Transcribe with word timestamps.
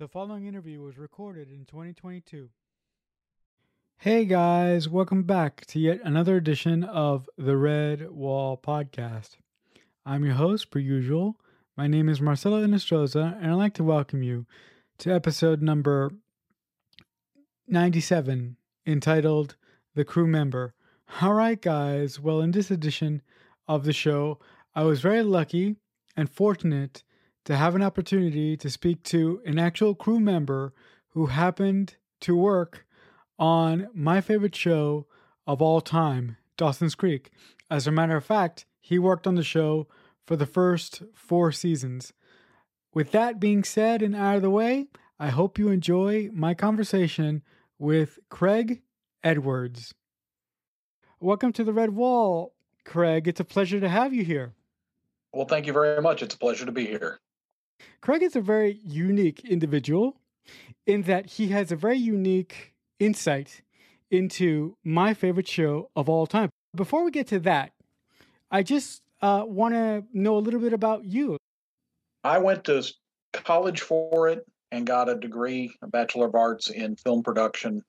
The 0.00 0.08
following 0.08 0.46
interview 0.46 0.80
was 0.80 0.96
recorded 0.96 1.50
in 1.50 1.66
2022. 1.66 2.48
Hey 3.98 4.24
guys, 4.24 4.88
welcome 4.88 5.24
back 5.24 5.66
to 5.66 5.78
yet 5.78 6.00
another 6.02 6.36
edition 6.36 6.84
of 6.84 7.28
the 7.36 7.52
Redwall 7.52 8.58
Podcast. 8.62 9.36
I'm 10.06 10.24
your 10.24 10.36
host, 10.36 10.70
per 10.70 10.78
usual. 10.78 11.36
My 11.76 11.86
name 11.86 12.08
is 12.08 12.18
Marcelo 12.18 12.66
Inestroza, 12.66 13.36
and 13.42 13.50
I'd 13.50 13.56
like 13.56 13.74
to 13.74 13.84
welcome 13.84 14.22
you 14.22 14.46
to 15.00 15.12
episode 15.12 15.60
number 15.60 16.10
97, 17.68 18.56
entitled 18.86 19.56
The 19.94 20.06
Crew 20.06 20.26
Member. 20.26 20.72
All 21.20 21.34
right, 21.34 21.60
guys, 21.60 22.18
well, 22.18 22.40
in 22.40 22.52
this 22.52 22.70
edition 22.70 23.20
of 23.68 23.84
the 23.84 23.92
show, 23.92 24.38
I 24.74 24.82
was 24.84 25.02
very 25.02 25.22
lucky 25.22 25.76
and 26.16 26.30
fortunate 26.30 27.02
to 27.44 27.56
have 27.56 27.74
an 27.74 27.82
opportunity 27.82 28.56
to 28.56 28.70
speak 28.70 29.02
to 29.04 29.40
an 29.44 29.58
actual 29.58 29.94
crew 29.94 30.20
member 30.20 30.72
who 31.10 31.26
happened 31.26 31.96
to 32.20 32.36
work 32.36 32.86
on 33.38 33.88
my 33.94 34.20
favorite 34.20 34.54
show 34.54 35.06
of 35.46 35.62
all 35.62 35.80
time, 35.80 36.36
Dawson's 36.56 36.94
Creek. 36.94 37.30
As 37.70 37.86
a 37.86 37.92
matter 37.92 38.16
of 38.16 38.24
fact, 38.24 38.66
he 38.80 38.98
worked 38.98 39.26
on 39.26 39.34
the 39.34 39.42
show 39.42 39.88
for 40.26 40.36
the 40.36 40.46
first 40.46 41.02
four 41.14 41.50
seasons. 41.50 42.12
With 42.92 43.12
that 43.12 43.40
being 43.40 43.64
said 43.64 44.02
and 44.02 44.14
out 44.14 44.36
of 44.36 44.42
the 44.42 44.50
way, 44.50 44.88
I 45.18 45.28
hope 45.28 45.58
you 45.58 45.68
enjoy 45.68 46.30
my 46.32 46.54
conversation 46.54 47.42
with 47.78 48.18
Craig 48.28 48.82
Edwards. 49.24 49.94
Welcome 51.20 51.52
to 51.54 51.64
the 51.64 51.72
Redwall, 51.72 52.50
Craig. 52.84 53.28
It's 53.28 53.40
a 53.40 53.44
pleasure 53.44 53.80
to 53.80 53.88
have 53.88 54.12
you 54.12 54.24
here. 54.24 54.54
Well, 55.32 55.46
thank 55.46 55.66
you 55.66 55.72
very 55.72 56.00
much. 56.02 56.22
It's 56.22 56.34
a 56.34 56.38
pleasure 56.38 56.66
to 56.66 56.72
be 56.72 56.86
here. 56.86 57.20
Craig 58.00 58.22
is 58.22 58.36
a 58.36 58.40
very 58.40 58.80
unique 58.84 59.44
individual 59.44 60.16
in 60.86 61.02
that 61.02 61.26
he 61.26 61.48
has 61.48 61.70
a 61.70 61.76
very 61.76 61.98
unique 61.98 62.74
insight 62.98 63.62
into 64.10 64.76
my 64.84 65.14
favorite 65.14 65.48
show 65.48 65.90
of 65.94 66.08
all 66.08 66.26
time. 66.26 66.50
Before 66.74 67.04
we 67.04 67.10
get 67.10 67.28
to 67.28 67.38
that, 67.40 67.72
I 68.50 68.62
just 68.62 69.02
uh, 69.22 69.44
want 69.46 69.74
to 69.74 70.04
know 70.12 70.36
a 70.36 70.40
little 70.40 70.60
bit 70.60 70.72
about 70.72 71.04
you. 71.04 71.36
I 72.24 72.38
went 72.38 72.64
to 72.64 72.82
college 73.32 73.80
for 73.80 74.28
it 74.28 74.44
and 74.72 74.86
got 74.86 75.08
a 75.08 75.14
degree, 75.14 75.74
a 75.82 75.86
Bachelor 75.86 76.26
of 76.26 76.34
Arts 76.34 76.70
in 76.70 76.96
film 76.96 77.22
production, 77.22 77.82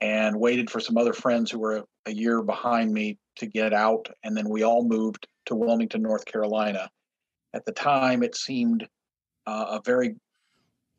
and 0.00 0.38
waited 0.38 0.70
for 0.70 0.80
some 0.80 0.96
other 0.96 1.12
friends 1.12 1.50
who 1.50 1.58
were 1.58 1.78
a, 1.78 1.84
a 2.06 2.12
year 2.12 2.42
behind 2.42 2.92
me 2.92 3.18
to 3.36 3.46
get 3.46 3.72
out. 3.72 4.08
And 4.22 4.36
then 4.36 4.48
we 4.48 4.62
all 4.62 4.84
moved 4.84 5.26
to 5.46 5.54
Wilmington, 5.54 6.02
North 6.02 6.24
Carolina. 6.24 6.90
At 7.54 7.64
the 7.64 7.72
time, 7.72 8.22
it 8.22 8.36
seemed 8.36 8.86
uh, 9.48 9.78
a 9.78 9.82
very 9.82 10.14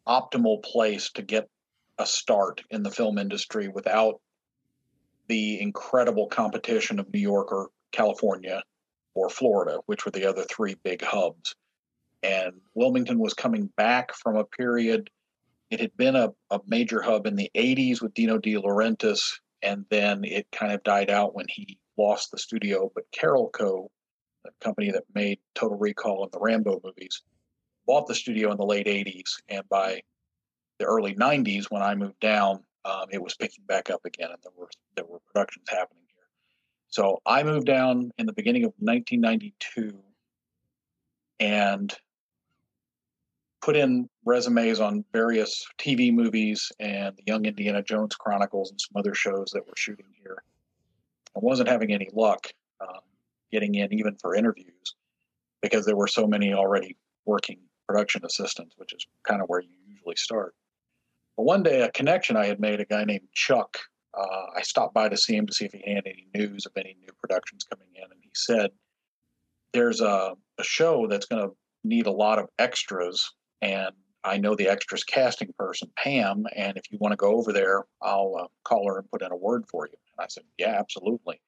optimal 0.08 0.64
place 0.64 1.12
to 1.12 1.22
get 1.22 1.48
a 2.00 2.06
start 2.06 2.64
in 2.72 2.82
the 2.82 2.90
film 2.90 3.20
industry 3.20 3.68
without 3.68 4.20
the 5.28 5.62
incredible 5.62 6.28
competition 6.28 7.00
of 7.00 7.14
New 7.14 7.20
York 7.20 7.52
or 7.52 7.70
California 7.92 8.64
or 9.14 9.30
Florida, 9.30 9.80
which 9.86 10.04
were 10.04 10.12
the 10.12 10.26
other 10.26 10.44
three 10.44 10.76
big 10.84 11.04
hubs. 11.04 11.54
And 12.24 12.54
Wilmington 12.74 13.20
was 13.20 13.36
coming 13.36 13.70
back 13.78 14.16
from 14.16 14.36
a 14.36 14.46
period, 14.46 15.12
it 15.70 15.80
had 15.80 15.96
been 15.96 16.16
a, 16.16 16.30
a 16.50 16.60
major 16.66 17.02
hub 17.04 17.28
in 17.28 17.36
the 17.36 17.52
80s 17.56 18.02
with 18.02 18.16
Dino 18.16 18.40
De 18.40 18.56
Laurentiis, 18.56 19.40
and 19.62 19.86
then 19.90 20.24
it 20.24 20.48
kind 20.52 20.74
of 20.74 20.84
died 20.84 21.12
out 21.12 21.36
when 21.36 21.46
he 21.48 21.78
lost 21.98 22.32
the 22.32 22.40
studio. 22.40 22.92
But 22.96 23.04
Carol 23.12 23.52
Carolco, 23.52 23.90
the 24.44 24.52
company 24.60 24.90
that 24.92 25.04
made 25.14 25.38
Total 25.54 25.78
Recall 25.78 26.24
and 26.24 26.32
the 26.32 26.40
Rambo 26.40 26.82
movies, 26.84 27.22
bought 27.90 28.06
the 28.06 28.14
studio 28.14 28.52
in 28.52 28.58
the 28.58 28.66
late 28.66 28.86
80s. 28.86 29.42
And 29.50 29.68
by 29.68 30.02
the 30.78 30.86
early 30.86 31.16
90s, 31.16 31.72
when 31.72 31.82
I 31.82 31.96
moved 31.96 32.20
down, 32.20 32.64
um, 32.86 33.08
it 33.10 33.20
was 33.20 33.34
picking 33.34 33.64
back 33.68 33.90
up 33.90 34.06
again, 34.06 34.30
and 34.30 34.38
there 34.44 34.52
were 34.56 34.70
there 34.96 35.06
were 35.06 35.20
productions 35.34 35.66
happening 35.68 36.04
here. 36.16 36.28
So 36.88 37.20
I 37.26 37.42
moved 37.42 37.66
down 37.66 38.12
in 38.20 38.28
the 38.28 38.34
beginning 38.34 38.64
of 38.64 38.74
1992, 38.78 39.98
and 41.40 41.92
put 43.60 43.76
in 43.76 44.08
resumes 44.24 44.80
on 44.80 45.04
various 45.12 45.66
TV 45.80 46.14
movies 46.14 46.72
and 46.80 47.18
the 47.18 47.24
Young 47.26 47.46
Indiana 47.46 47.82
Jones 47.82 48.16
Chronicles 48.16 48.70
and 48.70 48.80
some 48.80 49.00
other 49.00 49.16
shows 49.16 49.50
that 49.54 49.66
were 49.66 49.74
shooting 49.76 50.06
here. 50.22 50.44
I 51.36 51.40
wasn't 51.40 51.70
having 51.70 51.92
any 51.92 52.10
luck 52.14 52.54
um, 52.82 53.02
getting 53.52 53.74
in 53.74 53.92
even 53.94 54.16
for 54.22 54.36
interviews 54.36 54.96
because 55.64 55.88
there 55.88 55.98
were 55.98 56.08
so 56.08 56.28
many 56.28 56.54
already 56.54 56.96
working 57.26 57.58
production 57.90 58.24
assistants, 58.24 58.76
which 58.78 58.94
is 58.94 59.08
kind 59.28 59.42
of 59.42 59.50
where 59.50 59.62
you 59.62 59.70
usually 59.88 60.16
start. 60.16 60.54
But 61.36 61.44
one 61.44 61.64
day, 61.64 61.82
a 61.82 61.92
connection 61.92 62.38
I 62.38 62.46
had 62.46 62.60
made, 62.60 62.80
a 62.80 62.86
guy 62.86 63.04
named 63.04 63.28
Chuck, 63.34 63.80
uh, 64.16 64.46
I 64.56 64.62
stopped 64.62 64.94
by 64.94 65.10
to 65.10 65.18
see 65.18 65.36
him 65.36 65.48
to 65.48 65.54
see 65.54 65.66
if 65.66 65.72
he 65.72 65.92
had 65.92 66.06
any 66.06 66.28
news 66.36 66.68
of 66.68 66.72
any 66.78 66.96
new 67.02 67.12
productions 67.20 67.64
coming 67.64 67.88
in. 67.96 68.04
And 68.04 68.22
he 68.22 68.30
said, 68.36 68.70
There's 69.74 70.02
a, 70.02 70.36
a 70.60 70.64
show 70.64 71.08
that's 71.08 71.26
going 71.26 71.42
to 71.42 71.56
need 71.84 72.06
a 72.06 72.12
lot 72.12 72.38
of 72.38 72.48
extras. 72.60 73.28
And 73.64 73.96
I 74.24 74.38
know 74.38 74.56
the 74.56 74.70
extras 74.70 75.04
casting 75.04 75.52
person, 75.58 75.90
Pam. 75.98 76.46
And 76.56 76.78
if 76.78 76.92
you 76.92 77.00
want 77.00 77.14
to 77.14 77.18
go 77.18 77.38
over 77.38 77.52
there, 77.52 77.86
I'll 78.04 78.36
uh, 78.40 78.48
call 78.66 78.88
her 78.88 79.00
and 79.00 79.10
put 79.10 79.24
in 79.24 79.32
a 79.32 79.36
word 79.36 79.66
for 79.68 79.88
you. 79.88 79.98
And 80.18 80.24
I 80.24 80.28
said, 80.28 80.44
Yeah, 80.60 80.76
absolutely. 80.78 81.42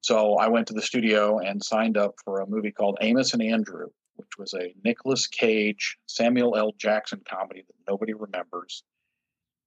So 0.00 0.36
I 0.36 0.48
went 0.48 0.68
to 0.68 0.74
the 0.74 0.80
studio 0.80 1.40
and 1.40 1.62
signed 1.62 1.98
up 1.98 2.14
for 2.24 2.40
a 2.40 2.46
movie 2.46 2.70
called 2.70 2.96
Amos 3.02 3.34
and 3.34 3.42
Andrew, 3.42 3.88
which 4.18 4.38
was 4.38 4.54
a 4.54 4.74
Nicolas 4.84 5.26
Cage, 5.26 5.96
Samuel 6.06 6.56
L. 6.56 6.72
Jackson 6.78 7.22
comedy 7.26 7.64
that 7.66 7.90
nobody 7.90 8.12
remembers 8.12 8.84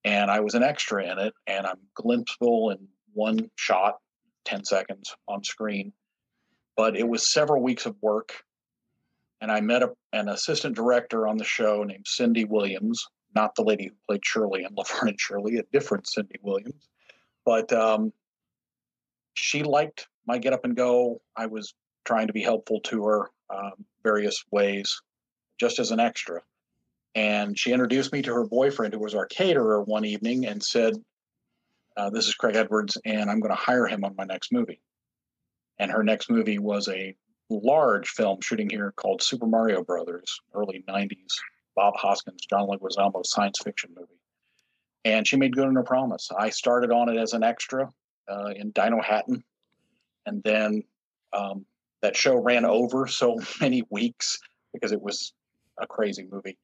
and 0.04 0.32
I 0.32 0.40
was 0.40 0.56
an 0.56 0.64
extra 0.64 1.04
in 1.04 1.20
it, 1.20 1.34
and 1.48 1.66
I'm 1.66 1.80
glimpsable 1.96 2.72
in 2.72 2.88
one 3.14 3.50
shot, 3.56 3.98
10 4.46 4.66
seconds 4.66 5.16
on 5.28 5.44
screen. 5.44 5.94
But 6.76 6.98
it 6.98 7.08
was 7.08 7.32
several 7.32 7.62
weeks 7.62 7.86
of 7.86 7.96
work, 8.02 8.44
and 9.42 9.52
I 9.52 9.62
met 9.62 9.84
a, 9.84 9.92
an 10.14 10.30
assistant 10.30 10.76
director 10.76 11.28
on 11.28 11.38
the 11.38 11.44
show 11.44 11.84
named 11.84 12.06
Cindy 12.08 12.46
Williams, 12.46 13.06
not 13.36 13.54
the 13.56 13.64
lady 13.64 13.86
who 13.86 13.96
played 14.08 14.26
Shirley 14.26 14.64
in 14.64 14.74
Laverne 14.76 15.10
and 15.10 15.20
Shirley, 15.20 15.58
a 15.58 15.64
different 15.72 16.08
Cindy 16.08 16.40
Williams. 16.42 16.90
But 17.46 17.72
um, 17.74 18.12
she 19.34 19.64
liked 19.64 20.08
my 20.26 20.38
get 20.38 20.54
up 20.54 20.66
and 20.66 20.76
go. 20.76 21.22
I 21.36 21.46
was 21.46 21.74
trying 22.06 22.28
to 22.28 22.34
be 22.34 22.42
helpful 22.42 22.80
to 22.82 23.04
her 23.06 23.30
um, 23.52 23.86
various 24.04 24.44
ways, 24.52 25.02
just 25.60 25.80
as 25.80 25.92
an 25.92 26.00
extra. 26.00 26.42
And 27.14 27.58
she 27.58 27.74
introduced 27.74 28.14
me 28.14 28.22
to 28.22 28.34
her 28.34 28.46
boyfriend, 28.46 28.94
who 28.94 29.00
was 29.00 29.16
our 29.16 29.26
caterer 29.26 29.82
one 29.84 30.06
evening, 30.06 30.46
and 30.46 30.64
said, 30.64 30.94
uh, 31.98 32.10
This 32.10 32.28
is 32.28 32.36
Craig 32.36 32.56
Edwards, 32.56 32.98
and 33.06 33.30
I'm 33.30 33.40
going 33.40 33.54
to 33.54 33.62
hire 33.62 33.86
him 33.86 34.04
on 34.04 34.16
my 34.16 34.24
next 34.24 34.52
movie. 34.52 34.82
And 35.80 35.92
her 35.92 36.04
next 36.04 36.30
movie 36.30 36.60
was 36.60 36.88
a 36.88 37.16
large 37.50 38.08
film 38.10 38.40
shooting 38.42 38.70
here 38.70 38.94
called 38.96 39.22
Super 39.22 39.46
Mario 39.46 39.84
Brothers, 39.84 40.40
early 40.54 40.84
90s, 40.88 41.34
Bob 41.76 41.96
Hoskins, 41.98 42.46
John 42.50 42.68
Leguizamo 42.68 43.26
science 43.26 43.60
fiction 43.60 43.92
movie. 43.96 44.20
And 45.04 45.28
she 45.28 45.36
made 45.36 45.56
good 45.56 45.68
on 45.68 45.76
her 45.76 45.84
promise. 45.84 46.30
I 46.38 46.50
started 46.50 46.92
on 46.92 47.10
it 47.10 47.18
as 47.18 47.34
an 47.34 47.44
extra 47.44 47.92
uh, 48.30 48.54
in 48.56 48.72
Dinohattan. 48.72 49.42
And 50.26 50.44
then 50.44 50.84
um, 51.34 51.66
that 52.02 52.16
show 52.16 52.36
ran 52.36 52.66
over 52.66 53.08
so 53.08 53.40
many 53.62 53.84
weeks 53.90 54.40
because 54.74 54.92
it 54.92 55.02
was 55.02 55.34
a 55.80 55.88
crazy 55.88 56.28
movie 56.30 56.58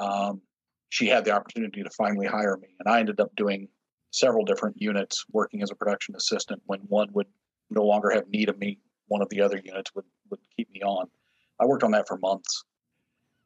um, 0.00 0.40
she 0.88 1.06
had 1.06 1.24
the 1.24 1.32
opportunity 1.32 1.82
to 1.82 1.90
finally 1.90 2.26
hire 2.26 2.56
me. 2.56 2.68
And 2.80 2.92
I 2.92 2.98
ended 2.98 3.20
up 3.20 3.34
doing 3.36 3.68
several 4.10 4.44
different 4.44 4.80
units 4.80 5.24
working 5.30 5.62
as 5.62 5.70
a 5.70 5.76
production 5.76 6.16
assistant 6.16 6.62
when 6.66 6.80
one 6.80 7.08
would 7.12 7.28
no 7.68 7.84
longer 7.84 8.10
have 8.10 8.28
need 8.28 8.48
of 8.48 8.58
me. 8.58 8.78
One 9.06 9.22
of 9.22 9.28
the 9.28 9.42
other 9.42 9.60
units 9.62 9.94
would, 9.94 10.06
would 10.30 10.40
keep 10.56 10.70
me 10.72 10.82
on. 10.82 11.06
I 11.60 11.66
worked 11.66 11.84
on 11.84 11.92
that 11.92 12.08
for 12.08 12.16
months. 12.16 12.64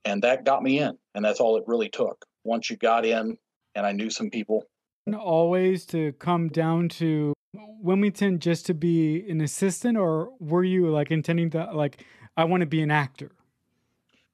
And 0.06 0.22
that 0.22 0.44
got 0.44 0.62
me 0.62 0.78
in. 0.78 0.96
And 1.14 1.24
that's 1.24 1.40
all 1.40 1.56
it 1.56 1.64
really 1.66 1.88
took. 1.88 2.24
Once 2.44 2.70
you 2.70 2.76
got 2.76 3.04
in 3.04 3.36
and 3.74 3.86
I 3.86 3.92
knew 3.92 4.10
some 4.10 4.30
people. 4.30 4.64
Always 5.18 5.84
to 5.86 6.12
come 6.12 6.48
down 6.48 6.88
to 6.90 7.33
Wilmington 7.84 8.38
just 8.38 8.66
to 8.66 8.74
be 8.74 9.28
an 9.30 9.42
assistant, 9.42 9.98
or 9.98 10.32
were 10.40 10.64
you 10.64 10.90
like 10.90 11.10
intending 11.10 11.50
to, 11.50 11.70
like, 11.72 12.04
I 12.36 12.44
want 12.44 12.62
to 12.62 12.66
be 12.66 12.82
an 12.82 12.90
actor? 12.90 13.30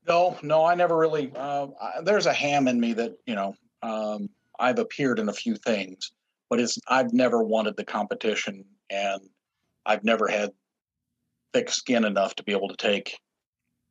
No, 0.07 0.39
no, 0.43 0.65
I 0.65 0.75
never 0.77 0.97
really. 0.97 1.33
Uh, 1.35 1.67
I, 1.81 2.01
there's 2.03 2.27
a 2.27 2.33
ham 2.33 2.69
in 2.69 2.81
me 2.81 2.95
that 2.95 3.19
you 3.27 3.35
know. 3.35 3.55
Um, 3.83 4.31
I've 4.59 4.79
appeared 4.79 5.19
in 5.19 5.31
a 5.31 5.33
few 5.33 5.57
things, 5.57 6.13
but 6.49 6.61
it's 6.61 6.79
I've 6.87 7.13
never 7.13 7.43
wanted 7.43 7.77
the 7.77 7.85
competition, 7.85 8.65
and 8.91 9.21
I've 9.87 10.05
never 10.05 10.29
had 10.29 10.51
thick 11.53 11.71
skin 11.71 12.05
enough 12.05 12.35
to 12.37 12.45
be 12.45 12.53
able 12.53 12.69
to 12.69 12.77
take 12.77 13.19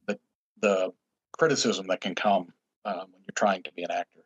the 0.07 0.19
the 0.61 0.91
criticism 1.37 1.87
that 1.87 2.01
can 2.01 2.15
come 2.15 2.47
um, 2.85 3.07
when 3.11 3.21
you're 3.27 3.33
trying 3.35 3.63
to 3.63 3.71
be 3.73 3.83
an 3.83 3.91
actor. 3.91 4.21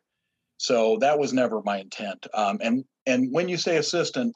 So 0.58 0.98
that 0.98 1.18
was 1.18 1.32
never 1.32 1.62
my 1.62 1.78
intent. 1.78 2.26
Um, 2.34 2.58
and 2.62 2.84
and 3.06 3.32
when 3.32 3.48
you 3.48 3.56
say 3.56 3.76
assistant, 3.76 4.34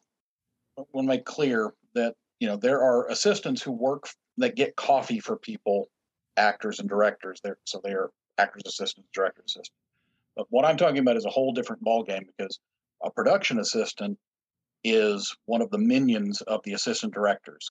want 0.92 1.06
to 1.06 1.08
make 1.08 1.24
clear 1.24 1.74
that 1.94 2.14
you 2.40 2.48
know 2.48 2.56
there 2.56 2.80
are 2.82 3.08
assistants 3.08 3.62
who 3.62 3.72
work 3.72 4.08
that 4.38 4.56
get 4.56 4.76
coffee 4.76 5.20
for 5.20 5.36
people 5.36 5.88
actors 6.36 6.78
and 6.78 6.88
directors. 6.88 7.40
They're, 7.42 7.58
so 7.64 7.80
they 7.82 7.92
are 7.92 8.10
actors 8.38 8.62
assistants, 8.66 9.08
director 9.12 9.42
assistants. 9.44 9.72
But 10.36 10.46
what 10.50 10.64
I'm 10.64 10.76
talking 10.76 10.98
about 10.98 11.16
is 11.16 11.24
a 11.24 11.30
whole 11.30 11.52
different 11.52 11.84
ballgame 11.84 12.26
because 12.26 12.60
a 13.02 13.10
production 13.10 13.58
assistant 13.58 14.16
is 14.84 15.36
one 15.46 15.60
of 15.60 15.70
the 15.70 15.78
minions 15.78 16.40
of 16.42 16.60
the 16.64 16.74
assistant 16.74 17.12
directors. 17.12 17.68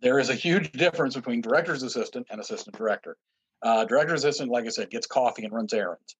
There 0.00 0.18
is 0.18 0.28
a 0.28 0.34
huge 0.34 0.72
difference 0.72 1.14
between 1.14 1.40
director's 1.40 1.82
assistant 1.82 2.26
and 2.30 2.40
assistant 2.40 2.76
director. 2.76 3.16
Uh, 3.62 3.84
director's 3.84 4.24
assistant, 4.24 4.50
like 4.50 4.66
I 4.66 4.70
said, 4.70 4.90
gets 4.90 5.06
coffee 5.06 5.44
and 5.44 5.52
runs 5.52 5.72
errands. 5.72 6.16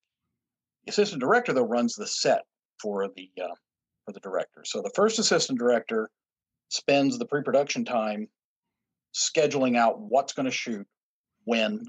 The 0.84 0.90
assistant 0.90 1.20
director, 1.20 1.52
though, 1.52 1.62
runs 1.66 1.94
the 1.94 2.06
set 2.06 2.42
for 2.80 3.08
the 3.16 3.30
uh, 3.42 3.54
for 4.04 4.12
the 4.12 4.20
director. 4.20 4.62
So 4.64 4.80
the 4.80 4.90
first 4.94 5.18
assistant 5.18 5.58
director 5.58 6.10
spends 6.68 7.18
the 7.18 7.26
pre-production 7.26 7.84
time 7.84 8.28
scheduling 9.14 9.76
out 9.76 10.00
what's 10.00 10.32
going 10.32 10.46
to 10.46 10.52
shoot, 10.52 10.86
when, 11.44 11.84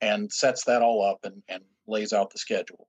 and 0.00 0.32
sets 0.32 0.64
that 0.64 0.82
all 0.82 1.04
up 1.04 1.18
and, 1.24 1.42
and 1.48 1.62
lays 1.86 2.12
out 2.12 2.30
the 2.30 2.38
schedule. 2.38 2.86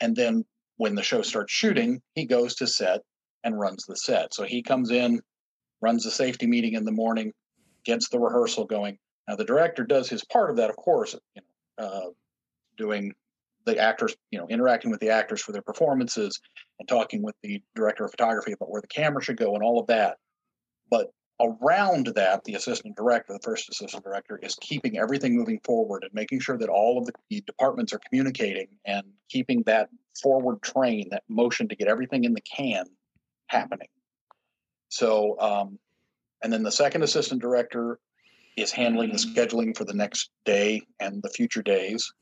And 0.00 0.16
then 0.16 0.44
when 0.76 0.94
the 0.94 1.02
show 1.02 1.22
starts 1.22 1.52
shooting, 1.52 2.00
he 2.14 2.24
goes 2.24 2.54
to 2.56 2.66
set 2.66 3.00
and 3.44 3.58
runs 3.58 3.84
the 3.86 3.96
set. 3.96 4.32
So 4.32 4.44
he 4.44 4.62
comes 4.62 4.90
in, 4.90 5.20
runs 5.82 6.04
the 6.04 6.10
safety 6.10 6.46
meeting 6.46 6.74
in 6.74 6.84
the 6.84 6.92
morning, 6.92 7.32
gets 7.84 8.08
the 8.08 8.18
rehearsal 8.18 8.64
going. 8.64 8.98
Now 9.28 9.36
the 9.36 9.44
director 9.44 9.84
does 9.84 10.08
his 10.08 10.24
part 10.24 10.50
of 10.50 10.56
that, 10.56 10.70
of 10.70 10.76
course, 10.76 11.14
you 11.34 11.42
know, 11.42 11.84
uh, 11.84 12.10
doing 12.76 13.12
the 13.66 13.78
actors, 13.78 14.14
you 14.30 14.38
know, 14.38 14.48
interacting 14.48 14.90
with 14.90 15.00
the 15.00 15.10
actors 15.10 15.42
for 15.42 15.52
their 15.52 15.62
performances 15.62 16.38
and 16.78 16.88
talking 16.88 17.22
with 17.22 17.34
the 17.42 17.62
director 17.74 18.04
of 18.04 18.10
photography 18.10 18.52
about 18.52 18.70
where 18.70 18.80
the 18.80 18.88
camera 18.88 19.22
should 19.22 19.36
go 19.36 19.54
and 19.54 19.62
all 19.62 19.78
of 19.78 19.86
that. 19.88 20.16
But 20.90 21.12
around 21.40 22.08
that, 22.08 22.44
the 22.44 22.54
assistant 22.54 22.96
director, 22.96 23.32
the 23.32 23.40
first 23.40 23.68
assistant 23.70 24.04
director, 24.04 24.38
is 24.42 24.56
keeping 24.60 24.98
everything 24.98 25.36
moving 25.36 25.60
forward 25.64 26.04
and 26.04 26.12
making 26.12 26.40
sure 26.40 26.58
that 26.58 26.68
all 26.68 26.98
of 26.98 27.06
the 27.06 27.40
departments 27.42 27.92
are 27.92 28.00
communicating 28.08 28.68
and 28.84 29.04
keeping 29.28 29.62
that 29.64 29.88
forward 30.20 30.60
train, 30.62 31.08
that 31.10 31.22
motion 31.28 31.68
to 31.68 31.76
get 31.76 31.88
everything 31.88 32.24
in 32.24 32.34
the 32.34 32.42
can 32.42 32.84
happening. 33.46 33.88
So, 34.88 35.38
um, 35.40 35.78
and 36.42 36.52
then 36.52 36.62
the 36.62 36.72
second 36.72 37.02
assistant 37.02 37.40
director 37.40 37.98
is 38.56 38.72
handling 38.72 39.12
the 39.12 39.18
scheduling 39.18 39.76
for 39.76 39.84
the 39.84 39.94
next 39.94 40.30
day 40.44 40.82
and 40.98 41.22
the 41.22 41.30
future 41.30 41.62
days. 41.62 42.12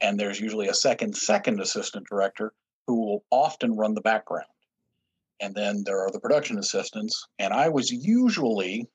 And 0.00 0.18
there's 0.18 0.40
usually 0.40 0.68
a 0.68 0.74
second, 0.74 1.16
second 1.16 1.60
assistant 1.60 2.06
director 2.08 2.52
who 2.86 3.00
will 3.06 3.24
often 3.30 3.76
run 3.76 3.94
the 3.94 4.00
background. 4.00 4.46
And 5.40 5.54
then 5.54 5.82
there 5.84 6.00
are 6.00 6.10
the 6.10 6.20
production 6.20 6.58
assistants. 6.58 7.26
And 7.38 7.52
I 7.52 7.68
was 7.68 7.90
usually, 7.90 8.86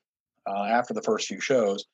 uh, 0.46 0.64
after 0.64 0.92
the 0.94 1.02
first 1.02 1.28
few 1.28 1.40
shows, 1.40 1.84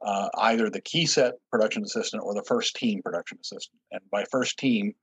uh, 0.00 0.28
either 0.38 0.70
the 0.70 0.80
key 0.80 1.06
set 1.06 1.34
production 1.50 1.82
assistant 1.82 2.22
or 2.22 2.34
the 2.34 2.44
first 2.44 2.76
team 2.76 3.02
production 3.02 3.38
assistant. 3.40 3.80
And 3.90 4.00
by 4.10 4.24
first 4.30 4.58
team, 4.58 4.94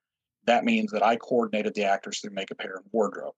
that 0.45 0.63
means 0.63 0.91
that 0.91 1.03
I 1.03 1.17
coordinated 1.17 1.73
the 1.73 1.83
actors 1.83 2.19
through 2.19 2.33
makeup, 2.33 2.61
hair, 2.61 2.75
and 2.77 2.85
wardrobe. 2.91 3.33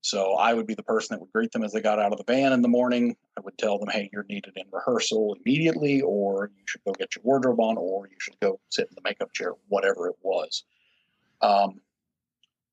So 0.00 0.34
I 0.34 0.52
would 0.52 0.66
be 0.66 0.74
the 0.74 0.82
person 0.82 1.14
that 1.14 1.20
would 1.20 1.32
greet 1.32 1.52
them 1.52 1.62
as 1.62 1.72
they 1.72 1.80
got 1.80 2.00
out 2.00 2.10
of 2.10 2.18
the 2.18 2.24
van 2.24 2.52
in 2.52 2.60
the 2.60 2.68
morning. 2.68 3.16
I 3.38 3.40
would 3.42 3.56
tell 3.56 3.78
them, 3.78 3.88
hey, 3.88 4.10
you're 4.12 4.24
needed 4.28 4.54
in 4.56 4.64
rehearsal 4.72 5.36
immediately, 5.36 6.00
or 6.00 6.50
you 6.56 6.64
should 6.66 6.82
go 6.84 6.92
get 6.92 7.14
your 7.14 7.22
wardrobe 7.22 7.60
on, 7.60 7.76
or 7.76 8.08
you 8.08 8.16
should 8.18 8.38
go 8.40 8.58
sit 8.70 8.88
in 8.88 8.96
the 8.96 9.02
makeup 9.04 9.32
chair, 9.32 9.52
whatever 9.68 10.08
it 10.08 10.16
was. 10.20 10.64
Um, 11.40 11.80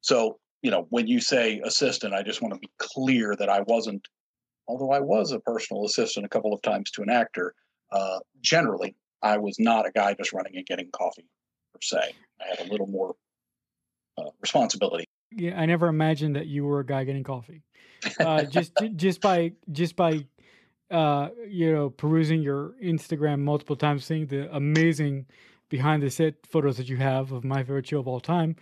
so, 0.02 0.40
you 0.62 0.72
know, 0.72 0.88
when 0.90 1.08
you 1.08 1.20
say 1.22 1.62
assistant, 1.64 2.14
I 2.14 2.24
just 2.24 2.42
want 2.42 2.54
to 2.54 2.60
be 2.60 2.70
clear 2.78 3.36
that 3.36 3.50
I 3.50 3.62
wasn't, 3.62 4.08
although 4.68 4.92
I 4.92 5.00
was 5.00 5.32
a 5.32 5.40
personal 5.40 5.86
assistant 5.86 6.26
a 6.26 6.30
couple 6.30 6.54
of 6.54 6.62
times 6.62 6.92
to 6.92 7.02
an 7.02 7.10
actor, 7.10 7.54
uh, 7.92 8.20
generally, 8.42 8.96
I 9.22 9.38
was 9.38 9.58
not 9.60 9.86
a 9.88 9.92
guy 9.92 10.14
just 10.14 10.34
running 10.34 10.56
and 10.56 10.66
getting 10.66 10.90
coffee 10.92 11.28
per 11.74 11.80
se. 11.82 12.14
I 12.42 12.50
had 12.50 12.68
a 12.68 12.72
little 12.72 12.88
more 12.88 13.16
uh, 14.18 14.30
responsibility 14.42 15.06
yeah, 15.32 15.60
I 15.60 15.66
never 15.66 15.88
imagined 15.88 16.36
that 16.36 16.48
you 16.48 16.66
were 16.66 16.80
a 16.80 16.86
guy 16.86 17.04
getting 17.04 17.24
coffee. 17.24 17.64
Uh, 18.20 18.44
just 18.44 18.72
just 18.96 19.22
by 19.22 19.54
just 19.72 19.96
by 19.96 20.26
uh, 20.92 21.30
you 21.48 21.72
know 21.72 21.90
perusing 21.90 22.42
your 22.42 22.74
Instagram 22.84 23.40
multiple 23.40 23.76
times, 23.76 24.06
seeing 24.06 24.28
the 24.28 24.54
amazing 24.56 25.26
behind 25.70 26.04
the 26.04 26.10
set 26.10 26.46
photos 26.46 26.78
that 26.78 26.90
you 26.90 26.98
have 26.98 27.32
of 27.32 27.44
my 27.44 27.64
favorite 27.64 27.88
show 27.88 28.00
of 28.00 28.08
all 28.08 28.20
time, 28.20 28.56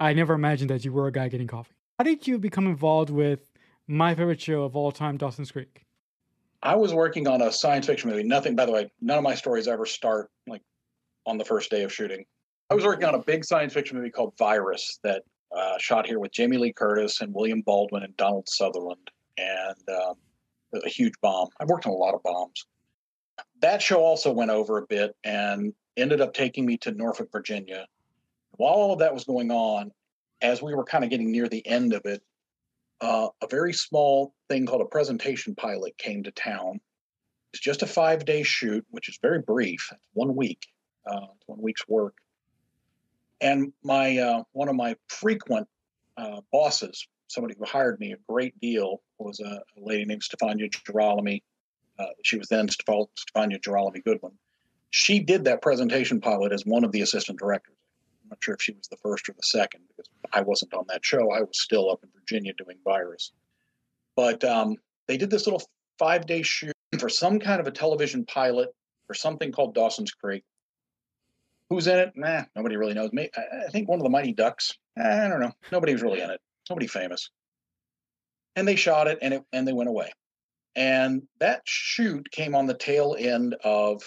I 0.00 0.12
never 0.12 0.34
imagined 0.34 0.70
that 0.70 0.84
you 0.84 0.92
were 0.92 1.06
a 1.06 1.12
guy 1.12 1.28
getting 1.28 1.46
coffee. 1.46 1.74
How 1.98 2.04
did 2.04 2.26
you 2.26 2.38
become 2.38 2.66
involved 2.66 3.10
with 3.10 3.50
my 3.86 4.14
favorite 4.14 4.40
show 4.40 4.62
of 4.62 4.76
all 4.76 4.92
time, 4.92 5.16
Dawson's 5.16 5.52
Creek? 5.52 5.84
I 6.62 6.76
was 6.76 6.94
working 6.94 7.26
on 7.26 7.42
a 7.42 7.50
science 7.50 7.86
fiction 7.86 8.08
movie. 8.08 8.22
Nothing, 8.22 8.54
by 8.54 8.66
the 8.66 8.72
way, 8.72 8.90
none 9.00 9.18
of 9.18 9.24
my 9.24 9.34
stories 9.34 9.66
ever 9.66 9.84
start 9.84 10.30
like 10.46 10.62
on 11.26 11.36
the 11.36 11.44
first 11.44 11.70
day 11.70 11.82
of 11.82 11.92
shooting. 11.92 12.24
I 12.70 12.74
was 12.74 12.84
working 12.84 13.04
on 13.04 13.14
a 13.14 13.18
big 13.18 13.44
science 13.44 13.74
fiction 13.74 13.96
movie 13.96 14.10
called 14.10 14.34
Virus 14.38 14.98
that 15.02 15.24
uh, 15.54 15.76
shot 15.78 16.06
here 16.06 16.18
with 16.18 16.32
Jamie 16.32 16.56
Lee 16.56 16.72
Curtis 16.72 17.20
and 17.20 17.34
William 17.34 17.60
Baldwin 17.62 18.04
and 18.04 18.16
Donald 18.16 18.48
Sutherland, 18.48 19.10
and 19.36 19.76
um, 19.88 20.14
a 20.72 20.88
huge 20.88 21.14
bomb. 21.20 21.48
I've 21.60 21.68
worked 21.68 21.86
on 21.86 21.92
a 21.92 21.96
lot 21.96 22.14
of 22.14 22.22
bombs. 22.22 22.64
That 23.60 23.82
show 23.82 24.00
also 24.00 24.32
went 24.32 24.50
over 24.50 24.78
a 24.78 24.86
bit 24.86 25.14
and 25.24 25.74
ended 25.96 26.20
up 26.20 26.34
taking 26.34 26.66
me 26.66 26.76
to 26.78 26.92
Norfolk, 26.92 27.30
Virginia. 27.32 27.86
While 28.52 28.74
all 28.74 28.92
of 28.92 28.98
that 29.00 29.14
was 29.14 29.24
going 29.24 29.50
on, 29.50 29.92
as 30.40 30.62
we 30.62 30.74
were 30.74 30.84
kind 30.84 31.04
of 31.04 31.10
getting 31.10 31.30
near 31.30 31.48
the 31.48 31.66
end 31.66 31.92
of 31.92 32.02
it, 32.04 32.22
uh, 33.00 33.28
a 33.42 33.46
very 33.48 33.72
small 33.72 34.34
thing 34.48 34.66
called 34.66 34.80
a 34.80 34.86
presentation 34.86 35.54
pilot 35.54 35.96
came 35.98 36.22
to 36.22 36.30
town. 36.30 36.80
It's 37.52 37.62
just 37.62 37.82
a 37.82 37.86
five 37.86 38.24
day 38.24 38.42
shoot, 38.42 38.86
which 38.90 39.08
is 39.08 39.18
very 39.20 39.40
brief. 39.40 39.88
It's 39.92 40.08
one 40.14 40.34
week, 40.36 40.66
uh, 41.06 41.26
one 41.46 41.60
week's 41.60 41.86
work. 41.88 42.14
And 43.40 43.72
my 43.82 44.18
uh, 44.18 44.44
one 44.52 44.68
of 44.68 44.76
my 44.76 44.96
frequent 45.08 45.66
uh, 46.16 46.40
bosses, 46.52 47.08
somebody 47.26 47.54
who 47.58 47.64
hired 47.64 47.98
me 47.98 48.12
a 48.12 48.16
great 48.28 48.58
deal, 48.60 49.02
was 49.18 49.40
a, 49.40 49.60
lady 49.76 50.04
named 50.04 50.22
Stefania 50.22 50.70
Girolami. 50.70 51.42
Uh, 51.98 52.06
she 52.22 52.38
was 52.38 52.48
then 52.48 52.68
Stefania 52.68 53.60
Girolami 53.60 54.02
Goodwin. 54.04 54.32
She 54.92 55.20
did 55.20 55.44
that 55.44 55.62
presentation 55.62 56.20
pilot 56.20 56.52
as 56.52 56.66
one 56.66 56.84
of 56.84 56.92
the 56.92 57.00
assistant 57.00 57.38
directors. 57.38 57.74
I'm 58.22 58.28
not 58.28 58.44
sure 58.44 58.54
if 58.54 58.62
she 58.62 58.72
was 58.72 58.88
the 58.88 58.98
first 58.98 59.26
or 59.26 59.32
the 59.32 59.42
second 59.42 59.80
because 59.88 60.10
I 60.32 60.42
wasn't 60.42 60.74
on 60.74 60.84
that 60.88 61.04
show. 61.04 61.32
I 61.32 61.40
was 61.40 61.60
still 61.60 61.90
up 61.90 62.04
in 62.04 62.10
Virginia 62.14 62.52
doing 62.52 62.76
virus. 62.84 63.32
But 64.16 64.44
um, 64.44 64.76
they 65.08 65.16
did 65.16 65.30
this 65.30 65.46
little 65.46 65.62
five 65.98 66.26
day 66.26 66.42
shoot 66.42 66.74
for 66.98 67.08
some 67.08 67.40
kind 67.40 67.58
of 67.58 67.66
a 67.66 67.70
television 67.70 68.26
pilot 68.26 68.68
for 69.06 69.14
something 69.14 69.50
called 69.50 69.74
Dawson's 69.74 70.12
Creek. 70.12 70.44
Who's 71.70 71.86
in 71.86 71.98
it? 71.98 72.12
Nah, 72.14 72.42
nobody 72.54 72.76
really 72.76 72.92
knows. 72.92 73.14
Me, 73.14 73.30
I 73.34 73.70
think 73.70 73.88
one 73.88 73.98
of 73.98 74.04
the 74.04 74.10
Mighty 74.10 74.34
Ducks. 74.34 74.76
I 74.98 75.26
don't 75.26 75.40
know. 75.40 75.52
Nobody 75.72 75.94
was 75.94 76.02
really 76.02 76.20
in 76.20 76.28
it. 76.28 76.40
Nobody 76.68 76.86
famous. 76.86 77.30
And 78.56 78.68
they 78.68 78.76
shot 78.76 79.08
it, 79.08 79.18
and 79.22 79.32
it 79.32 79.42
and 79.54 79.66
they 79.66 79.72
went 79.72 79.88
away. 79.88 80.12
And 80.76 81.22
that 81.40 81.62
shoot 81.64 82.30
came 82.30 82.54
on 82.54 82.66
the 82.66 82.74
tail 82.74 83.16
end 83.18 83.56
of 83.64 84.02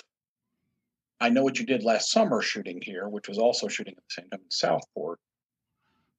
I 1.20 1.30
Know 1.30 1.44
What 1.44 1.60
You 1.60 1.66
Did 1.66 1.84
Last 1.84 2.12
Summer 2.12 2.42
shooting 2.42 2.82
here, 2.82 3.08
which 3.08 3.28
was 3.28 3.38
also 3.38 3.68
shooting 3.68 3.94
at 3.98 4.04
the 4.04 4.22
same 4.22 4.30
time 4.30 4.42
in 4.42 4.52
Southport. 4.52 5.20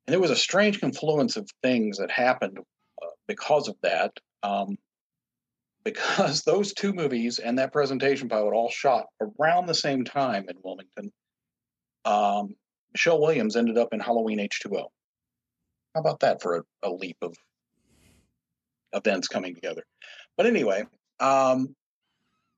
And 0.07 0.13
there 0.13 0.21
was 0.21 0.31
a 0.31 0.37
strange 0.37 0.81
confluence 0.81 1.37
of 1.37 1.49
things 1.63 1.99
that 1.99 2.11
happened 2.11 2.59
uh, 3.03 3.07
because 3.27 3.69
of 3.69 3.77
that. 3.83 4.13
Um, 4.43 4.79
because 5.87 6.43
those 6.43 6.75
two 6.75 6.93
movies 6.93 7.39
and 7.39 7.57
that 7.61 7.73
presentation 7.73 8.29
pilot 8.29 8.53
all 8.53 8.69
shot 8.69 9.07
around 9.21 9.67
the 9.67 9.75
same 9.75 10.05
time 10.05 10.49
in 10.49 10.57
Wilmington 10.65 11.13
um, 12.07 12.55
Michelle 12.93 13.21
Williams 13.21 13.57
ended 13.57 13.77
up 13.77 13.93
in 13.93 14.01
Halloween 14.01 14.39
H2O. 14.39 14.87
How 15.95 16.01
about 16.01 16.21
that 16.21 16.41
for 16.41 16.57
a, 16.57 16.63
a 16.85 16.91
leap 16.91 17.17
of 17.21 17.35
events 18.93 19.29
coming 19.29 19.55
together? 19.55 19.83
But 20.37 20.47
anyway, 20.47 20.85
um, 21.21 21.75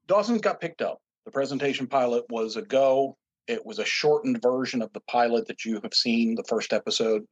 Dawson's 0.07 0.43
got 0.43 0.61
picked 0.61 0.83
up. 0.83 1.01
The 1.29 1.33
presentation 1.33 1.87
pilot 1.87 2.25
was 2.31 2.57
a 2.57 2.63
go. 2.63 3.19
It 3.49 3.67
was 3.67 3.79
a 3.79 3.85
shortened 3.85 4.41
version 4.41 4.81
of 4.81 4.91
the 4.95 5.01
pilot 5.01 5.47
that 5.49 5.63
you 5.63 5.79
have 5.83 5.93
seen, 5.93 6.35
the 6.35 6.45
first 6.49 6.73
episode. 6.73 7.27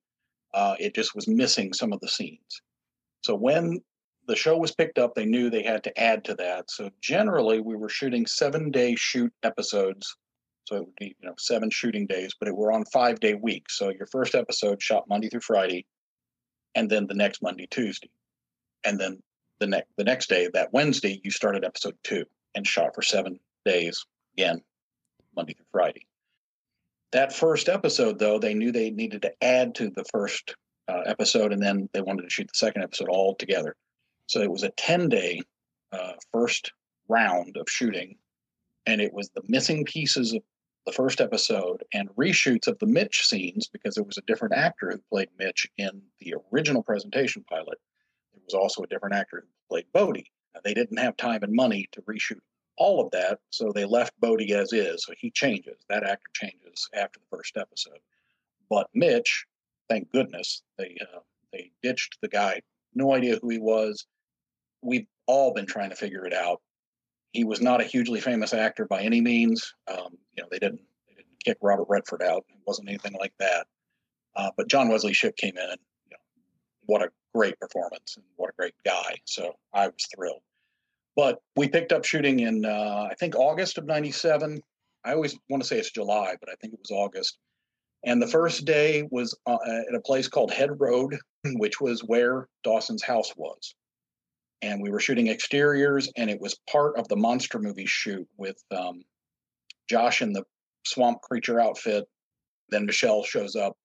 Uh, 0.52 0.74
it 0.78 0.94
just 0.94 1.14
was 1.14 1.26
missing 1.26 1.72
some 1.72 1.94
of 1.94 2.00
the 2.00 2.08
scenes. 2.08 2.60
So 3.22 3.34
when 3.34 3.80
the 4.28 4.36
show 4.36 4.58
was 4.58 4.74
picked 4.74 4.98
up, 4.98 5.14
they 5.14 5.24
knew 5.24 5.48
they 5.48 5.62
had 5.62 5.82
to 5.84 5.98
add 5.98 6.26
to 6.26 6.34
that. 6.34 6.70
So 6.70 6.90
generally, 7.00 7.62
we 7.62 7.74
were 7.74 7.88
shooting 7.88 8.26
seven 8.26 8.70
day 8.70 8.96
shoot 8.96 9.32
episodes 9.42 10.14
so 10.66 10.76
it 10.76 10.80
would 10.80 10.96
be, 10.96 11.16
you 11.18 11.26
know, 11.26 11.34
seven 11.38 11.70
shooting 11.70 12.06
days, 12.06 12.34
but 12.38 12.48
it 12.48 12.54
were 12.54 12.72
on 12.72 12.84
five 12.92 13.18
day 13.18 13.32
weeks. 13.32 13.78
So 13.78 13.88
your 13.88 14.08
first 14.08 14.34
episode 14.34 14.82
shot 14.82 15.08
Monday 15.08 15.30
through 15.30 15.40
Friday, 15.40 15.86
and 16.74 16.90
then 16.90 17.06
the 17.06 17.14
next 17.14 17.40
Monday, 17.40 17.66
Tuesday. 17.70 18.10
And 18.84 19.00
then 19.00 19.22
the 19.58 19.68
next 19.68 19.88
the 19.96 20.04
next 20.04 20.28
day, 20.28 20.50
that 20.52 20.74
Wednesday, 20.74 21.18
you 21.24 21.30
started 21.30 21.64
episode 21.64 21.96
two 22.04 22.26
and 22.54 22.66
shot 22.66 22.94
for 22.94 23.00
seven 23.00 23.40
days 23.66 24.06
again, 24.36 24.62
Monday 25.34 25.52
through 25.54 25.66
Friday. 25.70 26.06
That 27.12 27.32
first 27.32 27.68
episode, 27.68 28.18
though, 28.18 28.38
they 28.38 28.54
knew 28.54 28.72
they 28.72 28.90
needed 28.90 29.22
to 29.22 29.32
add 29.42 29.74
to 29.76 29.90
the 29.90 30.04
first 30.04 30.54
uh, 30.88 31.02
episode, 31.06 31.52
and 31.52 31.62
then 31.62 31.88
they 31.92 32.00
wanted 32.00 32.22
to 32.22 32.30
shoot 32.30 32.48
the 32.48 32.58
second 32.58 32.82
episode 32.82 33.08
all 33.08 33.34
together. 33.34 33.76
So 34.26 34.40
it 34.40 34.50
was 34.50 34.62
a 34.62 34.70
10 34.70 35.08
day 35.08 35.40
uh, 35.92 36.12
first 36.32 36.72
round 37.08 37.56
of 37.56 37.68
shooting, 37.68 38.16
and 38.86 39.00
it 39.00 39.12
was 39.12 39.30
the 39.30 39.42
missing 39.48 39.84
pieces 39.84 40.32
of 40.32 40.42
the 40.84 40.92
first 40.92 41.20
episode 41.20 41.82
and 41.92 42.08
reshoots 42.16 42.68
of 42.68 42.78
the 42.78 42.86
Mitch 42.86 43.26
scenes 43.26 43.68
because 43.68 43.96
it 43.98 44.06
was 44.06 44.18
a 44.18 44.22
different 44.22 44.54
actor 44.54 44.90
who 44.92 44.98
played 45.10 45.28
Mitch 45.38 45.66
in 45.78 46.00
the 46.20 46.34
original 46.52 46.82
presentation 46.82 47.44
pilot. 47.48 47.78
There 48.32 48.42
was 48.44 48.54
also 48.54 48.82
a 48.82 48.86
different 48.86 49.16
actor 49.16 49.44
who 49.44 49.74
played 49.74 49.86
Bodie. 49.92 50.30
They 50.64 50.74
didn't 50.74 50.98
have 50.98 51.16
time 51.16 51.42
and 51.42 51.52
money 51.52 51.88
to 51.92 52.02
reshoot 52.02 52.38
all 52.78 53.00
of 53.00 53.10
that, 53.12 53.38
so 53.50 53.72
they 53.72 53.84
left 53.84 54.18
Bodie 54.20 54.52
as 54.52 54.72
is. 54.72 55.04
So 55.04 55.14
he 55.18 55.30
changes. 55.30 55.76
That 55.88 56.04
actor 56.04 56.30
changes 56.34 56.88
after 56.94 57.20
the 57.20 57.36
first 57.36 57.56
episode. 57.56 57.98
But 58.68 58.88
Mitch, 58.94 59.46
thank 59.88 60.10
goodness, 60.12 60.62
they 60.78 60.96
uh, 61.00 61.20
they 61.52 61.70
ditched 61.82 62.18
the 62.20 62.28
guy. 62.28 62.60
No 62.94 63.14
idea 63.14 63.38
who 63.40 63.48
he 63.48 63.58
was. 63.58 64.06
We've 64.82 65.06
all 65.26 65.52
been 65.54 65.66
trying 65.66 65.90
to 65.90 65.96
figure 65.96 66.26
it 66.26 66.34
out. 66.34 66.60
He 67.32 67.44
was 67.44 67.60
not 67.60 67.80
a 67.80 67.84
hugely 67.84 68.20
famous 68.20 68.54
actor 68.54 68.86
by 68.86 69.02
any 69.02 69.20
means. 69.20 69.74
Um, 69.88 70.18
you 70.36 70.42
know, 70.42 70.48
they 70.50 70.58
didn't 70.58 70.82
they 71.08 71.14
didn't 71.14 71.44
kick 71.44 71.58
Robert 71.62 71.86
Redford 71.88 72.22
out. 72.22 72.44
It 72.48 72.58
wasn't 72.66 72.88
anything 72.88 73.14
like 73.18 73.34
that. 73.38 73.66
Uh, 74.34 74.50
but 74.56 74.68
John 74.68 74.88
Wesley 74.88 75.14
Shipp 75.14 75.36
came 75.36 75.56
in, 75.56 75.70
and 75.70 75.80
you 76.04 76.10
know, 76.10 76.16
what 76.86 77.02
a 77.02 77.10
great 77.34 77.58
performance 77.58 78.16
and 78.16 78.24
what 78.36 78.50
a 78.50 78.56
great 78.58 78.74
guy. 78.84 79.16
So 79.24 79.54
I 79.72 79.86
was 79.86 80.06
thrilled. 80.14 80.42
But 81.16 81.38
we 81.56 81.68
picked 81.68 81.92
up 81.92 82.04
shooting 82.04 82.40
in 82.40 82.64
uh, 82.64 83.08
I 83.10 83.14
think 83.18 83.34
August 83.34 83.78
of 83.78 83.86
'97. 83.86 84.60
I 85.04 85.12
always 85.12 85.36
want 85.48 85.62
to 85.62 85.68
say 85.68 85.78
it's 85.78 85.90
July, 85.90 86.34
but 86.40 86.50
I 86.50 86.54
think 86.60 86.74
it 86.74 86.80
was 86.80 86.90
August. 86.90 87.38
And 88.04 88.20
the 88.20 88.26
first 88.26 88.64
day 88.64 89.08
was 89.10 89.36
uh, 89.46 89.58
at 89.88 89.94
a 89.94 90.00
place 90.00 90.28
called 90.28 90.52
Head 90.52 90.80
Road, 90.80 91.16
which 91.44 91.80
was 91.80 92.02
where 92.04 92.48
Dawson's 92.62 93.02
house 93.02 93.32
was. 93.36 93.74
And 94.62 94.82
we 94.82 94.90
were 94.90 95.00
shooting 95.00 95.28
exteriors, 95.28 96.10
and 96.16 96.30
it 96.30 96.40
was 96.40 96.58
part 96.70 96.98
of 96.98 97.08
the 97.08 97.16
monster 97.16 97.58
movie 97.58 97.86
shoot 97.86 98.26
with 98.36 98.56
um, 98.70 99.02
Josh 99.88 100.22
in 100.22 100.32
the 100.32 100.44
swamp 100.84 101.20
creature 101.22 101.60
outfit. 101.60 102.04
Then 102.70 102.86
Michelle 102.86 103.22
shows 103.22 103.54
up 103.54 103.76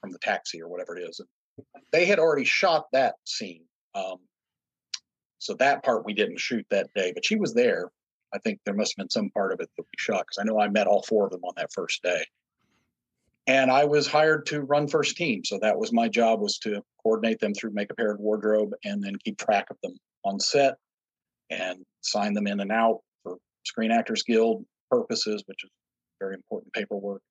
from 0.00 0.12
the 0.12 0.18
taxi 0.18 0.60
or 0.62 0.68
whatever 0.68 0.96
it 0.96 1.08
is. 1.08 1.20
They 1.92 2.06
had 2.06 2.18
already 2.18 2.44
shot 2.44 2.86
that 2.92 3.14
scene. 3.24 3.64
Um, 3.94 4.18
so 5.38 5.54
that 5.54 5.82
part 5.84 6.04
we 6.04 6.14
didn't 6.14 6.40
shoot 6.40 6.66
that 6.70 6.92
day, 6.94 7.12
but 7.14 7.24
she 7.24 7.36
was 7.36 7.54
there. 7.54 7.90
I 8.34 8.38
think 8.38 8.60
there 8.64 8.74
must 8.74 8.94
have 8.96 9.04
been 9.04 9.10
some 9.10 9.30
part 9.30 9.52
of 9.52 9.60
it 9.60 9.70
that 9.76 9.82
we 9.82 9.96
shot 9.96 10.26
because 10.26 10.38
I 10.38 10.44
know 10.44 10.60
I 10.60 10.68
met 10.68 10.86
all 10.86 11.02
four 11.02 11.26
of 11.26 11.32
them 11.32 11.44
on 11.44 11.54
that 11.56 11.72
first 11.72 12.02
day 12.02 12.24
and 13.48 13.70
I 13.70 13.86
was 13.86 14.06
hired 14.06 14.44
to 14.46 14.60
run 14.60 14.86
first 14.86 15.16
team. 15.16 15.42
So 15.42 15.58
that 15.62 15.78
was 15.78 15.90
my 15.90 16.06
job 16.06 16.40
was 16.40 16.58
to 16.58 16.82
coordinate 17.02 17.40
them 17.40 17.54
through 17.54 17.72
make 17.72 17.90
a 17.90 17.94
paired 17.94 18.20
wardrobe 18.20 18.74
and 18.84 19.02
then 19.02 19.16
keep 19.16 19.38
track 19.38 19.68
of 19.70 19.78
them 19.82 19.94
on 20.22 20.38
set 20.38 20.74
and 21.48 21.78
sign 22.02 22.34
them 22.34 22.46
in 22.46 22.60
and 22.60 22.70
out 22.70 23.00
for 23.22 23.38
Screen 23.64 23.90
Actors 23.90 24.22
Guild 24.22 24.66
purposes, 24.90 25.42
which 25.46 25.64
is 25.64 25.70
very 26.20 26.34
important 26.34 26.74
paperwork. 26.74 27.22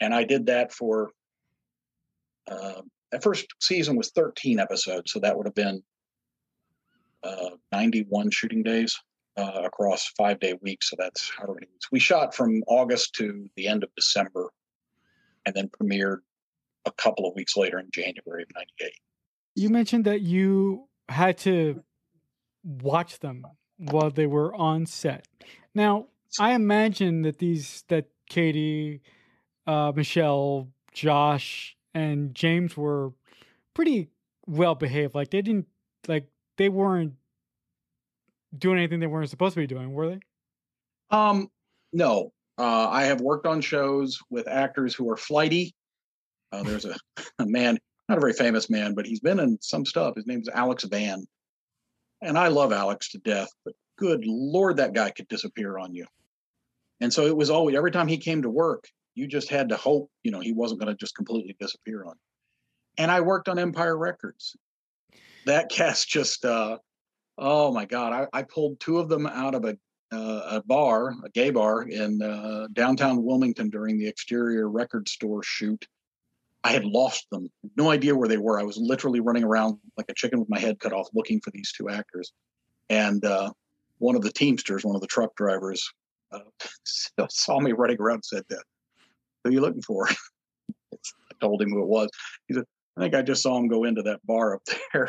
And 0.00 0.14
I 0.14 0.22
did 0.22 0.46
that 0.46 0.72
for 0.72 1.10
uh, 2.48 2.82
that 3.10 3.24
first 3.24 3.46
season 3.60 3.96
was 3.96 4.12
13 4.12 4.60
episodes, 4.60 5.10
so 5.10 5.18
that 5.20 5.36
would 5.36 5.46
have 5.46 5.56
been 5.56 5.82
uh, 7.24 7.50
91 7.72 8.30
shooting 8.30 8.62
days 8.62 8.98
uh, 9.36 9.62
across 9.64 10.08
five 10.16 10.40
day 10.40 10.54
weeks. 10.62 10.90
So 10.90 10.96
that's 10.98 11.30
how 11.30 11.46
many 11.46 11.66
weeks. 11.72 11.90
We 11.90 11.98
shot 11.98 12.34
from 12.34 12.62
August 12.66 13.14
to 13.16 13.48
the 13.56 13.68
end 13.68 13.82
of 13.82 13.94
December 13.94 14.50
and 15.46 15.54
then 15.54 15.68
premiered 15.68 16.18
a 16.84 16.92
couple 16.92 17.26
of 17.26 17.34
weeks 17.34 17.56
later 17.56 17.78
in 17.78 17.88
January 17.90 18.42
of 18.42 18.48
98. 18.54 18.92
You 19.54 19.70
mentioned 19.70 20.04
that 20.04 20.20
you 20.20 20.88
had 21.08 21.38
to 21.38 21.82
watch 22.64 23.18
them 23.20 23.46
while 23.78 24.10
they 24.10 24.26
were 24.26 24.54
on 24.54 24.86
set. 24.86 25.26
Now, 25.74 26.06
I 26.38 26.52
imagine 26.54 27.22
that 27.22 27.38
these, 27.38 27.84
that 27.88 28.06
Katie, 28.28 29.02
uh, 29.66 29.92
Michelle, 29.94 30.68
Josh, 30.92 31.76
and 31.94 32.34
James 32.34 32.76
were 32.76 33.12
pretty 33.74 34.10
well 34.46 34.74
behaved. 34.74 35.14
Like 35.14 35.30
they 35.30 35.42
didn't, 35.42 35.66
like 36.08 36.26
they 36.56 36.68
weren't 36.68 37.14
doing 38.56 38.78
anything 38.78 39.00
they 39.00 39.06
weren't 39.06 39.30
supposed 39.30 39.54
to 39.54 39.60
be 39.60 39.66
doing, 39.66 39.92
were 39.92 40.08
they? 40.08 40.20
Um, 41.10 41.48
no, 41.92 42.32
uh, 42.58 42.88
I 42.88 43.04
have 43.04 43.20
worked 43.20 43.46
on 43.46 43.60
shows 43.60 44.18
with 44.30 44.48
actors 44.48 44.94
who 44.94 45.10
are 45.10 45.16
flighty. 45.16 45.74
Uh, 46.50 46.62
there's 46.64 46.84
a, 46.84 46.96
a, 47.38 47.46
man, 47.46 47.78
not 48.08 48.18
a 48.18 48.20
very 48.20 48.32
famous 48.32 48.70
man, 48.70 48.94
but 48.94 49.06
he's 49.06 49.20
been 49.20 49.40
in 49.40 49.58
some 49.60 49.84
stuff. 49.84 50.16
His 50.16 50.26
name's 50.26 50.48
Alex 50.48 50.84
Van. 50.84 51.26
And 52.20 52.38
I 52.38 52.48
love 52.48 52.72
Alex 52.72 53.10
to 53.10 53.18
death, 53.18 53.48
but 53.64 53.74
good 53.98 54.22
Lord, 54.24 54.76
that 54.76 54.92
guy 54.92 55.10
could 55.10 55.26
disappear 55.28 55.78
on 55.78 55.92
you. 55.92 56.06
And 57.00 57.12
so 57.12 57.26
it 57.26 57.36
was 57.36 57.50
always, 57.50 57.74
every 57.74 57.90
time 57.90 58.06
he 58.06 58.16
came 58.16 58.42
to 58.42 58.50
work, 58.50 58.84
you 59.14 59.26
just 59.26 59.50
had 59.50 59.70
to 59.70 59.76
hope, 59.76 60.08
you 60.22 60.30
know, 60.30 60.38
he 60.38 60.52
wasn't 60.52 60.80
going 60.80 60.92
to 60.92 60.98
just 60.98 61.16
completely 61.16 61.56
disappear 61.58 62.04
on 62.04 62.14
you. 62.14 63.02
And 63.02 63.10
I 63.10 63.20
worked 63.22 63.48
on 63.48 63.58
Empire 63.58 63.96
Records. 63.98 64.56
That 65.46 65.70
cast 65.70 66.08
just, 66.08 66.44
uh, 66.44 66.78
oh 67.38 67.72
my 67.72 67.84
God, 67.84 68.12
I, 68.12 68.38
I 68.38 68.42
pulled 68.42 68.78
two 68.80 68.98
of 68.98 69.08
them 69.08 69.26
out 69.26 69.54
of 69.54 69.64
a 69.64 69.76
uh, 70.12 70.58
a 70.58 70.62
bar, 70.62 71.14
a 71.24 71.30
gay 71.30 71.50
bar 71.50 71.82
in 71.82 72.20
uh, 72.20 72.68
downtown 72.74 73.24
Wilmington 73.24 73.70
during 73.70 73.96
the 73.96 74.06
exterior 74.06 74.68
record 74.68 75.08
store 75.08 75.42
shoot. 75.42 75.86
I 76.64 76.72
had 76.72 76.84
lost 76.84 77.26
them, 77.30 77.50
no 77.76 77.90
idea 77.90 78.14
where 78.14 78.28
they 78.28 78.36
were. 78.36 78.60
I 78.60 78.62
was 78.62 78.76
literally 78.76 79.20
running 79.20 79.42
around 79.42 79.78
like 79.96 80.06
a 80.10 80.14
chicken 80.14 80.38
with 80.38 80.50
my 80.50 80.60
head 80.60 80.78
cut 80.78 80.92
off 80.92 81.08
looking 81.14 81.40
for 81.40 81.50
these 81.50 81.72
two 81.72 81.88
actors. 81.88 82.32
And 82.88 83.24
uh, 83.24 83.52
one 83.98 84.14
of 84.14 84.22
the 84.22 84.30
Teamsters, 84.30 84.84
one 84.84 84.94
of 84.94 85.00
the 85.00 85.08
truck 85.08 85.34
drivers, 85.34 85.90
uh, 86.30 86.40
saw 87.30 87.58
me 87.58 87.72
running 87.72 87.96
around 87.98 88.22
said, 88.22 88.44
Who 88.50 89.50
are 89.50 89.52
you 89.52 89.60
looking 89.60 89.82
for? 89.82 90.06
I 90.92 91.34
told 91.40 91.62
him 91.62 91.70
who 91.70 91.82
it 91.82 91.88
was. 91.88 92.10
He 92.46 92.54
said, 92.54 92.64
I 92.96 93.00
think 93.00 93.14
I 93.14 93.22
just 93.22 93.42
saw 93.42 93.56
him 93.56 93.68
go 93.68 93.84
into 93.84 94.02
that 94.02 94.24
bar 94.26 94.56
up 94.56 94.62
there 94.92 95.08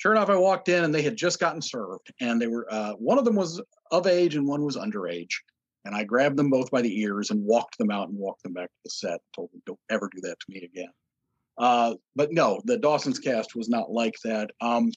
sure 0.00 0.12
enough, 0.12 0.30
I 0.30 0.36
walked 0.36 0.68
in 0.68 0.82
and 0.82 0.94
they 0.94 1.02
had 1.02 1.16
just 1.16 1.38
gotten 1.38 1.60
served, 1.60 2.12
and 2.20 2.40
they 2.40 2.46
were 2.46 2.66
uh, 2.70 2.92
one 2.94 3.18
of 3.18 3.24
them 3.24 3.36
was 3.36 3.60
of 3.90 4.06
age 4.06 4.34
and 4.34 4.48
one 4.48 4.64
was 4.64 4.76
underage. 4.76 5.34
And 5.84 5.94
I 5.94 6.04
grabbed 6.04 6.36
them 6.36 6.50
both 6.50 6.70
by 6.70 6.82
the 6.82 7.00
ears 7.00 7.30
and 7.30 7.42
walked 7.44 7.78
them 7.78 7.90
out 7.90 8.08
and 8.08 8.18
walked 8.18 8.42
them 8.42 8.52
back 8.52 8.68
to 8.68 8.80
the 8.84 8.90
set. 8.90 9.12
And 9.12 9.20
Told 9.34 9.52
them, 9.52 9.62
"Don't 9.66 9.78
ever 9.90 10.10
do 10.12 10.20
that 10.22 10.40
to 10.40 10.46
me 10.48 10.62
again." 10.62 10.90
Uh, 11.58 11.94
but 12.16 12.32
no, 12.32 12.60
the 12.64 12.78
Dawson's 12.78 13.18
cast 13.18 13.54
was 13.54 13.68
not 13.68 13.90
like 13.90 14.14
that. 14.24 14.50
Um, 14.60 14.90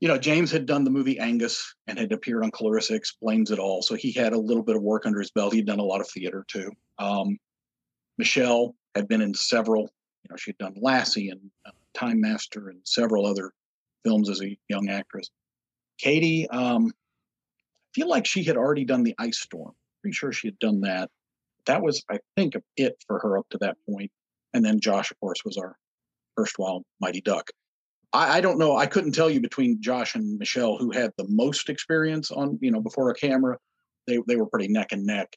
you 0.00 0.08
know, 0.08 0.18
James 0.18 0.50
had 0.50 0.66
done 0.66 0.84
the 0.84 0.90
movie 0.90 1.18
Angus 1.18 1.74
and 1.86 1.98
had 1.98 2.12
appeared 2.12 2.44
on 2.44 2.50
Clarissa 2.50 2.94
Explains 2.94 3.50
It 3.50 3.58
All, 3.58 3.82
so 3.82 3.94
he 3.94 4.12
had 4.12 4.32
a 4.32 4.38
little 4.38 4.62
bit 4.62 4.76
of 4.76 4.82
work 4.82 5.06
under 5.06 5.20
his 5.20 5.30
belt. 5.30 5.54
He'd 5.54 5.66
done 5.66 5.78
a 5.78 5.84
lot 5.84 6.00
of 6.00 6.08
theater 6.08 6.44
too. 6.48 6.70
Um, 6.98 7.38
Michelle 8.18 8.74
had 8.94 9.08
been 9.08 9.20
in 9.20 9.34
several. 9.34 9.82
You 9.82 10.30
know, 10.30 10.36
she'd 10.36 10.58
done 10.58 10.74
Lassie 10.76 11.30
and 11.30 11.40
uh, 11.66 11.70
Time 11.94 12.20
Master 12.20 12.68
and 12.68 12.80
several 12.84 13.26
other 13.26 13.52
films 14.06 14.30
as 14.30 14.40
a 14.40 14.56
young 14.68 14.88
actress. 14.88 15.30
Katie, 15.98 16.48
um, 16.48 16.86
I 16.86 17.88
feel 17.94 18.08
like 18.08 18.26
she 18.26 18.44
had 18.44 18.56
already 18.56 18.84
done 18.84 19.02
the 19.02 19.14
Ice 19.18 19.38
Storm. 19.38 19.72
Pretty 20.02 20.14
sure 20.14 20.32
she 20.32 20.48
had 20.48 20.58
done 20.58 20.82
that. 20.82 21.10
That 21.66 21.82
was, 21.82 22.04
I 22.08 22.20
think, 22.36 22.54
it 22.76 23.02
for 23.06 23.18
her 23.18 23.38
up 23.38 23.46
to 23.50 23.58
that 23.58 23.76
point. 23.88 24.10
And 24.54 24.64
then 24.64 24.78
Josh, 24.80 25.10
of 25.10 25.18
course, 25.18 25.44
was 25.44 25.56
our 25.56 25.76
first 26.36 26.52
erstwhile 26.52 26.84
Mighty 27.00 27.20
Duck. 27.20 27.50
I, 28.12 28.38
I 28.38 28.40
don't 28.40 28.58
know. 28.58 28.76
I 28.76 28.86
couldn't 28.86 29.12
tell 29.12 29.28
you 29.28 29.40
between 29.40 29.82
Josh 29.82 30.14
and 30.14 30.38
Michelle 30.38 30.76
who 30.76 30.92
had 30.92 31.10
the 31.18 31.26
most 31.28 31.68
experience 31.68 32.30
on, 32.30 32.58
you 32.60 32.70
know, 32.70 32.80
before 32.80 33.10
a 33.10 33.14
camera. 33.14 33.58
They 34.06 34.18
they 34.28 34.36
were 34.36 34.46
pretty 34.46 34.68
neck 34.68 34.92
and 34.92 35.04
neck. 35.04 35.36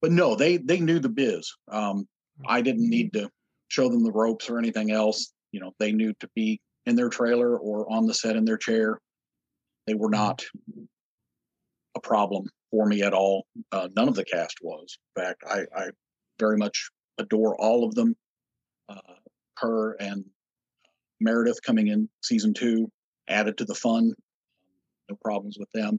But 0.00 0.12
no, 0.12 0.36
they 0.36 0.58
they 0.58 0.78
knew 0.78 1.00
the 1.00 1.08
biz. 1.08 1.52
Um, 1.68 2.06
I 2.46 2.60
didn't 2.62 2.88
need 2.88 3.12
to 3.14 3.28
show 3.68 3.88
them 3.88 4.04
the 4.04 4.12
ropes 4.12 4.48
or 4.48 4.58
anything 4.58 4.92
else. 4.92 5.32
You 5.50 5.60
know, 5.60 5.72
they 5.80 5.90
knew 5.90 6.14
to 6.20 6.28
be 6.36 6.60
in 6.86 6.96
their 6.96 7.08
trailer 7.08 7.56
or 7.56 7.90
on 7.90 8.06
the 8.06 8.14
set 8.14 8.36
in 8.36 8.44
their 8.44 8.56
chair. 8.56 8.98
They 9.86 9.94
were 9.94 10.10
not 10.10 10.44
a 11.96 12.00
problem 12.00 12.48
for 12.70 12.86
me 12.86 13.02
at 13.02 13.14
all. 13.14 13.46
Uh, 13.72 13.88
none 13.96 14.08
of 14.08 14.14
the 14.14 14.24
cast 14.24 14.58
was. 14.62 14.98
In 15.16 15.22
fact, 15.22 15.42
I, 15.48 15.64
I 15.76 15.90
very 16.38 16.56
much 16.56 16.90
adore 17.18 17.60
all 17.60 17.84
of 17.84 17.94
them. 17.94 18.16
Uh, 18.88 19.00
Kerr 19.56 19.92
and 19.94 20.24
Meredith 21.20 21.60
coming 21.62 21.88
in 21.88 22.08
season 22.22 22.54
two 22.54 22.90
added 23.28 23.58
to 23.58 23.64
the 23.64 23.74
fun. 23.74 24.14
No 25.08 25.16
problems 25.22 25.56
with 25.58 25.70
them. 25.72 25.98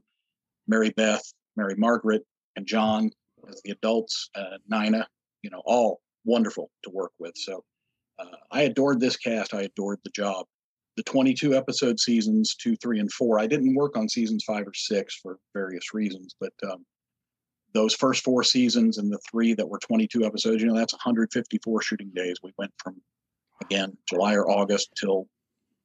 Mary 0.66 0.90
Beth, 0.90 1.22
Mary 1.56 1.74
Margaret, 1.76 2.22
and 2.56 2.66
John 2.66 3.10
as 3.48 3.60
the 3.64 3.72
adults. 3.72 4.30
Uh, 4.34 4.58
Nina, 4.68 5.06
you 5.42 5.50
know, 5.50 5.62
all 5.64 6.00
wonderful 6.24 6.70
to 6.84 6.90
work 6.90 7.12
with. 7.18 7.36
So 7.36 7.64
uh, 8.18 8.36
I 8.50 8.62
adored 8.62 9.00
this 9.00 9.16
cast. 9.16 9.54
I 9.54 9.62
adored 9.62 9.98
the 10.04 10.10
job 10.10 10.46
the 10.96 11.02
22 11.02 11.54
episode 11.54 11.98
seasons 11.98 12.54
two, 12.54 12.76
three, 12.76 13.00
and 13.00 13.12
four. 13.12 13.38
I 13.38 13.46
didn't 13.46 13.74
work 13.74 13.96
on 13.96 14.08
seasons 14.08 14.44
five 14.44 14.66
or 14.66 14.74
six 14.74 15.16
for 15.16 15.38
various 15.54 15.94
reasons, 15.94 16.34
but 16.38 16.52
um, 16.64 16.84
those 17.72 17.94
first 17.94 18.22
four 18.22 18.42
seasons 18.42 18.98
and 18.98 19.10
the 19.10 19.20
three 19.30 19.54
that 19.54 19.68
were 19.68 19.78
22 19.78 20.24
episodes, 20.24 20.62
you 20.62 20.68
know, 20.68 20.76
that's 20.76 20.92
154 20.92 21.82
shooting 21.82 22.10
days. 22.14 22.36
We 22.42 22.52
went 22.58 22.72
from, 22.82 23.00
again, 23.62 23.96
July 24.08 24.34
or 24.34 24.50
August 24.50 24.90
till 24.94 25.26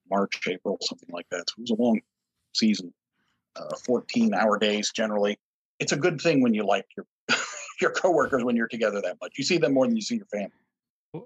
March, 0.10 0.42
April, 0.48 0.78
something 0.82 1.10
like 1.12 1.28
that. 1.32 1.50
So 1.50 1.56
it 1.58 1.62
was 1.62 1.72
a 1.72 1.82
long 1.82 2.02
season, 2.54 2.94
uh, 3.56 3.76
14 3.86 4.34
hour 4.34 4.58
days 4.58 4.92
generally. 4.92 5.40
It's 5.80 5.92
a 5.92 5.98
good 5.98 6.20
thing 6.20 6.42
when 6.42 6.54
you 6.54 6.64
like 6.64 6.86
your 6.98 7.06
your 7.82 7.92
coworkers 7.92 8.44
when 8.44 8.56
you're 8.56 8.68
together 8.68 9.02
that 9.02 9.18
much. 9.22 9.34
You 9.38 9.44
see 9.44 9.58
them 9.58 9.74
more 9.74 9.86
than 9.86 9.96
you 9.96 10.02
see 10.02 10.16
your 10.16 10.26
family. 10.26 10.52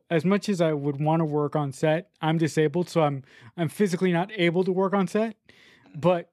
As 0.10 0.24
much 0.24 0.48
as 0.48 0.62
I 0.62 0.74
would 0.74 1.02
want 1.02 1.22
to 1.22 1.26
work 1.26 1.56
on 1.56 1.72
set, 1.72 2.12
I'm 2.22 2.38
disabled, 2.38 2.90
so 2.90 3.02
I'm 3.02 3.24
I'm 3.58 3.70
physically 3.70 4.12
not 4.12 4.32
able 4.36 4.64
to 4.64 4.72
work 4.72 4.94
on 4.94 5.08
set. 5.08 5.36
But 5.96 6.32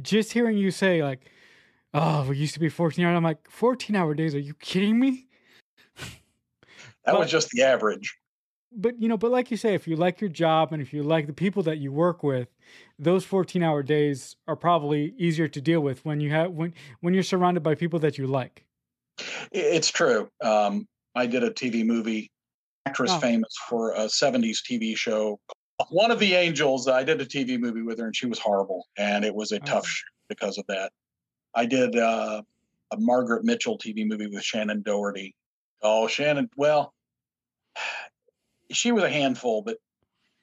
just 0.00 0.32
hearing 0.32 0.56
you 0.56 0.70
say 0.70 1.02
like, 1.02 1.30
"Oh, 1.94 2.26
we 2.28 2.36
used 2.36 2.54
to 2.54 2.60
be 2.60 2.68
14 2.68 3.04
hours," 3.04 3.16
I'm 3.16 3.22
like, 3.22 3.50
"14 3.50 3.94
hour 3.94 4.14
days? 4.14 4.34
Are 4.34 4.40
you 4.40 4.54
kidding 4.54 4.98
me?" 4.98 5.26
that 5.96 6.16
but, 7.04 7.20
was 7.20 7.30
just 7.30 7.50
the 7.50 7.62
average. 7.62 8.16
But 8.72 9.00
you 9.00 9.08
know, 9.08 9.16
but 9.16 9.30
like 9.30 9.50
you 9.50 9.56
say, 9.56 9.74
if 9.74 9.86
you 9.86 9.96
like 9.96 10.20
your 10.20 10.30
job 10.30 10.72
and 10.72 10.82
if 10.82 10.92
you 10.92 11.02
like 11.02 11.26
the 11.26 11.32
people 11.32 11.62
that 11.64 11.78
you 11.78 11.92
work 11.92 12.22
with, 12.22 12.48
those 12.98 13.24
14 13.24 13.62
hour 13.62 13.82
days 13.82 14.36
are 14.48 14.56
probably 14.56 15.14
easier 15.16 15.48
to 15.48 15.60
deal 15.60 15.80
with 15.80 16.04
when 16.04 16.20
you 16.20 16.30
have 16.30 16.50
when 16.50 16.74
when 17.00 17.14
you're 17.14 17.22
surrounded 17.22 17.62
by 17.62 17.74
people 17.74 17.98
that 18.00 18.18
you 18.18 18.26
like. 18.26 18.64
It's 19.52 19.90
true. 19.90 20.28
Um, 20.42 20.86
I 21.14 21.26
did 21.26 21.42
a 21.42 21.50
TV 21.50 21.84
movie, 21.84 22.30
actress 22.86 23.12
oh. 23.12 23.18
famous 23.18 23.54
for 23.68 23.92
a 23.92 24.04
70s 24.04 24.58
TV 24.62 24.96
show. 24.96 25.38
One 25.90 26.10
of 26.10 26.18
the 26.18 26.34
Angels, 26.34 26.88
I 26.88 27.04
did 27.04 27.20
a 27.20 27.26
TV 27.26 27.58
movie 27.58 27.82
with 27.82 27.98
her 27.98 28.06
and 28.06 28.16
she 28.16 28.26
was 28.26 28.38
horrible. 28.38 28.86
And 28.96 29.24
it 29.24 29.34
was 29.34 29.52
a 29.52 29.58
tough 29.60 29.84
oh. 29.84 29.88
shoot 29.88 30.12
because 30.28 30.58
of 30.58 30.66
that. 30.68 30.92
I 31.54 31.66
did 31.66 31.96
uh, 31.96 32.42
a 32.92 32.96
Margaret 32.98 33.44
Mitchell 33.44 33.78
TV 33.78 34.06
movie 34.06 34.26
with 34.26 34.42
Shannon 34.42 34.82
Doherty. 34.82 35.34
Oh, 35.82 36.06
Shannon, 36.06 36.48
well, 36.56 36.94
she 38.72 38.92
was 38.92 39.04
a 39.04 39.10
handful, 39.10 39.62
but 39.62 39.76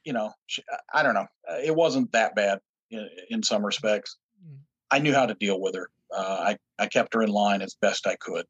you 0.03 0.13
know, 0.13 0.31
she, 0.47 0.61
I 0.93 1.01
don't 1.01 1.13
know. 1.13 1.27
It 1.63 1.75
wasn't 1.75 2.11
that 2.11 2.35
bad 2.35 2.59
in, 2.91 3.09
in 3.29 3.43
some 3.43 3.65
respects. 3.65 4.17
Mm. 4.45 4.57
I 4.91 4.99
knew 4.99 5.13
how 5.13 5.25
to 5.25 5.33
deal 5.35 5.59
with 5.59 5.75
her. 5.75 5.89
Uh, 6.15 6.53
I, 6.53 6.57
I 6.77 6.87
kept 6.87 7.13
her 7.13 7.23
in 7.23 7.29
line 7.29 7.61
as 7.61 7.75
best 7.81 8.05
I 8.05 8.15
could 8.17 8.45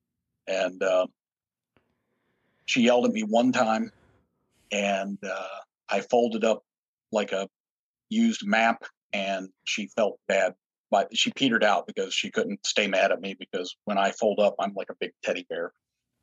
and 0.48 0.82
uh, 0.84 1.08
she 2.66 2.82
yelled 2.82 3.06
at 3.06 3.12
me 3.12 3.24
one 3.24 3.52
time, 3.52 3.92
and 4.72 5.18
uh, 5.24 5.48
I 5.90 6.02
folded 6.02 6.44
up 6.44 6.64
like 7.12 7.32
a 7.32 7.48
used 8.10 8.46
map, 8.46 8.84
and 9.12 9.50
she 9.66 9.88
felt 9.88 10.20
bad. 10.28 10.54
But 10.90 11.16
she 11.18 11.32
petered 11.32 11.64
out 11.64 11.88
because 11.88 12.14
she 12.14 12.30
couldn't 12.30 12.66
stay 12.66 12.88
mad 12.88 13.12
at 13.12 13.20
me 13.20 13.36
because 13.38 13.76
when 13.86 13.98
I 13.98 14.12
fold 14.12 14.40
up, 14.40 14.56
I'm 14.60 14.74
like 14.76 14.90
a 14.92 14.96
big 15.00 15.12
teddy 15.24 15.46
bear, 15.50 15.74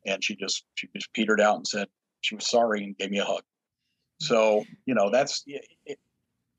and 0.05 0.23
she 0.23 0.35
just 0.35 0.65
she 0.75 0.87
just 0.95 1.11
petered 1.13 1.41
out 1.41 1.57
and 1.57 1.67
said 1.67 1.87
she 2.21 2.35
was 2.35 2.49
sorry 2.49 2.83
and 2.83 2.97
gave 2.97 3.11
me 3.11 3.19
a 3.19 3.25
hug. 3.25 3.43
So 4.19 4.63
you 4.85 4.95
know 4.95 5.09
that's 5.09 5.43
it, 5.45 5.99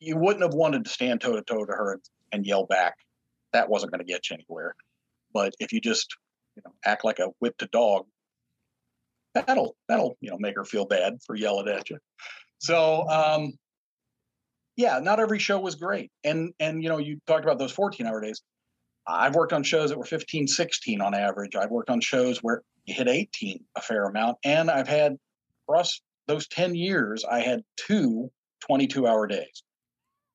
you 0.02 0.16
wouldn't 0.16 0.42
have 0.42 0.54
wanted 0.54 0.84
to 0.84 0.90
stand 0.90 1.20
toe 1.20 1.36
to 1.36 1.42
toe 1.42 1.64
to 1.64 1.72
her 1.72 1.92
and, 1.92 2.02
and 2.32 2.46
yell 2.46 2.66
back. 2.66 2.96
That 3.52 3.68
wasn't 3.68 3.92
going 3.92 4.04
to 4.04 4.10
get 4.12 4.28
you 4.28 4.34
anywhere. 4.34 4.74
But 5.32 5.54
if 5.60 5.72
you 5.72 5.80
just 5.80 6.14
you 6.56 6.62
know, 6.64 6.72
act 6.84 7.04
like 7.04 7.18
a 7.18 7.28
whipped 7.38 7.64
dog, 7.70 8.06
that'll 9.34 9.76
that'll 9.88 10.16
you 10.20 10.30
know 10.30 10.38
make 10.38 10.56
her 10.56 10.64
feel 10.64 10.86
bad 10.86 11.18
for 11.24 11.34
yelling 11.34 11.68
at 11.68 11.90
you. 11.90 11.98
So 12.58 13.08
um, 13.08 13.52
yeah, 14.76 15.00
not 15.00 15.20
every 15.20 15.38
show 15.38 15.58
was 15.58 15.74
great. 15.74 16.10
And 16.24 16.52
and 16.58 16.82
you 16.82 16.88
know, 16.88 16.98
you 16.98 17.18
talked 17.26 17.44
about 17.44 17.58
those 17.58 17.72
14 17.72 18.06
hour 18.06 18.20
days. 18.20 18.42
I've 19.06 19.34
worked 19.34 19.52
on 19.52 19.64
shows 19.64 19.90
that 19.90 19.98
were 19.98 20.04
15, 20.04 20.46
16 20.46 21.00
on 21.00 21.14
average. 21.14 21.56
I've 21.56 21.70
worked 21.70 21.90
on 21.90 22.00
shows 22.00 22.38
where 22.38 22.62
you 22.84 22.94
hit 22.94 23.08
18 23.08 23.64
a 23.76 23.80
fair 23.80 24.04
amount. 24.04 24.38
And 24.44 24.70
I've 24.70 24.86
had 24.86 25.16
for 25.66 25.76
us 25.76 26.00
those 26.28 26.46
10 26.48 26.74
years, 26.76 27.24
I 27.24 27.40
had 27.40 27.62
two 27.76 28.30
22 28.60 29.06
hour 29.06 29.26
days. 29.26 29.64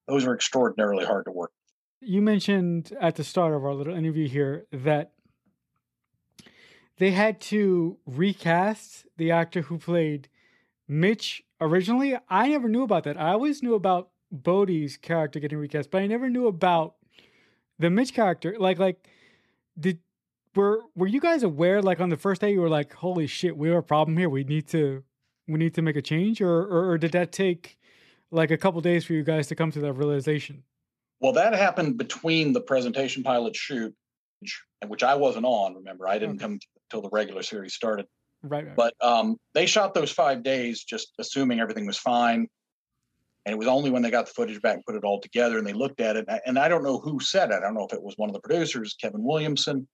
Those 0.08 0.26
are 0.26 0.34
extraordinarily 0.34 1.06
hard 1.06 1.26
to 1.26 1.32
work. 1.32 1.52
You 2.02 2.22
mentioned 2.22 2.96
at 3.02 3.16
the 3.16 3.24
start 3.24 3.54
of 3.54 3.64
our 3.64 3.74
little 3.74 3.96
interview 3.96 4.28
here 4.28 4.66
that 4.72 5.12
they 6.98 7.12
had 7.12 7.40
to 7.40 7.98
recast 8.06 9.06
the 9.18 9.32
actor 9.32 9.62
who 9.62 9.78
played 9.78 10.30
Mitch 10.88 11.44
originally. 11.62 12.18
I 12.30 12.50
never 12.50 12.68
knew 12.68 12.84
about 12.84 13.04
that. 13.04 13.20
I 13.20 13.32
always 13.32 13.62
knew 13.62 13.76
about 13.76 14.10
Bodie's 14.32 14.98
character 14.98 15.40
getting 15.40 15.58
recast, 15.58 15.92
but 15.92 16.02
I 16.02 16.08
never 16.08 16.30
knew 16.30 16.48
about 16.48 16.96
the 17.80 17.90
Mitch 17.90 18.14
character. 18.14 18.56
Like, 18.60 18.80
like, 18.80 19.08
did 19.80 20.00
were 20.56 20.82
were 20.96 21.08
you 21.08 21.22
guys 21.22 21.44
aware? 21.44 21.82
Like 21.82 22.00
on 22.00 22.10
the 22.10 22.18
first 22.18 22.42
day, 22.42 22.52
you 22.52 22.62
were 22.62 22.70
like, 22.70 22.94
"Holy 22.94 23.28
shit, 23.28 23.56
we 23.56 23.70
have 23.70 23.78
a 23.78 23.84
problem 23.84 24.18
here. 24.18 24.30
We 24.30 24.44
need 24.44 24.68
to 24.70 25.04
we 25.48 25.60
need 25.60 25.76
to 25.76 25.82
make 25.82 25.96
a 25.96 26.02
change," 26.02 26.42
or 26.42 26.64
or, 26.64 26.92
or 26.92 26.98
did 26.98 27.12
that 27.12 27.32
take 27.32 27.78
like 28.32 28.52
a 28.52 28.58
couple 28.58 28.82
days 28.82 29.06
for 29.06 29.14
you 29.14 29.24
guys 29.24 29.48
to 29.48 29.56
come 29.56 29.72
to 29.72 29.80
that 29.80 29.94
realization? 29.94 30.64
Well, 31.20 31.34
that 31.34 31.54
happened 31.54 31.98
between 31.98 32.54
the 32.54 32.62
presentation 32.62 33.24
pilot 33.24 33.56
shoot, 33.56 33.94
which 34.86 35.04
I 35.04 35.16
wasn't 35.16 35.46
on. 35.46 35.76
Remember, 35.76 36.08
I 36.08 36.20
didn't 36.20 36.36
okay. 36.36 36.44
come 36.44 36.60
until 36.92 37.02
the 37.02 37.10
regular 37.12 37.44
series 37.44 37.74
started. 37.74 38.06
Right. 38.44 38.68
right. 38.68 38.76
But 38.76 38.94
um, 39.02 39.38
they 39.54 39.66
shot 39.66 39.94
those 39.94 40.12
five 40.12 40.44
days 40.44 40.84
just 40.84 41.14
assuming 41.20 41.60
everything 41.60 41.86
was 41.86 41.98
fine. 41.98 42.48
And 43.46 43.54
it 43.54 43.58
was 43.58 43.68
only 43.68 43.90
when 43.90 44.02
they 44.02 44.12
got 44.12 44.26
the 44.26 44.34
footage 44.34 44.62
back 44.62 44.76
and 44.76 44.86
put 44.86 44.96
it 44.96 45.06
all 45.06 45.22
together 45.22 45.58
and 45.58 45.66
they 45.66 45.74
looked 45.74 46.02
at 46.02 46.18
it. 46.18 46.28
And 46.46 46.60
I 46.60 46.68
don't 46.68 46.84
know 46.84 47.00
who 47.00 47.20
said 47.22 47.50
it. 47.52 47.56
I 47.56 47.60
don't 47.62 47.76
know 47.76 47.88
if 47.90 47.94
it 47.94 48.04
was 48.04 48.16
one 48.18 48.30
of 48.30 48.34
the 48.34 48.42
producers, 48.42 48.96
Kevin 49.00 49.24
Williamson, 49.24 49.88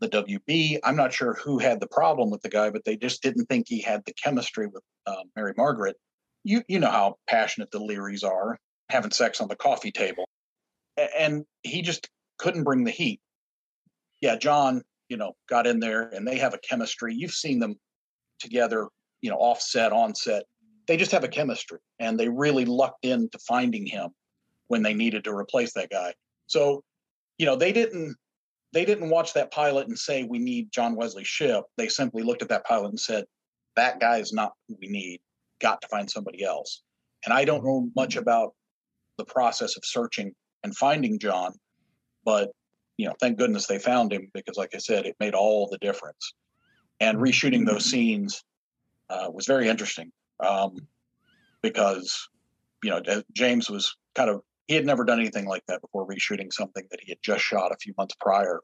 the 0.00 0.08
WB. 0.08 0.78
I'm 0.82 0.96
not 0.96 1.12
sure 1.12 1.34
who 1.34 1.58
had 1.58 1.80
the 1.80 1.86
problem 1.86 2.30
with 2.30 2.42
the 2.42 2.48
guy, 2.48 2.70
but 2.70 2.84
they 2.84 2.96
just 2.96 3.22
didn't 3.22 3.46
think 3.46 3.66
he 3.68 3.80
had 3.80 4.02
the 4.04 4.12
chemistry 4.12 4.66
with 4.66 4.82
uh, 5.06 5.22
Mary 5.36 5.54
Margaret. 5.56 5.96
You 6.44 6.62
you 6.68 6.78
know 6.78 6.90
how 6.90 7.16
passionate 7.28 7.70
the 7.70 7.80
Leerys 7.80 8.24
are, 8.24 8.58
having 8.88 9.10
sex 9.10 9.40
on 9.40 9.48
the 9.48 9.56
coffee 9.56 9.90
table, 9.90 10.24
and 10.96 11.44
he 11.62 11.82
just 11.82 12.08
couldn't 12.38 12.64
bring 12.64 12.84
the 12.84 12.90
heat. 12.90 13.20
Yeah, 14.20 14.36
John 14.36 14.82
you 15.08 15.16
know, 15.16 15.32
got 15.48 15.66
in 15.66 15.80
there 15.80 16.08
and 16.08 16.26
they 16.26 16.38
have 16.38 16.54
a 16.54 16.58
chemistry. 16.58 17.14
You've 17.14 17.32
seen 17.32 17.58
them 17.58 17.76
together, 18.38 18.88
you 19.20 19.30
know, 19.30 19.36
offset, 19.36 19.92
onset. 19.92 20.44
They 20.86 20.96
just 20.96 21.12
have 21.12 21.24
a 21.24 21.28
chemistry 21.28 21.78
and 21.98 22.18
they 22.18 22.28
really 22.28 22.64
lucked 22.64 23.04
into 23.04 23.38
finding 23.38 23.86
him 23.86 24.10
when 24.68 24.82
they 24.82 24.94
needed 24.94 25.24
to 25.24 25.34
replace 25.34 25.72
that 25.74 25.90
guy. 25.90 26.14
So, 26.46 26.82
you 27.38 27.46
know, 27.46 27.56
they 27.56 27.72
didn't 27.72 28.16
they 28.72 28.84
didn't 28.84 29.08
watch 29.08 29.32
that 29.32 29.50
pilot 29.50 29.88
and 29.88 29.98
say 29.98 30.24
we 30.24 30.38
need 30.38 30.72
John 30.72 30.94
Wesley 30.94 31.24
Shipp. 31.24 31.64
They 31.78 31.88
simply 31.88 32.22
looked 32.22 32.42
at 32.42 32.50
that 32.50 32.66
pilot 32.66 32.90
and 32.90 33.00
said, 33.00 33.24
that 33.76 33.98
guy 34.00 34.18
is 34.18 34.32
not 34.32 34.52
who 34.68 34.76
we 34.80 34.88
need. 34.88 35.20
Got 35.60 35.80
to 35.80 35.88
find 35.88 36.10
somebody 36.10 36.44
else. 36.44 36.82
And 37.24 37.32
I 37.32 37.44
don't 37.44 37.64
know 37.64 37.88
much 37.96 38.16
about 38.16 38.54
the 39.16 39.24
process 39.24 39.76
of 39.76 39.84
searching 39.84 40.34
and 40.64 40.76
finding 40.76 41.18
John, 41.18 41.52
but 42.24 42.50
you 42.98 43.06
know, 43.06 43.14
thank 43.18 43.38
goodness 43.38 43.66
they 43.66 43.78
found 43.78 44.12
him 44.12 44.30
because, 44.34 44.58
like 44.58 44.74
I 44.74 44.78
said, 44.78 45.06
it 45.06 45.16
made 45.20 45.34
all 45.34 45.68
the 45.68 45.78
difference. 45.78 46.34
And 47.00 47.16
mm-hmm. 47.16 47.24
reshooting 47.24 47.64
those 47.64 47.86
scenes 47.86 48.44
uh, 49.08 49.30
was 49.32 49.46
very 49.46 49.68
interesting 49.68 50.12
um, 50.40 50.76
because, 51.62 52.28
you 52.82 52.90
know, 52.90 53.00
James 53.32 53.70
was 53.70 53.96
kind 54.14 54.28
of, 54.28 54.42
he 54.66 54.74
had 54.74 54.84
never 54.84 55.04
done 55.04 55.20
anything 55.20 55.46
like 55.46 55.62
that 55.68 55.80
before 55.80 56.06
reshooting 56.06 56.52
something 56.52 56.84
that 56.90 57.00
he 57.00 57.12
had 57.12 57.18
just 57.22 57.42
shot 57.42 57.72
a 57.72 57.76
few 57.80 57.94
months 57.96 58.14
prior. 58.20 58.60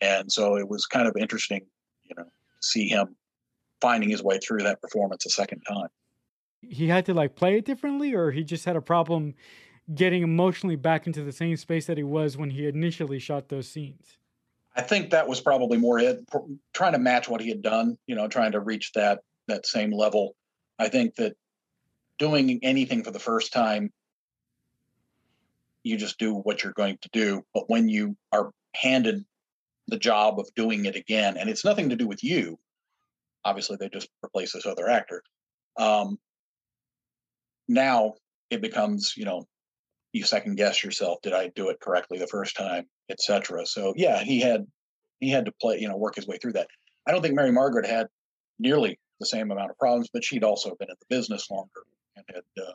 And 0.00 0.30
so 0.30 0.56
it 0.56 0.68
was 0.68 0.84
kind 0.86 1.06
of 1.06 1.16
interesting, 1.16 1.64
you 2.04 2.14
know, 2.16 2.24
to 2.24 2.30
see 2.60 2.88
him 2.88 3.16
finding 3.80 4.10
his 4.10 4.22
way 4.22 4.38
through 4.38 4.64
that 4.64 4.82
performance 4.82 5.24
a 5.26 5.30
second 5.30 5.62
time. 5.66 5.88
He 6.60 6.88
had 6.88 7.06
to 7.06 7.14
like 7.14 7.36
play 7.36 7.56
it 7.56 7.64
differently, 7.64 8.14
or 8.14 8.32
he 8.32 8.44
just 8.44 8.66
had 8.66 8.76
a 8.76 8.82
problem 8.82 9.34
getting 9.94 10.22
emotionally 10.22 10.76
back 10.76 11.06
into 11.06 11.22
the 11.22 11.32
same 11.32 11.56
space 11.56 11.86
that 11.86 11.96
he 11.96 12.04
was 12.04 12.36
when 12.36 12.50
he 12.50 12.66
initially 12.66 13.18
shot 13.18 13.48
those 13.48 13.68
scenes. 13.68 14.18
I 14.76 14.82
think 14.82 15.10
that 15.10 15.26
was 15.26 15.40
probably 15.40 15.78
more 15.78 15.98
it, 15.98 16.20
trying 16.72 16.92
to 16.92 16.98
match 16.98 17.28
what 17.28 17.40
he 17.40 17.48
had 17.48 17.62
done, 17.62 17.98
you 18.06 18.14
know, 18.14 18.28
trying 18.28 18.52
to 18.52 18.60
reach 18.60 18.92
that 18.92 19.20
that 19.48 19.66
same 19.66 19.90
level. 19.90 20.36
I 20.78 20.88
think 20.88 21.16
that 21.16 21.36
doing 22.18 22.60
anything 22.62 23.02
for 23.02 23.10
the 23.10 23.18
first 23.18 23.52
time, 23.52 23.92
you 25.82 25.96
just 25.96 26.18
do 26.18 26.34
what 26.34 26.62
you're 26.62 26.72
going 26.72 26.98
to 27.02 27.08
do. 27.12 27.42
But 27.52 27.68
when 27.68 27.88
you 27.88 28.16
are 28.30 28.52
handed 28.74 29.24
the 29.88 29.98
job 29.98 30.38
of 30.38 30.48
doing 30.54 30.84
it 30.84 30.94
again, 30.94 31.36
and 31.36 31.50
it's 31.50 31.64
nothing 31.64 31.88
to 31.88 31.96
do 31.96 32.06
with 32.06 32.22
you, 32.22 32.58
obviously 33.44 33.76
they 33.80 33.88
just 33.88 34.08
replace 34.24 34.52
this 34.52 34.66
other 34.66 34.88
actor. 34.88 35.22
Um, 35.76 36.18
now 37.66 38.14
it 38.50 38.60
becomes, 38.60 39.14
you 39.16 39.24
know, 39.24 39.46
you 40.12 40.24
second 40.24 40.56
guess 40.56 40.82
yourself 40.82 41.18
did 41.22 41.32
i 41.32 41.48
do 41.54 41.68
it 41.68 41.80
correctly 41.80 42.18
the 42.18 42.26
first 42.26 42.56
time 42.56 42.86
etc 43.10 43.64
so 43.66 43.92
yeah 43.96 44.22
he 44.22 44.40
had 44.40 44.66
he 45.20 45.30
had 45.30 45.44
to 45.44 45.52
play 45.60 45.78
you 45.78 45.88
know 45.88 45.96
work 45.96 46.16
his 46.16 46.26
way 46.26 46.38
through 46.38 46.52
that. 46.52 46.66
I 47.06 47.12
don't 47.12 47.22
think 47.22 47.34
mary 47.34 47.52
margaret 47.52 47.86
had 47.86 48.08
nearly 48.58 48.98
the 49.20 49.26
same 49.26 49.50
amount 49.50 49.70
of 49.70 49.78
problems 49.78 50.08
but 50.12 50.24
she'd 50.24 50.44
also 50.44 50.74
been 50.78 50.90
in 50.90 50.96
the 50.98 51.14
business 51.14 51.50
longer 51.50 51.82
and 52.16 52.24
had 52.28 52.62
uh, 52.62 52.72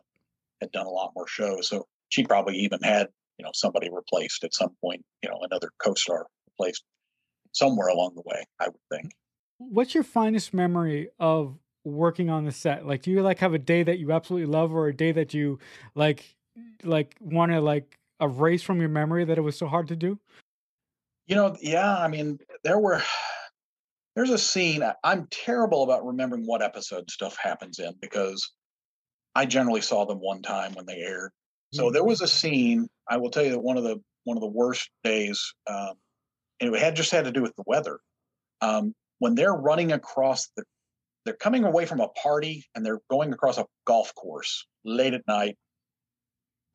had 0.61 0.71
done 0.71 0.85
a 0.85 0.89
lot 0.89 1.11
more 1.15 1.27
shows. 1.27 1.67
So 1.67 1.87
she 2.09 2.23
probably 2.23 2.55
even 2.57 2.79
had 2.81 3.07
you 3.37 3.45
know 3.45 3.51
somebody 3.53 3.89
replaced 3.91 4.43
at 4.43 4.53
some 4.53 4.75
point 4.81 5.03
you 5.21 5.29
know 5.29 5.39
another 5.41 5.71
co-star 5.83 6.27
replaced 6.49 6.83
somewhere 7.51 7.87
along 7.87 8.13
the 8.15 8.23
way 8.25 8.43
i 8.59 8.67
would 8.67 8.81
think. 8.91 9.11
What's 9.57 9.93
your 9.93 10.03
finest 10.03 10.53
memory 10.53 11.09
of 11.19 11.57
working 11.83 12.29
on 12.29 12.45
the 12.45 12.51
set? 12.51 12.85
Like 12.85 13.01
do 13.01 13.11
you 13.11 13.21
like 13.21 13.39
have 13.39 13.53
a 13.53 13.59
day 13.59 13.83
that 13.83 13.99
you 13.99 14.11
absolutely 14.11 14.51
love 14.51 14.73
or 14.73 14.87
a 14.87 14.95
day 14.95 15.11
that 15.11 15.33
you 15.33 15.59
like 15.95 16.37
like 16.83 17.15
want 17.19 17.51
to 17.51 17.61
like 17.61 17.97
erase 18.21 18.63
from 18.63 18.79
your 18.79 18.89
memory 18.89 19.25
that 19.25 19.37
it 19.37 19.41
was 19.41 19.57
so 19.57 19.67
hard 19.67 19.87
to 19.89 19.95
do? 19.95 20.19
You 21.27 21.35
know, 21.35 21.57
yeah. 21.61 21.97
I 21.97 22.07
mean, 22.07 22.39
there 22.63 22.79
were 22.79 23.01
there's 24.15 24.29
a 24.29 24.37
scene 24.37 24.83
I'm 25.03 25.27
terrible 25.29 25.83
about 25.83 26.05
remembering 26.05 26.45
what 26.45 26.61
episode 26.61 27.09
stuff 27.11 27.37
happens 27.37 27.79
in 27.79 27.93
because 27.99 28.51
I 29.35 29.45
generally 29.45 29.81
saw 29.81 30.05
them 30.05 30.19
one 30.19 30.41
time 30.41 30.73
when 30.73 30.85
they 30.85 30.95
aired. 30.95 31.31
So 31.73 31.91
there 31.91 32.05
was 32.05 32.21
a 32.21 32.27
scene. 32.27 32.87
I 33.09 33.17
will 33.17 33.29
tell 33.29 33.43
you 33.43 33.51
that 33.51 33.59
one 33.59 33.75
of 33.77 33.83
the 33.83 34.01
one 34.23 34.37
of 34.37 34.41
the 34.41 34.47
worst 34.47 34.89
days, 35.03 35.53
um, 35.67 35.93
and 36.61 36.73
it 36.73 36.79
had 36.79 36.95
just 36.95 37.11
had 37.11 37.25
to 37.25 37.31
do 37.31 37.41
with 37.41 37.55
the 37.55 37.63
weather. 37.67 37.99
Um, 38.61 38.93
when 39.19 39.35
they're 39.35 39.53
running 39.53 39.91
across 39.91 40.49
the, 40.55 40.63
they're 41.25 41.35
coming 41.35 41.65
away 41.65 41.85
from 41.85 41.99
a 41.99 42.07
party 42.09 42.65
and 42.73 42.85
they're 42.85 43.01
going 43.09 43.33
across 43.33 43.57
a 43.57 43.65
golf 43.85 44.13
course 44.15 44.65
late 44.85 45.13
at 45.13 45.27
night, 45.27 45.57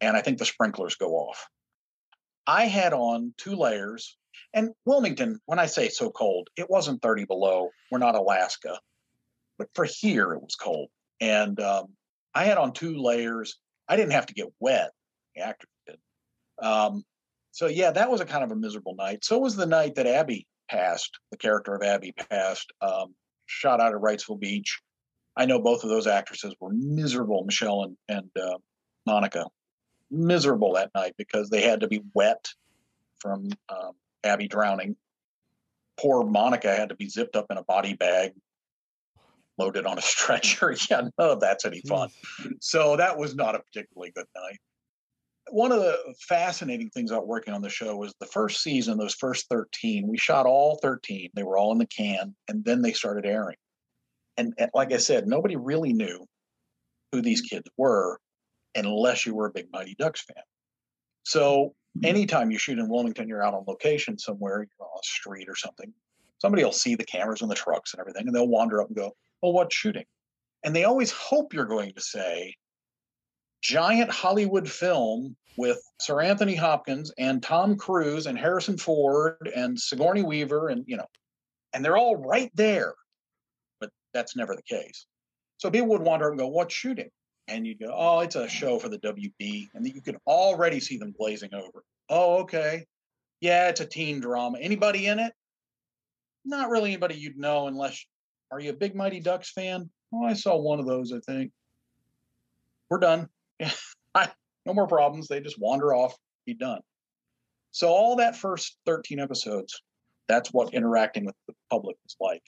and 0.01 0.17
I 0.17 0.23
think 0.23 0.39
the 0.39 0.45
sprinklers 0.45 0.97
go 0.97 1.13
off. 1.15 1.47
I 2.47 2.67
had 2.67 2.93
on 2.93 3.35
two 3.37 3.55
layers, 3.55 4.17
and 4.53 4.71
Wilmington. 4.85 5.41
When 5.47 5.59
I 5.59 5.67
say 5.67 5.89
so 5.89 6.11
cold, 6.11 6.49
it 6.57 6.71
wasn't 6.71 7.03
30 7.03 7.27
below. 7.27 7.71
We're 7.91 7.99
not 7.99 8.15
Alaska, 8.15 8.79
but 9.59 9.69
for 9.75 9.85
here 9.85 10.33
it 10.33 10.43
was 10.43 10.57
cold, 10.57 10.89
and 11.21 11.61
um, 11.61 11.89
I 12.35 12.45
had 12.45 12.59
on 12.59 12.73
two 12.73 12.97
layers. 12.97 13.59
I 13.89 13.97
didn't 13.97 14.13
have 14.13 14.27
to 14.27 14.35
get 14.35 14.53
wet. 14.61 14.91
The 15.35 15.43
actors 15.43 15.71
did. 15.87 15.99
Um, 16.63 17.05
so 17.53 17.67
yeah, 17.67 17.91
that 17.91 18.11
was 18.11 18.21
a 18.21 18.25
kind 18.25 18.45
of 18.45 18.53
a 18.53 18.57
miserable 18.57 18.95
night. 18.95 19.25
So 19.25 19.39
was 19.39 19.57
the 19.57 19.67
night 19.67 19.97
that 19.97 20.07
Abby 20.07 20.47
passed. 20.71 21.19
The 21.31 21.37
character 21.37 21.75
of 21.75 21.83
Abby 21.83 22.13
passed. 22.13 22.73
Um, 22.81 23.15
shot 23.47 23.81
out 23.81 23.95
of 23.95 24.01
Wrightsville 24.01 24.39
Beach. 24.39 24.81
I 25.37 25.47
know 25.47 25.61
both 25.61 25.85
of 25.85 25.91
those 25.91 26.07
actresses 26.07 26.55
were 26.61 26.73
miserable, 26.73 27.45
Michelle 27.45 27.83
and, 27.83 27.97
and 28.09 28.31
uh, 28.41 28.59
Monica, 29.07 29.47
miserable 30.11 30.75
that 30.75 30.91
night 30.95 31.15
because 31.17 31.51
they 31.51 31.63
had 31.63 31.81
to 31.81 31.89
be 31.89 32.03
wet 32.15 32.49
from 33.19 33.51
um, 33.69 33.93
Abby 34.25 34.49
drowning. 34.49 34.97
Poor 35.99 36.25
Monica 36.25 36.75
had 36.75 36.89
to 36.89 36.95
be 36.95 37.09
zipped 37.09 37.37
up 37.37 37.47
in 37.51 37.59
a 37.59 37.65
body 37.65 37.95
bag, 37.95 38.33
loaded 39.59 39.87
on 39.87 39.99
a 39.99 40.03
stretcher. 40.03 40.75
yeah, 40.91 41.03
none 41.19 41.31
of 41.31 41.41
that's 41.41 41.65
any 41.65 41.81
fun. 41.83 42.11
So 42.61 42.97
that 42.97 43.19
was 43.19 43.35
not 43.35 43.55
a 43.55 43.61
particularly 43.61 44.13
good 44.15 44.27
night 44.35 44.59
one 45.51 45.73
of 45.73 45.81
the 45.81 45.97
fascinating 46.29 46.91
things 46.91 47.11
about 47.11 47.27
working 47.27 47.55
on 47.55 47.63
the 47.63 47.69
show 47.69 47.97
was 47.97 48.15
the 48.21 48.27
first 48.27 48.63
season, 48.63 48.99
those 48.99 49.15
first 49.15 49.49
13, 49.49 50.07
we 50.07 50.17
shot 50.17 50.47
all 50.47 50.79
13. 50.83 51.31
They 51.35 51.43
were 51.43 51.59
all 51.59 51.73
in 51.73 51.79
the 51.79 51.87
can, 51.87 52.35
and 52.49 52.65
then 52.65 52.83
they 52.83 52.93
started 52.93 53.27
airing. 53.27 53.57
And, 54.37 54.55
and, 54.59 54.71
like 54.75 54.93
I 54.93 54.99
said, 54.99 55.27
nobody 55.27 55.57
really 55.57 55.93
knew 55.93 56.25
who 57.13 57.21
these 57.21 57.41
kids 57.41 57.69
were 57.77 58.19
unless 58.75 59.27
you 59.27 59.35
were 59.35 59.47
a 59.47 59.53
big 59.53 59.67
Mighty 59.73 59.95
Ducks 59.99 60.23
fan. 60.23 60.43
So 61.25 61.75
hmm. 61.99 62.05
anytime 62.05 62.51
you 62.51 62.59
shoot 62.59 62.79
in 62.79 62.89
Wilmington, 62.89 63.29
you're 63.29 63.45
out 63.45 63.55
on 63.55 63.65
location 63.67 64.19
somewhere, 64.19 64.59
you're 64.59 64.87
on 64.87 64.99
a 64.99 65.05
street 65.05 65.49
or 65.49 65.57
something, 65.57 65.93
somebody 66.39 66.65
will 66.65 66.73
see 66.73 66.95
the 66.95 67.05
cameras 67.05 67.43
and 67.43 67.51
the 67.51 67.55
trucks 67.55 67.93
and 67.93 68.01
everything, 68.01 68.27
and 68.27 68.35
they'll 68.35 68.49
wander 68.49 68.81
up 68.81 68.89
and 68.89 68.97
go, 68.97 69.13
Well, 69.43 69.53
what's 69.53 69.75
shooting? 69.75 70.05
And 70.63 70.75
they 70.77 70.85
always 70.85 71.11
hope 71.11 71.55
you're 71.55 71.65
going 71.65 71.93
to 71.95 72.01
say, 72.01 72.55
giant 73.63 74.11
Hollywood 74.11 74.71
film 74.71 75.37
with 75.57 75.83
Sir 76.01 76.21
Anthony 76.21 76.55
Hopkins 76.55 77.13
and 77.19 77.43
Tom 77.43 77.77
Cruise 77.77 78.27
and 78.27 78.39
Harrison 78.39 78.79
Ford 78.79 79.51
and 79.55 79.79
Sigourney 79.79 80.23
Weaver 80.23 80.69
and 80.69 80.85
you 80.87 80.97
know, 80.97 81.07
and 81.73 81.85
they're 81.85 81.99
all 81.99 82.17
right 82.17 82.51
there. 82.55 82.95
But 83.81 83.91
that's 84.15 84.37
never 84.37 84.55
the 84.55 84.63
case. 84.63 85.07
So 85.59 85.71
people 85.71 85.89
would 85.89 86.03
wander 86.03 86.29
and 86.29 86.39
go, 86.39 86.49
"What's 86.49 86.75
shooting?" 86.75 87.11
And 87.51 87.67
you'd 87.67 87.81
go, 87.81 87.93
"Oh, 87.93 88.21
it's 88.21 88.37
a 88.37 88.49
show 88.49 88.79
for 88.79 88.89
the 88.89 88.99
WB," 88.99 89.69
and 89.75 89.87
you 89.87 90.01
could 90.01 90.19
already 90.27 90.81
see 90.81 90.97
them 90.99 91.13
glazing 91.13 91.53
over. 91.53 91.85
Oh, 92.09 92.39
okay, 92.43 92.87
yeah, 93.41 93.69
it's 93.69 93.81
a 93.81 93.87
teen 93.87 94.21
drama. 94.21 94.59
Anybody 94.61 95.07
in 95.07 95.19
it? 95.19 95.33
Not 96.45 96.71
really 96.71 96.91
anybody 96.93 97.17
you'd 97.17 97.39
know 97.39 97.67
unless. 97.67 98.05
Are 98.53 98.61
you 98.61 98.71
a 98.71 98.75
big 98.75 98.95
Mighty 98.95 99.21
Ducks 99.21 99.53
fan? 99.53 99.91
Oh, 100.13 100.25
I 100.25 100.35
saw 100.35 100.57
one 100.57 100.81
of 100.81 100.87
those. 100.87 101.13
I 101.13 101.21
think. 101.21 101.53
We're 102.89 102.99
done. 102.99 103.29
no 103.61 104.75
more 104.75 104.87
problems. 104.87 105.29
They 105.29 105.41
just 105.41 105.61
wander 105.61 105.95
off, 105.95 106.17
be 106.47 106.55
done. 106.55 106.81
So 107.73 107.89
all 107.89 108.17
that 108.17 108.37
first 108.37 108.77
13 108.87 109.21
episodes, 109.21 109.83
that's 110.29 110.53
what 110.53 110.75
interacting 110.75 111.25
with 111.25 111.37
the 111.47 111.55
public 111.71 111.97
was 112.05 112.17
like. 112.21 112.43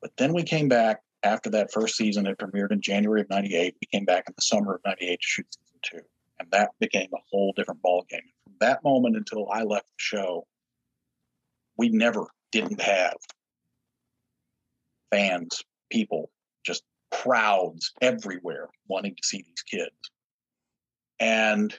But 0.00 0.12
then 0.16 0.32
we 0.32 0.44
came 0.44 0.68
back 0.68 1.02
after 1.22 1.50
that 1.50 1.72
first 1.72 1.96
season 1.96 2.24
had 2.24 2.38
premiered 2.38 2.72
in 2.72 2.80
January 2.80 3.20
of 3.20 3.30
98. 3.30 3.76
We 3.80 3.98
came 3.98 4.04
back 4.04 4.24
in 4.26 4.34
the 4.36 4.42
summer 4.42 4.74
of 4.74 4.80
98 4.84 5.16
to 5.16 5.18
shoot 5.20 5.46
season 5.50 5.80
two. 5.82 6.06
And 6.38 6.50
that 6.52 6.70
became 6.80 7.08
a 7.14 7.18
whole 7.30 7.52
different 7.54 7.82
ballgame. 7.82 8.30
From 8.44 8.54
that 8.60 8.82
moment 8.82 9.16
until 9.16 9.50
I 9.50 9.62
left 9.62 9.86
the 9.86 9.98
show, 9.98 10.46
we 11.76 11.90
never 11.90 12.26
didn't 12.52 12.80
have 12.80 13.16
fans, 15.10 15.62
people 15.90 16.30
just 16.64 16.82
crowds 17.10 17.92
everywhere 18.00 18.68
wanting 18.88 19.14
to 19.14 19.22
see 19.26 19.42
these 19.42 19.62
kids. 19.62 19.90
And 21.18 21.78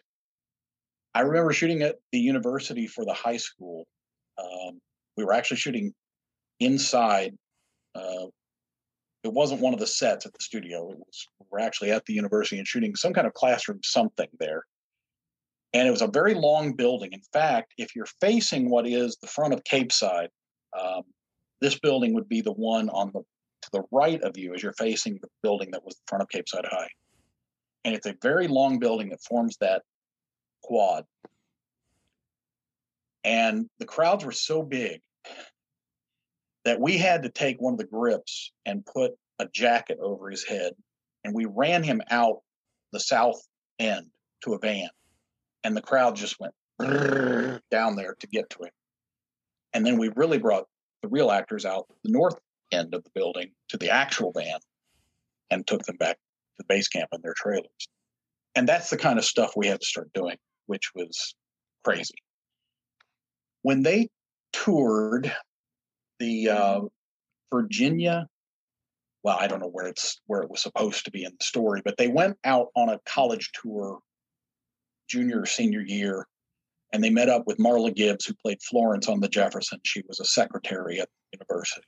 I 1.14 1.22
remember 1.22 1.52
shooting 1.52 1.82
at 1.82 1.96
the 2.12 2.20
university 2.20 2.88
for 2.88 3.06
the 3.06 3.14
high 3.14 3.38
school. 3.38 3.88
Um, 4.38 4.80
we 5.18 5.26
were 5.26 5.34
actually 5.34 5.58
shooting 5.58 5.94
inside. 6.60 7.36
Uh, 7.96 8.28
it 9.24 9.32
wasn't 9.32 9.62
one 9.62 9.74
of 9.74 9.80
the 9.80 9.88
sets 9.88 10.26
at 10.26 10.34
the 10.34 10.44
studio. 10.44 10.92
It 10.92 10.98
was 10.98 11.28
we 11.40 11.46
were 11.52 11.60
actually 11.60 11.92
at 11.92 12.06
the 12.06 12.14
university 12.14 12.58
and 12.58 12.68
shooting 12.68 12.96
some 12.96 13.14
kind 13.14 13.28
of 13.28 13.34
classroom 13.34 13.80
something 13.84 14.28
there. 14.40 14.66
And 15.74 15.88
it 15.88 15.92
was 15.92 16.02
a 16.02 16.08
very 16.08 16.34
long 16.34 16.74
building. 16.74 17.14
In 17.14 17.22
fact, 17.32 17.74
if 17.78 17.96
you're 17.96 18.08
facing 18.20 18.70
what 18.70 18.88
is 18.88 19.18
the 19.22 19.28
front 19.28 19.54
of 19.54 19.64
Capeside, 19.64 20.30
um, 20.78 21.04
this 21.62 21.80
building 21.80 22.14
would 22.14 22.28
be 22.28 22.42
the 22.42 22.52
one 22.52 22.90
on 22.90 23.12
the 23.14 23.22
to 23.62 23.70
the 23.72 23.84
right 23.92 24.22
of 24.24 24.38
you 24.38 24.56
as 24.56 24.64
you're 24.64 24.74
facing 24.74 25.20
the 25.22 25.28
building 25.44 25.70
that 25.72 25.86
was 25.86 25.94
in 25.94 26.02
front 26.08 26.24
of 26.24 26.30
Capeside 26.30 26.66
High. 26.66 26.90
And 27.86 27.94
it's 27.96 28.08
a 28.08 28.16
very 28.22 28.48
long 28.48 28.80
building 28.80 29.10
that 29.10 29.22
forms 29.22 29.58
that 29.58 29.84
quad. 30.64 31.06
And 33.24 33.70
the 33.78 33.86
crowds 33.86 34.26
were 34.26 34.32
so 34.32 34.64
big 34.64 35.02
that 36.66 36.80
we 36.80 36.98
had 36.98 37.24
to 37.24 37.30
take 37.30 37.60
one 37.60 37.74
of 37.74 37.80
the 37.80 37.86
grips 37.86 38.52
and 38.66 38.86
put 38.86 39.12
a 39.40 39.48
jacket 39.54 39.98
over 40.02 40.30
his 40.30 40.46
head. 40.46 40.74
And 41.24 41.34
we 41.34 41.46
ran 41.46 41.84
him 41.84 42.02
out 42.10 42.42
the 42.92 43.00
south 43.00 43.42
end 43.80 44.08
to 44.44 44.54
a 44.54 44.60
van. 44.60 44.90
And 45.64 45.76
the 45.76 45.82
crowd 45.82 46.16
just 46.16 46.40
went 46.40 46.54
down 47.70 47.96
there 47.96 48.16
to 48.20 48.28
get 48.28 48.50
to 48.52 48.64
him. 48.64 48.72
And 49.74 49.86
then 49.86 49.98
we 49.98 50.10
really 50.16 50.38
brought 50.38 50.66
the 51.02 51.08
real 51.08 51.32
actors 51.32 51.66
out 51.66 51.88
the 52.04 52.12
north 52.12 52.40
end 52.72 52.94
of 52.94 53.04
the 53.04 53.12
building 53.14 53.52
to 53.70 53.78
the 53.78 53.90
actual 53.90 54.32
van 54.32 54.60
and 55.50 55.66
took 55.66 55.84
them 55.84 55.98
back 55.98 56.18
to 56.58 56.66
base 56.68 56.88
camp 56.88 57.10
in 57.14 57.22
their 57.22 57.34
trailers. 57.36 57.88
And 58.56 58.68
that's 58.68 58.90
the 58.90 58.98
kind 58.98 59.18
of 59.18 59.26
stuff 59.26 59.54
we 59.56 59.68
had 59.68 59.80
to 59.80 59.86
start 59.86 60.12
doing, 60.14 60.38
which 60.66 60.92
was 60.96 61.36
crazy. 61.84 62.16
When 63.62 63.84
they 63.84 64.10
toured 64.54 65.34
the 66.22 66.50
uh, 66.50 66.82
Virginia, 67.54 68.28
well, 69.24 69.38
I 69.40 69.48
don't 69.48 69.60
know 69.60 69.70
where 69.70 69.88
it's 69.88 70.22
where 70.28 70.42
it 70.42 70.50
was 70.50 70.62
supposed 70.62 71.06
to 71.06 71.12
be 71.12 71.26
in 71.26 71.32
the 71.38 71.44
story, 71.44 71.82
but 71.84 71.98
they 71.98 72.08
went 72.08 72.38
out 72.44 72.68
on 72.76 72.90
a 72.90 73.00
college 73.06 73.52
tour 73.54 74.00
junior 75.10 75.42
or 75.42 75.46
senior 75.46 75.82
year 75.82 76.28
and 76.94 77.04
they 77.04 77.10
met 77.10 77.30
up 77.30 77.48
with 77.48 77.58
Marla 77.58 77.94
Gibbs, 77.94 78.26
who 78.26 78.34
played 78.34 78.62
Florence 78.62 79.08
on 79.08 79.20
the 79.20 79.30
Jefferson. 79.30 79.80
She 79.84 80.04
was 80.08 80.20
a 80.20 80.26
secretary 80.26 81.00
at 81.00 81.08
the 81.08 81.38
university 81.38 81.88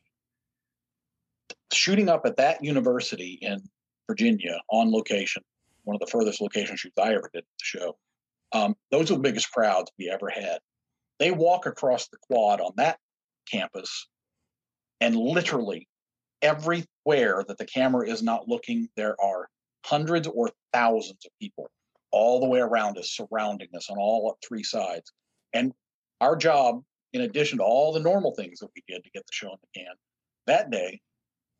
shooting 1.73 2.09
up 2.09 2.25
at 2.25 2.37
that 2.37 2.63
university 2.63 3.39
in 3.41 3.61
Virginia 4.07 4.59
on 4.69 4.91
location, 4.91 5.43
one 5.83 5.95
of 5.95 5.99
the 5.99 6.07
furthest 6.07 6.41
location 6.41 6.75
shoots 6.75 6.97
I 6.97 7.13
ever 7.13 7.29
did 7.33 7.43
the 7.43 7.63
show. 7.63 7.97
Um, 8.51 8.75
those 8.91 9.09
are 9.11 9.15
the 9.15 9.21
biggest 9.21 9.51
crowds 9.51 9.91
we 9.97 10.09
ever 10.09 10.29
had. 10.29 10.59
They 11.19 11.31
walk 11.31 11.65
across 11.65 12.07
the 12.07 12.17
quad 12.21 12.61
on 12.61 12.73
that 12.77 12.99
campus, 13.49 14.07
and 15.03 15.17
literally 15.17 15.85
everywhere 16.41 17.43
that 17.45 17.57
the 17.57 17.65
camera 17.65 18.07
is 18.07 18.23
not 18.23 18.47
looking, 18.47 18.87
there 18.95 19.17
are 19.21 19.49
hundreds 19.85 20.29
or 20.29 20.49
thousands 20.71 21.25
of 21.25 21.31
people 21.41 21.69
all 22.11 22.39
the 22.39 22.47
way 22.47 22.59
around 22.59 22.97
us, 22.97 23.11
surrounding 23.11 23.67
us 23.75 23.89
on 23.89 23.97
all 23.97 24.37
three 24.47 24.63
sides. 24.63 25.11
And 25.51 25.73
our 26.21 26.37
job, 26.37 26.83
in 27.11 27.19
addition 27.19 27.57
to 27.57 27.65
all 27.65 27.91
the 27.91 27.99
normal 27.99 28.33
things 28.33 28.59
that 28.59 28.69
we 28.73 28.81
did 28.87 29.03
to 29.03 29.09
get 29.09 29.25
the 29.25 29.33
show 29.33 29.51
in 29.51 29.57
the 29.61 29.81
can, 29.81 29.93
that 30.47 30.71
day 30.71 31.01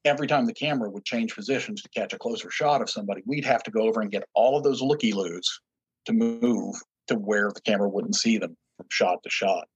every 0.06 0.28
time 0.28 0.46
the 0.46 0.54
camera 0.54 0.90
would 0.90 1.04
change 1.04 1.36
positions 1.36 1.82
to 1.82 1.90
catch 1.90 2.14
a 2.14 2.18
closer 2.18 2.50
shot 2.50 2.82
of 2.82 2.90
somebody, 2.90 3.24
we'd 3.26 3.44
have 3.44 3.64
to 3.64 3.72
go 3.72 3.82
over 3.82 4.00
and 4.00 4.12
get 4.12 4.24
all 4.36 4.56
of 4.58 4.64
those 4.64 4.82
looky 4.82 5.12
loos 5.12 5.60
to 6.06 6.14
move 6.14 6.76
to 7.08 7.16
where 7.16 7.52
the 7.54 7.62
camera 7.62 7.90
wouldn't 7.90 8.16
see 8.16 8.38
them 8.38 8.56
from 8.78 8.86
shot 8.90 9.22
to 9.24 9.30
shot. 9.30 9.68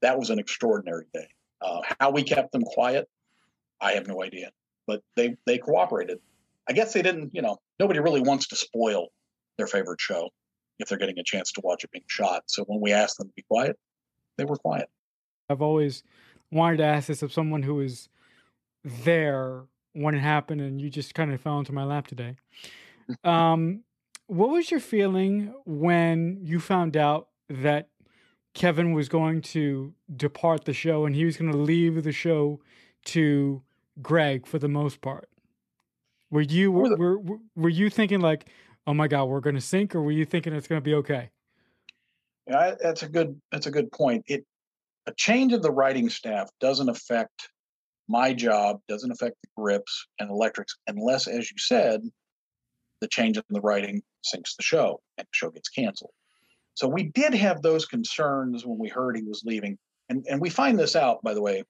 That 0.00 0.16
was 0.16 0.30
an 0.30 0.38
extraordinary 0.38 1.06
day. 1.12 1.26
Uh, 1.62 1.80
how 2.00 2.10
we 2.10 2.22
kept 2.22 2.52
them 2.52 2.62
quiet, 2.62 3.08
I 3.80 3.92
have 3.92 4.06
no 4.06 4.22
idea, 4.22 4.50
but 4.86 5.02
they 5.16 5.36
they 5.46 5.58
cooperated. 5.58 6.18
I 6.68 6.72
guess 6.72 6.92
they 6.92 7.02
didn't. 7.02 7.34
You 7.34 7.42
know, 7.42 7.58
nobody 7.78 8.00
really 8.00 8.20
wants 8.20 8.48
to 8.48 8.56
spoil 8.56 9.08
their 9.58 9.66
favorite 9.66 10.00
show 10.00 10.30
if 10.78 10.88
they're 10.88 10.98
getting 10.98 11.18
a 11.18 11.24
chance 11.24 11.52
to 11.52 11.60
watch 11.62 11.84
it 11.84 11.90
being 11.90 12.04
shot. 12.08 12.44
So 12.46 12.64
when 12.64 12.80
we 12.80 12.92
asked 12.92 13.18
them 13.18 13.28
to 13.28 13.34
be 13.34 13.42
quiet, 13.42 13.78
they 14.38 14.44
were 14.44 14.56
quiet. 14.56 14.88
I've 15.48 15.62
always 15.62 16.02
wanted 16.50 16.78
to 16.78 16.84
ask 16.84 17.08
this 17.08 17.22
of 17.22 17.32
someone 17.32 17.62
who 17.62 17.74
was 17.74 18.08
there 18.84 19.64
when 19.92 20.14
it 20.14 20.20
happened, 20.20 20.60
and 20.60 20.80
you 20.80 20.88
just 20.88 21.14
kind 21.14 21.32
of 21.32 21.40
fell 21.40 21.58
into 21.58 21.72
my 21.72 21.84
lap 21.84 22.06
today. 22.06 22.36
um, 23.24 23.82
what 24.26 24.50
was 24.50 24.70
your 24.70 24.80
feeling 24.80 25.52
when 25.66 26.38
you 26.42 26.60
found 26.60 26.96
out 26.96 27.28
that 27.48 27.89
Kevin 28.54 28.92
was 28.92 29.08
going 29.08 29.42
to 29.42 29.94
depart 30.16 30.64
the 30.64 30.72
show 30.72 31.06
and 31.06 31.14
he 31.14 31.24
was 31.24 31.36
going 31.36 31.50
to 31.50 31.58
leave 31.58 32.02
the 32.02 32.12
show 32.12 32.60
to 33.06 33.62
Greg 34.02 34.46
for 34.46 34.58
the 34.58 34.68
most 34.68 35.00
part? 35.00 35.28
Were 36.30 36.42
you 36.42 36.70
were, 36.70 36.96
were, 36.96 37.38
were 37.56 37.68
you 37.68 37.90
thinking 37.90 38.20
like, 38.20 38.46
oh 38.86 38.94
my 38.94 39.08
god, 39.08 39.24
we're 39.24 39.40
going 39.40 39.56
to 39.56 39.60
sink, 39.60 39.94
or 39.94 40.02
were 40.02 40.12
you 40.12 40.24
thinking 40.24 40.52
it's 40.52 40.68
going 40.68 40.80
to 40.80 40.84
be 40.84 40.94
okay? 40.94 41.30
Yeah, 42.46 42.74
that's 42.80 43.02
a 43.02 43.08
good 43.08 43.40
that's 43.50 43.66
a 43.66 43.70
good 43.70 43.90
point. 43.92 44.24
It 44.26 44.44
a 45.06 45.12
change 45.16 45.52
of 45.52 45.62
the 45.62 45.72
writing 45.72 46.08
staff 46.08 46.50
doesn't 46.60 46.88
affect 46.88 47.48
my 48.08 48.32
job, 48.32 48.80
doesn't 48.88 49.10
affect 49.10 49.36
the 49.42 49.48
grips 49.56 50.06
and 50.18 50.30
electrics, 50.30 50.76
unless, 50.86 51.26
as 51.26 51.50
you 51.50 51.58
said, 51.58 52.02
the 53.00 53.08
change 53.08 53.36
in 53.36 53.42
the 53.50 53.60
writing 53.60 54.02
sinks 54.22 54.56
the 54.56 54.62
show 54.62 55.00
and 55.16 55.24
the 55.24 55.32
show 55.32 55.50
gets 55.50 55.68
canceled. 55.68 56.12
So 56.74 56.88
we 56.88 57.04
did 57.04 57.34
have 57.34 57.62
those 57.62 57.84
concerns 57.84 58.64
when 58.64 58.78
we 58.78 58.88
heard 58.88 59.16
he 59.16 59.22
was 59.22 59.42
leaving. 59.44 59.78
And 60.08 60.24
and 60.28 60.40
we 60.40 60.50
find 60.50 60.78
this 60.78 60.96
out, 60.96 61.22
by 61.22 61.34
the 61.34 61.42
way. 61.42 61.64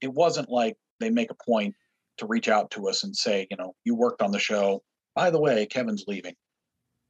It 0.00 0.12
wasn't 0.12 0.48
like 0.48 0.76
they 0.98 1.10
make 1.10 1.30
a 1.30 1.44
point 1.44 1.74
to 2.18 2.26
reach 2.26 2.48
out 2.48 2.70
to 2.72 2.88
us 2.88 3.02
and 3.02 3.14
say, 3.14 3.46
you 3.50 3.56
know, 3.56 3.74
you 3.84 3.94
worked 3.94 4.22
on 4.22 4.30
the 4.30 4.38
show. 4.38 4.82
By 5.14 5.30
the 5.30 5.40
way, 5.40 5.66
Kevin's 5.66 6.04
leaving. 6.06 6.34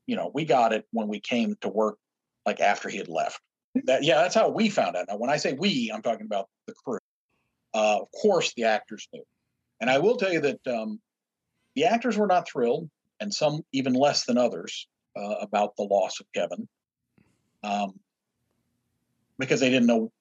You 0.06 0.16
know, 0.16 0.30
we 0.34 0.44
got 0.44 0.72
it 0.72 0.86
when 0.92 1.08
we 1.08 1.20
came 1.20 1.54
to 1.60 1.68
work 1.68 1.98
like 2.46 2.60
after 2.60 2.88
he 2.88 2.98
had 2.98 3.08
left. 3.08 3.40
That 3.84 4.02
yeah, 4.02 4.22
that's 4.22 4.34
how 4.34 4.48
we 4.48 4.68
found 4.68 4.96
out. 4.96 5.06
Now, 5.08 5.18
when 5.18 5.30
I 5.30 5.36
say 5.36 5.52
we, 5.52 5.90
I'm 5.94 6.02
talking 6.02 6.26
about 6.26 6.48
the 6.66 6.74
crew. 6.84 6.98
Uh, 7.72 8.00
of 8.00 8.08
course, 8.20 8.52
the 8.56 8.64
actors 8.64 9.06
knew, 9.12 9.22
and 9.80 9.88
I 9.88 9.98
will 9.98 10.16
tell 10.16 10.32
you 10.32 10.40
that 10.40 10.66
um, 10.66 11.00
the 11.76 11.84
actors 11.84 12.18
were 12.18 12.26
not 12.26 12.48
thrilled, 12.48 12.90
and 13.20 13.32
some 13.32 13.60
even 13.72 13.92
less 13.92 14.24
than 14.24 14.38
others 14.38 14.88
uh, 15.16 15.36
about 15.40 15.76
the 15.76 15.84
loss 15.84 16.18
of 16.18 16.26
Kevin, 16.34 16.68
um, 17.62 17.98
because 19.38 19.60
they 19.60 19.70
didn't 19.70 19.86
know 19.86 20.12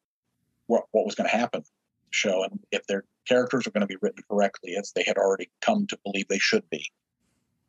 what, 0.68 0.84
what 0.92 1.06
was 1.06 1.16
going 1.16 1.30
to 1.30 1.36
happen. 1.36 1.64
Show 2.12 2.44
and 2.44 2.60
if 2.72 2.88
their 2.88 3.04
characters 3.28 3.68
are 3.68 3.72
going 3.72 3.82
to 3.82 3.88
be 3.88 3.98
written 4.02 4.24
correctly, 4.28 4.76
as 4.76 4.92
they 4.96 5.04
had 5.06 5.18
already 5.18 5.48
come 5.62 5.86
to 5.88 6.00
believe 6.04 6.28
they 6.28 6.40
should 6.40 6.68
be, 6.72 6.84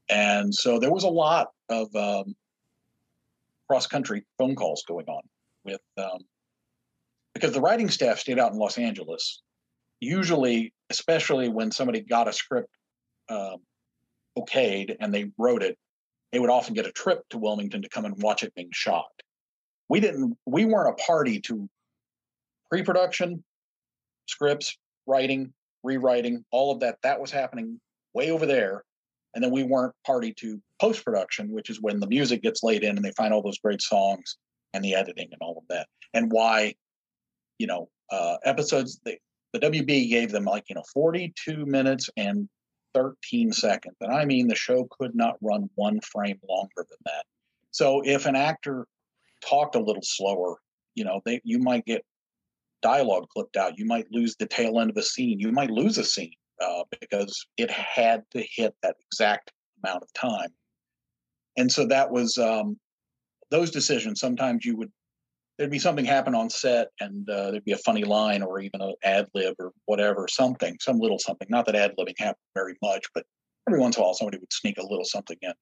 and 0.09 0.55
so 0.55 0.79
there 0.79 0.91
was 0.91 1.05
a 1.05 1.09
lot 1.09 1.49
of 1.69 1.95
um, 1.95 2.35
cross 3.69 3.87
country 3.87 4.25
phone 4.39 4.57
calls 4.57 4.83
going 4.89 5.07
on 5.09 5.23
with 5.65 5.81
um, 5.99 6.21
because 7.35 7.53
the 7.53 7.61
writing 7.61 7.89
staff 7.89 8.19
stayed 8.19 8.39
out 8.39 8.53
in 8.53 8.59
Los 8.59 8.79
Angeles. 8.79 9.43
Usually, 10.01 10.73
especially 10.89 11.49
when 11.49 11.71
somebody 11.71 12.01
got 12.01 12.27
a 12.27 12.33
script 12.33 12.71
um, 13.29 13.59
okayed 14.39 14.97
and 15.01 15.13
they 15.13 15.31
wrote 15.39 15.63
it, 15.63 15.79
they 16.33 16.39
would 16.39 16.51
often 16.51 16.75
get 16.75 16.87
a 16.87 16.93
trip 16.93 17.23
to 17.31 17.39
Wilmington 17.39 17.83
to 17.83 17.89
come 17.89 18.05
and 18.05 18.21
watch 18.23 18.43
it 18.43 18.55
being 18.55 18.71
shot. 18.73 19.11
We 19.91 19.99
didn't. 19.99 20.39
We 20.47 20.65
weren't 20.65 20.95
a 20.99 21.03
party 21.03 21.41
to 21.41 21.69
pre-production, 22.71 23.43
scripts, 24.27 24.79
writing, 25.07 25.53
rewriting, 25.83 26.45
all 26.53 26.73
of 26.73 26.81
that. 26.81 26.99
That 27.03 27.21
was 27.21 27.33
happening 27.33 27.81
way 28.15 28.31
over 28.31 28.47
there, 28.47 28.85
and 29.35 29.43
then 29.43 29.51
we 29.51 29.65
weren't 29.65 29.93
party 30.07 30.33
to 30.35 30.63
post-production, 30.81 31.51
which 31.51 31.71
is 31.71 31.81
when 31.81 31.99
the 31.99 32.07
music 32.07 32.41
gets 32.41 32.63
laid 32.63 32.85
in 32.85 32.97
and 32.97 33.05
they 33.05 33.11
find 33.17 33.35
all 33.35 33.43
those 33.43 33.59
great 33.59 33.83
songs 33.83 34.37
and 34.73 34.85
the 34.85 34.95
editing 34.95 35.29
and 35.33 35.43
all 35.43 35.59
of 35.59 35.65
that, 35.69 35.89
and 36.15 36.31
why, 36.31 36.73
you 37.59 37.67
know, 37.67 37.89
uh, 38.13 38.37
episodes. 38.45 39.01
They, 39.05 39.19
the 39.53 39.59
WB 39.59 40.09
gave 40.09 40.31
them 40.31 40.45
like 40.45 40.67
you 40.69 40.77
know 40.77 40.85
42 40.95 41.67
minutes 41.67 42.09
and 42.17 42.49
13 42.95 43.53
seconds, 43.53 43.97
and 44.01 44.13
I 44.13 44.25
mean 44.25 44.47
the 44.47 44.55
show 44.55 44.87
could 45.01 45.17
not 45.17 45.35
run 45.41 45.69
one 45.75 46.01
frame 46.01 46.39
longer 46.49 46.71
than 46.77 46.99
that. 47.07 47.25
So 47.73 48.03
if 48.05 48.27
an 48.27 48.37
actor 48.37 48.87
talked 49.41 49.75
a 49.75 49.81
little 49.81 50.03
slower, 50.03 50.57
you 50.95 51.05
know, 51.05 51.21
they 51.25 51.41
you 51.45 51.59
might 51.59 51.85
get 51.85 52.05
dialogue 52.83 53.29
clipped 53.29 53.57
out. 53.57 53.79
You 53.79 53.85
might 53.85 54.07
lose 54.11 54.37
the 54.37 54.47
tail 54.47 54.81
end 54.81 54.91
of 54.91 54.97
a 54.97 55.03
scene. 55.03 55.39
You 55.39 55.53
might 55.53 55.71
lose 55.71 55.99
a 55.99 56.05
scene 56.05 56.33
uh, 56.61 56.85
because 57.01 57.47
it 57.57 57.71
had 57.71 58.23
to 58.33 58.45
hit 58.55 58.75
that 58.83 58.97
exact 59.07 59.53
amount 59.83 60.03
of 60.03 60.13
time. 60.13 60.51
And 61.57 61.71
so 61.71 61.87
that 61.87 62.11
was 62.11 62.39
um, 62.39 62.79
those 63.51 63.71
decisions, 63.71 64.21
sometimes 64.21 64.65
you 64.65 64.77
would 64.77 64.91
there'd 65.59 65.71
be 65.71 65.79
something 65.79 66.07
happen 66.07 66.35
on 66.35 66.49
set 66.49 66.89
and 67.01 67.29
uh, 67.29 67.51
there'd 67.51 67.65
be 67.67 67.73
a 67.73 67.79
funny 67.79 68.03
line 68.03 68.43
or 68.43 68.61
even 68.61 68.81
an 68.81 68.95
ad 69.05 69.27
lib 69.35 69.55
or 69.59 69.73
whatever, 69.85 70.27
something, 70.27 70.75
some 70.81 70.99
little 70.99 71.19
something. 71.19 71.47
Not 71.51 71.67
that 71.67 71.77
ad 71.77 71.93
libbing 71.99 72.19
happened 72.19 72.37
very 72.55 72.77
much, 72.81 73.05
but 73.15 73.27
every 73.69 73.79
once 73.79 73.97
in 73.97 74.01
a 74.01 74.05
while 74.05 74.15
somebody 74.15 74.39
would 74.39 74.53
sneak 74.55 74.79
a 74.79 74.83
little 74.83 75.05
something 75.05 75.37
in. 75.43 75.53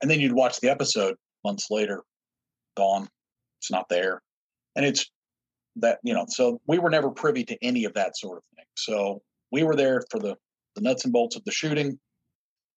And 0.00 0.10
then 0.10 0.20
you'd 0.20 0.32
watch 0.32 0.58
the 0.60 0.70
episode 0.70 1.16
months 1.44 1.66
later, 1.70 2.02
gone. 2.76 3.08
It's 3.60 3.70
not 3.70 3.88
there. 3.88 4.22
And 4.76 4.84
it's 4.84 5.10
that, 5.76 5.98
you 6.02 6.14
know, 6.14 6.26
so 6.28 6.60
we 6.66 6.78
were 6.78 6.90
never 6.90 7.10
privy 7.10 7.44
to 7.44 7.58
any 7.62 7.84
of 7.84 7.94
that 7.94 8.16
sort 8.16 8.38
of 8.38 8.44
thing. 8.54 8.64
So 8.76 9.22
we 9.50 9.62
were 9.62 9.76
there 9.76 10.02
for 10.10 10.20
the, 10.20 10.36
the 10.74 10.82
nuts 10.82 11.04
and 11.04 11.12
bolts 11.12 11.36
of 11.36 11.44
the 11.44 11.52
shooting. 11.52 11.98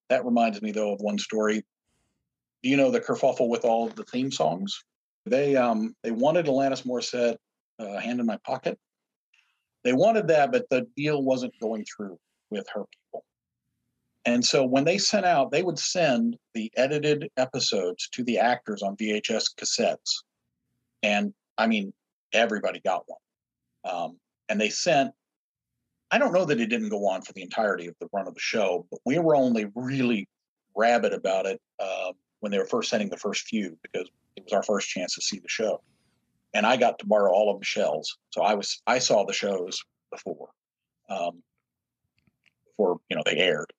That 0.10 0.26
reminds 0.26 0.62
me 0.62 0.72
though 0.72 0.94
of 0.94 1.02
one 1.02 1.20
story 1.20 1.64
do 2.62 2.70
you 2.70 2.78
know 2.78 2.92
the 2.92 3.00
kerfuffle 3.00 3.48
with 3.48 3.64
all 3.64 3.88
the 3.88 4.04
theme 4.04 4.32
songs? 4.32 4.84
They 5.26 5.56
um 5.56 5.96
they 6.04 6.12
wanted 6.12 6.48
Alanis 6.48 6.86
Morissette, 6.86 7.38
uh, 7.80 8.00
"Hand 8.00 8.20
in 8.20 8.26
My 8.26 8.38
Pocket." 8.46 8.78
They 9.84 9.94
wanted 9.94 10.28
that, 10.28 10.52
but 10.52 10.68
the 10.70 10.88
deal 10.96 11.22
wasn't 11.24 11.54
going 11.62 11.86
through 11.86 12.18
with 12.50 12.68
her 12.74 12.84
people. 12.84 13.24
And 14.26 14.44
so 14.44 14.66
when 14.66 14.84
they 14.84 14.98
sent 14.98 15.26
out, 15.26 15.52
they 15.52 15.64
would 15.64 15.80
send 15.80 16.38
the 16.54 16.72
edited 16.76 17.30
episodes 17.38 18.10
to 18.10 18.24
the 18.24 18.38
actors 18.38 18.84
on 18.84 18.98
VHS 18.98 19.56
cassettes. 19.56 20.24
And 21.02 21.34
I 21.58 21.68
mean, 21.68 21.94
everybody 22.34 22.82
got 22.84 23.04
one. 23.08 23.20
Um, 23.86 24.18
and 24.50 24.60
they 24.60 24.70
sent, 24.70 25.12
I 26.12 26.18
don't 26.18 26.34
know 26.34 26.46
that 26.46 26.60
it 26.60 26.68
didn't 26.68 26.90
go 26.90 27.08
on 27.08 27.22
for 27.22 27.34
the 27.34 27.42
entirety 27.42 27.88
of 27.88 27.96
the 28.00 28.10
run 28.12 28.28
of 28.28 28.34
the 28.34 28.40
show, 28.40 28.86
but 28.92 29.00
we 29.06 29.20
were 29.20 29.36
only 29.36 29.68
really 29.76 30.28
rabid 30.76 31.14
about 31.14 31.46
it 31.46 31.62
uh, 31.80 32.12
when 32.40 32.52
they 32.52 32.58
were 32.58 32.66
first 32.66 32.90
sending 32.90 33.10
the 33.10 33.18
first 33.18 33.48
few 33.48 33.78
because 33.84 34.10
it 34.36 34.44
was 34.44 34.54
our 34.54 34.64
first 34.64 34.90
chance 34.90 35.16
to 35.16 35.22
see 35.22 35.40
the 35.40 35.48
show. 35.48 35.82
And 36.54 36.66
I 36.66 36.78
got 36.78 36.98
to 37.00 37.06
borrow 37.06 37.32
all 37.32 37.52
of 37.52 37.60
Michelle's, 37.60 38.18
so 38.32 38.42
I 38.42 38.56
was 38.56 38.82
I 38.88 38.98
saw 38.98 39.24
the 39.24 39.34
shows 39.34 39.80
before, 40.12 40.50
um, 41.08 41.44
before 42.66 43.00
you 43.08 43.16
know 43.16 43.22
they 43.24 43.38
aired. 43.38 43.72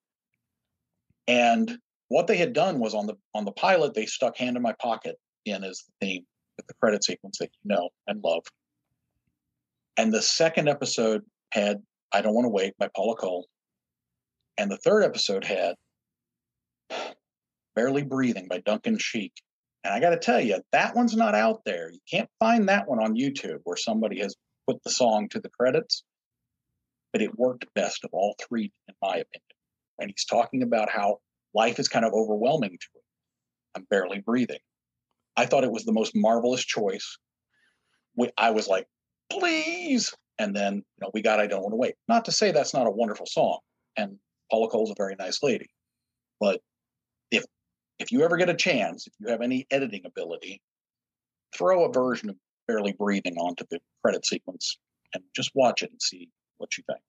And 1.31 1.77
what 2.09 2.27
they 2.27 2.35
had 2.35 2.51
done 2.51 2.79
was 2.79 2.93
on 2.93 3.07
the 3.07 3.15
on 3.33 3.45
the 3.45 3.53
pilot 3.53 3.93
they 3.93 4.05
stuck 4.05 4.35
"Hand 4.35 4.57
in 4.57 4.61
My 4.61 4.73
Pocket" 4.81 5.17
in 5.45 5.63
as 5.63 5.81
the 5.81 6.05
theme 6.05 6.25
with 6.57 6.67
the 6.67 6.73
credit 6.73 7.05
sequence 7.05 7.37
that 7.37 7.51
you 7.53 7.69
know 7.73 7.89
and 8.05 8.21
love. 8.21 8.43
And 9.95 10.13
the 10.13 10.21
second 10.21 10.67
episode 10.67 11.23
had 11.53 11.81
"I 12.11 12.21
Don't 12.21 12.33
Want 12.33 12.43
to 12.43 12.49
Wait" 12.49 12.77
by 12.77 12.89
Paula 12.93 13.15
Cole, 13.15 13.47
and 14.57 14.69
the 14.69 14.75
third 14.75 15.03
episode 15.03 15.45
had 15.45 15.75
Barely 17.75 18.03
Breathing 18.03 18.49
by 18.49 18.59
Duncan 18.59 18.97
Sheik. 18.97 19.31
And 19.85 19.93
I 19.93 20.01
got 20.01 20.09
to 20.09 20.19
tell 20.19 20.41
you, 20.41 20.61
that 20.73 20.97
one's 20.97 21.15
not 21.15 21.33
out 21.33 21.61
there. 21.63 21.91
You 21.91 22.01
can't 22.11 22.29
find 22.39 22.67
that 22.67 22.89
one 22.89 23.01
on 23.01 23.15
YouTube 23.15 23.61
where 23.63 23.77
somebody 23.77 24.19
has 24.19 24.35
put 24.67 24.83
the 24.83 24.91
song 24.91 25.29
to 25.29 25.39
the 25.39 25.49
credits. 25.49 26.03
But 27.13 27.21
it 27.21 27.39
worked 27.39 27.73
best 27.73 28.03
of 28.03 28.09
all 28.11 28.35
three, 28.37 28.73
in 28.89 28.95
my 29.01 29.15
opinion. 29.15 29.50
And 30.01 30.09
he's 30.09 30.25
talking 30.25 30.63
about 30.63 30.89
how 30.89 31.19
life 31.53 31.79
is 31.79 31.87
kind 31.87 32.03
of 32.03 32.13
overwhelming 32.13 32.71
to 32.71 32.87
him. 32.95 33.03
I'm 33.75 33.87
barely 33.89 34.19
breathing. 34.19 34.59
I 35.37 35.45
thought 35.45 35.63
it 35.63 35.71
was 35.71 35.85
the 35.85 35.93
most 35.93 36.13
marvelous 36.15 36.65
choice. 36.65 37.17
I 38.37 38.49
was 38.51 38.67
like, 38.67 38.87
please. 39.31 40.13
And 40.39 40.55
then, 40.55 40.75
you 40.75 40.83
know, 41.01 41.11
we 41.13 41.21
got 41.21 41.39
I 41.39 41.47
Don't 41.47 41.61
Want 41.61 41.73
to 41.73 41.77
Wait. 41.77 41.95
Not 42.07 42.25
to 42.25 42.31
say 42.31 42.51
that's 42.51 42.73
not 42.73 42.87
a 42.87 42.91
wonderful 42.91 43.25
song. 43.25 43.59
And 43.95 44.17
Paula 44.49 44.67
Cole's 44.69 44.91
a 44.91 44.95
very 44.97 45.15
nice 45.17 45.41
lady. 45.41 45.69
But 46.39 46.61
if 47.29 47.45
if 47.99 48.11
you 48.11 48.23
ever 48.23 48.35
get 48.37 48.49
a 48.49 48.55
chance, 48.55 49.07
if 49.07 49.13
you 49.19 49.29
have 49.29 49.41
any 49.41 49.67
editing 49.69 50.01
ability, 50.05 50.61
throw 51.55 51.85
a 51.85 51.91
version 51.91 52.29
of 52.29 52.35
Barely 52.67 52.93
Breathing 52.93 53.37
onto 53.37 53.63
the 53.69 53.79
credit 54.03 54.25
sequence 54.25 54.77
and 55.13 55.23
just 55.35 55.51
watch 55.53 55.83
it 55.83 55.91
and 55.91 56.01
see 56.01 56.29
what 56.57 56.77
you 56.77 56.83
think. 56.87 57.01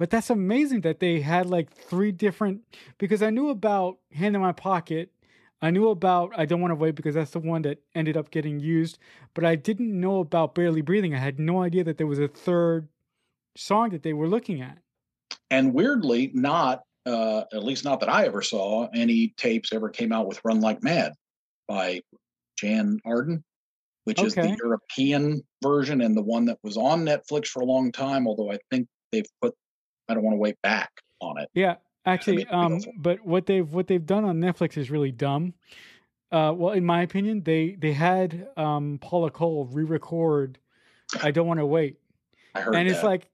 But 0.00 0.08
that's 0.08 0.30
amazing 0.30 0.80
that 0.80 0.98
they 0.98 1.20
had 1.20 1.44
like 1.44 1.70
three 1.70 2.10
different 2.10 2.62
because 2.96 3.22
I 3.22 3.28
knew 3.28 3.50
about 3.50 3.98
Hand 4.14 4.34
in 4.34 4.40
My 4.40 4.52
Pocket. 4.52 5.12
I 5.60 5.70
knew 5.70 5.90
about 5.90 6.32
I 6.34 6.46
Don't 6.46 6.62
Want 6.62 6.70
to 6.70 6.74
Wait 6.74 6.94
because 6.94 7.14
that's 7.14 7.32
the 7.32 7.38
one 7.38 7.60
that 7.62 7.82
ended 7.94 8.16
up 8.16 8.30
getting 8.30 8.60
used, 8.60 8.96
but 9.34 9.44
I 9.44 9.56
didn't 9.56 9.92
know 9.92 10.20
about 10.20 10.54
Barely 10.54 10.80
Breathing. 10.80 11.14
I 11.14 11.18
had 11.18 11.38
no 11.38 11.62
idea 11.62 11.84
that 11.84 11.98
there 11.98 12.06
was 12.06 12.18
a 12.18 12.28
third 12.28 12.88
song 13.58 13.90
that 13.90 14.02
they 14.02 14.14
were 14.14 14.26
looking 14.26 14.62
at. 14.62 14.78
And 15.50 15.74
weirdly, 15.74 16.30
not 16.32 16.80
uh, 17.04 17.44
at 17.52 17.62
least 17.62 17.84
not 17.84 18.00
that 18.00 18.08
I 18.08 18.24
ever 18.24 18.40
saw, 18.40 18.88
any 18.94 19.34
tapes 19.36 19.70
ever 19.70 19.90
came 19.90 20.12
out 20.12 20.26
with 20.26 20.40
Run 20.46 20.62
Like 20.62 20.82
Mad 20.82 21.12
by 21.68 22.00
Jann 22.58 23.00
Arden. 23.04 23.44
which 24.04 24.22
is 24.22 24.34
the 24.34 24.56
European 24.64 25.42
version 25.62 26.00
and 26.00 26.16
the 26.16 26.22
one 26.22 26.46
that 26.46 26.56
was 26.62 26.78
on 26.78 27.04
Netflix 27.04 27.48
for 27.48 27.60
a 27.60 27.66
long 27.66 27.92
time. 27.92 28.26
Although 28.26 28.50
I 28.50 28.56
think 28.70 28.88
they've 29.12 29.28
put 29.42 29.54
I 30.10 30.14
don't 30.14 30.22
want 30.24 30.34
to 30.34 30.38
wait 30.40 30.60
back 30.62 30.90
on 31.20 31.38
it. 31.38 31.48
Yeah, 31.54 31.76
actually, 32.04 32.38
made 32.38 32.46
me 32.50 32.52
um, 32.52 32.80
but 32.98 33.24
what 33.24 33.46
they've 33.46 33.70
what 33.72 33.86
they've 33.86 34.04
done 34.04 34.24
on 34.24 34.40
Netflix 34.40 34.76
is 34.76 34.90
really 34.90 35.12
dumb. 35.12 35.54
Uh, 36.32 36.52
well, 36.56 36.72
in 36.74 36.84
my 36.84 37.02
opinion, 37.02 37.42
they 37.44 37.76
they 37.78 37.92
had 37.92 38.48
um, 38.56 38.98
Paula 39.00 39.30
Cole 39.30 39.66
re-record 39.70 40.58
"I 41.22 41.30
Don't 41.30 41.46
Want 41.46 41.60
to 41.60 41.66
Wait," 41.66 41.96
I 42.54 42.60
heard 42.60 42.74
and 42.74 42.88
that. 42.88 42.94
it's 42.94 43.04
like, 43.04 43.28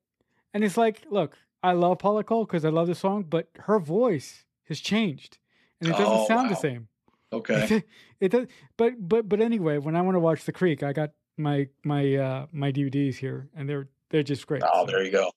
and 0.55 0.65
it's 0.65 0.77
like, 0.77 1.03
look, 1.11 1.37
I 1.63 1.73
love 1.73 1.99
Paula 1.99 2.25
Cole 2.25 2.45
because 2.45 2.65
I 2.65 2.71
love 2.71 2.87
the 2.87 2.95
song, 2.95 3.25
but 3.29 3.49
her 3.61 3.79
voice 3.79 4.45
has 4.69 4.81
changed, 4.81 5.39
and 5.81 5.89
it 5.91 5.93
doesn't 5.93 6.07
Oh, 6.09 6.27
sound 6.27 6.51
the 6.51 6.57
same. 6.57 6.89
okay. 7.33 7.83
it 8.21 8.31
does, 8.31 8.47
but 8.77 8.95
but 8.99 9.29
but 9.29 9.41
anyway, 9.41 9.79
when 9.79 9.95
I 9.97 10.03
want 10.03 10.15
to 10.15 10.21
watch 10.21 10.45
The 10.45 10.53
Creek, 10.53 10.83
I 10.83 10.93
got 10.93 11.11
my 11.37 11.69
my 11.85 12.15
uh 12.15 12.47
my 12.53 12.73
DVDs 12.73 13.17
here, 13.17 13.49
and 13.55 13.69
they're 13.69 13.89
they're 14.11 14.23
just 14.23 14.47
great. 14.47 14.63
Oh, 14.65 14.87
so- 14.87 14.93
there 14.93 15.03
you 15.05 15.11
go. 15.11 15.31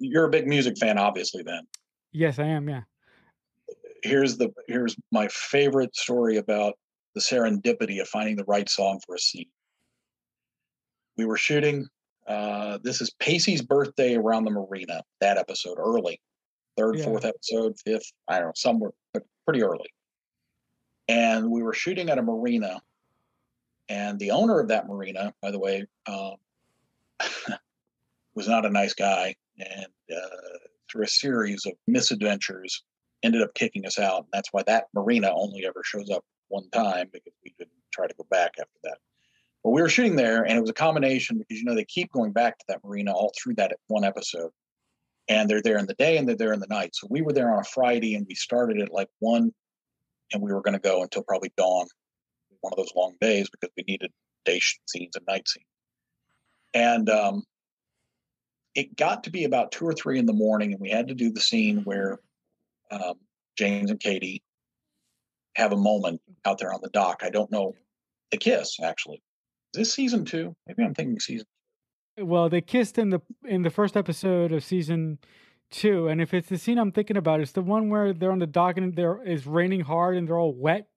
You're 0.00 0.24
a 0.24 0.30
big 0.30 0.46
music 0.46 0.76
fan, 0.78 0.98
obviously. 0.98 1.42
Then 1.42 1.62
Yes, 2.12 2.38
I 2.38 2.44
am. 2.44 2.68
Yeah. 2.68 2.82
here's 4.02 4.36
the 4.36 4.52
here's 4.68 4.96
my 5.12 5.28
favorite 5.28 5.94
story 5.96 6.36
about 6.36 6.74
the 7.14 7.20
serendipity 7.20 8.00
of 8.00 8.08
finding 8.08 8.36
the 8.36 8.44
right 8.44 8.68
song 8.68 9.00
for 9.06 9.14
a 9.14 9.18
scene. 9.18 9.46
We 11.16 11.24
were 11.26 11.36
shooting. 11.36 11.86
Uh, 12.26 12.78
this 12.82 13.00
is 13.00 13.10
Pacey's 13.20 13.62
birthday 13.62 14.14
around 14.16 14.44
the 14.44 14.50
marina. 14.50 15.02
That 15.20 15.36
episode 15.38 15.78
early, 15.78 16.20
third, 16.76 16.96
Yeah. 16.98 17.04
fourth 17.04 17.24
episode, 17.24 17.78
fifth. 17.84 18.10
I 18.28 18.38
don't 18.38 18.48
know, 18.48 18.52
somewhere, 18.56 18.90
but 19.12 19.22
pretty 19.44 19.62
early. 19.62 19.90
And 21.08 21.50
we 21.50 21.62
were 21.62 21.74
shooting 21.74 22.08
at 22.08 22.16
a 22.18 22.22
marina, 22.22 22.80
and 23.90 24.18
the 24.18 24.30
owner 24.30 24.58
of 24.58 24.68
that 24.68 24.86
marina, 24.88 25.34
by 25.42 25.50
the 25.50 25.58
way, 25.58 25.84
um, 26.06 26.36
was 28.34 28.48
not 28.48 28.64
a 28.64 28.70
nice 28.70 28.94
guy, 28.94 29.34
and 29.58 29.86
uh, 30.14 30.58
through 30.90 31.04
a 31.04 31.08
series 31.08 31.66
of 31.66 31.72
misadventures, 31.86 32.82
ended 33.22 33.42
up 33.42 33.54
kicking 33.54 33.86
us 33.86 33.98
out. 33.98 34.20
And 34.20 34.28
that's 34.32 34.48
why 34.52 34.62
that 34.66 34.86
marina 34.94 35.32
only 35.34 35.64
ever 35.66 35.82
shows 35.84 36.10
up 36.10 36.24
one 36.48 36.68
time 36.70 37.08
because 37.12 37.32
we 37.42 37.54
didn't 37.58 37.72
try 37.92 38.06
to 38.06 38.14
go 38.14 38.26
back 38.30 38.52
after 38.60 38.78
that. 38.84 38.98
But 39.62 39.70
we 39.70 39.80
were 39.80 39.88
shooting 39.88 40.16
there, 40.16 40.42
and 40.42 40.58
it 40.58 40.60
was 40.60 40.70
a 40.70 40.74
combination 40.74 41.38
because 41.38 41.58
you 41.58 41.64
know 41.64 41.74
they 41.74 41.86
keep 41.86 42.12
going 42.12 42.32
back 42.32 42.58
to 42.58 42.64
that 42.68 42.84
marina 42.84 43.12
all 43.12 43.32
through 43.36 43.54
that 43.54 43.72
one 43.86 44.04
episode, 44.04 44.50
and 45.28 45.48
they're 45.48 45.62
there 45.62 45.78
in 45.78 45.86
the 45.86 45.94
day 45.94 46.18
and 46.18 46.28
they're 46.28 46.36
there 46.36 46.52
in 46.52 46.60
the 46.60 46.66
night. 46.66 46.90
So 46.94 47.06
we 47.10 47.22
were 47.22 47.32
there 47.32 47.50
on 47.50 47.60
a 47.60 47.64
Friday, 47.64 48.14
and 48.14 48.26
we 48.28 48.34
started 48.34 48.80
at 48.80 48.92
like 48.92 49.08
one, 49.20 49.52
and 50.32 50.42
we 50.42 50.52
were 50.52 50.60
going 50.60 50.74
to 50.74 50.80
go 50.80 51.02
until 51.02 51.24
probably 51.24 51.50
dawn, 51.56 51.86
one 52.60 52.72
of 52.72 52.76
those 52.76 52.92
long 52.94 53.14
days 53.20 53.48
because 53.50 53.70
we 53.76 53.84
needed 53.88 54.10
day 54.44 54.60
scenes 54.86 55.16
and 55.16 55.24
night 55.26 55.48
scenes. 55.48 55.66
And 56.74 57.08
um, 57.08 57.44
it 58.74 58.96
got 58.96 59.24
to 59.24 59.30
be 59.30 59.44
about 59.44 59.72
two 59.72 59.86
or 59.86 59.92
three 59.92 60.18
in 60.18 60.26
the 60.26 60.32
morning, 60.32 60.72
and 60.72 60.80
we 60.80 60.90
had 60.90 61.08
to 61.08 61.14
do 61.14 61.30
the 61.30 61.40
scene 61.40 61.78
where 61.84 62.18
um, 62.90 63.14
James 63.56 63.90
and 63.90 64.00
Katie 64.00 64.42
have 65.56 65.72
a 65.72 65.76
moment 65.76 66.20
out 66.44 66.58
there 66.58 66.72
on 66.72 66.80
the 66.82 66.90
dock. 66.90 67.22
I 67.22 67.30
don't 67.30 67.50
know. 67.50 67.74
The 68.30 68.38
kiss, 68.38 68.78
actually. 68.82 69.22
Is 69.74 69.78
this 69.78 69.94
season 69.94 70.24
two? 70.24 70.56
Maybe 70.66 70.82
I'm 70.82 70.94
thinking 70.94 71.20
season. 71.20 71.46
Well, 72.18 72.48
they 72.48 72.60
kissed 72.60 72.98
in 72.98 73.10
the 73.10 73.20
in 73.44 73.62
the 73.62 73.70
first 73.70 73.96
episode 73.96 74.52
of 74.52 74.64
season 74.64 75.18
two, 75.70 76.08
and 76.08 76.20
if 76.20 76.32
it's 76.32 76.48
the 76.48 76.58
scene 76.58 76.78
I'm 76.78 76.92
thinking 76.92 77.16
about, 77.16 77.40
it's 77.40 77.52
the 77.52 77.62
one 77.62 77.90
where 77.90 78.12
they're 78.12 78.32
on 78.32 78.38
the 78.38 78.46
dock 78.46 78.76
and 78.76 78.94
there 78.94 79.22
is 79.22 79.46
raining 79.46 79.80
hard 79.80 80.16
and 80.16 80.28
they're 80.28 80.38
all 80.38 80.54
wet. 80.54 80.88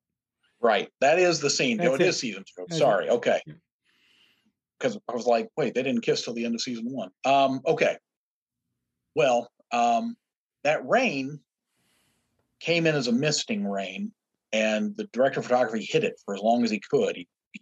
Right. 0.61 0.89
That 1.01 1.19
is 1.19 1.39
the 1.39 1.49
scene. 1.49 1.77
No, 1.77 1.93
it 1.93 2.01
it. 2.01 2.07
is 2.07 2.19
season 2.19 2.43
two. 2.43 2.65
That's 2.67 2.77
it. 2.77 2.79
Sorry. 2.79 3.09
Okay. 3.09 3.41
Because 4.79 4.97
I 5.09 5.13
was 5.15 5.25
like, 5.25 5.49
wait, 5.57 5.73
they 5.73 5.83
didn't 5.83 6.01
kiss 6.01 6.23
till 6.23 6.33
the 6.33 6.45
end 6.45 6.55
of 6.55 6.61
season 6.61 6.91
one. 6.91 7.09
Um, 7.25 7.61
okay. 7.65 7.97
Well, 9.15 9.49
um, 9.71 10.15
that 10.63 10.87
rain 10.87 11.39
came 12.59 12.85
in 12.85 12.95
as 12.95 13.07
a 13.07 13.11
misting 13.11 13.67
rain, 13.67 14.11
and 14.53 14.95
the 14.95 15.05
director 15.13 15.39
of 15.39 15.45
photography 15.45 15.87
hid 15.89 16.03
it 16.03 16.19
for 16.23 16.35
as 16.35 16.41
long 16.41 16.63
as 16.63 16.71
he 16.71 16.79
could. 16.79 17.15
He, 17.15 17.27
he 17.53 17.61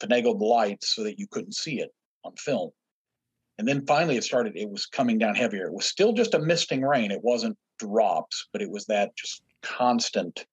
finagled 0.00 0.38
the 0.38 0.44
lights 0.44 0.94
so 0.94 1.04
that 1.04 1.18
you 1.18 1.26
couldn't 1.30 1.54
see 1.54 1.80
it 1.80 1.90
on 2.24 2.34
film. 2.36 2.70
And 3.58 3.68
then 3.68 3.86
finally 3.86 4.16
it 4.16 4.24
started, 4.24 4.56
it 4.56 4.68
was 4.68 4.86
coming 4.86 5.18
down 5.18 5.34
heavier. 5.34 5.66
It 5.66 5.72
was 5.72 5.86
still 5.86 6.12
just 6.12 6.34
a 6.34 6.40
misting 6.40 6.82
rain. 6.82 7.10
It 7.10 7.22
wasn't 7.22 7.56
drops, 7.78 8.48
but 8.52 8.62
it 8.62 8.70
was 8.70 8.86
that 8.86 9.16
just 9.16 9.42
constant, 9.62 10.44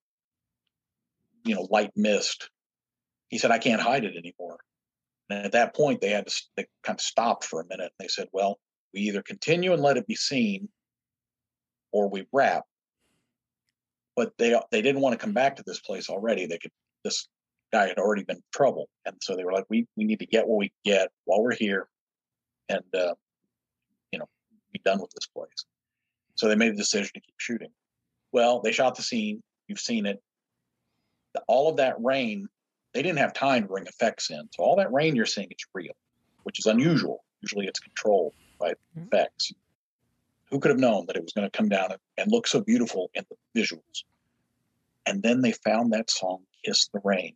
you 1.44 1.56
know, 1.56 1.68
light 1.72 1.92
mist. 1.96 2.50
He 3.30 3.38
said, 3.38 3.52
I 3.52 3.58
can't 3.58 3.82
hide 3.82 4.06
it 4.06 4.16
anymore. 4.16 4.58
And 5.32 5.46
at 5.46 5.52
that 5.54 5.76
point, 5.76 6.02
they 6.02 6.10
had 6.10 6.28
to 6.28 6.44
they 6.58 6.66
kind 6.84 6.98
of 6.98 7.02
stopped 7.02 7.46
for 7.46 7.62
a 7.62 7.68
minute. 7.68 7.92
And 7.98 8.06
they 8.06 8.08
said, 8.08 8.28
well, 8.32 8.60
we 8.94 9.02
either 9.02 9.22
continue 9.22 9.74
and 9.74 9.82
let 9.82 9.98
it 9.98 10.08
be 10.08 10.16
seen 10.16 10.70
or 11.92 12.10
we 12.10 12.28
wrap. 12.32 12.64
But 14.16 14.34
they 14.38 14.60
they 14.72 14.82
didn't 14.82 15.02
want 15.02 15.14
to 15.14 15.24
come 15.24 15.34
back 15.34 15.56
to 15.56 15.64
this 15.66 15.80
place 15.80 16.10
already. 16.10 16.46
They 16.46 16.58
could 16.58 16.72
this 17.04 17.28
guy 17.72 17.88
had 17.88 17.98
already 17.98 18.24
been 18.24 18.38
in 18.38 18.44
trouble. 18.54 18.90
And 19.06 19.16
so 19.22 19.36
they 19.36 19.44
were 19.44 19.54
like, 19.54 19.66
we 19.70 19.88
we 19.96 20.04
need 20.04 20.20
to 20.20 20.26
get 20.26 20.48
what 20.48 20.58
we 20.58 20.72
get 20.84 21.10
while 21.26 21.42
we're 21.42 21.56
here 21.56 21.88
and 22.70 22.84
uh, 22.94 23.14
you 24.12 24.20
know, 24.20 24.28
be 24.74 24.82
done 24.84 25.00
with 25.00 25.12
this 25.12 25.28
place. 25.28 25.66
So 26.36 26.48
they 26.48 26.56
made 26.56 26.74
the 26.74 26.78
decision 26.78 27.12
to 27.14 27.22
keep 27.22 27.36
shooting. 27.38 27.70
Well, 28.32 28.62
they 28.62 28.72
shot 28.72 28.96
the 28.96 29.02
scene. 29.02 29.42
You've 29.68 29.80
seen 29.80 30.06
it. 30.06 30.22
The- 31.34 31.44
All 31.48 31.70
of 31.70 31.78
that 31.78 31.96
rain, 32.00 32.48
they 32.94 33.02
didn't 33.02 33.20
have 33.20 33.34
time 33.34 33.64
to 33.64 33.68
bring 33.68 33.86
effects 33.88 34.30
in. 34.30 34.48
So 34.52 34.64
all 34.64 34.76
that 34.78 34.92
rain 34.92 35.16
you're 35.16 35.26
seeing 35.26 35.50
is 35.52 35.66
real, 35.74 35.94
which 36.44 36.60
is 36.60 36.66
unusual. 36.66 37.24
Usually 37.42 37.68
it's 37.68 37.80
controlled 37.80 38.34
by 38.60 38.74
Mhm. 38.98 39.08
effects. 39.08 39.54
Who 40.50 40.60
could 40.60 40.70
have 40.70 40.80
known 40.80 41.06
that 41.08 41.16
it 41.16 41.24
was 41.24 41.32
going 41.32 41.50
to 41.50 41.58
come 41.58 41.70
down 41.70 41.92
and, 41.92 42.02
and 42.18 42.32
look 42.32 42.46
so 42.48 42.62
beautiful 42.62 43.10
in 43.14 43.26
the 43.30 43.60
visuals? 43.60 44.04
And 45.06 45.24
then 45.24 45.42
they 45.42 45.54
found 45.54 45.94
that 45.94 46.10
song, 46.12 46.46
Kiss 46.64 46.90
the 46.94 47.00
Rain. 47.04 47.36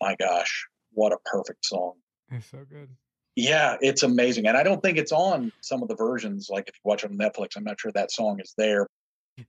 My 0.00 0.14
gosh, 0.16 0.66
what 0.92 1.12
a 1.12 1.18
perfect 1.24 1.64
song. 1.64 1.94
It's 2.30 2.46
so 2.46 2.64
good. 2.64 2.88
Yeah, 3.34 3.76
it's 3.80 4.02
amazing. 4.02 4.46
And 4.46 4.56
I 4.56 4.62
don't 4.62 4.82
think 4.82 4.98
it's 4.98 5.12
on 5.12 5.52
some 5.60 5.82
of 5.82 5.88
the 5.88 5.96
versions. 5.96 6.48
Like 6.48 6.68
if 6.68 6.74
you 6.76 6.80
watch 6.84 7.04
it 7.04 7.10
on 7.10 7.18
Netflix, 7.18 7.56
I'm 7.56 7.64
not 7.64 7.80
sure 7.80 7.92
that 7.92 8.10
song 8.12 8.40
is 8.40 8.54
there. 8.56 8.86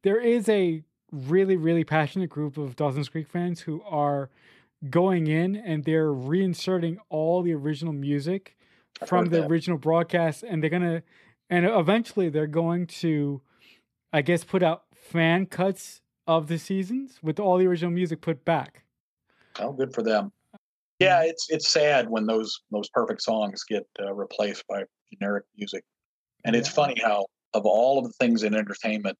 There 0.04 0.20
is 0.20 0.50
a 0.50 0.84
really 1.12 1.58
really 1.58 1.84
passionate 1.84 2.30
group 2.30 2.56
of 2.58 2.76
Dawson's 2.76 3.10
Creek 3.10 3.28
fans 3.28 3.62
who 3.62 3.82
are 3.84 4.30
going 4.90 5.28
in 5.28 5.56
and 5.56 5.84
they're 5.84 6.12
reinserting 6.12 6.98
all 7.10 7.42
the 7.42 7.54
original 7.54 7.94
music 7.94 8.56
I've 9.02 9.10
from 9.10 9.26
the 9.26 9.42
that. 9.42 9.48
original 9.48 9.78
broadcast, 9.78 10.44
and 10.44 10.62
they're 10.62 10.70
gonna 10.70 11.04
and 11.50 11.66
eventually 11.66 12.30
they're 12.30 12.48
going 12.48 12.88
to, 12.88 13.42
I 14.14 14.22
guess, 14.22 14.44
put 14.44 14.62
out 14.64 14.84
fan 14.94 15.48
cuts 15.48 16.02
of 16.28 16.48
the 16.48 16.60
seasons 16.60 17.20
with 17.24 17.40
all 17.40 17.58
the 17.58 17.66
original 17.66 17.92
music 17.92 18.22
put 18.22 18.46
back. 18.46 18.84
Oh, 19.60 19.72
good 19.72 19.94
for 19.94 20.04
them. 20.04 20.32
Yeah, 21.00 21.24
it's 21.24 21.48
it's 21.50 21.72
sad 21.72 22.10
when 22.10 22.26
those 22.26 22.62
those 22.72 22.90
perfect 22.90 23.22
songs 23.22 23.64
get 23.64 23.88
uh, 24.00 24.14
replaced 24.14 24.66
by 24.68 24.84
generic 25.14 25.46
music. 25.58 25.84
And 26.46 26.56
it's 26.56 26.70
funny 26.70 26.96
how 27.02 27.26
of 27.54 27.66
all 27.66 27.98
of 28.00 28.06
the 28.06 28.14
things 28.20 28.44
in 28.44 28.54
entertainment, 28.54 29.18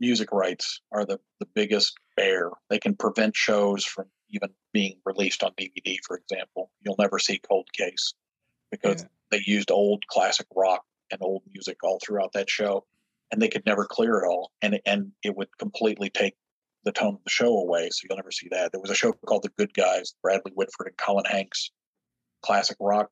music 0.00 0.32
rights 0.32 0.80
are 0.92 1.04
the 1.04 1.18
the 1.38 1.46
biggest 1.54 1.94
bear. 2.16 2.50
They 2.70 2.78
can 2.78 2.94
prevent 2.96 3.36
shows 3.36 3.84
from 3.84 4.06
even 4.30 4.50
being 4.72 5.00
released 5.04 5.42
on 5.42 5.52
DVD, 5.52 5.98
for 6.06 6.16
example. 6.16 6.70
You'll 6.82 6.96
never 6.98 7.18
see 7.18 7.38
Cold 7.38 7.68
Case 7.72 8.14
because 8.70 9.02
Yeah. 9.02 9.08
they 9.30 9.42
used 9.46 9.70
old 9.70 10.06
classic 10.08 10.46
rock 10.54 10.84
and 11.10 11.20
old 11.22 11.42
music 11.52 11.78
all 11.82 11.98
throughout 12.04 12.32
that 12.32 12.50
show, 12.50 12.86
and 13.30 13.40
they 13.40 13.48
could 13.48 13.64
never 13.66 13.84
clear 13.84 14.18
it 14.18 14.26
all, 14.26 14.52
and 14.62 14.80
and 14.86 15.12
it 15.22 15.36
would 15.36 15.56
completely 15.58 16.10
take 16.10 16.34
the 16.84 16.92
tone 16.92 17.14
of 17.14 17.24
the 17.24 17.30
show 17.30 17.56
away. 17.58 17.90
So 17.90 18.06
you'll 18.08 18.16
never 18.16 18.30
see 18.30 18.48
that. 18.50 18.72
There 18.72 18.80
was 18.80 18.90
a 18.90 18.94
show 18.94 19.12
called 19.12 19.42
The 19.42 19.48
Good 19.50 19.74
Guys, 19.74 20.14
Bradley 20.22 20.52
Whitford 20.52 20.86
and 20.88 20.96
Colin 20.96 21.24
Hanks, 21.24 21.70
classic 22.42 22.76
rock. 22.80 23.10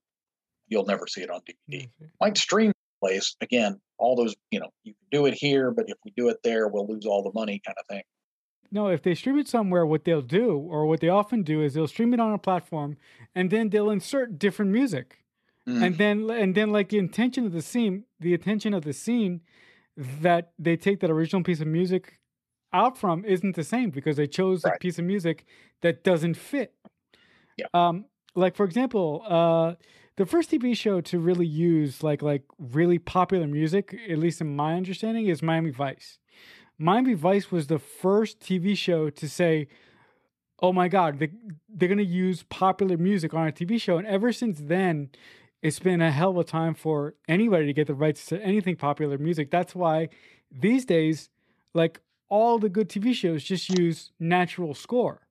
You'll 0.68 0.87
never 0.87 1.07
see 1.07 1.22
it 1.22 1.31
on 1.31 1.40
DVD. 1.42 1.90
Might 2.21 2.38
stream 2.38 2.73
place 3.00 3.37
again. 3.40 3.81
All 3.98 4.17
those, 4.17 4.35
you 4.50 4.60
know, 4.60 4.71
you 4.85 4.94
can 4.94 5.06
do 5.10 5.27
it 5.27 5.35
here, 5.35 5.71
but 5.71 5.88
if 5.88 5.96
we 6.04 6.12
do 6.17 6.29
it 6.29 6.38
there, 6.42 6.69
we'll 6.69 6.87
lose 6.87 7.04
all 7.04 7.23
the 7.23 7.33
money, 7.33 7.60
kind 7.65 7.77
of 7.79 7.87
thing. 7.87 8.02
No, 8.75 8.88
if 8.88 9.02
they 9.02 9.14
stream 9.14 9.38
it 9.38 9.48
somewhere, 9.48 9.87
what 9.87 10.04
they'll 10.04 10.20
do, 10.42 10.48
or 10.56 10.85
what 10.87 11.00
they 11.00 11.08
often 11.08 11.42
do, 11.44 11.62
is 11.62 11.72
they'll 11.75 11.87
stream 11.96 12.12
it 12.12 12.20
on 12.20 12.33
a 12.33 12.38
platform, 12.38 12.96
and 13.35 13.50
then 13.50 13.70
they'll 13.70 13.90
insert 13.90 14.38
different 14.38 14.70
music. 14.72 15.06
Mm. 15.66 15.83
and 15.87 15.96
then 16.02 16.16
and 16.42 16.54
then 16.54 16.68
like 16.77 16.90
the 16.90 16.98
intention 16.98 17.46
of 17.46 17.52
the 17.52 17.62
scene 17.62 18.04
the 18.20 18.35
intention 18.35 18.75
of 18.75 18.83
the 18.85 18.92
scene 18.92 19.40
that 20.20 20.52
they 20.58 20.77
take 20.77 21.00
that 21.00 21.10
original 21.10 21.42
piece 21.42 21.62
of 21.62 21.66
music 21.66 22.18
out 22.75 22.98
from 22.98 23.25
isn't 23.25 23.56
the 23.56 23.64
same 23.64 23.88
because 23.88 24.16
they 24.18 24.27
chose 24.27 24.62
a 24.66 24.72
piece 24.79 24.98
of 24.98 25.06
music 25.06 25.46
that 25.81 26.04
doesn't 26.04 26.35
fit 26.37 26.75
Yeah. 27.56 27.68
um 27.72 28.04
like 28.35 28.54
for 28.56 28.64
example 28.66 29.22
uh 29.27 29.68
the 30.18 30.27
first 30.27 30.50
tv 30.50 30.77
show 30.77 31.00
to 31.00 31.18
really 31.18 31.46
use 31.46 32.02
like 32.02 32.20
like 32.20 32.42
really 32.58 32.98
popular 32.98 33.46
music 33.46 33.96
at 34.12 34.18
least 34.18 34.42
in 34.42 34.54
my 34.54 34.75
understanding 34.75 35.29
is 35.29 35.42
miami 35.42 35.70
vice 35.70 36.18
miami 36.79 37.14
vice 37.14 37.50
was 37.50 37.66
the 37.66 37.79
first 37.79 38.40
tv 38.40 38.77
show 38.77 39.10
to 39.10 39.29
say 39.29 39.68
oh 40.64 40.72
my 40.72 40.88
god, 40.88 41.18
they, 41.18 41.31
they're 41.68 41.88
gonna 41.88 42.02
use 42.02 42.42
popular 42.44 42.96
music 42.96 43.35
on 43.35 43.48
a 43.48 43.52
TV 43.52 43.81
show, 43.81 43.98
and 43.98 44.06
ever 44.06 44.33
since 44.33 44.58
then, 44.62 45.10
it's 45.62 45.79
been 45.79 46.00
a 46.00 46.10
hell 46.10 46.31
of 46.31 46.38
a 46.38 46.44
time 46.44 46.75
for 46.75 47.14
anybody 47.29 47.66
to 47.66 47.72
get 47.72 47.87
the 47.87 47.94
rights 47.94 48.27
to 48.27 48.40
anything 48.42 48.77
popular 48.77 49.18
music. 49.18 49.50
That's 49.50 49.75
why 49.75 50.08
these 50.50 50.85
days, 50.85 51.31
like 51.75 52.00
all 52.29 52.58
the 52.58 52.68
good 52.68 52.88
TV 52.88 53.14
shows, 53.14 53.44
just 53.44 53.68
use 53.70 54.10
natural 54.18 54.75
score. 54.75 55.27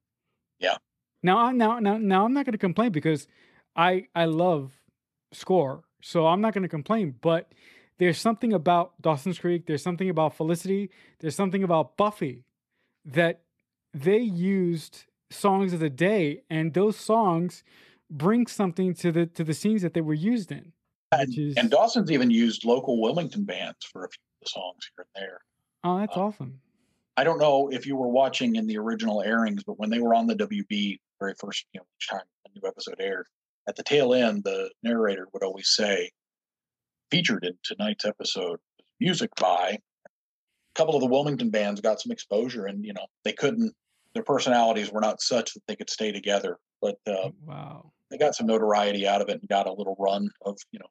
Yeah. 0.60 0.78
Now, 1.22 1.52
now, 1.52 1.80
now, 1.80 1.98
now, 1.98 2.26
I'm 2.26 2.34
not 2.34 2.46
going 2.46 2.54
to 2.54 2.60
complain 2.60 2.92
because 2.92 3.28
I 3.76 4.08
I 4.14 4.26
love 4.26 4.72
score, 5.32 5.84
so 6.02 6.28
I'm 6.28 6.42
not 6.42 6.54
going 6.54 6.64
to 6.64 6.70
complain. 6.70 7.16
But 7.22 7.52
there's 8.04 8.20
something 8.20 8.52
about 8.52 9.02
Dawson's 9.02 9.40
Creek. 9.40 9.66
There's 9.66 9.82
something 9.82 10.10
about 10.10 10.36
Felicity. 10.36 10.90
There's 11.20 11.38
something 11.38 11.64
about 11.64 11.96
Buffy 11.96 12.44
that 13.06 13.42
they 13.94 14.20
used 14.20 15.06
songs 15.32 15.72
of 15.72 15.80
the 15.80 15.90
day, 15.90 16.44
and 16.50 16.74
those 16.74 16.98
songs 16.98 17.64
bring 18.10 18.46
something 18.46 18.94
to 18.96 19.12
the 19.14 19.26
to 19.28 19.44
the 19.46 19.54
scenes 19.54 19.82
that 19.84 19.94
they 19.94 20.02
were 20.02 20.14
used 20.14 20.52
in. 20.52 20.74
And, 21.14 21.38
is, 21.38 21.56
and 21.56 21.70
Dawson's 21.70 22.12
even 22.12 22.30
used 22.30 22.66
local 22.66 23.02
Wilmington 23.02 23.46
bands 23.46 23.86
for 23.90 24.04
a 24.04 24.10
few 24.10 24.20
of 24.42 24.46
the 24.46 24.50
songs 24.50 24.92
here 24.96 25.06
and 25.16 25.24
there. 25.24 25.40
Oh, 25.86 25.98
that's 26.00 26.18
um, 26.18 26.24
awesome. 26.24 26.60
I 27.16 27.24
don't 27.24 27.40
know 27.40 27.70
if 27.72 27.86
you 27.86 27.96
were 27.96 28.10
watching 28.10 28.58
in 28.58 28.68
the 28.68 28.78
original 28.78 29.22
airings, 29.22 29.64
but 29.64 29.80
when 29.80 29.90
they 29.90 30.00
were 30.00 30.14
on 30.14 30.28
the 30.28 30.36
WB 30.36 31.00
very 31.20 31.36
first, 31.40 31.66
you 31.72 31.80
know, 31.80 31.86
each 31.98 32.10
time 32.10 32.24
a 32.48 32.60
new 32.60 32.68
episode 32.68 33.00
aired, 33.00 33.28
at 33.68 33.78
the 33.78 33.84
tail 33.84 34.14
end, 34.14 34.44
the 34.44 34.72
narrator 34.82 35.28
would 35.32 35.44
always 35.44 35.70
say, 35.70 36.12
featured 37.14 37.46
in 37.46 37.54
tonight's 37.64 38.06
episode, 38.06 38.60
music 39.00 39.30
by 39.40 39.70
a 39.70 39.78
couple 40.74 40.96
of 40.96 41.02
the 41.02 41.08
Wilmington 41.08 41.52
bands 41.52 41.80
got 41.80 42.02
some 42.02 42.12
exposure 42.12 42.66
and, 42.66 42.84
you 42.84 42.92
know, 42.92 43.06
they 43.24 43.34
couldn't, 43.34 43.72
their 44.16 44.24
personalities 44.24 44.92
were 44.92 45.00
not 45.00 45.22
such 45.22 45.54
that 45.54 45.62
they 45.68 45.76
could 45.76 45.92
stay 45.92 46.12
together. 46.12 46.58
But 46.82 46.96
uh, 47.08 47.30
wow, 47.46 47.92
they 48.10 48.18
got 48.18 48.34
some 48.34 48.48
notoriety 48.48 49.08
out 49.08 49.22
of 49.22 49.30
it 49.30 49.40
and 49.40 49.48
got 49.48 49.68
a 49.68 49.74
little 49.74 49.96
run 50.00 50.28
of, 50.44 50.58
you 50.72 50.80
know, 50.80 50.88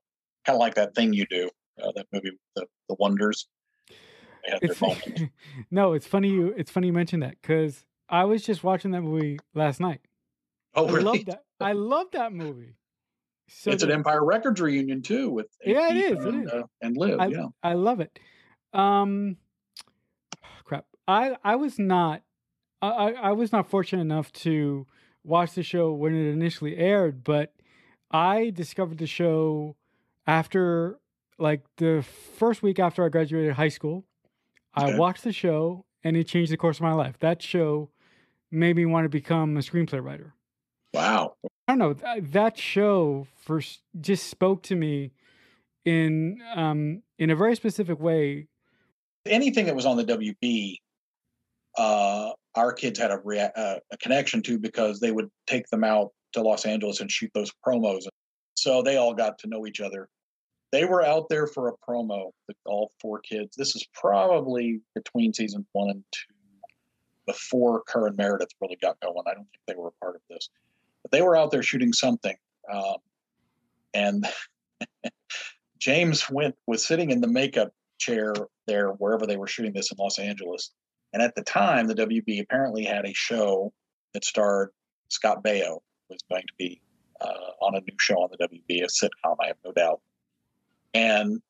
kind 0.46 0.54
of 0.54 0.60
like 0.60 0.76
that 0.76 0.94
thing 0.94 1.12
you 1.12 1.26
do, 1.28 1.50
uh, 1.82 1.90
that 1.96 2.06
movie, 2.12 2.30
the, 2.54 2.66
the 2.88 2.94
Wonders. 3.00 3.48
It's, 4.44 4.80
no, 5.72 5.92
it's 5.92 6.06
funny 6.06 6.28
you 6.28 6.52
it's 6.56 6.70
funny 6.70 6.88
you 6.88 6.92
mentioned 6.92 7.22
that 7.22 7.36
because 7.40 7.84
I 8.08 8.24
was 8.24 8.42
just 8.42 8.64
watching 8.64 8.92
that 8.92 9.02
movie 9.02 9.38
last 9.54 9.80
night. 9.80 10.00
Oh, 10.74 10.88
really? 10.88 11.00
I 11.00 11.02
love 11.02 11.24
that. 11.26 11.42
I 11.60 11.72
love 11.72 12.06
that 12.12 12.32
movie. 12.32 12.74
So 13.54 13.70
it's 13.70 13.82
an 13.82 13.90
Empire 13.90 14.24
Records 14.24 14.60
reunion 14.60 15.02
too 15.02 15.30
with 15.30 15.46
yeah, 15.64 15.90
it 15.90 15.96
is, 15.96 16.24
and, 16.24 16.34
it 16.34 16.46
is. 16.46 16.52
Uh, 16.52 16.62
and 16.80 16.96
Liv. 16.96 17.20
I, 17.20 17.26
yeah, 17.26 17.46
I 17.62 17.74
love 17.74 18.00
it. 18.00 18.18
Um, 18.72 19.36
crap. 20.64 20.86
I 21.06 21.36
I 21.44 21.56
was 21.56 21.78
not 21.78 22.22
I 22.80 23.12
I 23.12 23.32
was 23.32 23.52
not 23.52 23.70
fortunate 23.70 24.02
enough 24.02 24.32
to 24.32 24.86
watch 25.24 25.54
the 25.54 25.62
show 25.62 25.92
when 25.92 26.14
it 26.14 26.32
initially 26.32 26.76
aired, 26.76 27.22
but 27.22 27.54
I 28.10 28.50
discovered 28.50 28.98
the 28.98 29.06
show 29.06 29.76
after 30.26 30.98
like 31.38 31.62
the 31.76 32.04
first 32.36 32.62
week 32.62 32.78
after 32.78 33.04
I 33.04 33.08
graduated 33.08 33.54
high 33.54 33.68
school. 33.68 34.04
Okay. 34.76 34.94
I 34.94 34.98
watched 34.98 35.24
the 35.24 35.32
show 35.32 35.84
and 36.02 36.16
it 36.16 36.24
changed 36.24 36.50
the 36.50 36.56
course 36.56 36.78
of 36.78 36.82
my 36.82 36.92
life. 36.92 37.18
That 37.20 37.42
show 37.42 37.90
made 38.50 38.76
me 38.76 38.86
want 38.86 39.04
to 39.04 39.08
become 39.08 39.56
a 39.56 39.60
screenplay 39.60 40.02
writer. 40.02 40.34
Wow. 40.92 41.36
Don't 41.76 42.02
know. 42.02 42.20
That 42.30 42.58
show 42.58 43.26
first 43.36 43.82
just 44.00 44.28
spoke 44.28 44.62
to 44.64 44.76
me 44.76 45.12
in 45.84 46.40
um 46.54 47.02
in 47.18 47.30
a 47.30 47.36
very 47.36 47.56
specific 47.56 48.00
way. 48.00 48.46
Anything 49.26 49.66
that 49.66 49.76
was 49.76 49.86
on 49.86 49.96
the 49.96 50.04
WB, 50.04 50.78
uh, 51.78 52.32
our 52.56 52.72
kids 52.72 52.98
had 52.98 53.12
a, 53.12 53.18
rea- 53.22 53.52
uh, 53.54 53.76
a 53.92 53.96
connection 53.98 54.42
to 54.42 54.58
because 54.58 54.98
they 54.98 55.12
would 55.12 55.30
take 55.46 55.68
them 55.68 55.84
out 55.84 56.10
to 56.32 56.42
Los 56.42 56.66
Angeles 56.66 57.00
and 57.00 57.10
shoot 57.10 57.30
those 57.32 57.52
promos. 57.64 58.02
So 58.54 58.82
they 58.82 58.96
all 58.96 59.14
got 59.14 59.38
to 59.38 59.48
know 59.48 59.64
each 59.64 59.80
other 59.80 60.08
they 60.72 60.86
were 60.86 61.04
out 61.04 61.28
there 61.28 61.46
for 61.46 61.68
a 61.68 61.72
promo 61.88 62.30
all 62.64 62.92
four 63.00 63.20
kids. 63.20 63.56
This 63.56 63.76
is 63.76 63.86
probably 63.94 64.80
between 64.94 65.32
season 65.32 65.66
one 65.72 65.90
and 65.90 66.04
two, 66.12 66.34
before 67.26 67.82
Kerr 67.86 68.08
and 68.08 68.16
Meredith 68.16 68.50
really 68.60 68.78
got 68.80 68.98
going. 69.00 69.22
I 69.26 69.34
don't 69.34 69.46
think 69.50 69.62
they 69.68 69.74
were 69.74 69.88
a 69.88 70.04
part 70.04 70.16
of 70.16 70.22
this, 70.30 70.48
but 71.02 71.10
they 71.10 71.22
were 71.22 71.36
out 71.36 71.50
there 71.50 71.62
shooting 71.62 71.92
something. 71.92 72.36
Um, 72.72 72.96
and 73.94 74.26
James 75.78 76.28
went 76.30 76.54
was 76.66 76.84
sitting 76.84 77.10
in 77.10 77.20
the 77.20 77.28
makeup 77.28 77.72
chair 77.98 78.34
there 78.66 78.88
wherever 78.88 79.26
they 79.26 79.36
were 79.36 79.46
shooting 79.46 79.72
this 79.72 79.90
in 79.90 79.98
Los 79.98 80.18
Angeles. 80.18 80.70
And 81.12 81.22
at 81.22 81.34
the 81.34 81.42
time, 81.42 81.86
the 81.86 81.94
WB 81.94 82.40
apparently 82.40 82.84
had 82.84 83.04
a 83.04 83.12
show 83.12 83.72
that 84.14 84.24
starred 84.24 84.70
Scott 85.08 85.44
Baio 85.44 85.80
was 86.08 86.22
going 86.30 86.42
to 86.42 86.54
be 86.58 86.80
uh, 87.20 87.50
on 87.60 87.76
a 87.76 87.80
new 87.80 87.96
show 88.00 88.16
on 88.16 88.30
the 88.30 88.48
WB, 88.48 88.82
a 88.82 88.86
sitcom, 88.86 89.36
I 89.40 89.48
have 89.48 89.56
no 89.64 89.72
doubt. 89.72 90.00
And 90.94 91.40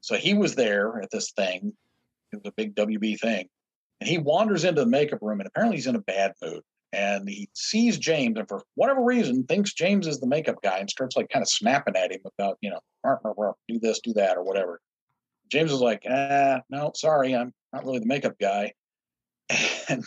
so 0.00 0.16
he 0.16 0.34
was 0.34 0.54
there 0.54 1.00
at 1.02 1.10
this 1.10 1.32
thing. 1.32 1.72
It 2.32 2.36
was 2.36 2.46
a 2.46 2.52
big 2.56 2.74
WB 2.74 3.18
thing. 3.18 3.48
And 4.00 4.08
he 4.08 4.18
wanders 4.18 4.64
into 4.64 4.82
the 4.82 4.86
makeup 4.86 5.20
room 5.22 5.40
and 5.40 5.46
apparently 5.46 5.76
he's 5.76 5.86
in 5.86 5.96
a 5.96 6.00
bad 6.00 6.32
mood. 6.42 6.62
And 6.92 7.28
he 7.28 7.50
sees 7.52 7.98
James 7.98 8.38
and 8.38 8.48
for 8.48 8.62
whatever 8.74 9.02
reason 9.02 9.44
thinks 9.44 9.74
James 9.74 10.06
is 10.06 10.20
the 10.20 10.26
makeup 10.26 10.62
guy 10.62 10.78
and 10.78 10.88
starts 10.88 11.16
like 11.16 11.28
kind 11.28 11.42
of 11.42 11.48
snapping 11.48 11.96
at 11.96 12.12
him 12.12 12.20
about, 12.38 12.58
you 12.60 12.70
know, 12.70 12.80
do 13.68 13.78
this, 13.78 14.00
do 14.00 14.12
that, 14.14 14.36
or 14.36 14.42
whatever. 14.42 14.80
James 15.50 15.72
is 15.72 15.80
like, 15.80 16.02
ah, 16.08 16.60
no, 16.70 16.92
sorry, 16.94 17.34
I'm 17.34 17.52
not 17.72 17.84
really 17.84 17.98
the 17.98 18.06
makeup 18.06 18.36
guy. 18.40 18.72
And 19.88 20.04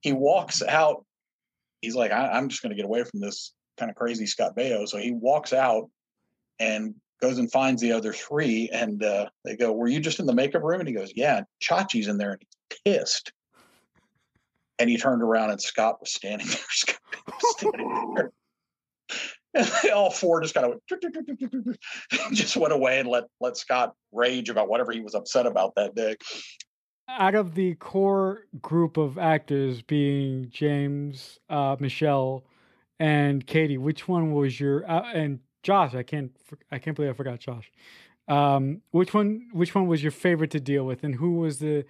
he 0.00 0.12
walks 0.12 0.62
out. 0.62 1.04
He's 1.80 1.96
like, 1.96 2.12
I- 2.12 2.38
am 2.38 2.48
just 2.48 2.62
going 2.62 2.70
to 2.70 2.76
get 2.76 2.84
away 2.84 3.02
from 3.02 3.18
this 3.18 3.52
kind 3.76 3.90
of 3.90 3.96
crazy 3.96 4.26
Scott 4.26 4.56
Baio. 4.56 4.88
So 4.88 4.98
he 4.98 5.10
walks 5.10 5.52
out 5.52 5.90
and 6.60 6.94
goes 7.20 7.38
and 7.38 7.50
finds 7.50 7.80
the 7.80 7.92
other 7.92 8.12
three, 8.12 8.68
and 8.72 9.02
uh, 9.02 9.28
they 9.44 9.56
go, 9.56 9.72
"Were 9.72 9.88
you 9.88 10.00
just 10.00 10.20
in 10.20 10.26
the 10.26 10.34
makeup 10.34 10.62
room?" 10.62 10.80
And 10.80 10.88
he 10.88 10.94
goes, 10.94 11.12
"Yeah." 11.14 11.42
Chachi's 11.62 12.08
in 12.08 12.18
there, 12.18 12.32
and 12.32 12.42
he's 12.42 12.78
pissed. 12.84 13.32
And 14.82 14.90
he 14.90 14.96
turned 14.96 15.22
around, 15.22 15.52
and 15.52 15.62
Scott 15.62 16.00
was 16.00 16.12
standing 16.12 16.48
there. 16.48 16.56
Scott 16.70 16.98
was 17.24 17.56
standing 17.56 18.14
there. 18.16 18.32
And 19.54 19.70
they 19.84 19.90
all 19.90 20.10
four 20.10 20.40
just 20.40 20.54
kind 20.54 20.66
of 20.66 20.80
went, 20.90 21.78
just 22.32 22.56
went 22.56 22.72
away 22.72 22.98
and 22.98 23.08
let 23.08 23.26
let 23.40 23.56
Scott 23.56 23.94
rage 24.10 24.48
about 24.48 24.68
whatever 24.68 24.90
he 24.90 24.98
was 24.98 25.14
upset 25.14 25.46
about 25.46 25.76
that 25.76 25.94
day. 25.94 26.16
Out 27.08 27.36
of 27.36 27.54
the 27.54 27.76
core 27.76 28.46
group 28.60 28.96
of 28.96 29.18
actors, 29.18 29.82
being 29.82 30.48
James, 30.50 31.38
uh, 31.48 31.76
Michelle, 31.78 32.42
and 32.98 33.46
Katie, 33.46 33.78
which 33.78 34.08
one 34.08 34.32
was 34.32 34.58
your 34.58 34.90
uh, 34.90 35.12
and 35.14 35.38
Josh, 35.62 35.94
I 35.94 36.02
can't 36.02 36.32
I 36.72 36.80
can't 36.80 36.96
believe 36.96 37.12
I 37.12 37.14
forgot 37.14 37.38
Josh. 37.38 37.70
Um, 38.26 38.82
which 38.90 39.14
one 39.14 39.46
which 39.52 39.76
one 39.76 39.86
was 39.86 40.02
your 40.02 40.10
favorite 40.10 40.50
to 40.50 40.60
deal 40.60 40.84
with, 40.84 41.04
and 41.04 41.14
who 41.14 41.34
was 41.34 41.60
the 41.60 41.84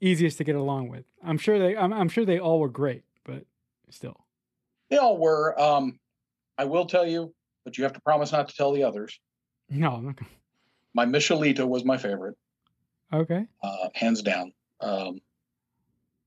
easiest 0.00 0.38
to 0.38 0.44
get 0.44 0.56
along 0.56 0.88
with? 0.88 1.04
I'm 1.22 1.38
sure 1.38 1.58
they 1.58 1.76
I'm, 1.76 1.92
I'm 1.92 2.08
sure 2.08 2.24
they 2.24 2.38
all 2.38 2.60
were 2.60 2.68
great, 2.68 3.04
but 3.24 3.44
still, 3.90 4.24
they 4.90 4.96
all 4.96 5.18
were. 5.18 5.60
Um, 5.60 5.98
I 6.56 6.64
will 6.64 6.86
tell 6.86 7.06
you, 7.06 7.34
but 7.64 7.78
you 7.78 7.84
have 7.84 7.92
to 7.94 8.00
promise 8.00 8.32
not 8.32 8.48
to 8.48 8.56
tell 8.56 8.72
the 8.72 8.84
others. 8.84 9.18
No, 9.70 9.92
I'm 9.92 10.06
not 10.06 10.16
gonna... 10.16 10.30
my 10.94 11.06
Michelita 11.06 11.66
was 11.66 11.84
my 11.84 11.96
favorite. 11.96 12.36
Okay, 13.12 13.46
uh, 13.62 13.88
hands 13.94 14.22
down. 14.22 14.52
Um, 14.80 15.20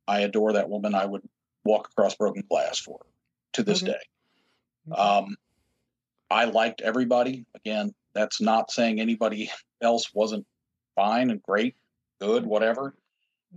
I 0.08 0.22
adore 0.22 0.54
that 0.54 0.70
woman. 0.70 0.96
I 0.96 1.06
would 1.06 1.28
walk 1.64 1.90
across 1.92 2.16
broken 2.16 2.44
glass 2.50 2.80
for 2.80 3.00
her 3.00 3.10
to 3.54 3.64
this 3.64 3.84
okay. 3.84 3.94
day. 3.94 4.96
Um, 4.96 5.36
I 6.30 6.46
liked 6.46 6.82
everybody. 6.82 7.46
Again, 7.56 7.94
that's 8.14 8.42
not 8.42 8.72
saying 8.72 9.00
anybody 9.00 9.52
else 9.82 10.14
wasn't 10.14 10.46
fine 10.96 11.30
and 11.30 11.42
great, 11.42 11.76
good, 12.20 12.46
whatever, 12.46 12.96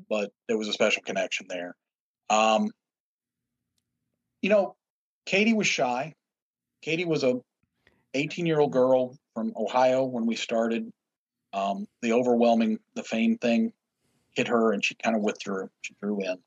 but 0.08 0.32
there 0.48 0.58
was 0.58 0.68
a 0.68 0.72
special 0.72 1.02
connection 1.02 1.46
there. 1.48 1.74
Um, 2.30 2.70
you 4.42 4.50
know, 4.50 4.76
Katie 5.26 5.54
was 5.54 5.66
shy. 5.66 6.14
Katie 6.82 7.04
was 7.04 7.24
a 7.24 7.40
18 8.14 8.46
year 8.46 8.60
old 8.60 8.72
girl 8.72 9.16
from 9.34 9.52
Ohio 9.56 10.04
when 10.04 10.26
we 10.26 10.36
started. 10.36 10.90
Um, 11.52 11.86
the 12.02 12.12
overwhelming, 12.12 12.80
the 12.94 13.04
fame 13.04 13.38
thing 13.38 13.72
hit 14.34 14.48
her 14.48 14.72
and 14.72 14.84
she 14.84 14.96
kind 14.96 15.14
of 15.14 15.22
withdrew. 15.22 15.70
She 15.82 15.94
drew 16.02 16.20
in. 16.20 16.38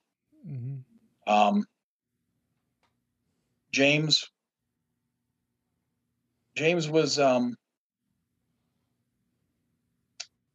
Mm-hmm. 0.48 1.34
Um, 1.34 1.66
James 3.72 4.30
James 6.58 6.90
was 6.90 7.20
um, 7.20 7.56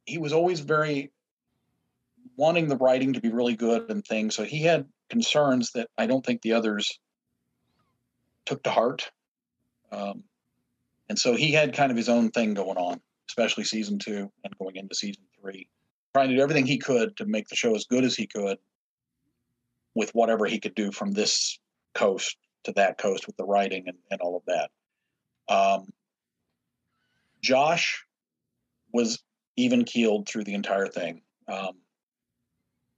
he 0.05 0.17
was 0.17 0.33
always 0.33 0.59
very 0.59 1.12
wanting 2.35 2.67
the 2.67 2.77
writing 2.77 3.13
to 3.13 3.21
be 3.21 3.29
really 3.29 3.55
good 3.55 3.89
and 3.89 4.03
things. 4.05 4.35
So 4.35 4.43
he 4.43 4.63
had 4.63 4.85
concerns 5.09 5.71
that 5.73 5.89
I 5.97 6.07
don't 6.07 6.25
think 6.25 6.41
the 6.41 6.53
others 6.53 6.99
took 8.45 8.63
to 8.63 8.69
heart. 8.69 9.11
Um, 9.91 10.23
and 11.09 11.19
so 11.19 11.35
he 11.35 11.51
had 11.51 11.75
kind 11.75 11.91
of 11.91 11.97
his 11.97 12.09
own 12.09 12.31
thing 12.31 12.53
going 12.53 12.77
on, 12.77 12.99
especially 13.29 13.63
season 13.63 13.99
two 13.99 14.31
and 14.43 14.57
going 14.57 14.75
into 14.75 14.95
season 14.95 15.23
three, 15.39 15.69
trying 16.13 16.29
to 16.29 16.35
do 16.35 16.41
everything 16.41 16.65
he 16.65 16.77
could 16.77 17.15
to 17.17 17.25
make 17.25 17.47
the 17.47 17.55
show 17.55 17.75
as 17.75 17.85
good 17.85 18.03
as 18.03 18.15
he 18.15 18.27
could 18.27 18.57
with 19.95 20.09
whatever 20.15 20.45
he 20.45 20.59
could 20.59 20.75
do 20.75 20.91
from 20.91 21.11
this 21.11 21.59
coast 21.93 22.37
to 22.63 22.71
that 22.73 22.97
coast 22.97 23.27
with 23.27 23.37
the 23.37 23.45
writing 23.45 23.83
and, 23.87 23.97
and 24.09 24.21
all 24.21 24.37
of 24.37 24.43
that. 24.47 24.71
Um, 25.53 25.87
Josh 27.41 28.05
was 28.91 29.21
even 29.57 29.83
keeled 29.83 30.27
through 30.27 30.45
the 30.45 30.53
entire 30.53 30.87
thing. 30.87 31.21
Um, 31.47 31.82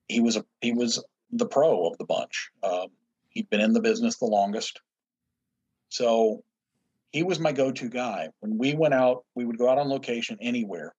he 0.08 0.20
was 0.20 0.36
a 0.36 0.46
he 0.62 0.72
was 0.72 1.04
the 1.32 1.48
pro 1.48 1.88
of 1.88 1.98
the 1.98 2.06
bunch. 2.06 2.50
Um, 2.64 2.88
he'd 3.30 3.50
been 3.50 3.62
in 3.62 3.74
the 3.74 3.82
business 3.82 4.18
the 4.18 4.26
longest, 4.26 4.82
so 5.90 6.44
he 7.12 7.24
was 7.24 7.40
my 7.40 7.54
go-to 7.54 7.90
guy. 7.90 8.30
When 8.42 8.58
we 8.58 8.74
went 8.74 8.94
out, 8.94 9.24
we 9.36 9.46
would 9.46 9.58
go 9.58 9.70
out 9.70 9.78
on 9.78 9.88
location 9.88 10.38
anywhere. 10.42 10.94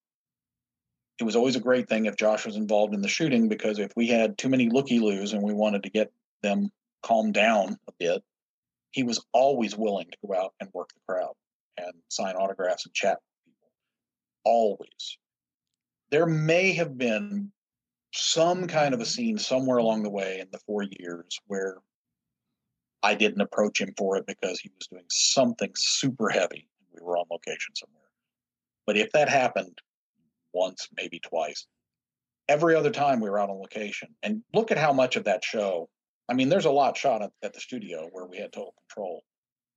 It 1.20 1.24
was 1.24 1.36
always 1.36 1.56
a 1.56 1.60
great 1.60 1.88
thing 1.88 2.06
if 2.06 2.16
Josh 2.16 2.46
was 2.46 2.56
involved 2.56 2.94
in 2.94 3.02
the 3.02 3.08
shooting 3.08 3.48
because 3.48 3.78
if 3.78 3.92
we 3.96 4.08
had 4.08 4.38
too 4.38 4.48
many 4.48 4.70
looky 4.70 4.98
loos 4.98 5.34
and 5.34 5.42
we 5.42 5.52
wanted 5.52 5.82
to 5.82 5.90
get 5.90 6.10
them 6.42 6.70
calmed 7.02 7.34
down 7.34 7.78
a 7.88 7.92
bit, 7.98 8.22
he 8.92 9.02
was 9.02 9.22
always 9.32 9.76
willing 9.76 10.06
to 10.10 10.18
go 10.26 10.34
out 10.34 10.54
and 10.58 10.70
work 10.72 10.88
the 10.94 11.00
crowd 11.06 11.34
and 11.76 11.92
sign 12.08 12.34
autographs 12.34 12.86
and 12.86 12.94
chat 12.94 13.18
with 13.18 13.52
people. 13.52 13.68
Always. 14.44 15.18
There 16.10 16.26
may 16.26 16.72
have 16.72 16.96
been 16.96 17.52
some 18.12 18.66
kind 18.66 18.94
of 18.94 19.00
a 19.00 19.06
scene 19.06 19.38
somewhere 19.38 19.78
along 19.78 20.02
the 20.02 20.10
way 20.10 20.40
in 20.40 20.48
the 20.50 20.58
four 20.66 20.84
years 20.98 21.38
where 21.46 21.78
I 23.02 23.14
didn't 23.14 23.40
approach 23.40 23.80
him 23.80 23.92
for 23.96 24.16
it 24.16 24.26
because 24.26 24.58
he 24.60 24.70
was 24.76 24.88
doing 24.88 25.04
something 25.10 25.72
super 25.76 26.28
heavy 26.28 26.68
and 26.80 26.88
we 26.92 27.04
were 27.04 27.16
on 27.16 27.26
location 27.30 27.74
somewhere. 27.74 28.02
But 28.86 28.96
if 28.96 29.12
that 29.12 29.28
happened 29.28 29.78
once, 30.52 30.88
maybe 30.96 31.20
twice, 31.20 31.66
every 32.48 32.74
other 32.74 32.90
time 32.90 33.20
we 33.20 33.28
were 33.28 33.38
out 33.38 33.50
on 33.50 33.58
location, 33.58 34.14
and 34.22 34.42
look 34.54 34.70
at 34.70 34.78
how 34.78 34.92
much 34.92 35.16
of 35.16 35.24
that 35.24 35.44
show. 35.44 35.88
I 36.28 36.34
mean, 36.34 36.48
there's 36.48 36.64
a 36.64 36.70
lot 36.70 36.96
shot 36.96 37.22
at, 37.22 37.30
at 37.42 37.52
the 37.52 37.60
studio 37.60 38.08
where 38.10 38.26
we 38.26 38.38
had 38.38 38.52
total 38.52 38.74
control, 38.88 39.22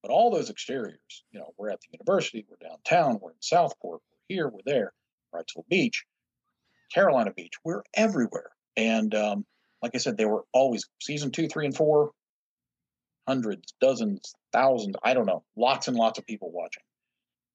but 0.02 0.10
all 0.10 0.30
those 0.30 0.50
exteriors, 0.50 1.24
you 1.30 1.38
know, 1.38 1.52
we're 1.56 1.70
at 1.70 1.80
the 1.80 1.88
university, 1.92 2.44
we're 2.48 2.68
downtown, 2.68 3.18
we're 3.20 3.30
in 3.30 3.36
Southport, 3.40 4.00
we're 4.10 4.34
here, 4.34 4.48
we're 4.48 4.60
there, 4.64 4.92
Wrightsville 5.34 5.68
Beach, 5.68 6.04
Carolina 6.92 7.32
Beach, 7.32 7.54
we're 7.64 7.82
everywhere. 7.94 8.50
And 8.76 9.14
um, 9.14 9.46
like 9.82 9.92
I 9.94 9.98
said, 9.98 10.16
they 10.16 10.24
were 10.24 10.44
always 10.52 10.84
season 11.00 11.30
two, 11.30 11.48
three, 11.48 11.66
and 11.66 11.76
four, 11.76 12.10
hundreds, 13.26 13.74
dozens, 13.80 14.34
thousands, 14.52 14.96
I 15.02 15.14
don't 15.14 15.26
know, 15.26 15.44
lots 15.56 15.88
and 15.88 15.96
lots 15.96 16.18
of 16.18 16.26
people 16.26 16.50
watching. 16.52 16.82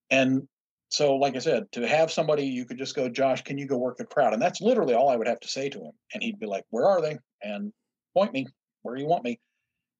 And 0.09 0.47
so, 0.89 1.15
like 1.15 1.35
I 1.35 1.39
said, 1.39 1.71
to 1.73 1.87
have 1.87 2.11
somebody 2.11 2.45
you 2.45 2.65
could 2.65 2.77
just 2.77 2.95
go, 2.95 3.09
Josh, 3.09 3.41
can 3.41 3.57
you 3.57 3.65
go 3.65 3.77
work 3.77 3.97
the 3.97 4.05
crowd? 4.05 4.33
And 4.33 4.41
that's 4.41 4.61
literally 4.61 4.93
all 4.93 5.09
I 5.09 5.15
would 5.15 5.27
have 5.27 5.39
to 5.41 5.47
say 5.47 5.69
to 5.69 5.79
him. 5.79 5.91
And 6.13 6.23
he'd 6.23 6.39
be 6.39 6.45
like, 6.45 6.63
Where 6.69 6.85
are 6.85 7.01
they? 7.01 7.17
And 7.41 7.73
point 8.15 8.33
me 8.33 8.47
where 8.83 8.95
you 8.95 9.05
want 9.05 9.23
me. 9.23 9.39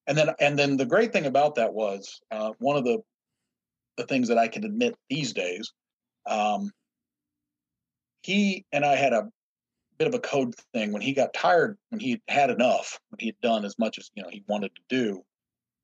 And 0.08 0.18
then, 0.18 0.30
and 0.40 0.58
then 0.58 0.78
the 0.78 0.86
great 0.86 1.12
thing 1.12 1.26
about 1.26 1.56
that 1.56 1.74
was 1.74 2.22
uh, 2.32 2.52
one 2.60 2.78
of 2.78 2.84
the 2.84 3.00
the 3.98 4.06
things 4.06 4.28
that 4.28 4.38
I 4.38 4.48
can 4.48 4.66
admit 4.66 4.96
these 5.10 5.34
days. 5.34 5.72
Um, 6.28 6.72
he 8.26 8.66
and 8.72 8.84
I 8.84 8.96
had 8.96 9.14
a 9.14 9.30
bit 10.00 10.08
of 10.08 10.16
a 10.16 10.20
code 10.20 10.56
thing 10.74 10.92
when 10.92 11.02
he 11.02 11.14
got 11.14 11.34
tired, 11.34 11.78
when 11.90 12.00
he 12.00 12.22
had 12.28 12.50
enough, 12.50 13.00
when 13.10 13.20
he 13.20 13.28
had 13.28 13.40
done 13.42 13.66
as 13.66 13.78
much 13.78 14.00
as 14.00 14.10
you 14.16 14.24
know 14.24 14.30
he 14.30 14.44
wanted 14.48 14.72
to 14.76 14.82
do. 14.90 15.24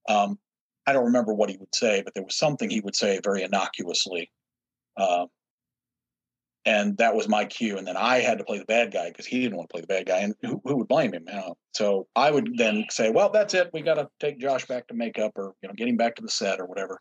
Um, 0.10 0.40
I 0.88 0.94
don't 0.94 1.06
remember 1.06 1.34
what 1.34 1.52
he 1.52 1.58
would 1.58 1.74
say, 1.76 2.02
but 2.02 2.16
there 2.16 2.24
was 2.24 2.36
something 2.36 2.70
he 2.70 2.82
would 2.82 2.96
say 2.96 3.20
very 3.24 3.44
innocuously, 3.44 4.32
uh, 4.98 5.28
and 6.66 6.98
that 6.98 7.16
was 7.16 7.28
my 7.28 7.46
cue. 7.46 7.78
And 7.78 7.86
then 7.86 7.96
I 7.96 8.20
had 8.20 8.40
to 8.40 8.44
play 8.44 8.58
the 8.58 8.66
bad 8.66 8.92
guy 8.92 9.10
because 9.10 9.28
he 9.28 9.42
didn't 9.42 9.58
want 9.58 9.70
to 9.70 9.74
play 9.74 9.82
the 9.82 9.88
bad 9.88 10.08
guy, 10.08 10.20
and 10.20 10.34
who, 10.42 10.60
who 10.66 10.78
would 10.78 10.88
blame 10.88 11.14
him? 11.14 11.26
You 11.28 11.36
know? 11.36 11.58
So 11.74 12.08
I 12.16 12.32
would 12.32 12.58
then 12.58 12.86
say, 12.90 13.12
"Well, 13.12 13.30
that's 13.30 13.54
it. 13.54 13.70
We 13.72 13.82
got 13.82 13.96
to 13.96 14.10
take 14.20 14.40
Josh 14.40 14.66
back 14.66 14.88
to 14.88 14.96
makeup, 14.96 15.34
or 15.36 15.54
you 15.62 15.70
know, 15.70 15.76
get 15.76 15.88
him 15.88 15.98
back 15.98 16.16
to 16.16 16.24
the 16.24 16.30
set, 16.30 16.60
or 16.60 16.66
whatever," 16.66 17.00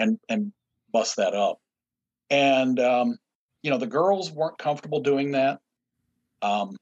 and 0.00 0.18
and 0.28 0.52
bust 0.92 1.16
that 1.16 1.34
up. 1.34 1.60
And 2.28 2.80
um, 2.80 3.18
you 3.62 3.70
know, 3.70 3.78
the 3.78 3.86
girls 3.86 4.30
weren't 4.30 4.58
comfortable 4.58 5.00
doing 5.00 5.32
that. 5.32 5.60
Um, 6.42 6.76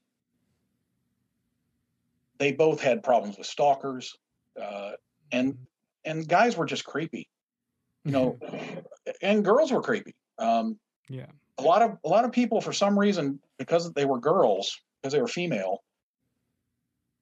they 2.37 2.53
both 2.53 2.81
had 2.81 3.03
problems 3.03 3.37
with 3.37 3.47
stalkers, 3.47 4.15
uh, 4.61 4.91
and 5.31 5.57
and 6.05 6.27
guys 6.27 6.55
were 6.55 6.65
just 6.65 6.85
creepy, 6.85 7.27
you 8.05 8.11
know, 8.11 8.39
and 9.21 9.43
girls 9.43 9.71
were 9.71 9.81
creepy. 9.81 10.15
Um, 10.37 10.79
yeah, 11.09 11.25
a 11.57 11.63
lot 11.63 11.81
of 11.81 11.97
a 12.05 12.07
lot 12.07 12.23
of 12.25 12.31
people 12.31 12.61
for 12.61 12.71
some 12.71 12.97
reason 12.97 13.39
because 13.57 13.91
they 13.93 14.05
were 14.05 14.19
girls 14.19 14.79
because 15.01 15.13
they 15.13 15.21
were 15.21 15.27
female. 15.27 15.83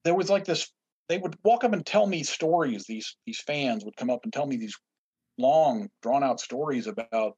There 0.04 0.16
was 0.16 0.30
like 0.30 0.46
this. 0.46 0.72
They 1.10 1.18
would 1.18 1.38
walk 1.44 1.64
up 1.64 1.74
and 1.74 1.86
tell 1.86 2.06
me 2.06 2.22
stories. 2.24 2.86
These 2.86 3.18
these 3.26 3.42
fans 3.42 3.84
would 3.84 3.98
come 3.98 4.12
up 4.12 4.20
and 4.24 4.32
tell 4.32 4.46
me 4.46 4.58
these 4.58 4.78
long, 5.40 5.90
drawn 6.04 6.24
out 6.24 6.40
stories 6.40 6.86
about 6.86 7.38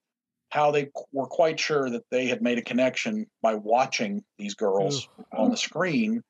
how 0.50 0.72
they 0.72 0.90
were 1.12 1.28
quite 1.28 1.60
sure 1.60 1.90
that 1.90 2.04
they 2.12 2.26
had 2.28 2.42
made 2.42 2.58
a 2.58 2.62
connection 2.62 3.26
by 3.42 3.56
watching 3.56 4.24
these 4.38 4.56
girls 4.56 5.08
on 5.34 5.52
the 5.52 5.58
screen. 5.58 6.22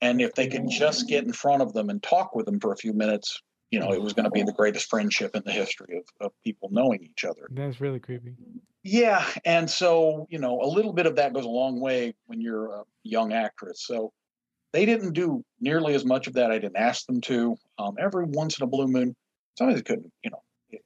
And 0.00 0.20
if 0.20 0.34
they 0.34 0.48
could 0.48 0.68
just 0.68 1.08
get 1.08 1.24
in 1.24 1.32
front 1.32 1.62
of 1.62 1.72
them 1.72 1.90
and 1.90 2.02
talk 2.02 2.34
with 2.34 2.46
them 2.46 2.60
for 2.60 2.72
a 2.72 2.76
few 2.76 2.92
minutes, 2.92 3.40
you 3.70 3.80
know, 3.80 3.92
it 3.92 4.00
was 4.00 4.12
going 4.12 4.24
to 4.24 4.30
be 4.30 4.42
the 4.42 4.52
greatest 4.52 4.88
friendship 4.88 5.34
in 5.34 5.42
the 5.44 5.52
history 5.52 5.98
of, 5.98 6.04
of 6.26 6.32
people 6.44 6.68
knowing 6.70 7.02
each 7.02 7.24
other. 7.24 7.48
That's 7.50 7.80
really 7.80 7.98
creepy. 7.98 8.34
Yeah. 8.82 9.26
And 9.44 9.68
so, 9.68 10.26
you 10.30 10.38
know, 10.38 10.60
a 10.60 10.68
little 10.68 10.92
bit 10.92 11.06
of 11.06 11.16
that 11.16 11.32
goes 11.32 11.44
a 11.44 11.48
long 11.48 11.80
way 11.80 12.14
when 12.26 12.40
you're 12.40 12.68
a 12.68 12.82
young 13.02 13.32
actress. 13.32 13.84
So 13.84 14.12
they 14.72 14.86
didn't 14.86 15.12
do 15.12 15.42
nearly 15.60 15.94
as 15.94 16.04
much 16.04 16.26
of 16.26 16.34
that. 16.34 16.50
I 16.50 16.58
didn't 16.58 16.76
ask 16.76 17.06
them 17.06 17.20
to. 17.22 17.56
Um, 17.78 17.96
every 17.98 18.26
once 18.26 18.58
in 18.58 18.64
a 18.64 18.68
blue 18.68 18.86
moon, 18.86 19.16
sometimes 19.58 19.80
they 19.80 19.82
couldn't, 19.82 20.12
you 20.22 20.30
know, 20.30 20.42
it 20.70 20.82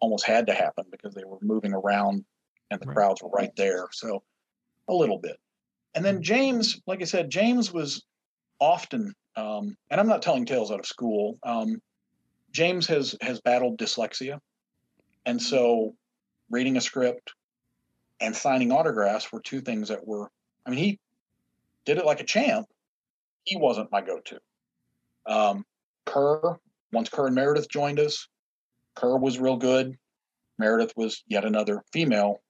almost 0.00 0.26
had 0.26 0.46
to 0.46 0.54
happen 0.54 0.84
because 0.90 1.14
they 1.14 1.24
were 1.24 1.38
moving 1.42 1.72
around 1.72 2.24
and 2.70 2.80
the 2.80 2.86
right. 2.86 2.94
crowds 2.94 3.22
were 3.22 3.30
right 3.30 3.54
there. 3.56 3.86
So 3.92 4.22
a 4.88 4.94
little 4.94 5.18
bit. 5.18 5.36
And 5.94 6.04
then 6.04 6.22
James, 6.22 6.80
like 6.86 7.02
I 7.02 7.04
said, 7.04 7.30
James 7.30 7.72
was 7.72 8.04
often, 8.60 9.14
um, 9.36 9.76
and 9.90 10.00
I'm 10.00 10.08
not 10.08 10.22
telling 10.22 10.44
tales 10.44 10.70
out 10.70 10.80
of 10.80 10.86
school. 10.86 11.38
Um, 11.42 11.80
James 12.52 12.86
has 12.86 13.14
has 13.20 13.40
battled 13.40 13.78
dyslexia, 13.78 14.38
and 15.26 15.40
so 15.40 15.94
reading 16.50 16.76
a 16.76 16.80
script 16.80 17.34
and 18.20 18.34
signing 18.34 18.72
autographs 18.72 19.30
were 19.30 19.40
two 19.40 19.60
things 19.60 19.88
that 19.88 20.06
were. 20.06 20.30
I 20.66 20.70
mean, 20.70 20.78
he 20.78 20.98
did 21.84 21.98
it 21.98 22.06
like 22.06 22.20
a 22.20 22.24
champ. 22.24 22.66
He 23.44 23.56
wasn't 23.56 23.92
my 23.92 24.00
go-to. 24.00 24.38
Um, 25.26 25.64
Kerr, 26.04 26.56
once 26.92 27.08
Kerr 27.08 27.26
and 27.26 27.34
Meredith 27.34 27.68
joined 27.70 28.00
us, 28.00 28.28
Kerr 28.94 29.16
was 29.16 29.38
real 29.38 29.56
good. 29.56 29.96
Meredith 30.58 30.92
was 30.96 31.22
yet 31.28 31.44
another 31.44 31.84
female, 31.92 32.42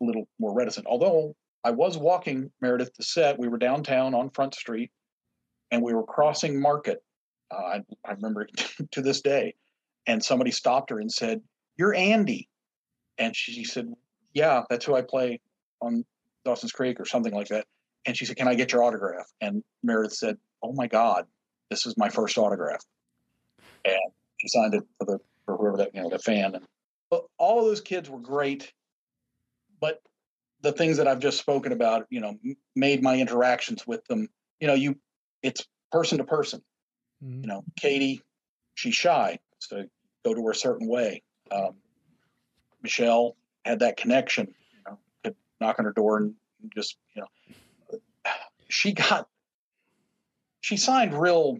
a 0.00 0.04
little 0.04 0.28
more 0.38 0.54
reticent. 0.54 0.86
Although 0.86 1.34
I 1.64 1.70
was 1.70 1.98
walking 1.98 2.50
Meredith 2.60 2.92
to 2.94 3.02
set, 3.02 3.38
we 3.38 3.48
were 3.48 3.58
downtown 3.58 4.14
on 4.14 4.30
Front 4.30 4.54
Street, 4.54 4.90
and 5.70 5.82
we 5.82 5.94
were 5.94 6.04
crossing 6.04 6.60
Market. 6.60 7.02
Uh, 7.50 7.56
I, 7.56 7.80
I 8.04 8.12
remember 8.12 8.46
to 8.92 9.02
this 9.02 9.20
day, 9.20 9.54
and 10.06 10.24
somebody 10.24 10.50
stopped 10.50 10.90
her 10.90 11.00
and 11.00 11.10
said, 11.10 11.42
"You're 11.76 11.94
Andy," 11.94 12.48
and 13.18 13.34
she, 13.36 13.52
she 13.52 13.64
said, 13.64 13.92
"Yeah, 14.32 14.62
that's 14.70 14.84
who 14.84 14.94
I 14.94 15.02
play 15.02 15.40
on 15.80 16.04
Dawson's 16.44 16.72
Creek 16.72 17.00
or 17.00 17.04
something 17.04 17.34
like 17.34 17.48
that." 17.48 17.66
And 18.06 18.16
she 18.16 18.24
said, 18.24 18.36
"Can 18.36 18.48
I 18.48 18.54
get 18.54 18.72
your 18.72 18.84
autograph?" 18.84 19.26
And 19.40 19.62
Meredith 19.82 20.14
said, 20.14 20.38
"Oh 20.62 20.72
my 20.72 20.86
God, 20.86 21.26
this 21.70 21.86
is 21.86 21.96
my 21.96 22.08
first 22.08 22.38
autograph," 22.38 22.84
and 23.84 24.12
she 24.38 24.48
signed 24.48 24.74
it 24.74 24.84
for 24.98 25.04
the 25.04 25.18
or 25.46 25.56
whoever 25.56 25.76
that 25.78 25.94
you 25.94 26.02
know 26.02 26.10
the 26.10 26.18
fan. 26.18 26.54
And 26.54 26.66
all 27.38 27.60
of 27.60 27.66
those 27.66 27.80
kids 27.80 28.08
were 28.08 28.18
great 28.18 28.72
but 29.80 30.00
the 30.62 30.72
things 30.72 30.96
that 30.96 31.08
i've 31.08 31.18
just 31.18 31.38
spoken 31.38 31.72
about 31.72 32.06
you 32.08 32.20
know 32.20 32.38
made 32.74 33.02
my 33.02 33.18
interactions 33.18 33.86
with 33.86 34.04
them 34.06 34.28
you 34.60 34.66
know 34.66 34.74
you 34.74 34.96
it's 35.42 35.66
person 35.90 36.18
to 36.18 36.24
person. 36.24 36.62
Mm-hmm. 37.22 37.42
you 37.42 37.46
know 37.48 37.64
katie 37.78 38.22
she's 38.74 38.94
shy 38.94 39.38
so 39.58 39.84
go 40.24 40.34
to 40.34 40.44
her 40.44 40.52
a 40.52 40.54
certain 40.54 40.88
way. 40.88 41.22
Um, 41.50 41.74
michelle 42.82 43.36
had 43.64 43.80
that 43.80 43.96
connection 43.96 44.46
you 44.46 44.82
know 44.86 44.98
could 45.22 45.36
knock 45.60 45.78
on 45.78 45.84
her 45.84 45.92
door 45.92 46.16
and 46.18 46.34
just 46.74 46.96
you 47.14 47.22
know 47.22 47.98
she 48.68 48.92
got 48.92 49.28
she 50.60 50.76
signed 50.76 51.12
real 51.20 51.58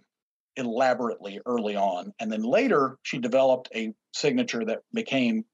elaborately 0.56 1.40
early 1.46 1.76
on. 1.76 2.12
And 2.18 2.30
then 2.30 2.42
later, 2.42 2.98
she 3.02 3.18
developed 3.18 3.68
a 3.74 3.92
signature 4.12 4.64
that 4.64 4.80
became 4.92 5.44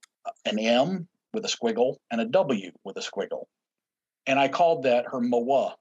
an 0.44 0.59
M 0.59 1.09
with 1.32 1.44
a 1.44 1.49
squiggle 1.49 1.96
and 2.11 2.20
a 2.20 2.26
W 2.26 2.70
with 2.84 2.96
a 2.96 3.01
squiggle. 3.01 3.44
And 4.26 4.38
I 4.38 4.49
called 4.49 4.84
that 4.84 5.07
her 5.11 5.20
MOA. 5.20 5.74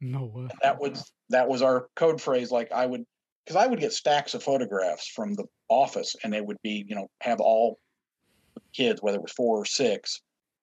MOA. 0.00 0.48
That 0.62 0.78
was 0.80 1.10
that 1.30 1.48
was 1.48 1.62
our 1.62 1.88
code 1.96 2.20
phrase. 2.20 2.50
Like 2.50 2.70
I 2.72 2.86
would, 2.86 3.04
because 3.44 3.56
I 3.56 3.66
would 3.66 3.80
get 3.80 3.92
stacks 3.92 4.34
of 4.34 4.42
photographs 4.42 5.08
from 5.08 5.34
the 5.34 5.44
office, 5.68 6.14
and 6.22 6.32
they 6.32 6.40
would 6.40 6.58
be, 6.62 6.84
you 6.88 6.94
know, 6.94 7.08
have 7.20 7.40
all 7.40 7.78
kids, 8.72 9.02
whether 9.02 9.16
it 9.16 9.22
was 9.22 9.32
four 9.32 9.58
or 9.58 9.64
six, 9.64 10.20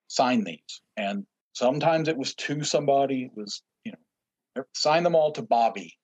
sign 0.07 0.43
these. 0.43 0.81
And 0.97 1.25
sometimes 1.53 2.07
it 2.07 2.17
was 2.17 2.35
to 2.35 2.63
somebody. 2.63 3.23
It 3.23 3.31
was, 3.35 3.61
you 3.83 3.93
know, 4.55 4.63
sign 4.73 5.03
them 5.03 5.15
all 5.15 5.31
to 5.33 5.41
Bobby 5.41 5.97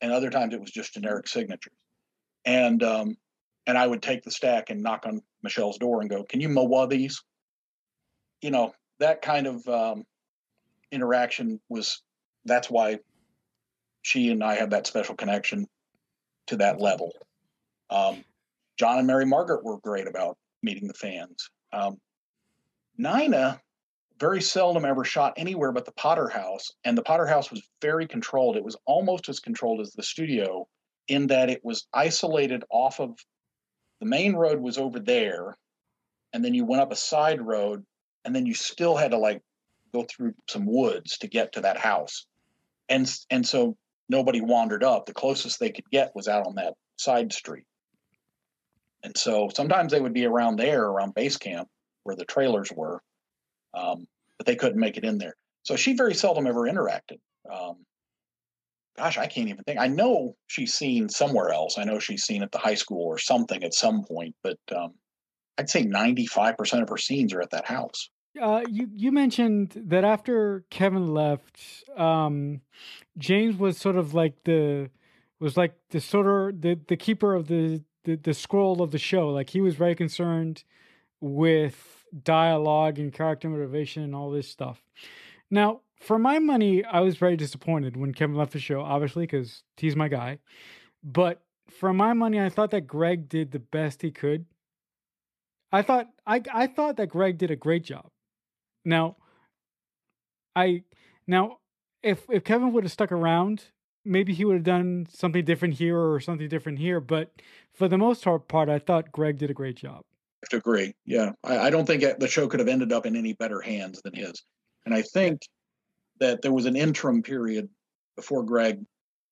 and 0.00 0.12
other 0.12 0.30
times 0.30 0.54
it 0.54 0.60
was 0.60 0.70
just 0.70 0.94
generic 0.94 1.28
signatures. 1.28 1.74
And 2.44 2.82
um, 2.82 3.16
and 3.66 3.76
I 3.76 3.86
would 3.86 4.02
take 4.02 4.22
the 4.22 4.30
stack 4.30 4.70
and 4.70 4.82
knock 4.82 5.04
on 5.06 5.22
Michelle's 5.42 5.78
door 5.78 6.00
and 6.00 6.10
go, 6.10 6.24
"Can 6.24 6.40
you 6.40 6.48
mow 6.48 6.86
these?" 6.86 7.22
You 8.40 8.50
know 8.50 8.72
that 8.98 9.22
kind 9.22 9.46
of 9.46 9.66
um, 9.68 10.04
interaction 10.90 11.60
was. 11.68 12.02
That's 12.46 12.70
why 12.70 12.98
she 14.02 14.30
and 14.30 14.42
I 14.42 14.54
have 14.54 14.70
that 14.70 14.86
special 14.86 15.14
connection 15.14 15.66
to 16.46 16.56
that 16.56 16.80
level. 16.80 17.12
Um, 17.90 18.24
John 18.78 18.98
and 18.98 19.06
Mary 19.06 19.26
Margaret 19.26 19.62
were 19.62 19.78
great 19.78 20.08
about 20.08 20.38
meeting 20.62 20.88
the 20.88 20.94
fans. 20.94 21.50
Um, 21.72 21.98
Nina 22.96 23.60
very 24.20 24.42
seldom 24.42 24.84
ever 24.84 25.02
shot 25.02 25.32
anywhere 25.36 25.72
but 25.72 25.86
the 25.86 25.92
Potter 25.92 26.28
House, 26.28 26.70
and 26.84 26.96
the 26.96 27.02
Potter 27.02 27.26
House 27.26 27.50
was 27.50 27.62
very 27.80 28.06
controlled. 28.06 28.56
It 28.56 28.64
was 28.64 28.76
almost 28.86 29.28
as 29.28 29.40
controlled 29.40 29.80
as 29.80 29.92
the 29.92 30.02
studio 30.02 30.68
in 31.08 31.26
that 31.28 31.48
it 31.48 31.64
was 31.64 31.88
isolated 31.92 32.62
off 32.70 33.00
of 33.00 33.18
the 34.00 34.06
main 34.06 34.34
road 34.34 34.60
was 34.60 34.78
over 34.78 35.00
there, 35.00 35.56
and 36.32 36.44
then 36.44 36.54
you 36.54 36.64
went 36.64 36.82
up 36.82 36.92
a 36.92 36.96
side 36.96 37.40
road, 37.40 37.84
and 38.24 38.36
then 38.36 38.46
you 38.46 38.54
still 38.54 38.96
had 38.96 39.10
to 39.10 39.18
like 39.18 39.42
go 39.92 40.04
through 40.04 40.34
some 40.48 40.66
woods 40.66 41.18
to 41.18 41.26
get 41.26 41.52
to 41.52 41.62
that 41.62 41.78
house, 41.78 42.26
and 42.88 43.12
and 43.30 43.46
so 43.46 43.76
nobody 44.08 44.40
wandered 44.40 44.84
up. 44.84 45.06
The 45.06 45.14
closest 45.14 45.58
they 45.58 45.70
could 45.70 45.88
get 45.90 46.12
was 46.14 46.28
out 46.28 46.46
on 46.46 46.56
that 46.56 46.74
side 46.96 47.32
street. 47.32 47.64
And 49.02 49.16
so 49.16 49.48
sometimes 49.54 49.92
they 49.92 50.00
would 50.00 50.12
be 50.12 50.26
around 50.26 50.56
there, 50.56 50.84
around 50.84 51.14
base 51.14 51.38
camp, 51.38 51.68
where 52.02 52.16
the 52.16 52.26
trailers 52.26 52.70
were, 52.70 53.00
um, 53.74 54.06
but 54.38 54.46
they 54.46 54.56
couldn't 54.56 54.80
make 54.80 54.96
it 54.96 55.04
in 55.04 55.18
there. 55.18 55.34
So 55.62 55.76
she 55.76 55.94
very 55.94 56.14
seldom 56.14 56.46
ever 56.46 56.62
interacted. 56.62 57.18
Um, 57.50 57.84
gosh, 58.96 59.18
I 59.18 59.26
can't 59.26 59.48
even 59.48 59.64
think. 59.64 59.78
I 59.78 59.88
know 59.88 60.36
she's 60.46 60.74
seen 60.74 61.08
somewhere 61.08 61.50
else. 61.50 61.78
I 61.78 61.84
know 61.84 61.98
she's 61.98 62.24
seen 62.24 62.42
at 62.42 62.52
the 62.52 62.58
high 62.58 62.74
school 62.74 63.06
or 63.06 63.18
something 63.18 63.62
at 63.64 63.74
some 63.74 64.04
point, 64.04 64.34
but 64.42 64.58
um, 64.74 64.94
I'd 65.58 65.70
say 65.70 65.84
95% 65.84 66.82
of 66.82 66.88
her 66.88 66.96
scenes 66.96 67.32
are 67.34 67.42
at 67.42 67.50
that 67.50 67.66
house. 67.66 68.10
Uh, 68.40 68.62
you 68.68 68.88
you 68.94 69.10
mentioned 69.10 69.82
that 69.86 70.04
after 70.04 70.64
Kevin 70.70 71.12
left, 71.12 71.84
um, 71.96 72.60
James 73.18 73.56
was 73.56 73.76
sort 73.76 73.96
of 73.96 74.14
like 74.14 74.44
the 74.44 74.88
was 75.40 75.56
like 75.56 75.74
the 75.90 76.00
sort 76.00 76.26
of 76.26 76.60
the 76.60 76.78
the 76.86 76.96
keeper 76.96 77.34
of 77.34 77.48
the, 77.48 77.82
the 78.04 78.14
the 78.14 78.32
scroll 78.32 78.82
of 78.82 78.92
the 78.92 78.98
show. 78.98 79.28
Like 79.30 79.50
he 79.50 79.60
was 79.60 79.74
very 79.74 79.96
concerned 79.96 80.62
with 81.20 81.99
dialogue 82.24 82.98
and 82.98 83.12
character 83.12 83.48
motivation 83.48 84.02
and 84.02 84.14
all 84.14 84.30
this 84.30 84.48
stuff. 84.48 84.82
Now, 85.50 85.80
for 86.00 86.18
my 86.18 86.38
money, 86.38 86.84
I 86.84 87.00
was 87.00 87.16
very 87.16 87.36
disappointed 87.36 87.96
when 87.96 88.14
Kevin 88.14 88.36
left 88.36 88.52
the 88.52 88.58
show, 88.58 88.80
obviously, 88.80 89.24
because 89.24 89.62
he's 89.76 89.96
my 89.96 90.08
guy. 90.08 90.38
But 91.02 91.42
for 91.68 91.92
my 91.92 92.12
money, 92.12 92.40
I 92.40 92.48
thought 92.48 92.70
that 92.70 92.86
Greg 92.86 93.28
did 93.28 93.52
the 93.52 93.58
best 93.58 94.02
he 94.02 94.10
could. 94.10 94.46
I 95.72 95.82
thought 95.82 96.08
I 96.26 96.42
I 96.52 96.66
thought 96.66 96.96
that 96.96 97.08
Greg 97.08 97.38
did 97.38 97.50
a 97.50 97.56
great 97.56 97.84
job. 97.84 98.10
Now, 98.84 99.16
I 100.56 100.82
now 101.26 101.58
if 102.02 102.24
if 102.30 102.44
Kevin 102.44 102.72
would 102.72 102.84
have 102.84 102.92
stuck 102.92 103.12
around, 103.12 103.66
maybe 104.04 104.32
he 104.34 104.44
would 104.44 104.54
have 104.54 104.64
done 104.64 105.06
something 105.10 105.44
different 105.44 105.74
here 105.74 105.98
or 105.98 106.18
something 106.20 106.48
different 106.48 106.78
here. 106.78 107.00
But 107.00 107.30
for 107.72 107.88
the 107.88 107.98
most 107.98 108.24
part, 108.48 108.68
I 108.68 108.78
thought 108.78 109.12
Greg 109.12 109.38
did 109.38 109.50
a 109.50 109.54
great 109.54 109.76
job. 109.76 110.04
To 110.48 110.56
agree. 110.56 110.94
Yeah, 111.04 111.32
I, 111.44 111.58
I 111.58 111.70
don't 111.70 111.86
think 111.86 112.02
the 112.18 112.28
show 112.28 112.48
could 112.48 112.60
have 112.60 112.68
ended 112.68 112.92
up 112.92 113.06
in 113.06 113.14
any 113.14 113.34
better 113.34 113.60
hands 113.60 114.00
than 114.02 114.14
his. 114.14 114.42
And 114.86 114.94
I 114.94 115.02
think 115.02 115.42
that 116.18 116.42
there 116.42 116.52
was 116.52 116.64
an 116.64 116.76
interim 116.76 117.22
period 117.22 117.68
before 118.16 118.42
Greg. 118.42 118.84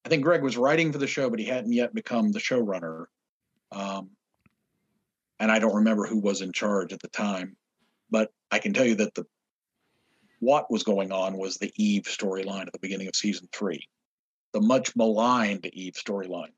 I 0.05 0.09
think 0.09 0.23
Greg 0.23 0.43
was 0.43 0.57
writing 0.57 0.93
for 0.93 0.99
the 0.99 1.07
show, 1.07 1.31
but 1.31 1.39
he 1.39 1.47
hadn't 1.47 1.73
yet 1.73 1.95
become 1.95 2.31
the 2.31 2.39
showrunner. 2.39 3.07
Um, 3.73 4.11
and 5.41 5.51
I 5.51 5.59
don't 5.59 5.77
remember 5.77 6.07
who 6.07 6.19
was 6.19 6.41
in 6.41 6.53
charge 6.53 6.93
at 6.93 7.01
the 7.01 7.09
time, 7.09 7.57
but 8.11 8.31
I 8.51 8.59
can 8.59 8.73
tell 8.73 8.87
you 8.87 8.97
that 8.97 9.15
the 9.15 9.27
what 10.41 10.71
was 10.71 10.83
going 10.83 11.11
on 11.13 11.37
was 11.37 11.57
the 11.57 11.73
Eve 11.77 12.05
storyline 12.05 12.67
at 12.67 12.73
the 12.73 12.79
beginning 12.79 13.09
of 13.09 13.17
season 13.17 13.49
three, 13.53 13.89
the 14.53 14.61
much 14.61 14.95
maligned 14.95 15.67
Eve 15.67 15.95
storyline, 15.95 16.53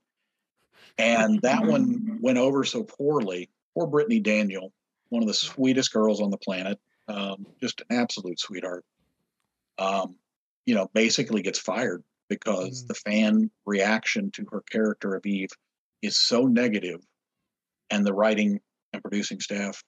and 0.98 1.40
that 1.42 1.64
one 1.64 2.18
went 2.22 2.38
over 2.38 2.64
so 2.64 2.82
poorly. 2.82 3.48
Poor 3.74 3.86
Brittany 3.86 4.20
Daniel, 4.20 4.72
one 5.08 5.22
of 5.22 5.28
the 5.28 5.34
sweetest 5.34 5.92
girls 5.92 6.20
on 6.20 6.30
the 6.30 6.38
planet, 6.38 6.78
um, 7.08 7.46
just 7.60 7.82
an 7.88 7.98
absolute 7.98 8.38
sweetheart. 8.38 8.84
Um, 9.78 10.16
you 10.66 10.74
know, 10.74 10.90
basically 10.92 11.42
gets 11.42 11.58
fired 11.58 12.02
because 12.28 12.84
mm. 12.84 12.88
the 12.88 12.94
fan 12.94 13.50
reaction 13.64 14.30
to 14.32 14.46
her 14.52 14.62
character 14.70 15.14
of 15.14 15.24
Eve 15.24 15.50
is 16.02 16.18
so 16.18 16.42
negative, 16.44 17.00
and 17.90 18.06
the 18.06 18.12
writing 18.12 18.60
and 18.92 19.02
producing 19.02 19.40
staff 19.40 19.82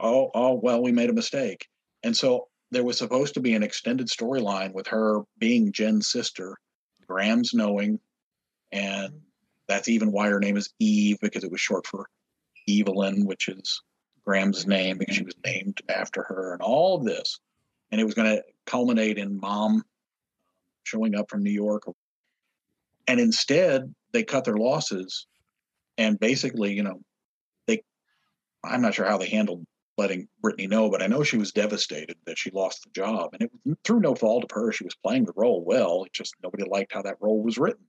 oh 0.00 0.30
oh 0.34 0.54
well 0.54 0.82
we 0.82 0.92
made 0.92 1.10
a 1.10 1.14
mistake 1.14 1.68
and 2.02 2.16
so 2.16 2.48
there 2.70 2.84
was 2.84 2.98
supposed 2.98 3.34
to 3.34 3.40
be 3.40 3.54
an 3.54 3.62
extended 3.62 4.08
storyline 4.08 4.72
with 4.72 4.86
her 4.86 5.20
being 5.38 5.72
jen's 5.72 6.10
sister 6.10 6.56
grams' 7.06 7.52
knowing 7.52 7.98
and 8.72 9.20
that's 9.68 9.88
even 9.88 10.12
why 10.12 10.28
her 10.28 10.40
name 10.40 10.56
is 10.56 10.72
eve 10.78 11.18
because 11.20 11.44
it 11.44 11.50
was 11.50 11.60
short 11.60 11.86
for 11.86 12.08
evelyn 12.68 13.26
which 13.26 13.48
is 13.48 13.82
grams' 14.24 14.66
name 14.66 14.98
because 14.98 15.16
she 15.16 15.24
was 15.24 15.36
named 15.44 15.80
after 15.88 16.22
her 16.22 16.52
and 16.52 16.62
all 16.62 16.96
of 16.96 17.04
this 17.04 17.40
and 17.90 18.00
it 18.00 18.04
was 18.04 18.14
going 18.14 18.28
to 18.28 18.42
culminate 18.66 19.18
in 19.18 19.38
mom 19.38 19.82
showing 20.84 21.14
up 21.14 21.30
from 21.30 21.42
new 21.42 21.50
york 21.50 21.84
and 23.06 23.20
instead 23.20 23.94
they 24.12 24.22
cut 24.22 24.44
their 24.44 24.56
losses 24.56 25.26
and 25.98 26.18
basically 26.18 26.72
you 26.72 26.82
know 26.82 27.00
they 27.66 27.82
i'm 28.64 28.80
not 28.82 28.94
sure 28.94 29.06
how 29.06 29.18
they 29.18 29.28
handled 29.28 29.66
letting 29.96 30.28
Brittany 30.40 30.66
know, 30.66 30.90
but 30.90 31.02
I 31.02 31.06
know 31.06 31.22
she 31.22 31.36
was 31.36 31.52
devastated 31.52 32.16
that 32.26 32.38
she 32.38 32.50
lost 32.50 32.82
the 32.82 32.90
job. 32.90 33.30
And 33.32 33.42
it 33.42 33.50
was 33.64 33.76
through 33.84 34.00
no 34.00 34.14
fault 34.14 34.44
of 34.44 34.50
her. 34.52 34.72
She 34.72 34.84
was 34.84 34.96
playing 34.96 35.24
the 35.24 35.32
role 35.36 35.64
well. 35.64 36.04
Just 36.12 36.34
nobody 36.42 36.64
liked 36.64 36.92
how 36.92 37.02
that 37.02 37.18
role 37.20 37.42
was 37.42 37.58
written. 37.58 37.84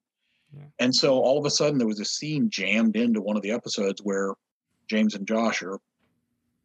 Yeah. 0.55 0.63
And 0.79 0.93
so 0.93 1.15
all 1.15 1.37
of 1.37 1.45
a 1.45 1.49
sudden 1.49 1.77
there 1.77 1.87
was 1.87 1.99
a 1.99 2.05
scene 2.05 2.49
jammed 2.49 2.95
into 2.95 3.21
one 3.21 3.35
of 3.35 3.41
the 3.41 3.51
episodes 3.51 4.01
where 4.03 4.33
James 4.87 5.15
and 5.15 5.27
Josh 5.27 5.61
are 5.61 5.79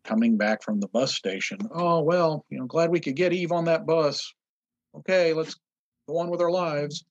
coming 0.05 0.37
back 0.37 0.63
from 0.63 0.81
the 0.81 0.89
bus 0.89 1.15
station. 1.15 1.59
Oh, 1.73 2.01
well, 2.01 2.45
you 2.51 2.59
know, 2.59 2.67
glad 2.67 2.91
we 2.91 3.01
could 3.01 3.17
get 3.17 3.33
Eve 3.33 3.53
on 3.53 3.65
that 3.67 3.87
bus. 3.87 4.33
Okay, 4.95 5.33
let's 5.33 5.57
go 6.09 6.19
on 6.19 6.31
with 6.31 6.41
our 6.41 6.51
lives. 6.51 7.05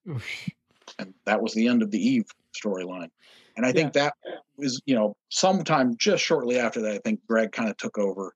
and 0.99 1.13
that 1.25 1.41
was 1.41 1.53
the 1.53 1.67
end 1.67 1.81
of 1.81 1.91
the 1.91 1.99
Eve 1.99 2.25
storyline. 2.53 3.09
And 3.57 3.65
I 3.65 3.71
think 3.71 3.93
yeah. 3.93 4.03
that 4.03 4.13
was, 4.57 4.81
you 4.85 4.95
know, 4.95 5.15
sometime 5.29 5.95
just 5.97 6.23
shortly 6.23 6.57
after 6.57 6.81
that, 6.81 6.93
I 6.93 6.99
think 6.99 7.19
Greg 7.27 7.51
kind 7.51 7.69
of 7.69 7.77
took 7.77 7.97
over 7.97 8.33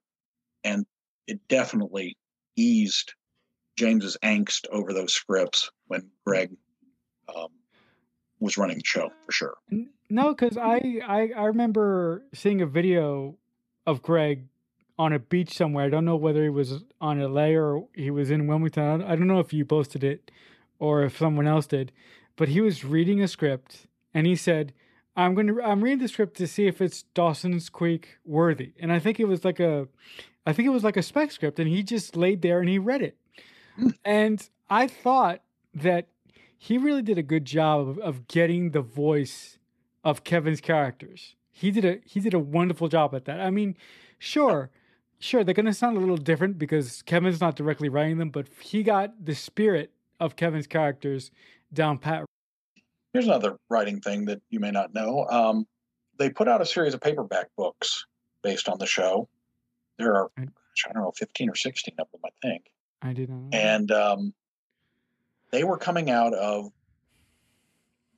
and 0.64 0.84
it 1.26 1.40
definitely 1.48 2.16
eased 2.56 3.14
James's 3.76 4.16
angst 4.22 4.66
over 4.70 4.92
those 4.92 5.14
scripts 5.14 5.70
when 5.86 6.08
Greg 6.26 6.50
um, 7.34 7.48
was 8.44 8.56
running 8.56 8.78
the 8.78 8.84
show 8.84 9.10
for 9.24 9.32
sure. 9.32 9.54
No, 10.10 10.34
because 10.34 10.56
I, 10.56 11.00
I 11.06 11.30
I 11.36 11.44
remember 11.46 12.22
seeing 12.34 12.60
a 12.60 12.66
video 12.66 13.36
of 13.86 14.02
Greg 14.02 14.46
on 14.98 15.12
a 15.12 15.18
beach 15.18 15.56
somewhere. 15.56 15.84
I 15.84 15.88
don't 15.88 16.04
know 16.04 16.16
whether 16.16 16.42
he 16.42 16.50
was 16.50 16.84
on 17.00 17.20
LA 17.20 17.48
or 17.48 17.86
he 17.94 18.10
was 18.10 18.30
in 18.30 18.46
Wilmington. 18.46 19.02
I 19.02 19.16
don't 19.16 19.26
know 19.26 19.40
if 19.40 19.52
you 19.52 19.64
posted 19.64 20.04
it 20.04 20.30
or 20.78 21.02
if 21.04 21.18
someone 21.18 21.46
else 21.46 21.66
did, 21.66 21.92
but 22.36 22.48
he 22.48 22.60
was 22.60 22.84
reading 22.84 23.22
a 23.22 23.28
script 23.28 23.86
and 24.12 24.26
he 24.26 24.36
said, 24.36 24.72
I'm 25.16 25.34
going 25.34 25.46
to 25.46 25.62
I'm 25.62 25.82
reading 25.82 26.00
the 26.00 26.08
script 26.08 26.36
to 26.38 26.46
see 26.46 26.66
if 26.66 26.80
it's 26.80 27.02
Dawson's 27.14 27.68
Creek 27.68 28.18
worthy, 28.24 28.72
and 28.80 28.92
I 28.92 28.98
think 28.98 29.20
it 29.20 29.26
was 29.26 29.44
like 29.44 29.60
a, 29.60 29.86
I 30.44 30.52
think 30.52 30.66
it 30.66 30.72
was 30.72 30.82
like 30.82 30.96
a 30.96 31.02
spec 31.02 31.30
script, 31.30 31.58
and 31.60 31.68
he 31.68 31.82
just 31.82 32.16
laid 32.16 32.42
there 32.42 32.58
and 32.58 32.68
he 32.68 32.78
read 32.78 33.02
it, 33.02 33.16
hmm. 33.76 33.90
and 34.04 34.48
I 34.68 34.88
thought 34.88 35.42
that 35.74 36.08
he 36.64 36.78
really 36.78 37.02
did 37.02 37.18
a 37.18 37.22
good 37.22 37.44
job 37.44 37.86
of, 37.86 37.98
of 37.98 38.26
getting 38.26 38.70
the 38.70 38.80
voice 38.80 39.58
of 40.02 40.24
Kevin's 40.24 40.62
characters. 40.62 41.34
He 41.50 41.70
did 41.70 41.84
a 41.84 41.98
he 42.06 42.20
did 42.20 42.32
a 42.32 42.38
wonderful 42.38 42.88
job 42.88 43.14
at 43.14 43.26
that. 43.26 43.38
I 43.38 43.50
mean, 43.50 43.76
sure, 44.18 44.70
sure 45.18 45.44
they're 45.44 45.52
going 45.52 45.66
to 45.66 45.74
sound 45.74 45.98
a 45.98 46.00
little 46.00 46.16
different 46.16 46.58
because 46.58 47.02
Kevin's 47.02 47.38
not 47.38 47.54
directly 47.54 47.90
writing 47.90 48.16
them, 48.16 48.30
but 48.30 48.48
he 48.60 48.82
got 48.82 49.26
the 49.26 49.34
spirit 49.34 49.92
of 50.18 50.36
Kevin's 50.36 50.66
characters 50.66 51.30
down 51.70 51.98
pat 51.98 52.24
Here's 53.12 53.26
another 53.26 53.58
writing 53.68 54.00
thing 54.00 54.24
that 54.24 54.40
you 54.48 54.58
may 54.58 54.70
not 54.70 54.94
know. 54.94 55.26
Um, 55.28 55.66
they 56.18 56.30
put 56.30 56.48
out 56.48 56.62
a 56.62 56.66
series 56.66 56.94
of 56.94 57.00
paperback 57.00 57.48
books 57.58 58.06
based 58.42 58.70
on 58.70 58.78
the 58.78 58.86
show. 58.86 59.28
There 59.98 60.16
are, 60.16 60.30
I, 60.38 60.46
don't 60.92 61.02
know, 61.02 61.12
15 61.14 61.50
or 61.50 61.54
16 61.54 61.94
of 61.98 62.08
them, 62.10 62.22
I 62.24 62.30
think. 62.42 62.64
I 63.02 63.12
didn't 63.12 63.50
know. 63.50 63.56
And 63.56 63.92
um, 63.92 64.34
they 65.54 65.62
were 65.62 65.78
coming 65.78 66.10
out 66.10 66.34
of 66.34 66.72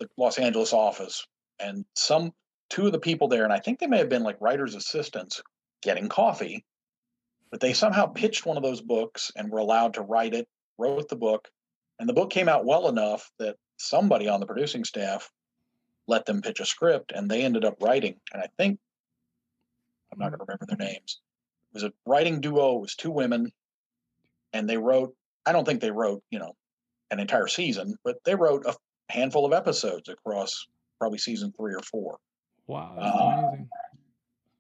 the 0.01 0.09
Los 0.17 0.39
Angeles 0.39 0.73
office, 0.73 1.27
and 1.61 1.85
some 1.95 2.33
two 2.71 2.87
of 2.87 2.93
the 2.93 2.99
people 2.99 3.29
there, 3.29 3.45
and 3.45 3.53
I 3.53 3.59
think 3.59 3.79
they 3.79 3.87
may 3.87 3.99
have 3.99 4.09
been 4.09 4.23
like 4.23 4.41
writers' 4.41 4.75
assistants, 4.75 5.43
getting 5.83 6.09
coffee, 6.09 6.65
but 7.51 7.61
they 7.61 7.75
somehow 7.75 8.07
pitched 8.07 8.47
one 8.47 8.57
of 8.57 8.63
those 8.63 8.81
books 8.81 9.31
and 9.37 9.51
were 9.51 9.59
allowed 9.59 9.95
to 9.95 10.03
write 10.03 10.33
it, 10.33 10.49
wrote 10.79 11.11
the 11.11 11.17
book, 11.17 11.49
and 11.99 12.09
the 12.09 12.15
book 12.15 12.31
came 12.31 12.49
out 12.49 12.65
well 12.65 12.89
enough 12.89 13.31
that 13.39 13.57
somebody 13.77 14.29
on 14.29 14.41
the 14.41 14.47
producing 14.47 14.85
staff 14.85 15.31
let 16.07 16.25
them 16.25 16.41
pitch 16.41 16.61
a 16.61 16.65
script, 16.65 17.13
and 17.15 17.31
they 17.31 17.43
ended 17.43 17.67
up 17.67 17.83
writing. 17.83 18.19
And 18.33 18.43
I 18.43 18.47
think 18.57 18.79
I'm 20.11 20.19
not 20.19 20.31
going 20.31 20.39
to 20.39 20.45
remember 20.49 20.67
their 20.67 20.89
names. 20.89 21.21
It 21.71 21.75
was 21.75 21.83
a 21.85 21.93
writing 22.07 22.41
duo. 22.41 22.77
It 22.77 22.81
was 22.81 22.95
two 22.95 23.11
women, 23.11 23.53
and 24.55 24.67
they 24.67 24.79
wrote. 24.79 25.15
I 25.45 25.53
don't 25.53 25.65
think 25.65 25.81
they 25.81 25.91
wrote, 25.91 26.23
you 26.31 26.39
know, 26.39 26.57
an 27.11 27.21
entire 27.21 27.47
season, 27.47 27.97
but 28.05 28.17
they 28.25 28.35
wrote 28.35 28.65
a 28.67 28.75
handful 29.09 29.47
of 29.47 29.53
episodes 29.53 30.09
across 30.09 30.67
probably 30.99 31.19
season 31.19 31.53
three 31.57 31.75
or 31.75 31.83
four. 31.83 32.19
Wow, 32.67 32.97
uh, 32.99 33.49
amazing. 33.49 33.69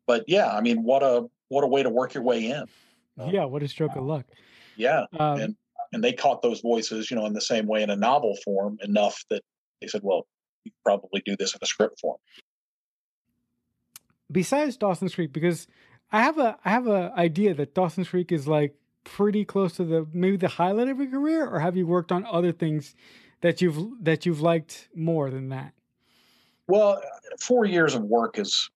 But 0.07 0.25
yeah, 0.29 0.49
I 0.49 0.61
mean, 0.61 0.83
what 0.83 1.03
a 1.03 1.27
what 1.49 1.65
a 1.65 1.67
way 1.67 1.83
to 1.83 1.91
work 1.91 2.15
your 2.15 2.23
way 2.23 2.47
in. 2.47 2.65
Yeah, 3.29 3.45
what 3.45 3.63
a 3.63 3.69
stroke 3.69 3.97
of 3.97 4.05
luck. 4.05 4.27
Yeah, 4.77 5.05
um, 5.19 5.41
and 5.41 5.57
and 5.93 6.05
they 6.05 6.13
caught 6.13 6.43
those 6.43 6.61
voices, 6.61 7.11
you 7.11 7.17
know, 7.17 7.27
in 7.27 7.33
the 7.33 7.41
same 7.41 7.67
way 7.67 7.83
in 7.83 7.91
a 7.91 7.97
novel 7.97 8.37
form 8.45 8.79
enough 8.83 9.25
that 9.31 9.43
they 9.81 9.89
said, 9.89 10.03
well, 10.05 10.27
you 10.65 10.73
probably 10.85 11.23
do 11.25 11.37
this 11.37 11.55
in 11.55 11.59
a 11.63 11.67
script 11.67 12.01
form. 12.01 12.19
Besides 14.31 14.77
Dawson's 14.77 15.15
Creek, 15.15 15.33
because 15.33 15.67
I 16.13 16.23
have 16.23 16.39
a 16.39 16.59
I 16.65 16.71
have 16.71 16.87
a 16.87 17.13
idea 17.17 17.55
that 17.55 17.75
Dawson's 17.75 18.09
Creek 18.09 18.33
is 18.33 18.47
like 18.47 18.75
pretty 19.07 19.45
close 19.45 19.75
to 19.77 19.85
the 19.85 20.07
maybe 20.13 20.37
the 20.37 20.49
highlight 20.49 20.89
of 20.89 20.99
your 20.99 21.11
career, 21.11 21.47
or 21.49 21.61
have 21.61 21.77
you 21.77 21.87
worked 21.87 22.13
on 22.13 22.27
other 22.27 22.53
things 22.53 22.95
that 23.41 23.63
you've 23.63 24.05
that 24.05 24.27
you've 24.27 24.41
liked 24.41 24.89
more 24.95 25.31
than 25.31 25.49
that? 25.51 25.73
Well, 26.69 27.01
four 27.41 27.65
years 27.65 27.95
of 27.95 28.03
work 28.03 28.39
is, 28.39 28.69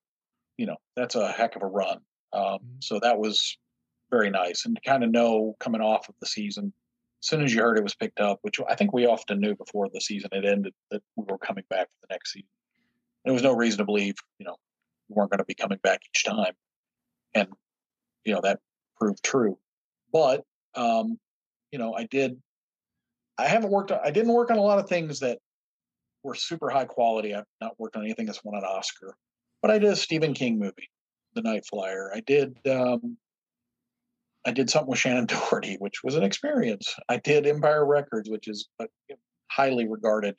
you 0.56 0.66
know, 0.66 0.76
that's 0.96 1.16
a 1.16 1.32
heck 1.32 1.56
of 1.56 1.62
a 1.62 1.66
run. 1.66 1.98
Um, 2.32 2.42
mm-hmm. 2.42 2.66
so 2.78 3.00
that 3.00 3.18
was 3.18 3.58
very 4.10 4.30
nice, 4.30 4.64
and 4.64 4.76
to 4.76 4.82
kind 4.82 5.04
of 5.04 5.10
know 5.10 5.56
coming 5.58 5.80
off 5.80 6.08
of 6.08 6.14
the 6.20 6.26
season 6.26 6.72
as 7.22 7.28
soon 7.28 7.42
as 7.42 7.52
you 7.52 7.60
heard 7.60 7.76
it 7.76 7.82
was 7.82 7.94
picked 7.94 8.20
up, 8.20 8.38
which 8.42 8.58
I 8.66 8.74
think 8.76 8.92
we 8.92 9.06
often 9.06 9.40
knew 9.40 9.54
before 9.54 9.88
the 9.92 10.00
season 10.00 10.30
had 10.32 10.46
ended 10.46 10.72
that 10.90 11.02
we 11.16 11.24
were 11.28 11.38
coming 11.38 11.64
back 11.68 11.88
for 11.90 12.06
the 12.06 12.14
next 12.14 12.32
season. 12.32 12.48
There 13.24 13.34
was 13.34 13.42
no 13.42 13.54
reason 13.54 13.78
to 13.78 13.84
believe, 13.84 14.14
you 14.38 14.46
know, 14.46 14.56
we 15.08 15.14
weren't 15.14 15.30
going 15.30 15.38
to 15.38 15.44
be 15.44 15.54
coming 15.54 15.78
back 15.82 16.00
each 16.08 16.24
time, 16.24 16.54
and 17.34 17.48
you 18.24 18.34
know 18.34 18.40
that 18.42 18.60
proved 18.98 19.22
true. 19.22 19.58
But 20.12 20.42
um, 20.74 21.18
you 21.72 21.78
know, 21.78 21.94
I 21.94 22.04
did. 22.04 22.36
I 23.38 23.46
haven't 23.46 23.70
worked. 23.70 23.92
On, 23.92 23.98
I 24.04 24.10
didn't 24.10 24.32
work 24.32 24.50
on 24.50 24.58
a 24.58 24.62
lot 24.62 24.78
of 24.78 24.88
things 24.88 25.20
that 25.20 25.38
were 26.22 26.34
super 26.34 26.68
high 26.68 26.84
quality. 26.84 27.34
I've 27.34 27.44
not 27.60 27.78
worked 27.78 27.96
on 27.96 28.04
anything 28.04 28.26
that's 28.26 28.44
won 28.44 28.56
an 28.56 28.64
Oscar, 28.64 29.14
but 29.62 29.70
I 29.70 29.78
did 29.78 29.90
a 29.90 29.96
Stephen 29.96 30.34
King 30.34 30.58
movie, 30.58 30.90
The 31.34 31.42
Night 31.42 31.64
Flyer. 31.66 32.10
I 32.14 32.20
did 32.20 32.56
um, 32.68 33.16
I 34.46 34.52
did 34.52 34.70
something 34.70 34.90
with 34.90 34.98
Shannen 34.98 35.26
Doherty, 35.28 35.76
which 35.78 36.02
was 36.02 36.16
an 36.16 36.22
experience. 36.22 36.94
I 37.08 37.18
did 37.18 37.46
Empire 37.46 37.86
Records, 37.86 38.28
which 38.28 38.48
is 38.48 38.68
highly 39.50 39.88
regarded, 39.88 40.38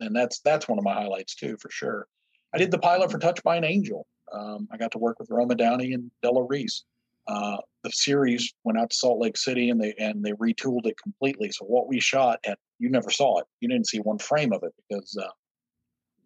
and 0.00 0.14
that's 0.14 0.40
that's 0.40 0.68
one 0.68 0.78
of 0.78 0.84
my 0.84 0.94
highlights 0.94 1.34
too, 1.34 1.56
for 1.60 1.70
sure. 1.70 2.06
I 2.54 2.58
did 2.58 2.70
the 2.70 2.78
pilot 2.78 3.10
for 3.10 3.18
Touched 3.18 3.42
by 3.42 3.56
an 3.56 3.64
Angel. 3.64 4.06
Um, 4.32 4.68
I 4.70 4.76
got 4.76 4.92
to 4.92 4.98
work 4.98 5.18
with 5.18 5.30
Roma 5.30 5.54
Downey 5.54 5.92
and 5.92 6.10
Della 6.22 6.44
Reese. 6.44 6.84
Uh, 7.26 7.58
the 7.84 7.90
series 7.90 8.52
went 8.64 8.78
out 8.78 8.90
to 8.90 8.96
Salt 8.96 9.20
Lake 9.20 9.36
City 9.36 9.70
and 9.70 9.80
they 9.80 9.94
and 9.98 10.24
they 10.24 10.32
retooled 10.32 10.86
it 10.86 10.96
completely. 11.02 11.50
So 11.50 11.64
what 11.64 11.88
we 11.88 12.00
shot, 12.00 12.40
and 12.46 12.56
you 12.78 12.90
never 12.90 13.10
saw 13.10 13.38
it. 13.38 13.46
You 13.60 13.68
didn't 13.68 13.88
see 13.88 13.98
one 13.98 14.18
frame 14.18 14.52
of 14.52 14.62
it 14.62 14.72
because 14.88 15.16
uh, 15.20 15.28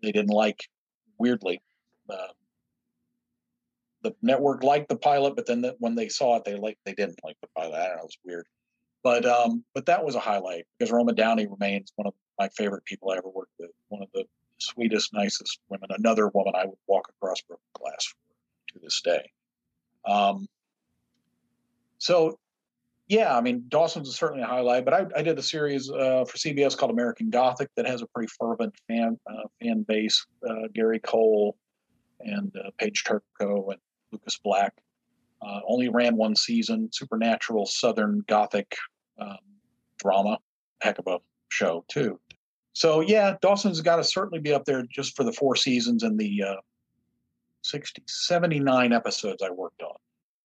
they 0.02 0.12
didn't 0.12 0.30
like, 0.30 0.60
weirdly, 1.18 1.60
uh, 2.10 2.28
the 4.02 4.14
network 4.22 4.62
liked 4.62 4.88
the 4.88 4.96
pilot, 4.96 5.34
but 5.36 5.46
then 5.46 5.62
the, 5.62 5.76
when 5.78 5.94
they 5.94 6.08
saw 6.08 6.36
it, 6.36 6.44
they 6.44 6.54
like 6.54 6.78
they 6.84 6.94
didn't 6.94 7.20
like 7.24 7.36
the 7.40 7.48
pilot. 7.56 7.76
I 7.76 7.88
don't 7.88 7.96
know, 7.96 8.02
it 8.02 8.04
was 8.04 8.18
weird. 8.24 8.46
But 9.02 9.24
um, 9.26 9.64
but 9.74 9.86
that 9.86 10.04
was 10.04 10.14
a 10.14 10.20
highlight 10.20 10.64
because 10.78 10.92
Roma 10.92 11.12
Downey 11.12 11.46
remains 11.46 11.92
one 11.96 12.06
of 12.06 12.14
my 12.38 12.48
favorite 12.56 12.84
people 12.84 13.10
I 13.10 13.16
ever 13.16 13.28
worked 13.28 13.52
with. 13.58 13.70
One 13.88 14.02
of 14.02 14.08
the 14.14 14.24
sweetest, 14.58 15.12
nicest 15.12 15.60
women. 15.68 15.88
Another 15.90 16.28
woman 16.28 16.54
I 16.56 16.64
would 16.64 16.78
walk 16.86 17.08
across 17.08 17.40
broken 17.42 17.64
glass 17.74 18.04
for 18.06 18.16
to 18.72 18.80
this 18.82 19.00
day. 19.02 19.30
Um, 20.06 20.46
so 21.98 22.38
yeah, 23.08 23.36
I 23.36 23.40
mean, 23.40 23.64
Dawson's 23.68 24.08
is 24.08 24.16
certainly 24.16 24.42
a 24.42 24.46
highlight, 24.46 24.84
but 24.84 24.92
I, 24.92 25.06
I 25.16 25.22
did 25.22 25.38
a 25.38 25.42
series 25.42 25.88
uh, 25.90 26.24
for 26.24 26.36
CBS 26.38 26.76
called 26.76 26.90
American 26.90 27.30
Gothic 27.30 27.70
that 27.76 27.86
has 27.86 28.02
a 28.02 28.06
pretty 28.06 28.32
fervent 28.38 28.74
fan 28.88 29.18
uh, 29.28 29.48
fan 29.62 29.82
base. 29.82 30.26
Uh, 30.48 30.68
Gary 30.74 30.98
Cole 30.98 31.56
and 32.20 32.52
uh, 32.56 32.70
Paige 32.78 33.04
Turco 33.04 33.70
and 33.70 33.78
Lucas 34.10 34.38
Black. 34.42 34.72
Uh, 35.40 35.60
only 35.68 35.88
ran 35.88 36.16
one 36.16 36.34
season. 36.34 36.88
Supernatural 36.92 37.66
Southern 37.66 38.24
Gothic 38.26 38.74
um, 39.20 39.38
drama, 39.98 40.38
heck 40.80 40.98
of 40.98 41.06
a 41.06 41.18
show 41.48 41.84
too. 41.86 42.18
So 42.72 43.00
yeah, 43.00 43.36
Dawson's 43.40 43.80
got 43.82 43.96
to 43.96 44.04
certainly 44.04 44.40
be 44.40 44.52
up 44.52 44.64
there 44.64 44.82
just 44.82 45.14
for 45.16 45.22
the 45.22 45.32
four 45.32 45.54
seasons 45.54 46.02
and 46.02 46.18
the 46.18 46.42
uh, 46.42 46.56
60, 47.62 48.02
79 48.06 48.92
episodes 48.92 49.42
I 49.42 49.50
worked 49.50 49.82
on. 49.82 49.96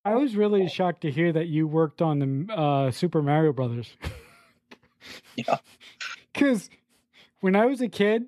I 0.03 0.15
was 0.15 0.35
really 0.35 0.67
shocked 0.67 1.01
to 1.01 1.11
hear 1.11 1.31
that 1.31 1.47
you 1.47 1.67
worked 1.67 2.01
on 2.01 2.19
the 2.19 2.53
uh, 2.53 2.91
Super 2.91 3.21
Mario 3.21 3.53
Brothers. 3.53 3.95
yeah, 5.35 5.57
because 6.33 6.69
when 7.41 7.55
I 7.55 7.65
was 7.65 7.81
a 7.81 7.87
kid, 7.87 8.25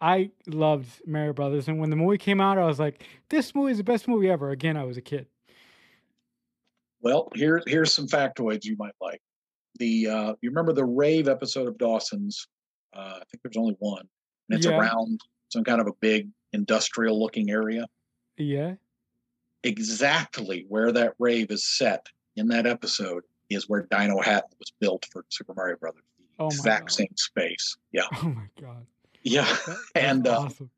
I 0.00 0.30
loved 0.46 1.00
Mario 1.06 1.32
Brothers, 1.32 1.68
and 1.68 1.80
when 1.80 1.88
the 1.88 1.96
movie 1.96 2.18
came 2.18 2.40
out, 2.40 2.58
I 2.58 2.66
was 2.66 2.78
like, 2.78 3.02
"This 3.30 3.54
movie 3.54 3.72
is 3.72 3.78
the 3.78 3.84
best 3.84 4.06
movie 4.06 4.28
ever." 4.28 4.50
Again, 4.50 4.76
I 4.76 4.84
was 4.84 4.98
a 4.98 5.02
kid. 5.02 5.26
Well, 7.00 7.30
here 7.34 7.62
here's 7.66 7.92
some 7.92 8.06
factoids 8.06 8.64
you 8.64 8.76
might 8.78 8.94
like. 9.00 9.22
The 9.78 10.08
uh, 10.08 10.34
you 10.42 10.50
remember 10.50 10.74
the 10.74 10.84
rave 10.84 11.28
episode 11.28 11.68
of 11.68 11.78
Dawson's? 11.78 12.48
Uh, 12.94 13.14
I 13.16 13.22
think 13.30 13.42
there's 13.42 13.56
only 13.56 13.76
one, 13.78 14.08
and 14.50 14.58
it's 14.58 14.66
yeah. 14.66 14.76
around 14.76 15.20
some 15.48 15.64
kind 15.64 15.80
of 15.80 15.86
a 15.86 15.92
big 16.00 16.28
industrial 16.52 17.18
looking 17.18 17.50
area. 17.50 17.86
Yeah. 18.36 18.74
Exactly 19.66 20.64
where 20.68 20.92
that 20.92 21.14
rave 21.18 21.50
is 21.50 21.66
set 21.66 22.06
in 22.36 22.48
that 22.48 22.66
episode 22.66 23.24
is 23.50 23.68
where 23.68 23.82
Dinohattan 23.84 24.58
was 24.58 24.72
built 24.80 25.06
for 25.10 25.24
Super 25.28 25.54
Mario 25.54 25.76
Brothers. 25.76 26.02
The 26.38 26.44
oh 26.44 26.46
exact 26.46 26.92
same 26.92 27.14
space. 27.16 27.76
Yeah. 27.92 28.06
Oh 28.22 28.28
my 28.28 28.46
god. 28.60 28.86
Yeah, 29.22 29.56
and 29.96 30.28
uh, 30.28 30.42
awesome. 30.42 30.70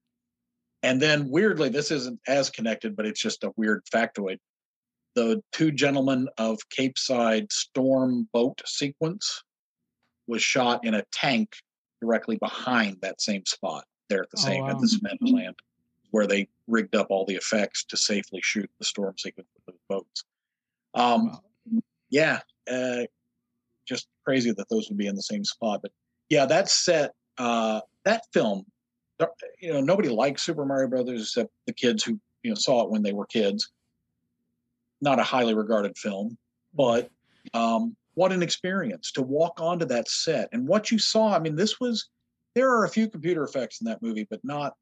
and 0.82 1.02
then 1.02 1.28
weirdly, 1.28 1.68
this 1.68 1.90
isn't 1.90 2.18
as 2.26 2.48
connected, 2.48 2.96
but 2.96 3.04
it's 3.04 3.20
just 3.20 3.44
a 3.44 3.52
weird 3.56 3.84
factoid. 3.92 4.38
The 5.14 5.42
two 5.52 5.70
gentlemen 5.70 6.28
of 6.38 6.58
Capeside 6.70 7.52
storm 7.52 8.26
boat 8.32 8.62
sequence 8.64 9.42
was 10.26 10.42
shot 10.42 10.84
in 10.86 10.94
a 10.94 11.04
tank 11.12 11.56
directly 12.00 12.36
behind 12.36 12.96
that 13.02 13.20
same 13.20 13.44
spot 13.44 13.84
there 14.08 14.22
at 14.22 14.30
the 14.30 14.38
oh, 14.38 14.46
same 14.46 14.62
wow. 14.62 14.70
at 14.70 14.78
the 14.78 14.88
cement 14.88 15.20
plant 15.20 15.56
where 16.10 16.26
they 16.26 16.48
rigged 16.66 16.94
up 16.94 17.08
all 17.10 17.24
the 17.24 17.34
effects 17.34 17.84
to 17.84 17.96
safely 17.96 18.40
shoot 18.42 18.70
the 18.78 18.84
storm 18.84 19.16
sequence 19.18 19.48
with 19.54 19.74
those 19.74 19.82
boats. 19.88 20.24
Um, 20.94 21.28
wow. 21.28 21.42
Yeah, 22.10 22.40
uh, 22.70 23.04
just 23.86 24.08
crazy 24.24 24.50
that 24.52 24.68
those 24.68 24.88
would 24.88 24.98
be 24.98 25.06
in 25.06 25.14
the 25.14 25.22
same 25.22 25.44
spot. 25.44 25.80
But 25.82 25.92
yeah, 26.28 26.46
that 26.46 26.68
set 26.68 27.12
uh, 27.38 27.80
that 28.04 28.24
film, 28.32 28.64
you 29.60 29.72
know, 29.72 29.80
nobody 29.80 30.08
likes 30.08 30.42
Super 30.42 30.64
Mario 30.64 30.88
Brothers 30.88 31.22
except 31.22 31.50
the 31.66 31.72
kids 31.72 32.04
who 32.04 32.18
you 32.42 32.50
know 32.50 32.54
saw 32.54 32.84
it 32.84 32.90
when 32.90 33.02
they 33.02 33.12
were 33.12 33.26
kids. 33.26 33.70
Not 35.00 35.18
a 35.18 35.24
highly 35.24 35.54
regarded 35.54 35.96
film, 35.96 36.36
but 36.74 37.10
um, 37.54 37.96
what 38.14 38.32
an 38.32 38.42
experience 38.42 39.12
to 39.12 39.22
walk 39.22 39.60
onto 39.60 39.84
that 39.86 40.08
set 40.08 40.48
and 40.52 40.66
what 40.66 40.90
you 40.90 40.98
saw. 40.98 41.34
I 41.34 41.38
mean, 41.38 41.54
this 41.54 41.78
was 41.78 42.08
there 42.54 42.70
are 42.70 42.84
a 42.84 42.88
few 42.88 43.08
computer 43.08 43.44
effects 43.44 43.80
in 43.80 43.86
that 43.86 44.02
movie, 44.02 44.26
but 44.28 44.40
not. 44.42 44.74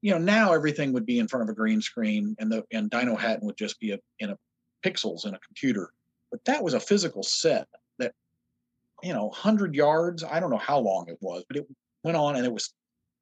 You 0.00 0.12
know, 0.12 0.18
now 0.18 0.52
everything 0.52 0.92
would 0.92 1.06
be 1.06 1.18
in 1.18 1.28
front 1.28 1.42
of 1.42 1.48
a 1.48 1.54
green 1.54 1.80
screen, 1.80 2.36
and 2.38 2.50
the 2.50 2.64
and 2.72 2.90
Dinohattan 2.90 3.42
would 3.42 3.56
just 3.56 3.80
be 3.80 3.92
a, 3.92 3.98
in 4.20 4.30
a 4.30 4.38
pixels 4.84 5.26
in 5.26 5.34
a 5.34 5.38
computer. 5.40 5.90
But 6.30 6.44
that 6.44 6.62
was 6.62 6.74
a 6.74 6.80
physical 6.80 7.22
set 7.22 7.66
that, 7.98 8.12
you 9.02 9.12
know, 9.12 9.30
hundred 9.30 9.74
yards. 9.74 10.22
I 10.22 10.38
don't 10.40 10.50
know 10.50 10.58
how 10.58 10.78
long 10.78 11.08
it 11.08 11.18
was, 11.20 11.44
but 11.48 11.56
it 11.56 11.66
went 12.04 12.16
on 12.16 12.36
and 12.36 12.46
it 12.46 12.52
was 12.52 12.72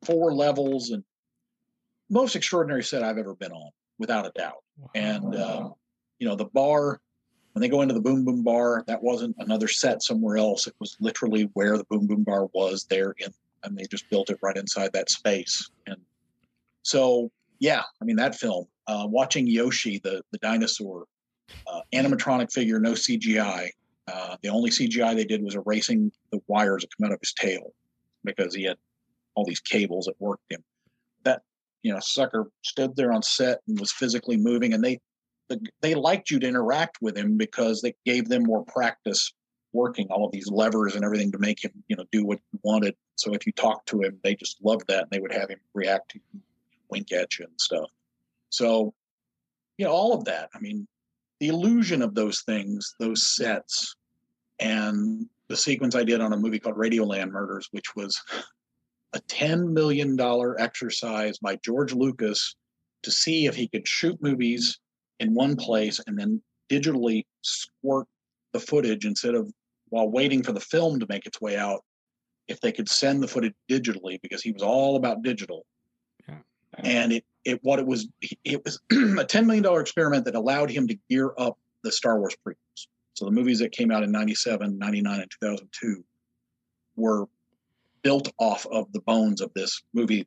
four 0.04 0.34
levels 0.34 0.90
and 0.90 1.02
most 2.10 2.36
extraordinary 2.36 2.84
set 2.84 3.02
I've 3.02 3.18
ever 3.18 3.34
been 3.34 3.52
on, 3.52 3.70
without 3.98 4.26
a 4.26 4.32
doubt. 4.36 4.62
Wow. 4.78 4.90
And 4.94 5.34
uh, 5.34 5.70
you 6.18 6.28
know, 6.28 6.36
the 6.36 6.44
bar 6.44 7.00
when 7.56 7.62
they 7.62 7.70
go 7.70 7.80
into 7.80 7.94
the 7.94 8.02
Boom 8.02 8.22
Boom 8.22 8.42
Bar, 8.42 8.84
that 8.86 9.02
wasn't 9.02 9.34
another 9.38 9.66
set 9.66 10.02
somewhere 10.02 10.36
else. 10.36 10.66
It 10.66 10.74
was 10.78 10.94
literally 11.00 11.48
where 11.54 11.78
the 11.78 11.84
Boom 11.84 12.06
Boom 12.06 12.22
Bar 12.22 12.50
was 12.52 12.84
there, 12.90 13.14
in, 13.16 13.32
and 13.62 13.74
they 13.74 13.84
just 13.90 14.10
built 14.10 14.28
it 14.28 14.38
right 14.42 14.58
inside 14.58 14.92
that 14.92 15.08
space. 15.08 15.70
And 15.86 15.96
so, 16.86 17.32
yeah, 17.58 17.82
I 18.00 18.04
mean 18.04 18.14
that 18.16 18.36
film. 18.36 18.66
Uh, 18.86 19.08
watching 19.08 19.48
Yoshi, 19.48 19.98
the 20.04 20.22
the 20.30 20.38
dinosaur, 20.38 21.06
uh, 21.66 21.80
animatronic 21.92 22.52
figure, 22.52 22.78
no 22.78 22.92
CGI. 22.92 23.70
Uh, 24.06 24.36
the 24.40 24.50
only 24.50 24.70
CGI 24.70 25.16
they 25.16 25.24
did 25.24 25.42
was 25.42 25.56
erasing 25.56 26.12
the 26.30 26.38
wires 26.46 26.82
that 26.82 26.96
come 26.96 27.10
out 27.10 27.12
of 27.12 27.18
his 27.20 27.32
tail 27.32 27.72
because 28.22 28.54
he 28.54 28.62
had 28.62 28.76
all 29.34 29.44
these 29.44 29.58
cables 29.58 30.04
that 30.04 30.14
worked 30.20 30.44
him. 30.48 30.62
That 31.24 31.42
you 31.82 31.92
know, 31.92 31.98
sucker 31.98 32.52
stood 32.62 32.94
there 32.94 33.12
on 33.12 33.20
set 33.20 33.62
and 33.66 33.80
was 33.80 33.90
physically 33.90 34.36
moving, 34.36 34.72
and 34.72 34.84
they 34.84 35.00
they 35.80 35.96
liked 35.96 36.30
you 36.30 36.38
to 36.38 36.46
interact 36.46 36.98
with 37.00 37.16
him 37.16 37.36
because 37.36 37.82
they 37.82 37.94
gave 38.04 38.28
them 38.28 38.44
more 38.44 38.64
practice 38.64 39.32
working, 39.72 40.06
all 40.10 40.26
of 40.26 40.32
these 40.32 40.48
levers 40.48 40.94
and 40.94 41.04
everything 41.04 41.32
to 41.32 41.38
make 41.38 41.64
him, 41.64 41.72
you 41.88 41.96
know, 41.96 42.04
do 42.12 42.24
what 42.24 42.38
he 42.52 42.58
wanted. 42.62 42.94
So 43.16 43.34
if 43.34 43.44
you 43.44 43.52
talk 43.52 43.84
to 43.86 44.02
him, 44.02 44.18
they 44.22 44.36
just 44.36 44.56
loved 44.64 44.86
that 44.88 45.02
and 45.02 45.10
they 45.10 45.18
would 45.18 45.32
have 45.32 45.50
him 45.50 45.60
react 45.74 46.12
to 46.12 46.18
you, 46.18 46.40
wink 46.90 47.12
at 47.12 47.38
you 47.38 47.46
and 47.46 47.60
stuff. 47.60 47.90
So, 48.50 48.94
you 49.78 49.86
know, 49.86 49.92
all 49.92 50.14
of 50.14 50.24
that. 50.24 50.50
I 50.54 50.58
mean, 50.60 50.86
the 51.40 51.48
illusion 51.48 52.02
of 52.02 52.14
those 52.14 52.42
things, 52.42 52.94
those 52.98 53.26
sets, 53.26 53.94
and 54.58 55.26
the 55.48 55.56
sequence 55.56 55.94
I 55.94 56.04
did 56.04 56.20
on 56.20 56.32
a 56.32 56.36
movie 56.36 56.58
called 56.58 56.76
Radioland 56.76 57.30
Murders, 57.30 57.68
which 57.72 57.94
was 57.94 58.20
a 59.12 59.20
$10 59.20 59.72
million 59.72 60.18
exercise 60.58 61.38
by 61.38 61.56
George 61.64 61.92
Lucas 61.92 62.56
to 63.02 63.10
see 63.10 63.46
if 63.46 63.54
he 63.54 63.68
could 63.68 63.86
shoot 63.86 64.20
movies 64.22 64.78
in 65.20 65.34
one 65.34 65.56
place 65.56 66.00
and 66.06 66.18
then 66.18 66.42
digitally 66.70 67.24
squirt 67.42 68.06
the 68.52 68.60
footage 68.60 69.04
instead 69.04 69.34
of 69.34 69.50
while 69.88 70.10
waiting 70.10 70.42
for 70.42 70.52
the 70.52 70.60
film 70.60 70.98
to 70.98 71.06
make 71.08 71.26
its 71.26 71.40
way 71.40 71.56
out 71.56 71.84
if 72.48 72.60
they 72.60 72.72
could 72.72 72.88
send 72.88 73.22
the 73.22 73.28
footage 73.28 73.54
digitally 73.70 74.20
because 74.22 74.42
he 74.42 74.52
was 74.52 74.62
all 74.62 74.96
about 74.96 75.22
digital. 75.22 75.64
And 76.86 77.12
it 77.12 77.24
it 77.44 77.58
what 77.62 77.78
it 77.78 77.86
was 77.86 78.08
it 78.44 78.64
was 78.64 78.80
a 79.18 79.24
10 79.24 79.46
million 79.46 79.62
dollar 79.62 79.80
experiment 79.80 80.24
that 80.24 80.34
allowed 80.34 80.70
him 80.70 80.88
to 80.88 80.98
gear 81.10 81.32
up 81.36 81.58
the 81.82 81.92
star 81.92 82.18
wars 82.18 82.36
prequels 82.46 82.86
so 83.14 83.24
the 83.24 83.30
movies 83.30 83.58
that 83.58 83.72
came 83.72 83.90
out 83.90 84.02
in 84.02 84.10
97 84.10 84.78
99 84.78 85.20
and 85.20 85.30
2002 85.30 86.04
were 86.96 87.26
built 88.02 88.32
off 88.38 88.66
of 88.70 88.92
the 88.92 89.00
bones 89.00 89.40
of 89.40 89.52
this 89.54 89.82
movie 89.92 90.26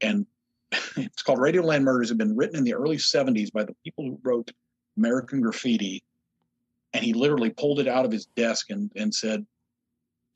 and 0.00 0.26
it's 0.96 1.22
called 1.22 1.38
radioland 1.38 1.82
murders 1.82 2.08
had 2.08 2.18
been 2.18 2.36
written 2.36 2.56
in 2.56 2.64
the 2.64 2.74
early 2.74 2.96
70s 2.96 3.52
by 3.52 3.64
the 3.64 3.74
people 3.84 4.04
who 4.04 4.18
wrote 4.22 4.50
american 4.96 5.40
graffiti 5.40 6.02
and 6.92 7.04
he 7.04 7.12
literally 7.12 7.50
pulled 7.50 7.80
it 7.80 7.88
out 7.88 8.04
of 8.04 8.12
his 8.12 8.26
desk 8.26 8.70
and, 8.70 8.90
and 8.96 9.14
said, 9.14 9.46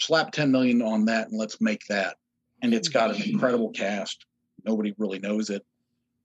slap 0.00 0.32
10 0.32 0.50
million 0.50 0.82
on 0.82 1.04
that 1.06 1.28
and 1.28 1.38
let's 1.38 1.60
make 1.60 1.86
that. 1.88 2.16
And 2.62 2.72
it's 2.72 2.88
got 2.88 3.14
an 3.14 3.22
incredible 3.22 3.70
cast. 3.70 4.24
Nobody 4.66 4.94
really 4.98 5.18
knows 5.18 5.50
it, 5.50 5.64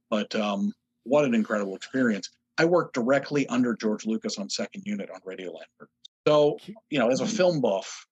but 0.09 0.33
um, 0.35 0.73
what 1.03 1.25
an 1.25 1.33
incredible 1.33 1.75
experience. 1.75 2.29
I 2.57 2.65
worked 2.65 2.93
directly 2.93 3.47
under 3.47 3.75
George 3.75 4.05
Lucas 4.05 4.37
on 4.37 4.49
second 4.49 4.83
unit 4.85 5.09
on 5.09 5.19
Radioland. 5.21 5.65
So, 6.27 6.57
you 6.89 6.99
know, 6.99 7.09
as 7.09 7.21
a 7.21 7.25
film 7.25 7.61
buff, 7.61 8.05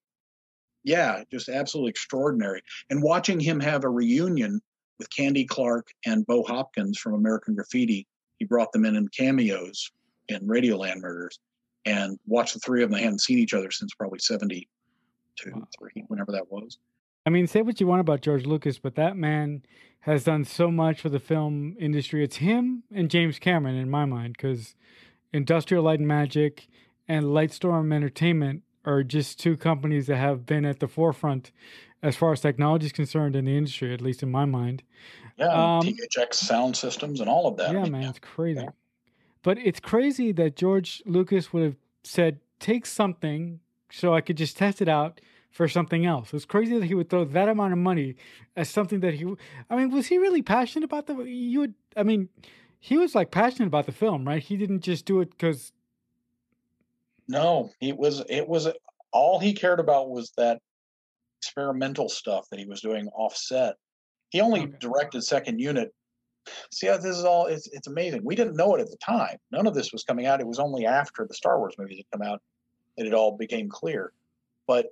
yeah, 0.83 1.23
just 1.31 1.49
absolutely 1.49 1.91
extraordinary. 1.91 2.61
And 2.89 3.03
watching 3.03 3.39
him 3.39 3.59
have 3.59 3.83
a 3.83 3.89
reunion 3.89 4.61
with 4.97 5.09
Candy 5.15 5.45
Clark 5.45 5.87
and 6.05 6.25
Bo 6.25 6.43
Hopkins 6.43 6.97
from 6.97 7.13
American 7.13 7.55
Graffiti, 7.55 8.07
he 8.37 8.45
brought 8.45 8.71
them 8.71 8.85
in 8.85 8.95
in 8.95 9.07
cameos 9.09 9.91
in 10.29 10.47
Radioland 10.47 11.01
Murders 11.01 11.39
and 11.85 12.17
watched 12.25 12.53
the 12.53 12.59
three 12.59 12.83
of 12.83 12.89
them. 12.89 12.97
They 12.97 13.03
hadn't 13.03 13.21
seen 13.21 13.39
each 13.39 13.53
other 13.53 13.71
since 13.71 13.93
probably 13.93 14.19
72, 14.19 14.67
wow. 15.53 15.67
three, 15.77 16.03
whenever 16.07 16.31
that 16.31 16.51
was. 16.51 16.77
I 17.25 17.29
mean, 17.29 17.47
say 17.47 17.61
what 17.61 17.79
you 17.79 17.87
want 17.87 18.01
about 18.01 18.21
George 18.21 18.45
Lucas, 18.45 18.79
but 18.79 18.95
that 18.95 19.15
man 19.15 19.63
has 20.01 20.23
done 20.23 20.45
so 20.45 20.71
much 20.71 21.01
for 21.01 21.09
the 21.09 21.19
film 21.19 21.75
industry. 21.79 22.23
It's 22.23 22.37
him 22.37 22.83
and 22.93 23.09
James 23.09 23.39
Cameron 23.39 23.75
in 23.75 23.89
my 23.89 24.05
mind, 24.05 24.33
because 24.37 24.75
Industrial 25.33 25.83
Light 25.83 25.99
and 25.99 26.07
Magic 26.07 26.67
and 27.07 27.25
Lightstorm 27.25 27.93
Entertainment 27.93 28.63
are 28.85 29.03
just 29.03 29.39
two 29.39 29.57
companies 29.57 30.07
that 30.07 30.17
have 30.17 30.45
been 30.45 30.65
at 30.65 30.79
the 30.79 30.87
forefront 30.87 31.51
as 32.01 32.15
far 32.15 32.31
as 32.31 32.39
technology 32.39 32.85
is 32.85 32.91
concerned 32.91 33.35
in 33.35 33.45
the 33.45 33.57
industry, 33.57 33.93
at 33.93 34.01
least 34.01 34.23
in 34.23 34.31
my 34.31 34.45
mind. 34.45 34.83
Yeah, 35.37 35.47
um, 35.47 35.81
THX 35.81 36.35
sound 36.35 36.77
systems 36.77 37.19
and 37.19 37.29
all 37.29 37.47
of 37.47 37.57
that. 37.57 37.73
Yeah, 37.73 37.85
man, 37.85 38.03
yeah. 38.03 38.09
it's 38.09 38.19
crazy. 38.19 38.61
Yeah. 38.61 38.69
But 39.43 39.57
it's 39.57 39.79
crazy 39.79 40.31
that 40.33 40.55
George 40.55 41.01
Lucas 41.05 41.51
would 41.53 41.63
have 41.63 41.75
said, 42.03 42.39
take 42.59 42.85
something 42.85 43.59
so 43.91 44.13
I 44.13 44.21
could 44.21 44.37
just 44.37 44.57
test 44.57 44.81
it 44.81 44.87
out 44.87 45.21
for 45.51 45.67
something 45.67 46.05
else. 46.05 46.33
It's 46.33 46.45
crazy 46.45 46.77
that 46.77 46.85
he 46.85 46.95
would 46.95 47.09
throw 47.09 47.25
that 47.25 47.49
amount 47.49 47.73
of 47.73 47.79
money 47.79 48.15
as 48.55 48.69
something 48.69 48.99
that 49.01 49.15
he. 49.15 49.25
I 49.69 49.75
mean, 49.75 49.91
was 49.91 50.07
he 50.07 50.17
really 50.17 50.41
passionate 50.41 50.85
about 50.85 51.07
the? 51.07 51.15
You 51.23 51.59
would. 51.61 51.73
I 51.95 52.03
mean, 52.03 52.29
he 52.79 52.97
was 52.97 53.15
like 53.15 53.31
passionate 53.31 53.67
about 53.67 53.85
the 53.85 53.91
film, 53.91 54.27
right? 54.27 54.41
He 54.41 54.57
didn't 54.57 54.81
just 54.81 55.05
do 55.05 55.21
it 55.21 55.31
because. 55.31 55.71
No, 57.27 57.71
it 57.81 57.97
was. 57.97 58.23
It 58.29 58.47
was 58.47 58.67
all 59.11 59.39
he 59.39 59.53
cared 59.53 59.79
about 59.79 60.09
was 60.09 60.31
that 60.37 60.61
experimental 61.41 62.09
stuff 62.09 62.47
that 62.49 62.59
he 62.59 62.65
was 62.65 62.81
doing 62.81 63.07
offset. 63.09 63.75
He 64.29 64.41
only 64.41 64.61
okay. 64.61 64.73
directed 64.79 65.23
second 65.23 65.59
unit 65.59 65.93
see 66.71 66.87
how 66.87 66.97
this 66.97 67.17
is 67.17 67.23
all 67.23 67.45
it's, 67.45 67.67
it's 67.67 67.87
amazing 67.87 68.21
we 68.23 68.35
didn't 68.35 68.55
know 68.55 68.75
it 68.75 68.81
at 68.81 68.89
the 68.89 68.97
time 68.97 69.37
none 69.51 69.67
of 69.67 69.73
this 69.73 69.91
was 69.91 70.03
coming 70.03 70.25
out 70.25 70.39
it 70.39 70.47
was 70.47 70.59
only 70.59 70.85
after 70.85 71.25
the 71.27 71.33
star 71.33 71.59
wars 71.59 71.75
movies 71.77 71.97
had 71.97 72.19
come 72.19 72.27
out 72.27 72.41
that 72.97 73.05
it 73.05 73.13
all 73.13 73.37
became 73.37 73.69
clear 73.69 74.11
but 74.67 74.87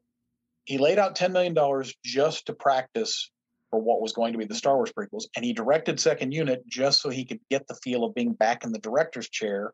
he 0.68 0.78
laid 0.78 1.00
out 1.00 1.16
$10 1.16 1.32
million 1.32 1.56
just 2.04 2.46
to 2.48 2.54
practice 2.54 3.32
for 3.72 3.80
what 3.80 4.02
was 4.02 4.14
going 4.14 4.34
to 4.34 4.40
be 4.40 4.46
the 4.46 4.56
star 4.56 4.76
wars 4.76 4.92
prequels 4.98 5.26
and 5.36 5.44
he 5.44 5.54
directed 5.54 6.00
second 6.00 6.32
unit 6.32 6.64
just 6.68 7.02
so 7.02 7.10
he 7.10 7.26
could 7.26 7.40
get 7.50 7.68
the 7.68 7.76
feel 7.84 8.04
of 8.04 8.16
being 8.16 8.34
back 8.34 8.64
in 8.64 8.72
the 8.72 8.80
director's 8.80 9.30
chair 9.30 9.74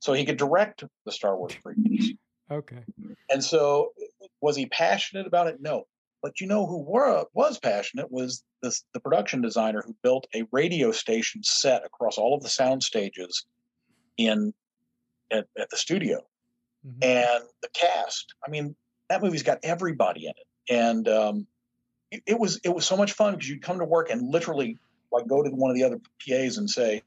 so 0.00 0.12
he 0.12 0.24
could 0.24 0.36
direct 0.36 0.84
the 1.04 1.12
star 1.12 1.36
wars 1.36 1.56
prequels 1.64 2.10
okay 2.50 2.84
and 3.30 3.42
so 3.42 3.90
was 4.40 4.56
he 4.56 4.66
passionate 4.66 5.26
about 5.26 5.48
it 5.48 5.60
no 5.60 5.84
but 6.22 6.40
you 6.40 6.46
know 6.46 6.64
who 6.64 6.78
were, 6.78 7.26
was 7.34 7.58
passionate 7.58 8.10
was 8.10 8.42
the, 8.62 8.74
the 8.94 9.00
production 9.00 9.42
designer 9.42 9.82
who 9.84 9.94
built 10.02 10.26
a 10.34 10.44
radio 10.52 10.90
station 10.90 11.42
set 11.42 11.84
across 11.84 12.16
all 12.16 12.34
of 12.34 12.42
the 12.42 12.48
sound 12.48 12.82
stages 12.82 13.44
in 14.16 14.54
at, 15.30 15.46
at 15.58 15.68
the 15.70 15.76
studio, 15.76 16.20
mm-hmm. 16.86 17.02
and 17.02 17.44
the 17.62 17.68
cast. 17.74 18.34
I 18.46 18.50
mean, 18.50 18.74
that 19.08 19.22
movie's 19.22 19.42
got 19.42 19.58
everybody 19.62 20.26
in 20.26 20.32
it, 20.32 20.74
and 20.74 21.08
um, 21.08 21.46
it, 22.10 22.22
it 22.26 22.38
was 22.38 22.60
it 22.64 22.74
was 22.74 22.86
so 22.86 22.96
much 22.96 23.12
fun 23.12 23.34
because 23.34 23.48
you'd 23.48 23.62
come 23.62 23.78
to 23.78 23.84
work 23.84 24.10
and 24.10 24.30
literally 24.30 24.78
like 25.12 25.26
go 25.26 25.42
to 25.42 25.50
one 25.50 25.70
of 25.70 25.76
the 25.76 25.84
other 25.84 26.00
PAs 26.26 26.56
and 26.56 26.68
say, 26.68 27.02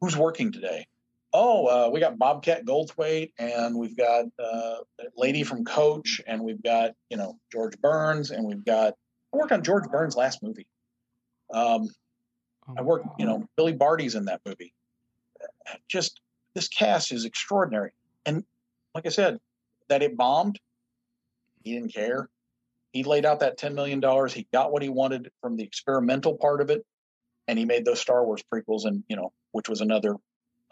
"Who's 0.00 0.16
working 0.16 0.52
today?" 0.52 0.86
oh, 1.32 1.66
uh, 1.66 1.90
we 1.90 2.00
got 2.00 2.18
Bobcat 2.18 2.64
Goldthwait, 2.64 3.32
and 3.38 3.76
we've 3.76 3.96
got 3.96 4.26
uh, 4.38 4.76
lady 5.16 5.42
from 5.42 5.64
Coach, 5.64 6.20
and 6.26 6.42
we've 6.42 6.62
got 6.62 6.92
you 7.08 7.16
know 7.16 7.38
George 7.52 7.80
Burns, 7.80 8.30
and 8.30 8.44
we've 8.44 8.64
got 8.64 8.94
I 9.32 9.36
worked 9.36 9.52
on 9.52 9.62
George 9.62 9.88
Burns' 9.90 10.16
last 10.16 10.42
movie. 10.42 10.66
Um, 11.52 11.88
oh 12.68 12.74
I 12.78 12.82
worked, 12.82 13.08
you 13.18 13.26
know, 13.26 13.48
Billy 13.56 13.72
Barty's 13.72 14.14
in 14.14 14.26
that 14.26 14.40
movie. 14.46 14.72
Just 15.88 16.20
this 16.54 16.68
cast 16.68 17.12
is 17.12 17.24
extraordinary, 17.24 17.92
and 18.26 18.44
like 18.94 19.06
I 19.06 19.10
said, 19.10 19.38
that 19.88 20.02
it 20.02 20.16
bombed, 20.16 20.58
he 21.62 21.74
didn't 21.74 21.94
care. 21.94 22.28
He 22.92 23.04
laid 23.04 23.24
out 23.24 23.40
that 23.40 23.58
ten 23.58 23.74
million 23.74 24.00
dollars. 24.00 24.32
He 24.32 24.46
got 24.52 24.72
what 24.72 24.82
he 24.82 24.88
wanted 24.88 25.30
from 25.40 25.56
the 25.56 25.62
experimental 25.62 26.36
part 26.36 26.60
of 26.60 26.70
it, 26.70 26.84
and 27.46 27.58
he 27.58 27.64
made 27.64 27.84
those 27.84 28.00
Star 28.00 28.24
Wars 28.24 28.42
prequels, 28.52 28.84
and 28.84 29.04
you 29.08 29.16
know, 29.16 29.32
which 29.52 29.68
was 29.68 29.80
another 29.80 30.16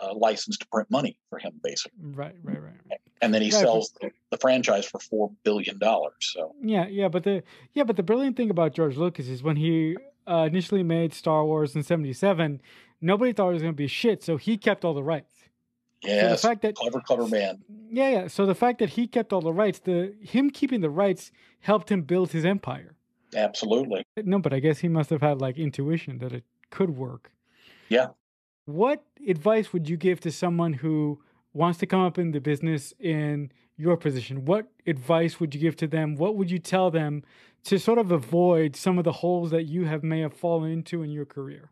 uh, 0.01 0.15
license 0.15 0.59
to 0.59 0.67
print 0.69 0.91
money 0.91 1.19
for 1.31 1.39
him, 1.39 1.53
basically. 1.63 1.99
Right, 2.03 2.35
right, 2.43 2.63
right. 2.63 2.73
right. 2.91 3.01
And 3.21 3.35
then 3.35 3.43
he 3.43 3.51
right, 3.51 3.61
sells 3.61 3.93
the, 4.01 4.11
the, 4.31 4.37
franchise 4.39 4.87
for 4.87 5.01
four 5.01 5.33
billion 5.45 5.79
dollars. 5.79 6.15
So 6.21 6.55
yeah, 6.61 6.87
yeah, 6.87 7.09
but 7.09 7.25
the 7.25 7.43
yeah, 7.73 7.85
but 7.85 7.97
the 7.97 8.03
brilliant 8.03 8.37
thing 8.37 8.51
about 8.51 8.75
George 8.75 8.97
Lucas 8.97 9.29
is 9.29 9.43
when 9.43 9.57
he 9.57 9.97
uh, 10.27 10.47
initially 10.51 10.83
made 10.83 11.13
Star 11.13 11.45
Wars 11.45 11.75
in 11.75 11.83
'77, 11.83 12.61
nobody 13.01 13.33
thought 13.33 13.51
it 13.51 13.55
was 13.55 13.63
going 13.63 13.75
to 13.75 13.77
be 13.77 13.89
shit, 13.89 14.23
so 14.23 14.37
he 14.37 14.57
kept 14.57 14.85
all 14.85 14.95
the 14.95 15.03
rights. 15.03 15.38
Yeah, 16.03 16.23
so 16.23 16.29
the 16.31 16.37
fact 16.37 16.63
that 16.63 16.75
clever, 16.77 17.01
clever 17.01 17.27
man. 17.27 17.63
Yeah, 17.91 18.11
yeah. 18.11 18.29
So 18.29 18.47
the 18.47 18.55
fact 18.55 18.79
that 18.79 18.91
he 18.91 19.07
kept 19.07 19.33
all 19.33 19.41
the 19.41 19.53
rights, 19.53 19.81
the 19.81 20.15
him 20.21 20.51
keeping 20.51 20.81
the 20.81 20.91
rights 20.91 21.33
helped 21.61 21.91
him 21.91 22.03
build 22.03 22.31
his 22.33 22.45
empire. 22.45 22.95
Absolutely. 23.35 24.05
No, 24.17 24.39
but 24.39 24.53
I 24.53 24.61
guess 24.61 24.79
he 24.79 24.89
must 24.89 25.11
have 25.11 25.21
had 25.21 25.41
like 25.41 25.59
intuition 25.59 26.19
that 26.19 26.33
it 26.33 26.45
could 26.71 26.91
work. 26.91 27.33
Yeah, 27.89 28.09
what 28.69 29.03
advice 29.27 29.73
would 29.73 29.89
you 29.89 29.97
give 29.97 30.21
to 30.21 30.31
someone 30.31 30.75
who 30.75 31.21
wants 31.55 31.79
to 31.79 31.87
come 31.87 32.01
up 32.01 32.19
in 32.19 32.33
the 32.33 32.41
business 32.41 32.93
in 33.01 33.51
your 33.79 33.97
position? 33.97 34.45
What 34.45 34.71
advice 34.87 35.41
would 35.41 35.55
you 35.55 35.61
give 35.61 35.75
to 35.77 35.87
them? 35.87 36.17
What 36.17 36.37
would 36.37 36.51
you 36.51 36.59
tell 36.59 36.91
them 36.91 37.25
to 37.65 37.79
sort 37.79 37.99
of 37.99 38.13
avoid 38.13 38.77
some 38.77 38.99
of 38.99 39.05
the 39.05 39.13
holes 39.13 39.51
that 39.53 39.65
you 39.65 39.87
have 39.87 40.03
may 40.05 40.21
have 40.21 40.35
fallen 40.35 40.71
into 40.71 41.03
in 41.03 41.11
your 41.11 41.25
career? 41.25 41.71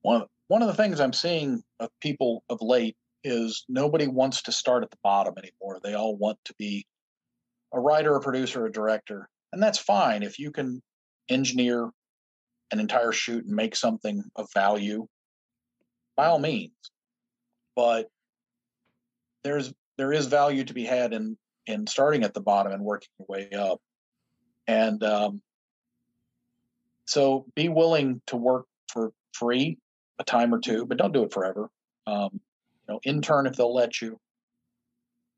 One 0.00 0.24
one 0.50 0.62
of 0.62 0.66
the 0.66 0.74
things 0.74 0.98
I'm 0.98 1.12
seeing 1.12 1.62
of 1.78 1.90
people 2.00 2.42
of 2.50 2.60
late 2.60 2.96
is 3.22 3.64
nobody 3.68 4.08
wants 4.08 4.42
to 4.42 4.52
start 4.52 4.82
at 4.82 4.90
the 4.90 4.96
bottom 5.00 5.34
anymore. 5.38 5.78
They 5.80 5.94
all 5.94 6.16
want 6.16 6.38
to 6.46 6.54
be 6.58 6.84
a 7.72 7.78
writer, 7.78 8.16
a 8.16 8.20
producer, 8.20 8.66
a 8.66 8.72
director. 8.72 9.28
And 9.52 9.62
that's 9.62 9.78
fine 9.78 10.24
if 10.24 10.40
you 10.40 10.50
can 10.50 10.82
engineer 11.28 11.88
an 12.72 12.80
entire 12.80 13.12
shoot 13.12 13.44
and 13.44 13.54
make 13.54 13.76
something 13.76 14.24
of 14.34 14.48
value 14.52 15.06
by 16.16 16.26
all 16.26 16.40
means. 16.40 16.72
But 17.76 18.08
there's 19.44 19.72
there 19.98 20.12
is 20.12 20.26
value 20.26 20.64
to 20.64 20.74
be 20.74 20.84
had 20.84 21.12
in 21.12 21.38
in 21.68 21.86
starting 21.86 22.24
at 22.24 22.34
the 22.34 22.40
bottom 22.40 22.72
and 22.72 22.82
working 22.82 23.10
your 23.20 23.26
way 23.28 23.50
up. 23.52 23.78
And 24.66 25.00
um, 25.04 25.42
so 27.04 27.46
be 27.54 27.68
willing 27.68 28.20
to 28.26 28.36
work 28.36 28.66
for 28.92 29.12
free 29.32 29.78
a 30.20 30.24
time 30.24 30.54
or 30.54 30.60
two, 30.60 30.86
but 30.86 30.98
don't 30.98 31.12
do 31.12 31.24
it 31.24 31.32
forever. 31.32 31.68
Um, 32.06 32.28
you 32.32 32.94
know, 32.94 33.00
intern 33.04 33.46
if 33.46 33.56
they'll 33.56 33.74
let 33.74 34.00
you. 34.00 34.18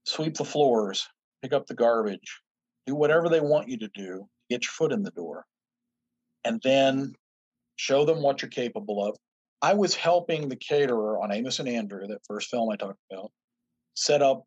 Sweep 0.05 0.35
the 0.35 0.45
floors. 0.45 1.09
pick 1.43 1.53
up 1.53 1.67
the 1.67 1.75
garbage, 1.75 2.41
do 2.87 2.95
whatever 2.95 3.29
they 3.29 3.41
want 3.41 3.69
you 3.69 3.79
to 3.79 3.89
do, 3.95 4.29
get 4.51 4.65
your 4.65 4.73
foot 4.73 4.93
in 4.93 5.03
the 5.03 5.11
door, 5.13 5.45
and 6.45 6.61
then 6.63 7.15
show 7.77 8.05
them 8.05 8.23
what 8.23 8.43
you're 8.43 8.51
capable 8.51 9.05
of. 9.05 9.17
I 9.61 9.75
was 9.75 9.95
helping 9.95 10.49
the 10.49 10.57
caterer 10.57 11.23
on 11.23 11.33
Amos 11.33 11.61
and 11.61 11.69
Andrew, 11.69 12.07
that 12.09 12.27
first 12.27 12.51
film 12.51 12.69
I 12.71 12.77
talked 12.77 12.99
about, 13.11 13.31
set 13.95 14.23
up 14.23 14.45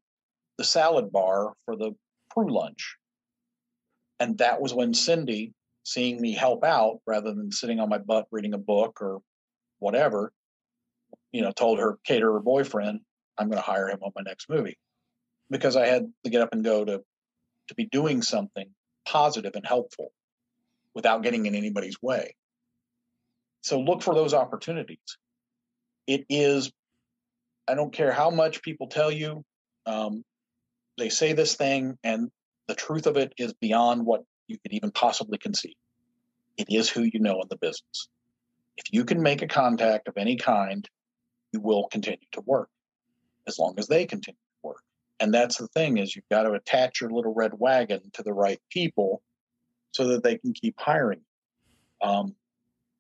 the 0.58 0.64
salad 0.66 1.12
bar 1.12 1.54
for 1.66 1.78
the 1.78 1.92
crew 2.32 2.54
lunch. 2.54 2.98
And 4.20 4.38
that 4.40 4.62
was 4.62 4.74
when 4.74 4.94
Cindy, 4.94 5.54
seeing 5.84 6.20
me 6.20 6.34
help 6.34 6.64
out 6.64 7.00
rather 7.06 7.34
than 7.34 7.52
sitting 7.52 7.80
on 7.80 7.90
my 7.90 7.98
butt 7.98 8.28
reading 8.32 8.54
a 8.54 8.58
book 8.58 9.02
or 9.02 9.22
whatever, 9.86 10.32
you 11.32 11.44
know, 11.44 11.52
told 11.52 11.78
her 11.80 12.00
caterer 12.04 12.40
boyfriend, 12.40 13.02
I'm 13.38 13.50
going 13.50 13.62
to 13.62 13.66
hire 13.66 13.88
him 13.88 14.00
on 14.02 14.12
my 14.16 14.24
next 14.26 14.50
movie 14.50 14.80
because 15.52 15.76
I 15.76 15.86
had 15.86 16.12
to 16.24 16.30
get 16.32 16.42
up 16.42 16.50
and 16.54 16.64
go 16.64 16.84
to 16.84 17.04
to 17.68 17.76
be 17.76 17.86
doing 17.86 18.24
something 18.24 18.68
positive 19.08 19.54
and 19.56 19.66
helpful 19.66 20.12
without 20.96 21.22
getting 21.22 21.46
in 21.46 21.54
anybody's 21.54 22.02
way. 22.02 22.36
So 23.62 23.80
look 23.80 24.02
for 24.02 24.16
those 24.16 24.34
opportunities. 24.34 25.18
It 26.08 26.26
is, 26.30 26.72
I 27.68 27.76
don't 27.76 27.94
care 27.94 28.12
how 28.12 28.30
much 28.32 28.62
people 28.62 28.88
tell 28.88 29.12
you, 29.12 29.44
um, 29.86 30.24
they 30.98 31.10
say 31.10 31.34
this 31.34 31.56
thing, 31.56 31.98
and 32.04 32.30
the 32.68 32.76
truth 32.76 33.06
of 33.06 33.18
it 33.18 33.34
is 33.38 33.54
beyond 33.54 34.06
what 34.06 34.24
you 34.48 34.58
could 34.60 34.74
even 34.74 34.92
possibly 34.92 35.38
conceive. 35.38 35.76
It 36.58 36.68
is 36.70 36.90
who 36.90 37.02
you 37.02 37.20
know 37.20 37.42
in 37.42 37.48
the 37.50 37.58
business. 37.58 38.08
If 38.78 38.86
you 38.92 39.06
can 39.06 39.22
make 39.22 39.42
a 39.42 39.48
contact 39.48 40.08
of 40.08 40.18
any 40.18 40.36
kind, 40.36 40.88
you 41.52 41.62
will 41.62 41.88
continue 41.88 42.28
to 42.34 42.42
work 42.42 42.70
as 43.48 43.58
long 43.60 43.76
as 43.78 43.88
they 43.88 44.06
continue 44.06 44.36
to 44.36 44.68
work. 44.68 44.82
And 45.20 45.34
that's 45.34 45.58
the 45.58 45.68
thing 45.68 45.98
is 45.98 46.16
you've 46.16 46.30
got 46.30 46.44
to 46.44 46.52
attach 46.52 47.00
your 47.00 47.10
little 47.10 47.34
red 47.34 47.54
wagon 47.58 48.02
to 48.14 48.24
the 48.24 48.34
right 48.34 48.60
people 48.70 49.22
so 49.92 50.08
that 50.10 50.24
they 50.24 50.38
can 50.38 50.54
keep 50.54 50.76
hiring. 50.78 51.22
Um, 52.02 52.36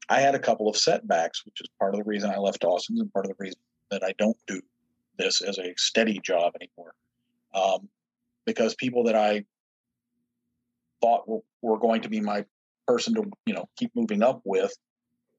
I 0.07 0.21
had 0.21 0.35
a 0.35 0.39
couple 0.39 0.69
of 0.69 0.77
setbacks, 0.77 1.45
which 1.45 1.59
is 1.61 1.67
part 1.79 1.93
of 1.93 1.99
the 1.99 2.09
reason 2.09 2.29
I 2.29 2.37
left 2.37 2.61
Dawson's 2.61 3.01
and 3.01 3.11
part 3.11 3.25
of 3.25 3.29
the 3.29 3.43
reason 3.43 3.59
that 3.91 4.03
I 4.03 4.13
don't 4.17 4.37
do 4.47 4.61
this 5.17 5.41
as 5.41 5.57
a 5.57 5.73
steady 5.77 6.19
job 6.23 6.53
anymore. 6.55 6.93
Um, 7.53 7.89
because 8.45 8.75
people 8.75 9.03
that 9.05 9.15
I 9.15 9.45
thought 11.01 11.27
were, 11.27 11.39
were, 11.61 11.79
going 11.79 12.01
to 12.01 12.09
be 12.09 12.21
my 12.21 12.45
person 12.87 13.15
to, 13.15 13.23
you 13.45 13.53
know, 13.53 13.67
keep 13.77 13.91
moving 13.95 14.21
up 14.21 14.41
with, 14.43 14.73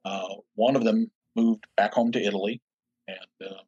uh, 0.06 0.36
one 0.54 0.76
of 0.76 0.84
them 0.84 1.10
moved 1.34 1.66
back 1.76 1.92
home 1.92 2.12
to 2.12 2.22
Italy, 2.22 2.62
and 3.08 3.18
uh, 3.44 3.62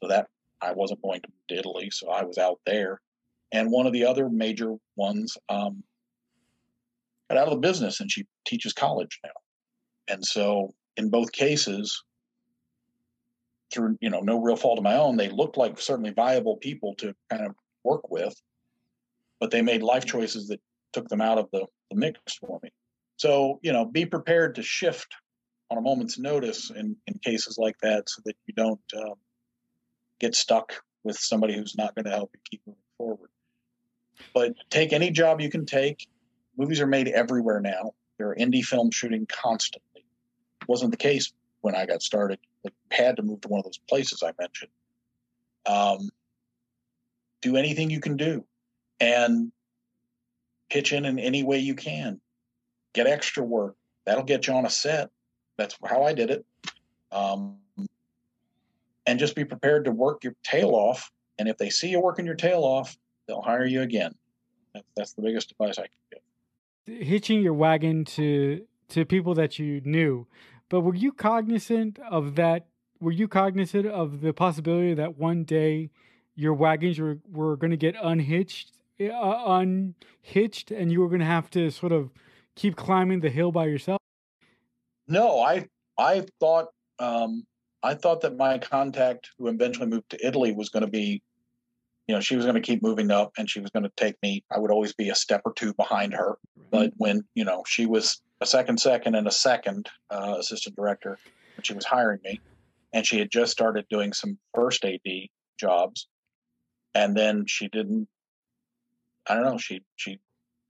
so 0.00 0.08
that 0.08 0.28
I 0.62 0.72
wasn't 0.72 1.02
going 1.02 1.20
to 1.22 1.28
to 1.48 1.58
Italy, 1.58 1.90
so 1.90 2.08
I 2.08 2.22
was 2.22 2.38
out 2.38 2.60
there. 2.66 3.00
And 3.52 3.70
one 3.70 3.86
of 3.86 3.92
the 3.92 4.04
other 4.04 4.28
major 4.28 4.74
ones 4.96 5.36
um, 5.48 5.82
got 7.28 7.38
out 7.38 7.48
of 7.48 7.54
the 7.54 7.68
business, 7.68 8.00
and 8.00 8.10
she 8.10 8.26
teaches 8.46 8.72
college 8.72 9.18
now. 9.24 9.30
And 10.08 10.24
so 10.24 10.72
in 10.96 11.10
both 11.10 11.32
cases, 11.32 12.02
through 13.72 13.98
you 14.00 14.10
know 14.10 14.20
no 14.20 14.40
real 14.40 14.56
fault 14.56 14.78
of 14.78 14.84
my 14.84 14.96
own, 14.96 15.16
they 15.16 15.28
looked 15.28 15.56
like 15.56 15.80
certainly 15.80 16.12
viable 16.12 16.58
people 16.58 16.94
to 16.98 17.12
kind 17.28 17.44
of 17.44 17.56
work 17.82 18.08
with, 18.08 18.34
but 19.40 19.50
they 19.50 19.62
made 19.62 19.82
life 19.82 20.04
choices 20.04 20.46
that 20.46 20.60
took 20.92 21.08
them 21.08 21.20
out 21.20 21.38
of 21.38 21.48
the, 21.52 21.66
the 21.90 21.96
mix 21.96 22.20
for 22.34 22.60
me. 22.62 22.70
So 23.16 23.58
you 23.62 23.72
know, 23.72 23.84
be 23.84 24.06
prepared 24.06 24.54
to 24.54 24.62
shift 24.62 25.12
on 25.70 25.78
a 25.78 25.80
moment's 25.80 26.18
notice 26.18 26.70
in, 26.70 26.96
in 27.06 27.18
cases 27.18 27.58
like 27.58 27.76
that, 27.82 28.08
so 28.08 28.22
that 28.24 28.36
you 28.46 28.54
don't 28.54 28.80
um, 28.96 29.14
get 30.20 30.34
stuck 30.34 30.72
with 31.04 31.16
somebody 31.16 31.56
who's 31.56 31.76
not 31.76 31.94
going 31.94 32.04
to 32.04 32.10
help 32.10 32.30
you 32.34 32.40
keep 32.50 32.60
moving 32.66 32.80
forward. 32.98 33.30
But 34.34 34.54
take 34.70 34.92
any 34.92 35.10
job 35.10 35.40
you 35.40 35.50
can 35.50 35.66
take. 35.66 36.08
Movies 36.56 36.80
are 36.80 36.86
made 36.86 37.08
everywhere 37.08 37.60
now. 37.60 37.92
There 38.18 38.30
are 38.30 38.36
indie 38.36 38.64
film 38.64 38.90
shooting 38.90 39.26
constantly 39.26 39.96
wasn't 40.66 40.90
the 40.90 40.96
case 40.96 41.32
when 41.60 41.74
I 41.74 41.86
got 41.86 42.02
started. 42.02 42.38
Had 42.90 43.16
to 43.16 43.22
move 43.22 43.40
to 43.42 43.48
one 43.48 43.58
of 43.58 43.64
those 43.64 43.78
places 43.78 44.22
I 44.22 44.32
mentioned. 44.38 44.70
Um, 45.66 46.10
do 47.42 47.56
anything 47.56 47.90
you 47.90 48.00
can 48.00 48.16
do, 48.16 48.44
and 49.00 49.52
pitch 50.70 50.92
in 50.92 51.04
in 51.04 51.18
any 51.18 51.42
way 51.42 51.58
you 51.58 51.74
can. 51.74 52.20
Get 52.92 53.06
extra 53.06 53.44
work. 53.44 53.76
That'll 54.04 54.24
get 54.24 54.46
you 54.46 54.54
on 54.54 54.64
a 54.64 54.70
set. 54.70 55.10
That's 55.56 55.76
how 55.84 56.04
I 56.04 56.12
did 56.12 56.30
it. 56.30 56.46
Um, 57.12 57.56
and 59.06 59.18
just 59.18 59.34
be 59.34 59.44
prepared 59.44 59.84
to 59.84 59.90
work 59.90 60.24
your 60.24 60.34
tail 60.42 60.70
off. 60.70 61.10
And 61.38 61.48
if 61.48 61.56
they 61.58 61.70
see 61.70 61.88
you 61.88 62.00
working 62.00 62.26
your 62.26 62.34
tail 62.34 62.62
off, 62.62 62.96
they'll 63.26 63.42
hire 63.42 63.66
you 63.66 63.82
again. 63.82 64.14
That's, 64.74 64.86
that's 64.96 65.12
the 65.12 65.22
biggest 65.22 65.52
advice 65.52 65.78
I 65.78 65.86
can 65.86 66.20
give. 66.86 67.06
Hitching 67.06 67.42
your 67.42 67.54
wagon 67.54 68.04
to 68.04 68.66
to 68.88 69.04
people 69.04 69.34
that 69.34 69.58
you 69.58 69.80
knew 69.84 70.28
but 70.68 70.80
were 70.80 70.94
you 70.94 71.12
cognizant 71.12 71.98
of 72.10 72.34
that? 72.36 72.66
Were 73.00 73.12
you 73.12 73.28
cognizant 73.28 73.86
of 73.86 74.20
the 74.20 74.32
possibility 74.32 74.94
that 74.94 75.16
one 75.16 75.44
day 75.44 75.90
your 76.34 76.54
wagons 76.54 76.98
were, 76.98 77.18
were 77.30 77.56
going 77.56 77.70
to 77.70 77.76
get 77.76 77.94
unhitched, 78.02 78.72
uh, 79.00 79.42
unhitched, 79.46 80.70
and 80.70 80.90
you 80.90 81.00
were 81.00 81.08
going 81.08 81.20
to 81.20 81.26
have 81.26 81.50
to 81.50 81.70
sort 81.70 81.92
of 81.92 82.10
keep 82.54 82.74
climbing 82.74 83.20
the 83.20 83.30
hill 83.30 83.52
by 83.52 83.66
yourself? 83.66 84.00
No, 85.08 85.40
I 85.40 85.66
I 85.98 86.26
thought 86.40 86.68
um, 86.98 87.44
I 87.82 87.94
thought 87.94 88.22
that 88.22 88.36
my 88.36 88.58
contact, 88.58 89.30
who 89.38 89.48
eventually 89.48 89.86
moved 89.86 90.10
to 90.10 90.26
Italy, 90.26 90.52
was 90.52 90.68
going 90.68 90.84
to 90.84 90.90
be, 90.90 91.22
you 92.06 92.14
know, 92.14 92.20
she 92.20 92.36
was 92.36 92.44
going 92.44 92.56
to 92.56 92.60
keep 92.60 92.82
moving 92.82 93.10
up, 93.10 93.32
and 93.38 93.48
she 93.48 93.60
was 93.60 93.70
going 93.70 93.84
to 93.84 93.92
take 93.96 94.16
me. 94.22 94.44
I 94.50 94.58
would 94.58 94.70
always 94.70 94.92
be 94.94 95.10
a 95.10 95.14
step 95.14 95.42
or 95.44 95.52
two 95.54 95.74
behind 95.74 96.14
her. 96.14 96.38
But 96.70 96.92
when 96.96 97.24
you 97.34 97.44
know 97.44 97.62
she 97.66 97.86
was 97.86 98.20
a 98.40 98.46
second 98.46 98.78
second 98.80 99.14
and 99.14 99.26
a 99.26 99.32
second 99.32 99.88
uh, 100.10 100.36
assistant 100.38 100.76
director 100.76 101.18
when 101.56 101.64
she 101.64 101.74
was 101.74 101.84
hiring 101.84 102.20
me. 102.22 102.40
And 102.92 103.06
she 103.06 103.18
had 103.18 103.30
just 103.30 103.52
started 103.52 103.86
doing 103.90 104.12
some 104.12 104.38
first 104.54 104.84
AD 104.84 105.00
jobs. 105.58 106.08
And 106.94 107.16
then 107.16 107.44
she 107.46 107.68
didn't, 107.68 108.08
I 109.28 109.34
don't 109.34 109.44
know, 109.44 109.58
she, 109.58 109.82
she 109.96 110.18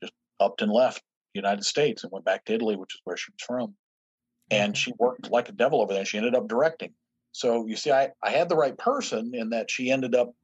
just 0.03 0.12
upped 0.41 0.62
and 0.62 0.72
left 0.72 1.03
the 1.34 1.39
United 1.39 1.64
States 1.64 2.03
and 2.03 2.12
went 2.12 2.24
back 2.24 2.45
to 2.47 2.55
Italy, 2.55 2.76
which 2.76 2.95
is 2.95 3.01
where 3.05 3.16
she 3.16 3.30
was 3.30 3.45
from. 3.47 3.74
And 4.51 4.76
she 4.76 4.92
worked 4.99 5.30
like 5.30 5.49
a 5.49 5.53
devil 5.53 5.80
over 5.80 5.92
there. 5.92 6.05
She 6.05 6.18
ended 6.18 6.34
up 6.34 6.49
directing. 6.49 6.92
So 7.32 7.66
you 7.66 7.76
see, 7.76 7.90
I, 7.90 8.12
I 8.22 8.30
had 8.30 8.49
the 8.49 8.57
right 8.57 8.76
person 8.76 9.34
in 9.34 9.51
that 9.51 9.70
she 9.70 9.90
ended 9.90 10.14
up 10.14 10.34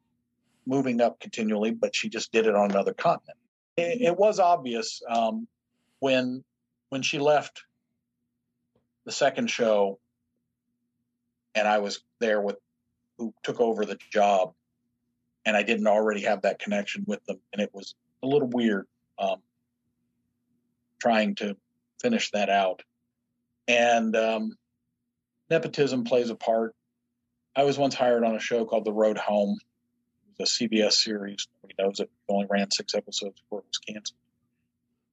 moving 0.67 1.01
up 1.01 1.21
continually, 1.21 1.71
but 1.71 1.95
she 1.95 2.09
just 2.09 2.33
did 2.33 2.47
it 2.47 2.55
on 2.55 2.71
another 2.71 2.95
continent. 2.95 3.39
It, 3.77 4.03
it 4.03 4.17
was 4.17 4.39
obvious 4.39 5.03
um, 5.09 5.47
when 6.01 6.45
when 6.91 7.03
she 7.03 7.19
left 7.19 7.63
the 9.07 9.13
second 9.13 9.49
show 9.49 9.99
and 11.55 11.67
I 11.67 11.79
was 11.79 12.01
there 12.21 12.41
with 12.41 12.57
who 13.19 13.33
took 13.43 13.61
over 13.61 13.85
the 13.85 13.99
job 14.11 14.53
and 15.47 15.57
I 15.57 15.63
didn't 15.63 15.87
already 15.87 16.23
have 16.23 16.43
that 16.43 16.59
connection 16.59 17.05
with 17.07 17.25
them 17.25 17.41
and 17.53 17.63
it 17.63 17.71
was 17.73 17.95
a 18.23 18.27
little 18.27 18.49
weird 18.49 18.87
um, 19.19 19.41
trying 21.01 21.35
to 21.37 21.57
finish 22.01 22.31
that 22.33 22.51
out 22.51 22.83
and 23.69 24.17
um, 24.17 24.57
nepotism 25.51 26.05
plays 26.05 26.31
a 26.31 26.35
part. 26.35 26.75
I 27.55 27.65
was 27.65 27.79
once 27.79 27.95
hired 27.95 28.25
on 28.25 28.35
a 28.35 28.41
show 28.41 28.65
called 28.65 28.85
The 28.85 28.93
Road 28.93 29.19
Home. 29.19 29.59
It 30.39 30.41
was 30.41 30.59
a 30.61 30.65
CBS 30.65 30.93
series. 30.93 31.47
Nobody 31.63 31.75
knows 31.79 32.01
it, 32.01 32.05
it 32.05 32.33
only 32.33 32.47
ran 32.51 32.71
six 32.71 32.95
episodes 32.95 33.41
before 33.41 33.61
it 33.61 33.67
was 33.69 33.79
canceled. 33.79 34.19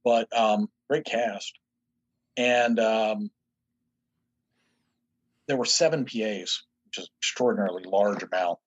But 0.03 0.37
um, 0.37 0.69
great 0.89 1.05
cast. 1.05 1.59
And 2.37 2.79
um, 2.79 3.31
there 5.47 5.57
were 5.57 5.65
seven 5.65 6.05
PAs, 6.05 6.63
which 6.85 6.99
is 6.99 7.09
extraordinarily 7.19 7.83
large 7.83 8.23
amount. 8.23 8.59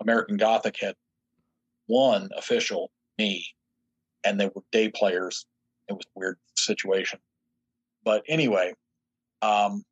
American 0.00 0.36
Gothic 0.36 0.76
had 0.80 0.94
one 1.86 2.28
official, 2.36 2.90
me, 3.18 3.46
and 4.24 4.38
they 4.38 4.46
were 4.46 4.62
day 4.72 4.90
players. 4.90 5.46
It 5.88 5.94
was 5.94 6.04
a 6.04 6.18
weird 6.18 6.38
situation, 6.54 7.18
but 8.04 8.24
anyway, 8.28 8.74
um, 9.42 9.82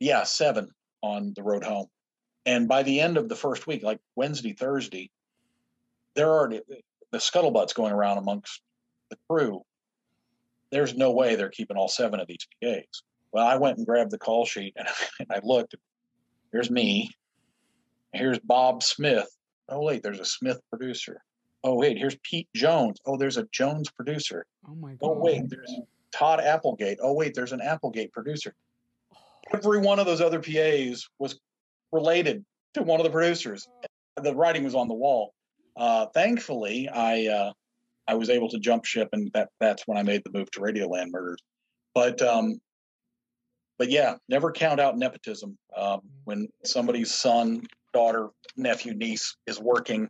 yeah, 0.00 0.24
seven 0.24 0.70
on 1.02 1.32
the 1.34 1.42
road 1.42 1.64
home. 1.64 1.86
And 2.44 2.68
by 2.68 2.82
the 2.82 3.00
end 3.00 3.16
of 3.16 3.28
the 3.28 3.36
first 3.36 3.66
week, 3.66 3.82
like 3.82 3.98
Wednesday, 4.14 4.52
Thursday, 4.52 5.10
there 6.14 6.30
are 6.30 6.48
the 6.48 7.18
scuttlebutts 7.18 7.74
going 7.74 7.92
around 7.92 8.18
amongst 8.18 8.60
the 9.10 9.16
crew 9.28 9.62
there's 10.70 10.94
no 10.94 11.12
way 11.12 11.34
they're 11.36 11.48
keeping 11.48 11.76
all 11.76 11.88
seven 11.88 12.20
of 12.20 12.26
these 12.26 12.46
PAs. 12.62 13.02
Well, 13.32 13.46
I 13.46 13.56
went 13.56 13.78
and 13.78 13.86
grabbed 13.86 14.10
the 14.10 14.18
call 14.18 14.44
sheet 14.44 14.74
and, 14.76 14.88
I 15.30 15.40
looked. 15.42 15.74
Here's 16.52 16.70
me. 16.70 17.10
Here's 18.12 18.38
Bob 18.38 18.82
Smith. 18.82 19.28
Oh, 19.68 19.82
wait, 19.82 20.02
there's 20.02 20.20
a 20.20 20.24
Smith 20.24 20.60
producer. 20.70 21.20
Oh, 21.64 21.74
wait, 21.74 21.98
here's 21.98 22.16
Pete 22.22 22.48
Jones. 22.54 22.98
Oh, 23.04 23.16
there's 23.16 23.36
a 23.36 23.46
Jones 23.52 23.90
producer. 23.90 24.46
Oh, 24.68 24.74
my 24.74 24.92
God. 24.92 24.98
Oh, 25.02 25.18
wait, 25.18 25.48
there's 25.50 25.74
Todd 26.16 26.40
Applegate. 26.40 26.98
Oh, 27.02 27.12
wait, 27.12 27.34
there's 27.34 27.52
an 27.52 27.60
Applegate 27.60 28.12
producer. 28.12 28.54
Every 29.52 29.78
one 29.78 29.98
of 29.98 30.06
those 30.06 30.20
other 30.20 30.40
PAs 30.40 31.08
was 31.18 31.38
related 31.92 32.44
to 32.74 32.82
one 32.82 33.00
of 33.00 33.04
the 33.04 33.10
producers. 33.10 33.68
The 34.16 34.34
writing 34.34 34.64
was 34.64 34.74
on 34.74 34.88
the 34.88 34.94
wall. 34.94 35.34
uh, 35.76 36.06
thankfully, 36.14 36.88
I 36.88 37.26
uh, 37.26 37.52
I 38.08 38.14
was 38.14 38.30
able 38.30 38.48
to 38.48 38.58
jump 38.58 38.84
ship, 38.84 39.10
and 39.12 39.30
that 39.34 39.50
that's 39.60 39.86
when 39.86 39.98
I 39.98 40.02
made 40.02 40.22
the 40.24 40.30
move 40.32 40.50
to 40.52 40.60
Radioland 40.60 41.10
Murders. 41.10 41.40
But 41.94 42.22
um, 42.22 42.60
but 43.78 43.90
yeah, 43.90 44.14
never 44.28 44.50
count 44.50 44.80
out 44.80 44.96
nepotism. 44.96 45.58
Um, 45.76 46.00
when 46.24 46.48
somebody's 46.64 47.12
son, 47.12 47.66
daughter, 47.92 48.30
nephew, 48.56 48.94
niece 48.94 49.36
is 49.46 49.60
working, 49.60 50.08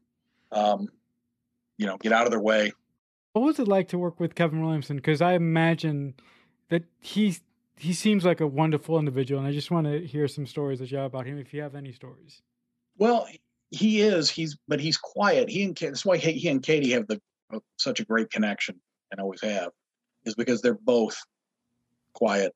um, 0.53 0.89
you 1.79 1.87
know, 1.87 1.97
get 1.97 2.13
out 2.13 2.27
of 2.27 2.31
their 2.31 2.41
way. 2.41 2.73
What 3.37 3.45
was 3.45 3.59
it 3.59 3.69
like 3.69 3.89
to 3.89 3.99
work 3.99 4.19
with 4.19 4.35
Kevin 4.35 4.63
Williamson? 4.63 4.97
Because 4.97 5.21
I 5.21 5.35
imagine 5.35 6.15
that 6.71 6.85
he's 7.01 7.43
he 7.77 7.93
seems 7.93 8.25
like 8.25 8.41
a 8.41 8.47
wonderful 8.47 8.99
individual, 8.99 9.39
and 9.39 9.47
I 9.47 9.53
just 9.53 9.71
want 9.71 9.87
to 9.87 10.07
hear 10.07 10.27
some 10.27 10.47
stories 10.47 10.79
that 10.79 10.91
you 10.91 10.97
have 10.97 11.05
about 11.05 11.27
him, 11.27 11.37
if 11.37 11.53
you 11.53 11.61
have 11.61 11.75
any 11.75 11.93
stories. 11.93 12.41
Well, 12.97 13.29
he 13.73 14.01
is. 14.01 14.31
He's 14.31 14.57
but 14.69 14.81
he's 14.81 14.97
quiet. 14.97 15.51
He 15.51 15.65
and 15.65 15.77
that's 15.77 16.03
why 16.03 16.17
he 16.17 16.49
and 16.49 16.63
Katie 16.63 16.93
have 16.93 17.07
the 17.09 17.21
uh, 17.53 17.59
such 17.77 18.01
a 18.01 18.07
great 18.07 18.31
connection 18.31 18.81
and 19.11 19.21
always 19.21 19.43
have, 19.43 19.69
is 20.25 20.35
because 20.35 20.63
they're 20.63 20.73
both 20.73 21.23
quiet, 22.15 22.55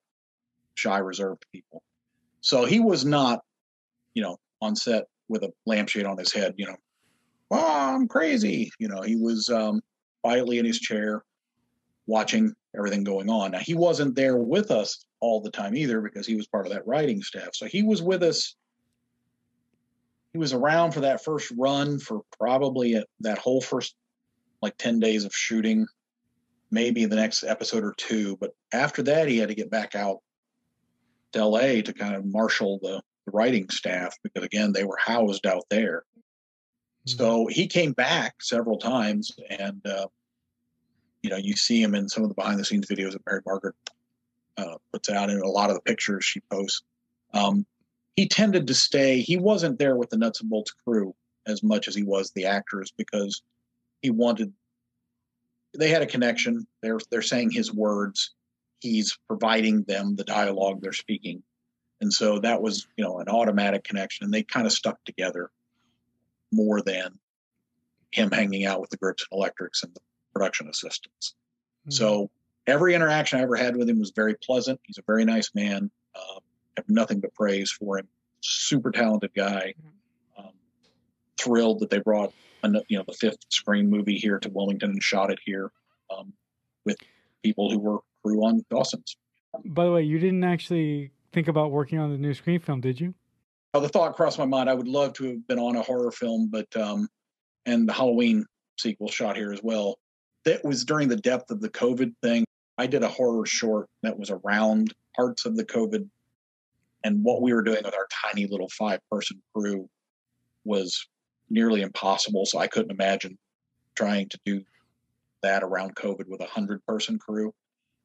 shy, 0.77 0.97
reserved 0.97 1.45
people. 1.53 1.83
So 2.41 2.65
he 2.65 2.81
was 2.81 3.05
not, 3.05 3.41
you 4.15 4.23
know, 4.23 4.39
on 4.63 4.77
set 4.77 5.05
with 5.29 5.43
a 5.43 5.53
lampshade 5.67 6.07
on 6.07 6.17
his 6.17 6.33
head. 6.33 6.55
You 6.57 6.69
know, 6.69 6.77
oh, 7.51 7.95
I'm 7.95 8.09
crazy. 8.09 8.71
You 8.79 8.89
know, 8.89 9.03
he 9.03 9.17
was 9.17 9.51
um, 9.51 9.83
quietly 10.23 10.59
in 10.59 10.65
his 10.65 10.79
chair, 10.79 11.25
watching 12.07 12.55
everything 12.77 13.05
going 13.05 13.29
on. 13.31 13.53
Now 13.53 13.59
he 13.59 13.75
wasn't 13.75 14.15
there 14.15 14.37
with 14.37 14.71
us 14.71 15.05
all 15.21 15.41
the 15.41 15.51
time 15.51 15.77
either 15.77 16.01
because 16.01 16.27
he 16.27 16.37
was 16.37 16.47
part 16.47 16.67
of 16.67 16.73
that 16.73 16.87
writing 16.87 17.23
staff. 17.23 17.51
So 17.55 17.67
he 17.67 17.83
was 17.83 18.03
with 18.03 18.23
us. 18.23 18.57
He 20.33 20.39
was 20.39 20.53
around 20.53 20.93
for 20.93 21.01
that 21.01 21.25
first 21.25 21.53
run 21.57 21.99
for 21.99 22.21
probably 22.39 22.95
a, 22.95 23.05
that 23.21 23.39
whole 23.39 23.61
first 23.61 23.95
like 24.63 24.77
10 24.77 25.01
days 25.01 25.25
of 25.25 25.35
shooting, 25.35 25.87
maybe 26.71 27.05
the 27.05 27.17
next 27.17 27.43
episode 27.43 27.85
or 27.85 27.95
two. 27.97 28.37
But 28.37 28.51
after 28.73 29.03
that, 29.05 29.29
he 29.29 29.39
had 29.39 29.49
to 29.49 29.55
get 29.55 29.71
back 29.71 29.95
out 29.95 30.19
to 31.33 31.45
LA 31.45 31.83
to 31.83 31.93
kind 31.93 32.15
of 32.15 32.25
marshal 32.25 32.79
the, 32.83 33.03
the 33.27 33.33
writing 33.33 33.69
staff 33.71 34.17
because, 34.23 34.45
again, 34.45 34.73
they 34.73 34.85
were 34.85 34.99
housed 34.99 35.47
out 35.47 35.65
there. 35.71 36.05
Mm-hmm. 37.07 37.19
So 37.19 37.47
he 37.47 37.67
came 37.67 37.93
back 37.93 38.43
several 38.43 38.79
times 38.79 39.33
and, 39.49 39.85
uh, 39.87 40.07
you 41.23 41.31
know, 41.31 41.37
you 41.37 41.57
see 41.57 41.83
him 41.83 41.95
in 41.95 42.09
some 42.09 42.23
of 42.23 42.29
the 42.29 42.35
behind 42.35 42.59
the 42.59 42.65
scenes 42.65 42.87
videos 42.87 43.13
that 43.13 43.27
Mary 43.27 43.41
Margaret 43.47 43.75
uh, 44.57 44.77
puts 44.93 45.09
out 45.11 45.31
in 45.31 45.41
a 45.41 45.49
lot 45.49 45.71
of 45.71 45.77
the 45.77 45.83
pictures 45.83 46.25
she 46.25 46.41
posts. 46.51 46.83
Um, 47.33 47.67
he 48.17 48.29
tended 48.29 48.67
to 48.67 48.75
stay. 48.75 49.21
He 49.21 49.37
wasn't 49.37 49.79
there 49.79 49.97
with 49.97 50.11
the 50.11 50.19
nuts 50.19 50.41
and 50.41 50.51
bolts 50.51 50.73
crew 50.73 51.15
as 51.47 51.63
much 51.63 51.89
as 51.89 51.95
he 51.95 52.03
was 52.03 52.31
the 52.31 52.47
actors 52.47 52.93
because 52.97 53.43
he 54.03 54.11
wanted. 54.11 54.53
They 55.77 55.89
had 55.89 56.03
a 56.03 56.07
connection. 56.07 56.67
They're 56.83 56.99
they're 57.11 57.23
saying 57.23 57.51
his 57.51 57.73
words. 57.73 58.35
He's 58.81 59.19
providing 59.29 59.85
them 59.85 60.17
the 60.17 60.25
dialogue 60.25 60.81
they're 60.81 60.93
speaking, 60.93 61.43
and 62.01 62.13
so 62.13 62.41
that 62.41 62.61
was 62.61 62.87
you 62.97 63.05
know 63.05 63.21
an 63.21 63.29
automatic 63.29 63.85
connection. 63.85 64.25
And 64.25 64.35
they 64.35 64.43
kind 64.43 64.67
of 64.67 64.73
stuck 64.73 65.03
together 65.05 65.51
more 66.53 66.81
than 66.83 67.19
him 68.11 68.31
hanging 68.31 68.67
out 68.67 68.81
with 68.81 68.91
the 68.91 68.97
grips 68.97 69.27
and 69.31 69.39
electrics 69.39 69.83
and 69.83 69.95
the 69.95 70.01
production 70.33 70.69
assistants. 70.69 71.35
Mm-hmm. 71.83 71.93
So 71.93 72.31
every 72.67 72.95
interaction 72.95 73.39
I 73.39 73.43
ever 73.43 73.57
had 73.57 73.77
with 73.77 73.89
him 73.89 73.99
was 73.99 74.13
very 74.15 74.35
pleasant. 74.35 74.81
He's 74.85 74.99
a 74.99 75.05
very 75.07 75.25
nice 75.25 75.51
man. 75.55 75.91
Uh, 76.15 76.39
I 76.39 76.79
have 76.79 76.89
nothing 76.89 77.21
but 77.21 77.35
praise 77.35 77.71
for 77.71 77.99
him. 77.99 78.09
Super 78.41 78.91
talented 78.91 79.33
guy. 79.35 79.75
Mm-hmm. 79.79 80.47
Um, 80.47 80.53
thrilled 81.39 81.81
that 81.81 81.91
they 81.91 82.01
brought 82.01 82.33
you 82.89 82.99
know 82.99 83.05
the 83.07 83.15
fifth 83.15 83.39
Scream 83.49 83.89
movie 83.89 84.17
here 84.17 84.39
to 84.39 84.49
Wilmington 84.51 84.91
and 84.91 85.03
shot 85.03 85.31
it 85.31 85.39
here 85.45 85.71
um, 86.15 86.33
with 86.85 86.97
people 87.43 87.71
who 87.71 87.79
were 87.79 87.99
crew 88.23 88.45
on 88.45 88.65
Dawson's. 88.71 89.17
By 89.65 89.85
the 89.85 89.93
way, 89.93 90.03
you 90.03 90.19
didn't 90.19 90.45
actually 90.45 91.11
think 91.33 91.49
about 91.49 91.71
working 91.71 91.99
on 91.99 92.11
the 92.11 92.19
new 92.19 92.35
Scream 92.35 92.61
film, 92.61 92.81
did 92.81 93.01
you? 93.01 93.15
Oh, 93.73 93.81
the 93.81 93.89
thought 93.89 94.17
crossed 94.17 94.39
my 94.39 94.47
mind. 94.47 94.69
I 94.69 94.75
would 94.75 94.89
love 94.89 95.13
to 95.15 95.27
have 95.27 95.47
been 95.47 95.59
on 95.59 95.77
a 95.77 95.83
horror 95.83 96.11
film, 96.11 96.49
but 96.51 96.75
um, 96.77 97.09
and 97.67 97.89
the 97.89 97.93
Halloween 97.93 98.45
sequel 98.79 99.09
shot 99.09 99.37
here 99.37 99.53
as 99.53 99.61
well. 99.63 99.99
That 100.45 100.65
was 100.65 100.85
during 100.85 101.09
the 101.09 101.17
depth 101.17 101.51
of 101.51 101.61
the 101.61 101.69
COVID 101.69 102.13
thing. 102.23 102.45
I 102.79 102.87
did 102.87 103.03
a 103.03 103.09
horror 103.09 103.47
short 103.47 103.89
that 104.03 104.19
was 104.19 104.31
around 104.31 104.95
parts 105.15 105.45
of 105.45 105.57
the 105.57 105.65
COVID 105.65 106.09
and 107.05 107.23
what 107.25 107.43
we 107.43 107.53
were 107.53 107.63
doing 107.63 107.83
with 107.85 107.95
our 107.95 108.07
tiny 108.11 108.47
little 108.47 108.69
five 108.69 109.01
person 109.11 109.41
crew 109.55 109.89
was 110.65 111.07
nearly 111.49 111.83
impossible. 111.83 112.47
So 112.47 112.59
I 112.59 112.67
couldn't 112.67 112.91
imagine 112.91 113.39
trying 113.97 114.29
to 114.31 114.39
do 114.45 114.63
that 115.43 115.63
around 115.63 115.97
COVID 115.97 116.27
with 116.27 116.41
a 116.41 116.47
hundred 116.47 116.85
person 116.87 117.19
crew. 117.19 117.53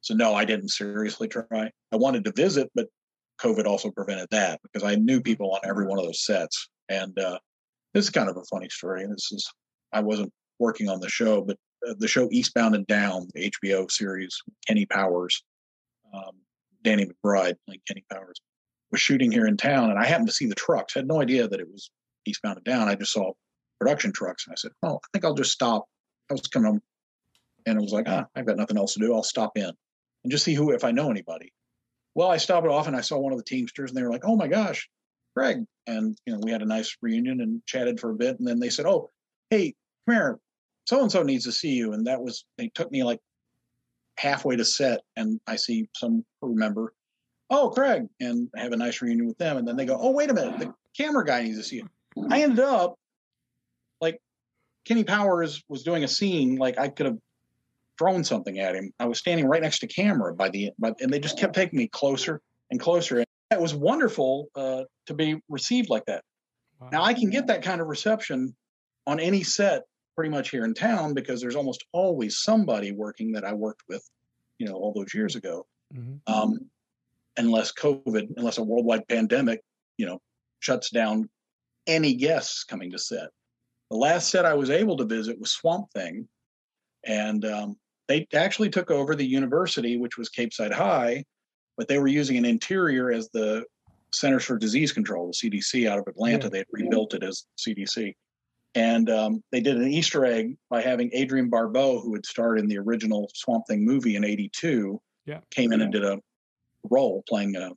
So 0.01 0.13
no, 0.13 0.33
I 0.33 0.45
didn't 0.45 0.69
seriously 0.69 1.27
try. 1.27 1.71
I 1.91 1.95
wanted 1.95 2.23
to 2.25 2.31
visit, 2.31 2.71
but 2.75 2.87
COVID 3.41 3.65
also 3.65 3.91
prevented 3.91 4.27
that 4.31 4.61
because 4.63 4.83
I 4.83 4.95
knew 4.95 5.21
people 5.21 5.51
on 5.53 5.61
every 5.63 5.85
one 5.85 5.99
of 5.99 6.05
those 6.05 6.23
sets. 6.23 6.69
And 6.89 7.17
uh, 7.19 7.39
this 7.93 8.05
is 8.05 8.11
kind 8.11 8.29
of 8.29 8.37
a 8.37 8.43
funny 8.43 8.69
story. 8.69 9.05
This 9.07 9.31
is 9.31 9.51
I 9.91 10.01
wasn't 10.01 10.31
working 10.59 10.89
on 10.89 10.99
the 10.99 11.09
show, 11.09 11.41
but 11.41 11.57
uh, 11.87 11.93
the 11.97 12.07
show 12.07 12.29
Eastbound 12.31 12.75
and 12.75 12.87
Down, 12.87 13.27
the 13.33 13.51
HBO 13.51 13.89
series, 13.91 14.37
Kenny 14.67 14.85
Powers, 14.85 15.43
um, 16.13 16.31
Danny 16.83 17.05
McBride, 17.05 17.55
like 17.67 17.81
Kenny 17.87 18.03
Powers, 18.11 18.39
was 18.91 19.01
shooting 19.01 19.31
here 19.31 19.47
in 19.47 19.57
town, 19.57 19.89
and 19.89 19.99
I 19.99 20.05
happened 20.05 20.27
to 20.27 20.33
see 20.33 20.47
the 20.47 20.55
trucks. 20.55 20.95
I 20.95 20.99
had 20.99 21.07
no 21.07 21.21
idea 21.21 21.47
that 21.47 21.59
it 21.59 21.69
was 21.69 21.89
eastbound 22.25 22.57
and 22.57 22.65
down. 22.65 22.87
I 22.87 22.95
just 22.95 23.11
saw 23.11 23.33
production 23.79 24.11
trucks, 24.11 24.45
and 24.45 24.53
I 24.53 24.55
said, 24.55 24.71
"Oh, 24.83 24.97
I 24.97 25.07
think 25.11 25.25
I'll 25.25 25.33
just 25.33 25.51
stop." 25.51 25.85
I 26.29 26.33
was 26.33 26.47
coming 26.47 26.71
home, 26.71 26.81
and 27.65 27.77
it 27.77 27.81
was 27.81 27.93
like, 27.93 28.07
"Ah, 28.07 28.25
I've 28.35 28.45
got 28.45 28.57
nothing 28.57 28.77
else 28.77 28.93
to 28.93 28.99
do. 28.99 29.13
I'll 29.13 29.23
stop 29.23 29.57
in 29.57 29.71
and 30.23 30.31
just 30.31 30.45
see 30.45 30.53
who 30.53 30.71
if 30.71 30.83
I 30.83 30.91
know 30.91 31.09
anybody." 31.09 31.51
Well, 32.15 32.31
I 32.31 32.37
stopped 32.37 32.67
off 32.67 32.87
and 32.87 32.95
I 32.95 33.01
saw 33.01 33.17
one 33.17 33.33
of 33.33 33.37
the 33.37 33.43
Teamsters, 33.43 33.91
and 33.91 33.97
they 33.97 34.03
were 34.03 34.11
like, 34.11 34.25
"Oh 34.25 34.35
my 34.35 34.47
gosh, 34.47 34.89
Greg!" 35.35 35.65
And 35.85 36.17
you 36.25 36.33
know, 36.33 36.39
we 36.41 36.51
had 36.51 36.61
a 36.61 36.65
nice 36.65 36.97
reunion 37.01 37.41
and 37.41 37.63
chatted 37.65 37.99
for 37.99 38.11
a 38.11 38.15
bit, 38.15 38.39
and 38.39 38.47
then 38.47 38.59
they 38.59 38.69
said, 38.69 38.85
"Oh, 38.85 39.11
hey, 39.49 39.75
come 40.07 40.15
here, 40.15 40.39
so 40.85 41.01
and 41.01 41.11
so 41.11 41.23
needs 41.23 41.45
to 41.45 41.51
see 41.51 41.73
you." 41.73 41.93
And 41.93 42.07
that 42.07 42.21
was 42.21 42.45
they 42.57 42.69
took 42.69 42.91
me 42.91 43.03
like 43.03 43.19
halfway 44.17 44.55
to 44.55 44.65
set, 44.65 45.01
and 45.15 45.39
I 45.45 45.57
see 45.57 45.87
some 45.93 46.25
crew 46.41 46.55
member 46.55 46.93
oh, 47.49 47.69
Craig, 47.69 48.07
and 48.19 48.49
have 48.55 48.71
a 48.71 48.77
nice 48.77 49.01
reunion 49.01 49.27
with 49.27 49.37
them. 49.37 49.57
And 49.57 49.67
then 49.67 49.75
they 49.75 49.85
go, 49.85 49.97
oh, 49.99 50.11
wait 50.11 50.29
a 50.29 50.33
minute, 50.33 50.59
the 50.59 50.73
camera 50.97 51.25
guy 51.25 51.43
needs 51.43 51.57
to 51.57 51.63
see 51.63 51.77
you. 51.77 51.89
I 52.29 52.41
ended 52.41 52.59
up 52.59 52.95
like 54.01 54.19
Kenny 54.85 55.03
Powers 55.03 55.63
was 55.67 55.83
doing 55.83 56.03
a 56.03 56.07
scene, 56.07 56.55
like 56.55 56.79
I 56.79 56.87
could 56.87 57.05
have 57.07 57.17
thrown 57.97 58.23
something 58.23 58.59
at 58.59 58.75
him. 58.75 58.91
I 58.99 59.05
was 59.05 59.19
standing 59.19 59.47
right 59.47 59.61
next 59.61 59.79
to 59.79 59.87
camera 59.87 60.33
by 60.33 60.49
the, 60.49 60.71
but 60.77 60.99
and 61.01 61.11
they 61.11 61.19
just 61.19 61.39
kept 61.39 61.55
taking 61.55 61.77
me 61.77 61.87
closer 61.87 62.41
and 62.71 62.79
closer. 62.79 63.17
And 63.17 63.25
it 63.51 63.61
was 63.61 63.73
wonderful 63.73 64.47
uh, 64.55 64.83
to 65.07 65.13
be 65.13 65.39
received 65.49 65.89
like 65.89 66.05
that. 66.05 66.23
Wow. 66.79 66.89
Now 66.91 67.03
I 67.03 67.13
can 67.13 67.29
get 67.29 67.47
that 67.47 67.63
kind 67.63 67.81
of 67.81 67.87
reception 67.87 68.55
on 69.07 69.19
any 69.19 69.43
set 69.43 69.83
pretty 70.15 70.29
much 70.29 70.49
here 70.49 70.65
in 70.65 70.73
town 70.73 71.13
because 71.13 71.41
there's 71.41 71.55
almost 71.55 71.85
always 71.91 72.39
somebody 72.39 72.91
working 72.91 73.33
that 73.33 73.43
I 73.45 73.53
worked 73.53 73.83
with, 73.87 74.03
you 74.57 74.67
know, 74.67 74.75
all 74.75 74.93
those 74.93 75.13
years 75.13 75.35
ago. 75.35 75.65
Mm-hmm. 75.93 76.33
Um, 76.33 76.59
unless 77.37 77.73
COVID, 77.73 78.29
unless 78.37 78.57
a 78.57 78.63
worldwide 78.63 79.07
pandemic, 79.07 79.61
you 79.97 80.05
know, 80.05 80.19
shuts 80.59 80.89
down 80.89 81.29
any 81.87 82.15
guests 82.15 82.63
coming 82.63 82.91
to 82.91 82.99
set. 82.99 83.29
The 83.91 83.97
last 83.97 84.29
set 84.29 84.45
I 84.45 84.55
was 84.55 84.69
able 84.69 84.97
to 84.97 85.05
visit 85.05 85.39
was 85.39 85.51
Swamp 85.51 85.91
Thing, 85.93 86.27
and 87.05 87.45
um, 87.45 87.77
they 88.07 88.27
actually 88.33 88.69
took 88.69 88.91
over 88.91 89.15
the 89.15 89.25
university, 89.25 89.97
which 89.97 90.17
was 90.17 90.29
Capeside 90.29 90.71
High, 90.71 91.23
but 91.77 91.87
they 91.87 91.97
were 91.97 92.07
using 92.07 92.37
an 92.37 92.45
interior 92.45 93.11
as 93.11 93.29
the 93.29 93.65
Centers 94.13 94.45
for 94.45 94.57
Disease 94.57 94.91
Control, 94.93 95.27
the 95.27 95.49
CDC 95.49 95.89
out 95.89 95.99
of 95.99 96.07
Atlanta. 96.07 96.45
Yeah. 96.45 96.49
They 96.49 96.57
had 96.59 96.67
rebuilt 96.71 97.13
it 97.13 97.23
as 97.23 97.45
CDC. 97.57 98.13
And 98.75 99.09
um, 99.09 99.43
they 99.51 99.61
did 99.61 99.77
an 99.77 99.87
Easter 99.87 100.25
egg 100.25 100.57
by 100.69 100.81
having 100.81 101.09
Adrienne 101.15 101.49
Barbeau, 101.49 102.01
who 102.01 102.13
had 102.13 102.25
starred 102.25 102.59
in 102.59 102.67
the 102.67 102.77
original 102.77 103.29
Swamp 103.33 103.65
Thing 103.67 103.85
movie 103.85 104.17
in 104.17 104.25
'82, 104.25 105.01
yeah. 105.25 105.39
came 105.49 105.71
in 105.71 105.79
yeah. 105.79 105.85
and 105.85 105.93
did 105.93 106.03
a 106.03 106.19
role 106.89 107.23
playing 107.27 107.55
a 107.55 107.71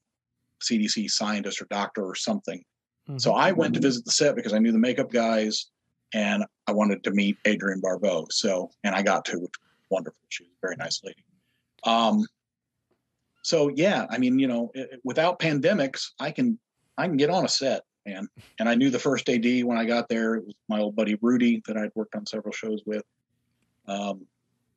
CDC 0.63 1.11
scientist 1.11 1.63
or 1.63 1.67
doctor 1.71 2.05
or 2.05 2.17
something. 2.17 2.63
Mm-hmm. 3.09 3.19
So 3.19 3.33
I 3.33 3.53
went 3.53 3.75
to 3.75 3.81
visit 3.81 4.05
the 4.05 4.11
set 4.11 4.35
because 4.35 4.53
I 4.53 4.59
knew 4.59 4.73
the 4.73 4.79
makeup 4.79 5.11
guys 5.11 5.67
and 6.13 6.45
I 6.67 6.73
wanted 6.73 7.05
to 7.05 7.11
meet 7.13 7.39
Adrienne 7.47 7.81
Barbeau. 7.81 8.27
So, 8.31 8.71
and 8.85 8.95
I 8.95 9.03
got 9.03 9.25
to, 9.27 9.39
which 9.39 9.53
wonderful. 9.91 10.21
She 10.29 10.45
was 10.45 10.53
a 10.53 10.67
very 10.67 10.77
nice 10.77 11.01
lady. 11.05 11.25
Um, 11.85 12.27
so 13.43 13.69
yeah, 13.75 14.07
I 14.11 14.19
mean, 14.19 14.39
you 14.39 14.47
know, 14.47 14.71
it, 14.75 15.01
without 15.05 15.39
pandemics, 15.39 16.11
I 16.21 16.31
can, 16.31 16.59
I 16.97 17.07
can 17.07 17.17
get 17.17 17.31
on 17.31 17.45
a 17.45 17.49
set 17.49 17.83
and, 18.07 18.29
and 18.59 18.69
I 18.69 18.75
knew 18.75 18.91
the 18.91 18.99
first 18.99 19.29
AD 19.29 19.45
when 19.65 19.79
I 19.79 19.85
got 19.85 20.09
there, 20.09 20.35
it 20.35 20.47
was 20.47 20.55
my 20.69 20.81
old 20.81 20.97
buddy 20.97 21.17
Rudy 21.21 21.63
that 21.67 21.77
I'd 21.77 21.93
worked 21.95 22.15
on 22.15 22.27
several 22.27 22.53
shows 22.53 22.83
with. 22.87 23.03
Um, 23.87 24.27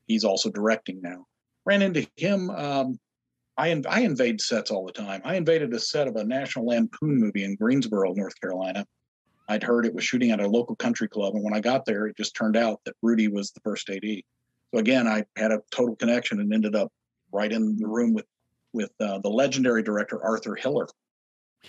he's 0.08 0.24
also 0.24 0.50
directing 0.50 1.02
now. 1.02 1.26
Ran 1.66 1.82
into 1.82 2.08
him 2.16 2.50
um, 2.50 3.00
I, 3.58 3.82
I 3.88 4.02
invade 4.02 4.42
sets 4.42 4.72
all 4.72 4.86
the 4.86 4.94
time. 4.94 5.22
I 5.24 5.36
invaded 5.36 5.74
a 5.74 5.80
set 5.80 6.08
of 6.08 6.16
a 6.16 6.24
National 6.24 6.66
Lampoon 6.66 7.20
movie 7.20 7.44
in 7.44 7.56
Greensboro, 7.56 8.14
North 8.14 8.40
Carolina, 8.40 8.86
I'd 9.52 9.64
heard 9.64 9.86
it 9.86 9.94
was 9.94 10.06
shooting 10.06 10.32
at 10.32 10.40
a 10.40 10.48
local 10.48 10.78
country 10.78 11.10
club, 11.10 11.36
and 11.36 11.44
when 11.44 11.54
I 11.54 11.60
got 11.60 11.84
there, 11.84 12.08
it 12.08 12.16
just 12.16 12.36
turned 12.36 12.56
out 12.56 12.80
that 12.86 12.96
Rudy 13.02 13.28
was 13.28 13.52
the 13.52 13.60
first 13.60 13.90
AD. 13.90 14.02
So 14.74 14.80
again, 14.80 15.08
I 15.08 15.26
had 15.36 15.52
a 15.52 15.62
total 15.72 15.96
connection 15.96 16.40
and 16.40 16.54
ended 16.54 16.76
up 16.76 16.92
right 17.32 17.52
in 17.52 17.78
the 17.78 17.88
room 17.88 18.14
with 18.14 18.26
with 18.74 18.92
uh, 19.02 19.20
the 19.20 19.30
legendary 19.30 19.84
director 19.84 20.24
Arthur 20.24 20.56
Hiller. 20.56 20.88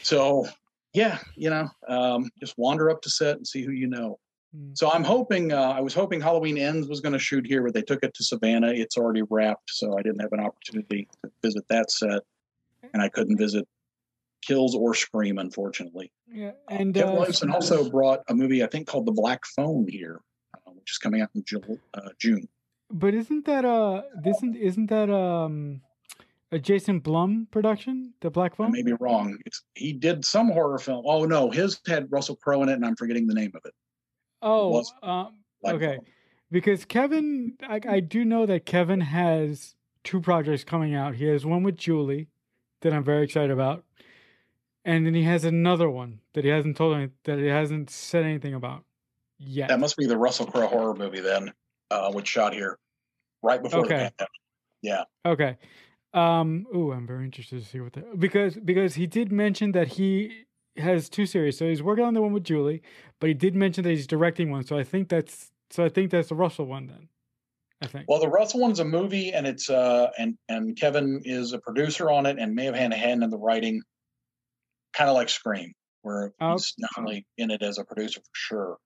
So 0.02 0.46
yeah, 0.92 1.18
you 1.36 1.50
know, 1.50 1.68
um, 1.88 2.30
just 2.38 2.54
wander 2.56 2.90
up 2.90 3.02
to 3.02 3.10
set 3.10 3.36
and 3.36 3.46
see 3.46 3.62
who 3.62 3.72
you 3.72 3.88
know. 3.88 4.18
Mm. 4.56 4.76
So 4.76 4.90
I'm 4.90 5.04
hoping. 5.04 5.52
Uh, 5.52 5.74
I 5.76 5.80
was 5.80 5.94
hoping 5.94 6.20
Halloween 6.20 6.58
Ends 6.58 6.88
was 6.88 7.00
going 7.00 7.14
to 7.14 7.18
shoot 7.18 7.46
here, 7.46 7.62
but 7.62 7.74
they 7.74 7.82
took 7.82 8.02
it 8.02 8.14
to 8.14 8.24
Savannah. 8.24 8.72
It's 8.72 8.96
already 8.96 9.22
wrapped, 9.28 9.70
so 9.70 9.98
I 9.98 10.02
didn't 10.02 10.20
have 10.20 10.32
an 10.32 10.40
opportunity 10.40 11.08
to 11.24 11.30
visit 11.42 11.64
that 11.68 11.90
set, 11.90 12.22
and 12.92 13.02
I 13.02 13.08
couldn't 13.08 13.38
visit 13.38 13.66
Kills 14.42 14.74
or 14.74 14.94
Scream, 14.94 15.38
unfortunately. 15.38 16.12
Yeah, 16.30 16.52
and 16.68 16.94
Kevin 16.94 17.10
uh, 17.10 17.14
Williamson 17.14 17.50
also 17.50 17.88
brought 17.88 18.20
a 18.28 18.34
movie 18.34 18.62
I 18.62 18.66
think 18.66 18.86
called 18.86 19.06
The 19.06 19.12
Black 19.12 19.44
Phone 19.56 19.86
here, 19.88 20.20
uh, 20.54 20.70
which 20.72 20.90
is 20.90 20.98
coming 20.98 21.22
out 21.22 21.30
in 21.34 21.44
uh, 21.94 22.08
June. 22.18 22.46
But 22.92 23.14
isn't 23.14 23.46
that 23.46 23.64
uh, 23.64 24.02
isn't 24.24 24.56
isn't 24.56 24.86
that 24.90 25.10
um 25.10 25.80
a 26.52 26.58
Jason 26.58 27.00
Blum 27.00 27.48
production, 27.50 28.12
The 28.20 28.30
Black 28.30 28.54
Phone? 28.54 28.66
I 28.66 28.70
may 28.70 28.82
be 28.82 28.92
wrong. 28.92 29.38
It's 29.46 29.62
he 29.74 29.94
did 29.94 30.24
some 30.24 30.50
horror 30.50 30.78
film. 30.78 31.04
Oh 31.06 31.24
no, 31.24 31.50
his 31.50 31.80
had 31.86 32.12
Russell 32.12 32.36
Crowe 32.36 32.62
in 32.62 32.68
it, 32.68 32.74
and 32.74 32.84
I'm 32.84 32.96
forgetting 32.96 33.26
the 33.26 33.34
name 33.34 33.52
of 33.54 33.62
it. 33.64 33.72
Oh, 34.42 34.80
it 34.80 34.86
um, 35.02 35.38
okay. 35.64 35.96
Phone. 35.96 36.06
Because 36.50 36.84
Kevin, 36.84 37.54
I, 37.66 37.80
I 37.88 38.00
do 38.00 38.26
know 38.26 38.44
that 38.44 38.66
Kevin 38.66 39.00
has 39.00 39.74
two 40.04 40.20
projects 40.20 40.64
coming 40.64 40.94
out. 40.94 41.14
He 41.14 41.24
has 41.24 41.46
one 41.46 41.62
with 41.62 41.78
Julie 41.78 42.28
that 42.82 42.92
I'm 42.92 43.04
very 43.04 43.24
excited 43.24 43.50
about, 43.50 43.84
and 44.84 45.06
then 45.06 45.14
he 45.14 45.22
has 45.22 45.44
another 45.44 45.88
one 45.88 46.20
that 46.34 46.44
he 46.44 46.50
hasn't 46.50 46.76
told 46.76 46.98
me 46.98 47.08
that 47.24 47.38
he 47.38 47.46
hasn't 47.46 47.88
said 47.88 48.24
anything 48.24 48.52
about 48.52 48.84
yet. 49.38 49.68
That 49.68 49.80
must 49.80 49.96
be 49.96 50.06
the 50.06 50.18
Russell 50.18 50.44
Crowe 50.46 50.66
horror 50.66 50.94
movie 50.94 51.20
then, 51.20 51.54
uh, 51.92 52.10
which 52.12 52.28
shot 52.28 52.54
here 52.54 52.78
right 53.42 53.62
before 53.62 53.80
okay. 53.80 53.88
the 53.88 53.94
pandemic. 53.94 54.30
Yeah. 54.82 55.04
Okay. 55.24 55.56
Um, 56.14 56.66
oh, 56.74 56.92
I'm 56.92 57.06
very 57.06 57.24
interested 57.24 57.60
to 57.62 57.66
see 57.66 57.80
what 57.80 57.94
that 57.94 58.18
because 58.18 58.56
because 58.56 58.94
he 58.94 59.06
did 59.06 59.32
mention 59.32 59.72
that 59.72 59.88
he 59.88 60.44
has 60.76 61.08
two 61.08 61.26
series. 61.26 61.56
So 61.56 61.68
he's 61.68 61.82
working 61.82 62.04
on 62.04 62.14
the 62.14 62.22
one 62.22 62.32
with 62.32 62.44
Julie, 62.44 62.82
but 63.20 63.28
he 63.28 63.34
did 63.34 63.54
mention 63.54 63.84
that 63.84 63.90
he's 63.90 64.06
directing 64.06 64.50
one. 64.50 64.64
So 64.64 64.76
I 64.76 64.84
think 64.84 65.08
that's 65.08 65.50
so 65.70 65.84
I 65.84 65.88
think 65.88 66.10
that's 66.10 66.28
the 66.28 66.34
Russell 66.34 66.66
one 66.66 66.86
then. 66.86 67.08
I 67.80 67.86
think. 67.86 68.04
Well, 68.08 68.20
the 68.20 68.28
Russell 68.28 68.60
one's 68.60 68.78
a 68.78 68.84
movie, 68.84 69.32
and 69.32 69.46
it's 69.46 69.70
uh 69.70 70.10
and 70.18 70.36
and 70.48 70.76
Kevin 70.76 71.22
is 71.24 71.52
a 71.52 71.58
producer 71.58 72.10
on 72.10 72.26
it, 72.26 72.38
and 72.38 72.54
may 72.54 72.66
have 72.66 72.74
had 72.74 72.92
a 72.92 72.96
hand 72.96 73.22
in 73.22 73.30
the 73.30 73.38
writing, 73.38 73.82
kind 74.92 75.08
of 75.08 75.16
like 75.16 75.28
Scream, 75.28 75.72
where 76.02 76.32
oh, 76.40 76.52
he's 76.52 76.74
definitely 76.74 77.26
in 77.38 77.50
it 77.50 77.62
as 77.62 77.78
a 77.78 77.84
producer 77.84 78.20
for 78.20 78.34
sure. 78.34 78.76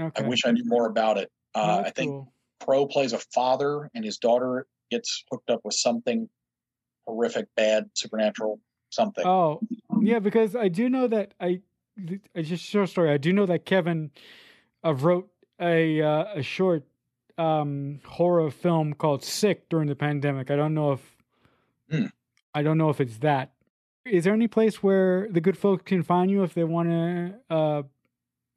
Okay. 0.00 0.24
I 0.24 0.26
wish 0.26 0.46
I 0.46 0.52
knew 0.52 0.64
more 0.64 0.86
about 0.86 1.18
it. 1.18 1.30
Uh, 1.54 1.82
I 1.84 1.90
think 1.90 2.10
cool. 2.10 2.32
Crowe 2.62 2.86
plays 2.86 3.12
a 3.12 3.18
father, 3.34 3.90
and 3.94 4.04
his 4.04 4.18
daughter 4.18 4.66
gets 4.90 5.24
hooked 5.30 5.50
up 5.50 5.60
with 5.64 5.74
something 5.74 6.28
horrific, 7.06 7.46
bad, 7.56 7.90
supernatural 7.94 8.60
something. 8.90 9.26
Oh, 9.26 9.60
yeah, 10.00 10.18
because 10.18 10.54
I 10.56 10.68
do 10.68 10.88
know 10.88 11.06
that 11.08 11.34
I, 11.40 11.60
I 12.36 12.42
just 12.42 12.64
short 12.64 12.88
story. 12.88 13.10
I 13.10 13.16
do 13.16 13.32
know 13.32 13.46
that 13.46 13.64
Kevin 13.64 14.10
uh, 14.84 14.94
wrote 14.94 15.28
a 15.60 16.00
uh, 16.02 16.24
a 16.36 16.42
short 16.42 16.84
um, 17.38 18.00
horror 18.04 18.50
film 18.50 18.94
called 18.94 19.24
Sick 19.24 19.68
during 19.68 19.88
the 19.88 19.96
pandemic. 19.96 20.50
I 20.50 20.56
don't 20.56 20.74
know 20.74 20.92
if 20.92 21.16
hmm. 21.90 22.06
I 22.54 22.62
don't 22.62 22.78
know 22.78 22.90
if 22.90 23.00
it's 23.00 23.18
that. 23.18 23.52
Is 24.06 24.24
there 24.24 24.34
any 24.34 24.48
place 24.48 24.82
where 24.82 25.28
the 25.30 25.40
good 25.40 25.58
folks 25.58 25.82
can 25.84 26.02
find 26.02 26.30
you 26.30 26.42
if 26.42 26.54
they 26.54 26.64
want 26.64 26.88
to 26.88 27.34
uh, 27.50 27.82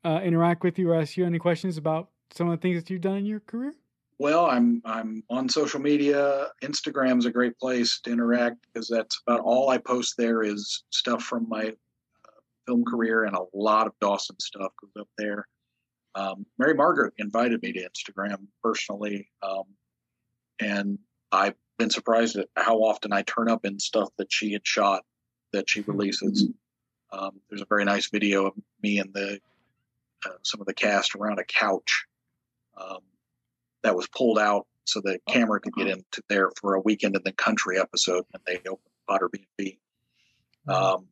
uh, 0.03 0.21
interact 0.23 0.63
with 0.63 0.79
you 0.79 0.89
or 0.89 0.95
ask 0.95 1.17
you 1.17 1.25
any 1.25 1.37
questions 1.37 1.77
about 1.77 2.09
some 2.31 2.49
of 2.49 2.59
the 2.59 2.61
things 2.61 2.81
that 2.81 2.89
you've 2.89 3.01
done 3.01 3.17
in 3.17 3.25
your 3.25 3.41
career? 3.41 3.73
Well, 4.19 4.45
I'm 4.45 4.81
I'm 4.85 5.23
on 5.29 5.49
social 5.49 5.79
media. 5.79 6.47
Instagram's 6.63 7.25
a 7.25 7.31
great 7.31 7.57
place 7.57 7.99
to 8.03 8.11
interact 8.11 8.57
because 8.61 8.87
that's 8.87 9.19
about 9.25 9.41
all 9.41 9.69
I 9.69 9.77
post 9.77 10.15
there 10.17 10.43
is 10.43 10.83
stuff 10.91 11.23
from 11.23 11.47
my 11.49 11.69
uh, 11.69 12.39
film 12.67 12.85
career 12.85 13.23
and 13.25 13.35
a 13.35 13.45
lot 13.53 13.87
of 13.87 13.93
Dawson 13.99 14.39
stuff 14.39 14.71
goes 14.81 15.01
up 15.01 15.09
there. 15.17 15.47
Um, 16.15 16.45
Mary 16.59 16.75
Margaret 16.75 17.13
invited 17.17 17.61
me 17.63 17.73
to 17.73 17.89
Instagram 17.89 18.45
personally, 18.63 19.29
um, 19.41 19.63
and 20.59 20.99
I've 21.31 21.55
been 21.79 21.89
surprised 21.89 22.37
at 22.37 22.47
how 22.55 22.77
often 22.77 23.11
I 23.11 23.23
turn 23.23 23.49
up 23.49 23.65
in 23.65 23.79
stuff 23.79 24.09
that 24.17 24.31
she 24.31 24.53
had 24.53 24.65
shot 24.65 25.03
that 25.53 25.69
she 25.69 25.81
releases. 25.81 26.47
Um, 27.11 27.39
there's 27.49 27.61
a 27.61 27.67
very 27.67 27.83
nice 27.83 28.09
video 28.09 28.45
of 28.45 28.53
me 28.81 28.99
and 28.99 29.11
the 29.13 29.39
uh, 30.25 30.29
some 30.43 30.61
of 30.61 30.67
the 30.67 30.73
cast 30.73 31.15
around 31.15 31.39
a 31.39 31.43
couch. 31.43 32.05
That 33.83 33.95
was 33.95 34.07
pulled 34.07 34.39
out 34.39 34.65
so 34.85 35.01
the 35.01 35.19
oh, 35.27 35.31
camera 35.31 35.59
could 35.59 35.73
get 35.73 35.87
into 35.87 36.21
there 36.29 36.49
for 36.59 36.75
a 36.75 36.79
weekend 36.81 37.15
in 37.15 37.21
the 37.23 37.31
country 37.33 37.79
episode 37.79 38.25
and 38.33 38.41
they 38.45 38.57
opened 38.57 38.79
Potter 39.07 39.29
B&B. 39.29 39.79
Um, 40.67 41.07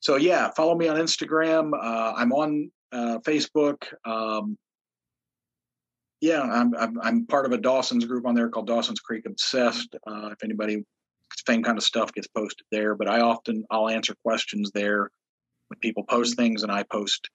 so 0.00 0.16
yeah, 0.16 0.50
follow 0.50 0.76
me 0.76 0.88
on 0.88 0.96
Instagram. 0.96 1.72
Uh, 1.74 2.12
I'm 2.16 2.32
on 2.32 2.70
uh, 2.90 3.18
Facebook. 3.18 3.84
Um, 4.04 4.58
yeah, 6.20 6.42
I'm, 6.42 6.74
I'm, 6.76 7.00
I'm 7.00 7.26
part 7.26 7.46
of 7.46 7.52
a 7.52 7.58
Dawson's 7.58 8.04
group 8.04 8.26
on 8.26 8.34
there 8.34 8.48
called 8.48 8.66
Dawson's 8.66 9.00
Creek 9.00 9.24
Obsessed. 9.26 9.94
Uh, 10.06 10.30
if 10.32 10.44
anybody, 10.44 10.84
same 11.46 11.62
kind 11.62 11.78
of 11.78 11.84
stuff 11.84 12.12
gets 12.12 12.28
posted 12.28 12.64
there. 12.70 12.94
But 12.94 13.08
I 13.08 13.20
often 13.20 13.64
I'll 13.70 13.88
answer 13.88 14.14
questions 14.24 14.70
there 14.72 15.10
when 15.68 15.78
people 15.80 16.04
post 16.04 16.36
things, 16.36 16.62
and 16.62 16.70
I 16.70 16.84
post 16.84 17.28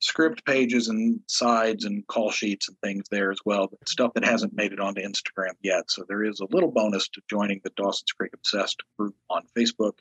script 0.00 0.44
pages 0.44 0.88
and 0.88 1.20
sides 1.26 1.84
and 1.84 2.06
call 2.06 2.30
sheets 2.30 2.68
and 2.68 2.76
things 2.80 3.04
there 3.10 3.30
as 3.30 3.38
well. 3.44 3.68
But 3.68 3.88
stuff 3.88 4.12
that 4.14 4.24
hasn't 4.24 4.54
made 4.54 4.72
it 4.72 4.80
onto 4.80 5.02
Instagram 5.02 5.52
yet. 5.62 5.90
So 5.90 6.04
there 6.08 6.24
is 6.24 6.40
a 6.40 6.46
little 6.50 6.70
bonus 6.70 7.08
to 7.10 7.20
joining 7.28 7.60
the 7.62 7.70
Dawson's 7.76 8.12
Creek 8.12 8.32
Obsessed 8.34 8.82
group 8.98 9.14
on 9.28 9.42
Facebook. 9.56 9.98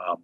Um, 0.00 0.22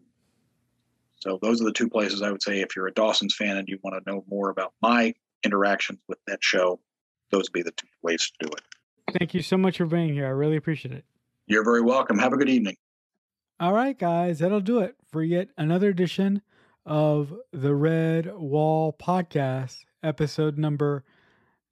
so 1.16 1.38
those 1.42 1.60
are 1.60 1.64
the 1.64 1.72
two 1.72 1.88
places 1.88 2.22
I 2.22 2.30
would 2.30 2.42
say 2.42 2.60
if 2.60 2.74
you're 2.74 2.86
a 2.86 2.92
Dawson's 2.92 3.34
fan 3.34 3.56
and 3.56 3.68
you 3.68 3.78
want 3.82 4.02
to 4.02 4.10
know 4.10 4.24
more 4.28 4.48
about 4.48 4.72
my 4.80 5.14
interactions 5.44 5.98
with 6.08 6.18
that 6.26 6.42
show, 6.42 6.80
those 7.30 7.44
would 7.44 7.52
be 7.52 7.62
the 7.62 7.72
two 7.72 7.88
ways 8.02 8.30
to 8.30 8.46
do 8.46 8.52
it. 8.52 9.18
Thank 9.18 9.34
you 9.34 9.42
so 9.42 9.56
much 9.56 9.78
for 9.78 9.86
being 9.86 10.14
here. 10.14 10.26
I 10.26 10.30
really 10.30 10.56
appreciate 10.56 10.94
it. 10.94 11.04
You're 11.46 11.64
very 11.64 11.82
welcome. 11.82 12.18
Have 12.18 12.32
a 12.32 12.36
good 12.36 12.48
evening. 12.48 12.76
All 13.58 13.74
right, 13.74 13.98
guys, 13.98 14.38
that'll 14.38 14.60
do 14.60 14.78
it 14.78 14.94
for 15.10 15.22
yet 15.22 15.48
another 15.58 15.88
edition 15.88 16.42
of 16.86 17.32
the 17.52 17.70
Redwall 17.70 18.96
Podcast, 18.98 19.84
episode 20.02 20.56
number 20.56 21.04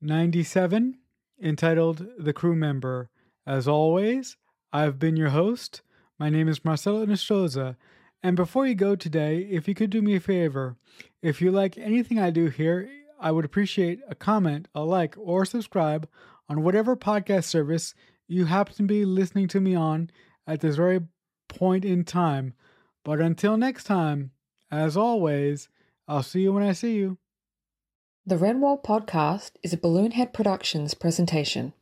97, 0.00 0.98
entitled 1.42 2.06
The 2.18 2.32
Crew 2.32 2.54
Member. 2.54 3.10
As 3.46 3.66
always, 3.66 4.36
I've 4.72 4.98
been 4.98 5.16
your 5.16 5.30
host. 5.30 5.82
My 6.18 6.28
name 6.30 6.48
is 6.48 6.64
Marcelo 6.64 7.06
Nostroza. 7.06 7.76
And 8.22 8.36
before 8.36 8.66
you 8.66 8.74
go 8.74 8.96
today, 8.96 9.48
if 9.50 9.66
you 9.66 9.74
could 9.74 9.90
do 9.90 10.02
me 10.02 10.16
a 10.16 10.20
favor, 10.20 10.76
if 11.22 11.40
you 11.40 11.50
like 11.50 11.78
anything 11.78 12.18
I 12.18 12.30
do 12.30 12.48
here, 12.48 12.90
I 13.20 13.32
would 13.32 13.44
appreciate 13.44 14.00
a 14.08 14.14
comment, 14.14 14.68
a 14.74 14.82
like, 14.82 15.14
or 15.18 15.44
subscribe 15.44 16.08
on 16.48 16.62
whatever 16.62 16.96
podcast 16.96 17.44
service 17.44 17.94
you 18.26 18.44
happen 18.44 18.74
to 18.74 18.82
be 18.82 19.04
listening 19.04 19.48
to 19.48 19.60
me 19.60 19.74
on 19.74 20.10
at 20.46 20.60
this 20.60 20.76
very 20.76 21.00
point 21.48 21.84
in 21.84 22.04
time. 22.04 22.54
But 23.04 23.20
until 23.20 23.56
next 23.56 23.84
time, 23.84 24.32
as 24.70 24.96
always, 24.96 25.68
I'll 26.06 26.22
see 26.22 26.40
you 26.40 26.52
when 26.52 26.62
I 26.62 26.72
see 26.72 26.96
you. 26.96 27.18
The 28.26 28.36
Redwall 28.36 28.82
podcast 28.82 29.52
is 29.62 29.72
a 29.72 29.78
Balloonhead 29.78 30.32
Productions 30.32 30.94
presentation. 30.94 31.72